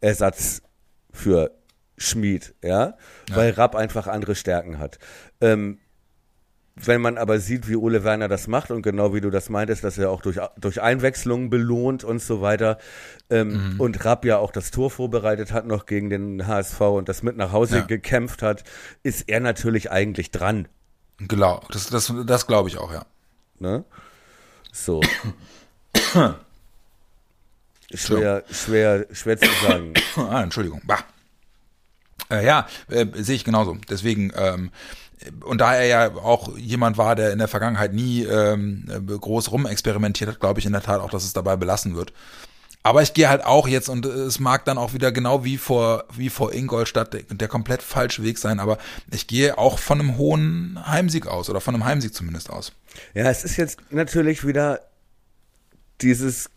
Ersatz 0.00 0.62
für 1.12 1.52
Schmied, 1.96 2.54
ja, 2.62 2.96
ja. 3.28 3.36
weil 3.36 3.50
Rapp 3.50 3.76
einfach 3.76 4.06
andere 4.06 4.34
Stärken 4.34 4.78
hat. 4.78 4.98
Ähm, 5.40 5.78
wenn 6.86 7.00
man 7.00 7.18
aber 7.18 7.40
sieht, 7.40 7.68
wie 7.68 7.76
Ole 7.76 8.04
Werner 8.04 8.28
das 8.28 8.46
macht 8.46 8.70
und 8.70 8.82
genau 8.82 9.14
wie 9.14 9.20
du 9.20 9.30
das 9.30 9.48
meintest, 9.48 9.84
dass 9.84 9.98
er 9.98 10.10
auch 10.10 10.22
durch, 10.22 10.38
durch 10.58 10.80
Einwechslungen 10.80 11.50
belohnt 11.50 12.04
und 12.04 12.20
so 12.20 12.40
weiter 12.40 12.78
ähm, 13.28 13.74
mhm. 13.74 13.80
und 13.80 14.04
Rapp 14.04 14.24
ja 14.24 14.38
auch 14.38 14.52
das 14.52 14.70
Tor 14.70 14.90
vorbereitet 14.90 15.52
hat 15.52 15.66
noch 15.66 15.86
gegen 15.86 16.10
den 16.10 16.46
HSV 16.46 16.80
und 16.80 17.08
das 17.08 17.22
mit 17.22 17.36
nach 17.36 17.52
Hause 17.52 17.78
ja. 17.78 17.84
gekämpft 17.84 18.42
hat, 18.42 18.64
ist 19.02 19.28
er 19.28 19.40
natürlich 19.40 19.90
eigentlich 19.90 20.30
dran. 20.30 20.68
Genau, 21.18 21.62
das, 21.70 21.88
das, 21.88 22.12
das 22.24 22.46
glaube 22.46 22.68
ich 22.68 22.78
auch, 22.78 22.92
ja. 22.92 23.04
Ne? 23.58 23.84
So. 24.72 25.00
schwer, 27.92 28.44
schwer, 28.52 29.06
schwer 29.10 29.36
zu 29.36 29.48
sagen. 29.66 29.94
ah, 30.16 30.42
Entschuldigung. 30.44 30.80
Bah. 30.84 31.04
Äh, 32.30 32.46
ja, 32.46 32.68
äh, 32.88 33.06
sehe 33.14 33.34
ich 33.34 33.44
genauso. 33.44 33.76
Deswegen, 33.88 34.32
ähm, 34.36 34.70
und 35.44 35.60
da 35.60 35.74
er 35.74 35.86
ja 35.86 36.14
auch 36.16 36.56
jemand 36.56 36.98
war, 36.98 37.14
der 37.14 37.32
in 37.32 37.38
der 37.38 37.48
Vergangenheit 37.48 37.92
nie 37.92 38.24
ähm, 38.24 38.86
groß 39.06 39.52
rumexperimentiert 39.52 40.30
hat, 40.30 40.40
glaube 40.40 40.60
ich 40.60 40.66
in 40.66 40.72
der 40.72 40.82
Tat 40.82 41.00
auch, 41.00 41.10
dass 41.10 41.24
es 41.24 41.32
dabei 41.32 41.56
belassen 41.56 41.96
wird. 41.96 42.12
Aber 42.82 43.02
ich 43.02 43.12
gehe 43.12 43.28
halt 43.28 43.44
auch 43.44 43.68
jetzt 43.68 43.90
und 43.90 44.06
es 44.06 44.40
mag 44.40 44.64
dann 44.64 44.78
auch 44.78 44.94
wieder 44.94 45.12
genau 45.12 45.44
wie 45.44 45.58
vor 45.58 46.04
wie 46.16 46.30
vor 46.30 46.54
Ingolstadt 46.54 47.12
der, 47.12 47.22
der 47.24 47.48
komplett 47.48 47.82
falsche 47.82 48.22
Weg 48.22 48.38
sein, 48.38 48.58
aber 48.58 48.78
ich 49.10 49.26
gehe 49.26 49.58
auch 49.58 49.78
von 49.78 50.00
einem 50.00 50.16
hohen 50.16 50.78
Heimsieg 50.86 51.26
aus 51.26 51.50
oder 51.50 51.60
von 51.60 51.74
einem 51.74 51.84
Heimsieg 51.84 52.14
zumindest 52.14 52.48
aus. 52.48 52.72
Ja, 53.12 53.28
es 53.28 53.44
ist 53.44 53.58
jetzt 53.58 53.80
natürlich 53.90 54.46
wieder 54.46 54.80
dieses 56.00 56.48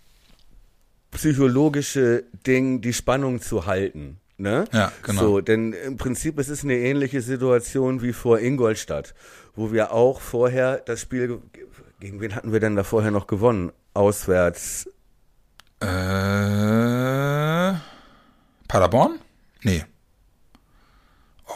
psychologische 1.12 2.24
Ding, 2.48 2.80
die 2.80 2.94
Spannung 2.94 3.42
zu 3.42 3.66
halten. 3.66 4.20
Ne? 4.38 4.66
Ja, 4.72 4.92
genau. 5.04 5.22
So, 5.22 5.42
denn 5.42 5.74
im 5.74 5.98
Prinzip 5.98 6.40
es 6.40 6.50
ist 6.50 6.64
eine 6.64 6.78
ähnliche 6.78 7.22
Situation 7.22 8.02
wie 8.02 8.14
vor 8.14 8.40
Ingolstadt, 8.40 9.14
wo 9.56 9.72
wir 9.72 9.92
auch 9.92 10.22
vorher 10.22 10.78
das 10.78 11.02
Spiel 11.02 11.40
gegen 12.04 12.20
wen 12.20 12.36
hatten 12.36 12.52
wir 12.52 12.60
denn 12.60 12.76
da 12.76 12.84
vorher 12.84 13.12
noch 13.12 13.28
gewonnen? 13.28 13.72
Auswärts. 13.94 14.90
Äh, 15.80 15.86
Paderborn? 18.68 19.20
Nee. 19.62 19.86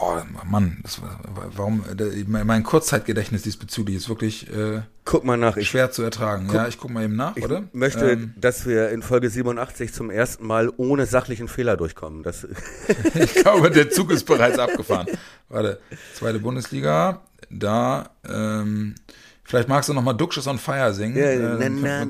Oh, 0.00 0.16
Mann, 0.44 0.78
das, 0.82 1.00
warum, 1.56 1.84
mein 2.26 2.62
Kurzzeitgedächtnis 2.62 3.42
diesbezüglich 3.42 3.96
ist 3.96 4.08
wirklich 4.08 4.48
äh, 4.48 4.82
guck 5.04 5.24
mal 5.24 5.36
nach, 5.36 5.60
schwer 5.60 5.86
ich, 5.86 5.90
zu 5.92 6.02
ertragen. 6.02 6.46
Guck, 6.46 6.54
ja, 6.54 6.68
ich 6.68 6.78
guck 6.78 6.90
mal 6.90 7.04
eben 7.04 7.16
nach, 7.16 7.36
ich 7.36 7.44
oder? 7.44 7.64
möchte, 7.72 8.12
ähm, 8.12 8.34
dass 8.36 8.64
wir 8.66 8.90
in 8.90 9.02
Folge 9.02 9.28
87 9.28 9.92
zum 9.92 10.10
ersten 10.10 10.46
Mal 10.46 10.70
ohne 10.76 11.06
sachlichen 11.06 11.48
Fehler 11.48 11.76
durchkommen. 11.76 12.22
Das 12.22 12.46
ich 13.14 13.34
glaube, 13.34 13.70
der 13.70 13.90
Zug 13.90 14.12
ist 14.12 14.24
bereits 14.24 14.58
abgefahren. 14.58 15.08
Warte, 15.48 15.80
zweite 16.14 16.38
Bundesliga, 16.38 17.22
da, 17.50 18.10
ähm, 18.28 18.94
Vielleicht 19.48 19.70
magst 19.70 19.88
du 19.88 19.94
noch 19.94 20.02
mal 20.02 20.12
Duxches 20.12 20.46
on 20.46 20.58
Fire 20.58 20.92
singen. 20.92 21.16
Äh, 21.16 21.70
na, 21.70 22.02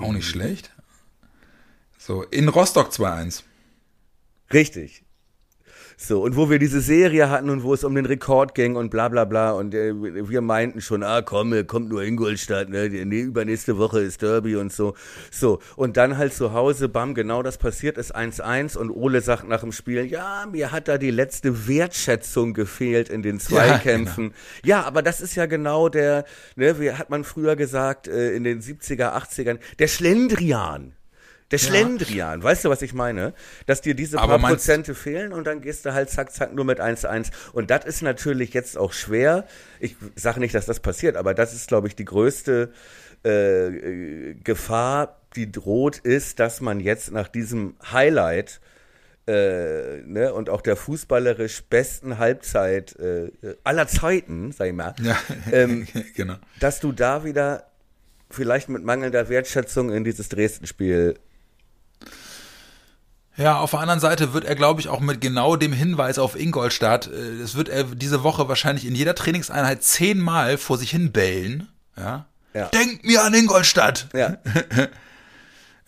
Auch 0.00 0.12
nicht 0.12 0.26
schlecht. 0.26 0.72
So, 2.04 2.24
in 2.24 2.48
Rostock 2.48 2.90
2-1. 2.90 3.44
Richtig. 4.52 5.04
So, 5.96 6.20
und 6.20 6.34
wo 6.34 6.50
wir 6.50 6.58
diese 6.58 6.80
Serie 6.80 7.30
hatten 7.30 7.48
und 7.48 7.62
wo 7.62 7.74
es 7.74 7.84
um 7.84 7.94
den 7.94 8.06
Rekord 8.06 8.56
ging 8.56 8.74
und 8.74 8.90
bla 8.90 9.08
bla 9.08 9.24
bla 9.24 9.52
und 9.52 9.72
äh, 9.72 9.94
wir 9.94 10.40
meinten 10.40 10.80
schon, 10.80 11.04
ah 11.04 11.22
komm, 11.22 11.64
kommt 11.68 11.90
nur 11.90 12.02
Ingolstadt, 12.02 12.70
ne? 12.70 12.88
Nee, 12.88 13.20
übernächste 13.20 13.78
Woche 13.78 14.00
ist 14.00 14.20
Derby 14.20 14.56
und 14.56 14.72
so. 14.72 14.94
So, 15.30 15.60
und 15.76 15.96
dann 15.96 16.18
halt 16.18 16.34
zu 16.34 16.52
Hause, 16.52 16.88
bam, 16.88 17.14
genau 17.14 17.44
das 17.44 17.56
passiert 17.56 17.96
ist 17.98 18.16
1-1 18.16 18.76
und 18.76 18.90
Ole 18.90 19.20
sagt 19.20 19.46
nach 19.46 19.60
dem 19.60 19.70
Spiel, 19.70 20.04
ja, 20.04 20.44
mir 20.50 20.72
hat 20.72 20.88
da 20.88 20.98
die 20.98 21.12
letzte 21.12 21.68
Wertschätzung 21.68 22.52
gefehlt 22.52 23.10
in 23.10 23.22
den 23.22 23.38
Zweikämpfen. 23.38 24.24
Ja, 24.24 24.30
genau. 24.30 24.80
ja 24.80 24.82
aber 24.88 25.02
das 25.02 25.20
ist 25.20 25.36
ja 25.36 25.46
genau 25.46 25.88
der, 25.88 26.24
ne, 26.56 26.80
wie 26.80 26.90
hat 26.90 27.10
man 27.10 27.22
früher 27.22 27.54
gesagt, 27.54 28.08
äh, 28.08 28.32
in 28.32 28.42
den 28.42 28.60
70er, 28.60 29.14
80ern, 29.14 29.60
der 29.78 29.86
Schlendrian. 29.86 30.96
Der 31.52 31.58
Schlendrian, 31.58 32.40
ja. 32.40 32.44
weißt 32.44 32.64
du, 32.64 32.70
was 32.70 32.82
ich 32.82 32.94
meine? 32.94 33.34
Dass 33.66 33.82
dir 33.82 33.94
diese 33.94 34.16
paar 34.16 34.38
Prozente 34.38 34.94
fehlen 34.94 35.32
und 35.32 35.46
dann 35.46 35.60
gehst 35.60 35.84
du 35.84 35.92
halt 35.92 36.10
zack, 36.10 36.32
zack 36.32 36.54
nur 36.54 36.64
mit 36.64 36.80
1-1. 36.80 37.30
Und 37.52 37.70
das 37.70 37.84
ist 37.84 38.02
natürlich 38.02 38.54
jetzt 38.54 38.78
auch 38.78 38.92
schwer. 38.92 39.46
Ich 39.78 39.96
sage 40.16 40.40
nicht, 40.40 40.54
dass 40.54 40.66
das 40.66 40.80
passiert, 40.80 41.16
aber 41.16 41.34
das 41.34 41.52
ist, 41.52 41.68
glaube 41.68 41.88
ich, 41.88 41.94
die 41.94 42.06
größte 42.06 42.72
äh, 43.22 44.34
Gefahr, 44.42 45.20
die 45.36 45.52
droht, 45.52 45.98
ist, 45.98 46.40
dass 46.40 46.60
man 46.60 46.80
jetzt 46.80 47.12
nach 47.12 47.28
diesem 47.28 47.76
Highlight 47.92 48.60
äh, 49.26 50.02
ne, 50.04 50.32
und 50.34 50.50
auch 50.50 50.62
der 50.62 50.76
fußballerisch 50.76 51.64
besten 51.64 52.18
Halbzeit 52.18 52.96
äh, 52.96 53.30
aller 53.62 53.86
Zeiten, 53.86 54.52
sag 54.52 54.68
ich 54.68 54.74
mal, 54.74 54.94
ja, 55.02 55.16
ähm, 55.52 55.86
genau. 56.16 56.36
dass 56.60 56.80
du 56.80 56.92
da 56.92 57.24
wieder 57.24 57.68
vielleicht 58.30 58.68
mit 58.68 58.82
mangelnder 58.82 59.28
Wertschätzung 59.28 59.92
in 59.92 60.04
dieses 60.04 60.28
Dresden-Spiel 60.28 61.14
ja, 63.36 63.58
auf 63.58 63.70
der 63.70 63.80
anderen 63.80 64.00
Seite 64.00 64.34
wird 64.34 64.44
er, 64.44 64.54
glaube 64.54 64.80
ich, 64.80 64.88
auch 64.88 65.00
mit 65.00 65.20
genau 65.20 65.56
dem 65.56 65.72
Hinweis 65.72 66.18
auf 66.18 66.38
Ingolstadt, 66.38 67.06
äh, 67.06 67.42
es 67.42 67.54
wird 67.54 67.68
er 67.68 67.84
diese 67.84 68.22
Woche 68.22 68.48
wahrscheinlich 68.48 68.86
in 68.86 68.94
jeder 68.94 69.14
Trainingseinheit 69.14 69.82
zehnmal 69.82 70.58
vor 70.58 70.78
sich 70.78 70.90
hin 70.90 71.12
bellen. 71.12 71.68
Ja. 71.96 72.26
ja. 72.54 72.66
Denkt 72.68 73.04
mir 73.04 73.22
an 73.24 73.34
Ingolstadt. 73.34 74.08
Ja. 74.12 74.38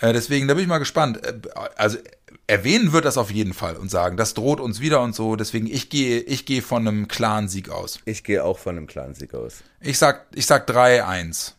Äh, 0.00 0.12
deswegen, 0.12 0.48
da 0.48 0.54
bin 0.54 0.64
ich 0.64 0.68
mal 0.68 0.78
gespannt. 0.78 1.24
Äh, 1.24 1.34
also 1.76 1.98
erwähnen 2.46 2.92
wird 2.92 3.04
das 3.04 3.16
auf 3.16 3.30
jeden 3.30 3.54
Fall 3.54 3.76
und 3.76 3.90
sagen, 3.90 4.16
das 4.16 4.34
droht 4.34 4.60
uns 4.60 4.80
wieder 4.80 5.00
und 5.00 5.14
so. 5.14 5.36
Deswegen, 5.36 5.66
ich 5.66 5.88
gehe, 5.88 6.20
ich 6.20 6.46
gehe 6.46 6.62
von 6.62 6.86
einem 6.86 7.08
klaren 7.08 7.48
Sieg 7.48 7.70
aus. 7.70 8.00
Ich 8.04 8.24
gehe 8.24 8.44
auch 8.44 8.58
von 8.58 8.76
einem 8.76 8.86
klaren 8.86 9.14
Sieg 9.14 9.34
aus. 9.34 9.62
Ich 9.80 9.98
sag, 9.98 10.26
ich 10.34 10.46
sag 10.46 10.68
3-1. 10.68 11.52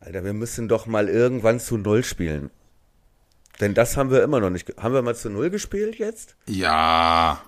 Alter, 0.00 0.24
wir 0.24 0.32
müssen 0.32 0.68
doch 0.68 0.86
mal 0.86 1.08
irgendwann 1.08 1.60
zu 1.60 1.76
Null 1.76 2.02
spielen. 2.02 2.50
Denn 3.60 3.74
das 3.74 3.96
haben 3.96 4.10
wir 4.10 4.22
immer 4.22 4.40
noch 4.40 4.50
nicht. 4.50 4.76
Haben 4.78 4.94
wir 4.94 5.02
mal 5.02 5.14
zu 5.14 5.30
Null 5.30 5.50
gespielt 5.50 5.96
jetzt? 5.96 6.36
Ja. 6.46 7.42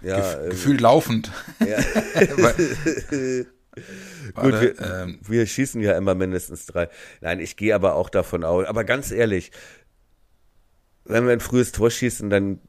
Ja, 0.00 0.16
Gef 0.16 0.38
ähm, 0.42 0.50
gefühlt 0.50 0.80
laufend. 0.80 1.32
Ja. 1.66 1.78
Gut, 4.34 4.60
wir, 4.60 4.80
ähm, 4.80 5.18
wir, 5.22 5.46
schießen 5.46 5.80
ja 5.82 5.96
immer 5.96 6.14
mindestens 6.14 6.66
drei. 6.66 6.88
Nein, 7.20 7.40
ich 7.40 7.56
gehe 7.56 7.74
aber 7.74 7.94
auch 7.94 8.08
davon 8.08 8.44
aus. 8.44 8.66
Aber 8.66 8.84
ganz 8.84 9.10
ehrlich, 9.10 9.50
wenn 11.04 11.26
wir 11.26 11.32
ein 11.32 11.40
frühes 11.40 11.72
Tor 11.72 11.90
schießen, 11.90 12.30
dann, 12.30 12.60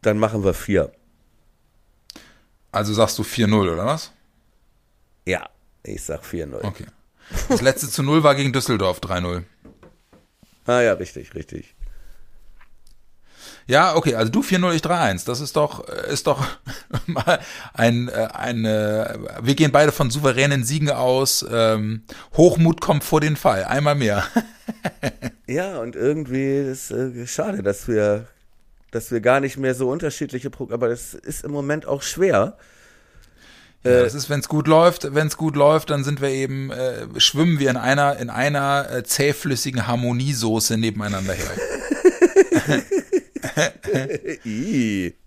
dann 0.00 0.18
machen 0.18 0.44
wir 0.44 0.54
vier. 0.54 0.92
Also 2.72 2.94
sagst 2.94 3.18
du 3.18 3.22
4-0, 3.22 3.72
oder 3.72 3.84
was? 3.84 4.12
Ja, 5.26 5.48
ich 5.82 6.02
sag 6.02 6.22
4-0. 6.22 6.64
Okay. 6.64 6.86
Das 7.48 7.60
letzte 7.60 7.88
zu 7.88 8.02
0 8.02 8.22
war 8.22 8.34
gegen 8.34 8.52
Düsseldorf 8.52 9.00
3-0. 9.00 9.44
Ah 10.70 10.82
ja, 10.82 10.92
richtig, 10.92 11.34
richtig. 11.34 11.74
Ja, 13.66 13.96
okay, 13.96 14.14
also 14.14 14.30
du 14.30 14.40
4-0, 14.40 14.72
ich 14.72 14.82
3-1. 14.82 15.26
Das 15.26 15.40
ist 15.40 15.56
doch, 15.56 15.88
ist 15.88 16.28
doch 16.28 16.46
mal 17.06 17.40
ein, 17.74 18.08
äh, 18.08 18.28
eine, 18.32 19.18
wir 19.42 19.56
gehen 19.56 19.72
beide 19.72 19.90
von 19.90 20.10
souveränen 20.10 20.62
Siegen 20.62 20.88
aus. 20.90 21.44
Ähm, 21.50 22.04
Hochmut 22.36 22.80
kommt 22.80 23.02
vor 23.02 23.20
den 23.20 23.34
Fall, 23.34 23.64
einmal 23.64 23.96
mehr. 23.96 24.24
ja, 25.48 25.80
und 25.80 25.96
irgendwie 25.96 26.54
ist 26.54 26.92
äh, 26.92 27.26
schade, 27.26 27.64
dass 27.64 27.88
wir, 27.88 28.28
dass 28.92 29.10
wir 29.10 29.20
gar 29.20 29.40
nicht 29.40 29.56
mehr 29.56 29.74
so 29.74 29.90
unterschiedliche 29.90 30.50
Programme, 30.50 30.74
aber 30.74 30.88
das 30.88 31.14
ist 31.14 31.42
im 31.42 31.50
Moment 31.50 31.84
auch 31.84 32.02
schwer. 32.02 32.56
Ja, 33.84 33.90
äh, 33.90 34.02
das 34.02 34.14
ist, 34.14 34.28
wenn 34.28 34.40
es 34.40 34.48
gut 34.48 34.66
läuft, 34.66 35.14
wenn 35.14 35.26
es 35.26 35.36
gut 35.36 35.56
läuft, 35.56 35.90
dann 35.90 36.04
sind 36.04 36.20
wir 36.20 36.28
eben, 36.28 36.70
äh, 36.70 37.06
schwimmen 37.18 37.58
wir 37.58 37.70
in 37.70 37.76
einer, 37.76 38.16
in 38.18 38.30
einer 38.30 38.90
äh, 38.90 39.02
zähflüssigen 39.04 39.86
Harmoniesoße 39.86 40.76
nebeneinander 40.76 41.34
her. 41.34 41.50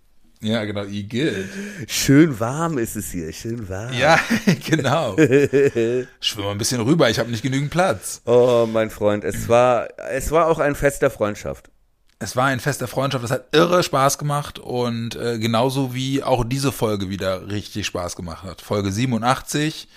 Ja, 0.44 0.62
genau, 0.66 0.84
Igitt. 0.84 1.48
Schön 1.88 2.38
warm 2.38 2.76
ist 2.76 2.96
es 2.96 3.10
hier, 3.10 3.32
schön 3.32 3.66
warm. 3.66 3.94
Ja, 3.94 4.20
genau. 4.68 5.16
Schwimm 6.20 6.44
mal 6.44 6.50
ein 6.50 6.58
bisschen 6.58 6.82
rüber, 6.82 7.08
ich 7.08 7.18
habe 7.18 7.30
nicht 7.30 7.42
genügend 7.42 7.70
Platz. 7.70 8.20
Oh, 8.26 8.68
mein 8.70 8.90
Freund, 8.90 9.24
es 9.24 9.48
war, 9.48 9.88
es 10.10 10.30
war 10.32 10.48
auch 10.48 10.58
ein 10.58 10.74
Fest 10.74 11.00
der 11.00 11.08
Freundschaft. 11.08 11.70
Es 12.18 12.36
war 12.36 12.46
ein 12.46 12.60
Fest 12.60 12.80
der 12.80 12.88
Freundschaft, 12.88 13.24
das 13.24 13.30
hat 13.30 13.46
irre 13.52 13.82
Spaß 13.82 14.18
gemacht 14.18 14.58
und 14.58 15.16
äh, 15.16 15.38
genauso 15.38 15.94
wie 15.94 16.22
auch 16.22 16.44
diese 16.44 16.72
Folge 16.72 17.08
wieder 17.08 17.48
richtig 17.48 17.86
Spaß 17.86 18.16
gemacht 18.16 18.44
hat. 18.44 18.60
Folge 18.60 18.92
87 18.92 19.88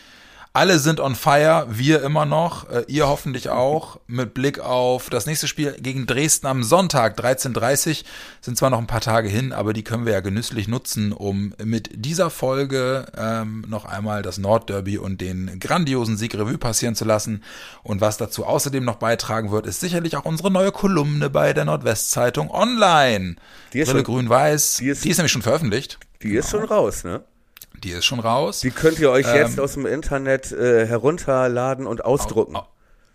alle 0.57 0.79
sind 0.79 0.99
on 0.99 1.13
fire, 1.15 1.67
wir 1.69 2.01
immer 2.01 2.25
noch, 2.25 2.67
äh, 2.69 2.83
ihr 2.87 3.07
hoffentlich 3.07 3.49
auch, 3.49 3.99
mit 4.07 4.33
Blick 4.33 4.59
auf 4.59 5.09
das 5.11 5.27
nächste 5.27 5.47
Spiel 5.47 5.73
gegen 5.79 6.07
Dresden 6.07 6.47
am 6.47 6.63
Sonntag, 6.63 7.15
13.30 7.19 8.03
sind 8.41 8.57
zwar 8.57 8.71
noch 8.71 8.79
ein 8.79 8.87
paar 8.87 9.01
Tage 9.01 9.29
hin, 9.29 9.53
aber 9.53 9.71
die 9.73 9.83
können 9.83 10.05
wir 10.07 10.13
ja 10.13 10.19
genüsslich 10.21 10.67
nutzen, 10.67 11.11
um 11.13 11.53
mit 11.63 11.89
dieser 11.93 12.29
Folge 12.31 13.05
ähm, 13.15 13.65
noch 13.67 13.85
einmal 13.85 14.23
das 14.23 14.39
Nordderby 14.39 14.97
und 14.97 15.21
den 15.21 15.59
grandiosen 15.59 16.17
Sieg 16.17 16.33
Revue 16.33 16.57
passieren 16.57 16.95
zu 16.95 17.05
lassen. 17.05 17.43
Und 17.83 18.01
was 18.01 18.17
dazu 18.17 18.43
außerdem 18.45 18.83
noch 18.83 18.95
beitragen 18.95 19.51
wird, 19.51 19.67
ist 19.67 19.79
sicherlich 19.79 20.17
auch 20.17 20.25
unsere 20.25 20.49
neue 20.49 20.71
Kolumne 20.71 21.29
bei 21.29 21.53
der 21.53 21.65
Nordwestzeitung 21.65 22.49
online. 22.49 23.35
Die 23.73 23.79
ist 23.81 23.91
Brille 23.91 24.03
grün-weiß, 24.03 24.77
die 24.77 24.85
die 24.85 24.89
ist- 24.89 25.05
ist 25.05 25.17
nämlich 25.17 25.31
schon 25.31 25.43
veröffentlicht. 25.43 25.99
Die 26.23 26.33
ist 26.33 26.49
schon 26.49 26.63
raus, 26.63 27.03
ne? 27.03 27.21
Die 27.83 27.91
ist 27.91 28.05
schon 28.05 28.19
raus. 28.19 28.59
Die 28.61 28.71
könnt 28.71 28.99
ihr 28.99 29.11
euch 29.11 29.25
jetzt 29.33 29.57
Ähm, 29.57 29.63
aus 29.63 29.73
dem 29.73 29.85
Internet 29.85 30.51
äh, 30.51 30.85
herunterladen 30.87 31.85
und 31.87 32.03
ausdrucken. 32.05 32.55
Au- 32.55 32.67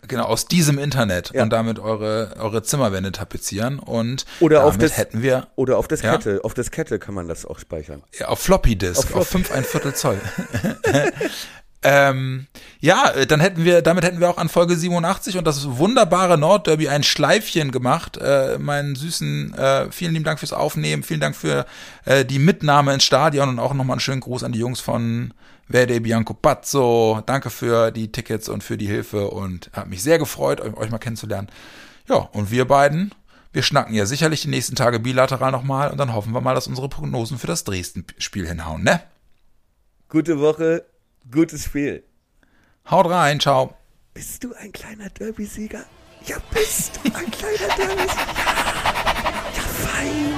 Genau, 0.09 0.25
aus 0.25 0.47
diesem 0.47 0.81
Internet 0.81 1.31
Ja. 1.33 1.45
und 1.45 1.51
damit 1.51 1.79
eure, 1.79 2.35
eure 2.41 2.65
Zimmerwände 2.65 3.13
tapezieren 3.13 3.79
und 3.79 4.27
Oder 4.41 4.65
auf 4.65 4.77
das- 4.77 4.97
hätten 4.97 5.23
wir 5.23 5.47
Oder 5.55 5.79
auf 5.79 5.85
Ja. 5.85 5.89
Diskette. 5.91 6.41
Auf 6.43 6.55
Diskette 6.55 6.99
kann 6.99 7.15
man 7.15 7.29
das 7.29 7.47
auch 7.47 7.61
speichern. 7.61 8.03
ja, 8.19 8.27
auf 8.27 8.41
Floppy 8.41 8.75
Disk, 8.75 8.99
Auf 8.99 9.05
auf, 9.05 9.11
Flop- 9.11 9.27
fünf 9.47 9.53
ein 9.53 9.63
Viertel 9.63 9.95
Zoll. 9.95 10.19
ähm, 11.83 12.47
ja, 12.81 13.11
äh, 13.11 13.27
dann 13.27 13.41
hätten 13.41 13.65
wir, 13.65 13.83
damit 13.83 14.05
hätten 14.05 14.21
wir 14.21 14.31
auch 14.31 14.39
an 14.39 14.49
Folge 14.49 14.77
87 14.77 15.37
und 15.37 15.47
das 15.47 15.79
wunderbare 15.79 16.39
Nordderby 16.39 16.89
ein 16.89 17.03
Schleifchen 17.03 17.73
gemacht. 17.73 18.17
Äh, 18.19 18.59
meinen 18.59 18.95
süßen, 18.95 19.55
äh, 19.55 19.91
vielen 19.91 20.13
lieben 20.13 20.25
Dank 20.25 20.39
fürs 20.39 20.53
Aufnehmen, 20.53 21.03
vielen 21.03 21.21
Dank 21.21 21.35
für 21.35 21.67
äh, 22.05 22.25
die 22.25 22.39
Mitnahme 22.39 22.95
ins 22.95 23.05
Stadion 23.05 23.49
und 23.49 23.59
auch 23.59 23.75
nochmal 23.75 23.95
einen 23.95 24.01
schönen 24.01 24.21
Gruß 24.21 24.45
an 24.45 24.53
die 24.53 24.61
Jungs 24.61 24.81
von 24.81 25.35
Verde 25.69 26.01
Bianco 26.01 26.35
Pazzo. 26.35 27.23
Danke 27.27 27.51
für 27.51 27.91
die 27.91 28.13
Tickets 28.13 28.49
und 28.49 28.63
für 28.63 28.77
die 28.77 28.87
Hilfe 28.87 29.29
und 29.29 29.71
hat 29.73 29.89
mich 29.89 30.03
sehr 30.03 30.19
gefreut, 30.19 30.61
euch 30.61 30.77
euch 30.77 30.91
mal 30.91 30.99
kennenzulernen. 30.99 31.49
Ja, 32.09 32.17
und 32.17 32.51
wir 32.51 32.67
beiden, 32.67 33.13
wir 33.53 33.63
schnacken 33.63 33.95
ja 33.95 34.07
sicherlich 34.07 34.43
die 34.43 34.49
nächsten 34.49 34.77
Tage 34.77 35.01
bilateral 35.01 35.51
nochmal 35.51 35.91
und 35.91 35.99
dann 35.99 36.15
hoffen 36.15 36.33
wir 36.33 36.41
mal, 36.41 36.55
dass 36.55 36.69
unsere 36.69 36.89
Prognosen 36.89 37.39
für 37.39 37.47
das 37.47 37.65
Dresden-Spiel 37.65 38.47
hinhauen, 38.47 38.85
ne? 38.85 39.01
Gute 40.09 40.41
Woche, 40.41 40.85
gutes 41.31 41.65
Spiel. 41.65 42.03
Haut 42.91 43.07
rein, 43.07 43.41
ciao. 43.41 43.75
Bist 44.15 44.45
du 44.45 44.53
ein 44.55 44.73
kleiner 44.73 45.09
Derby-Sieger? 45.09 45.85
Ja, 46.27 46.37
bist 46.53 46.97
du 46.97 47.15
ein 47.15 47.31
kleiner 47.31 47.75
Derby-Sieger? 47.77 48.33
Ja, 48.37 49.45
ja, 49.55 49.63
fein. 49.63 50.35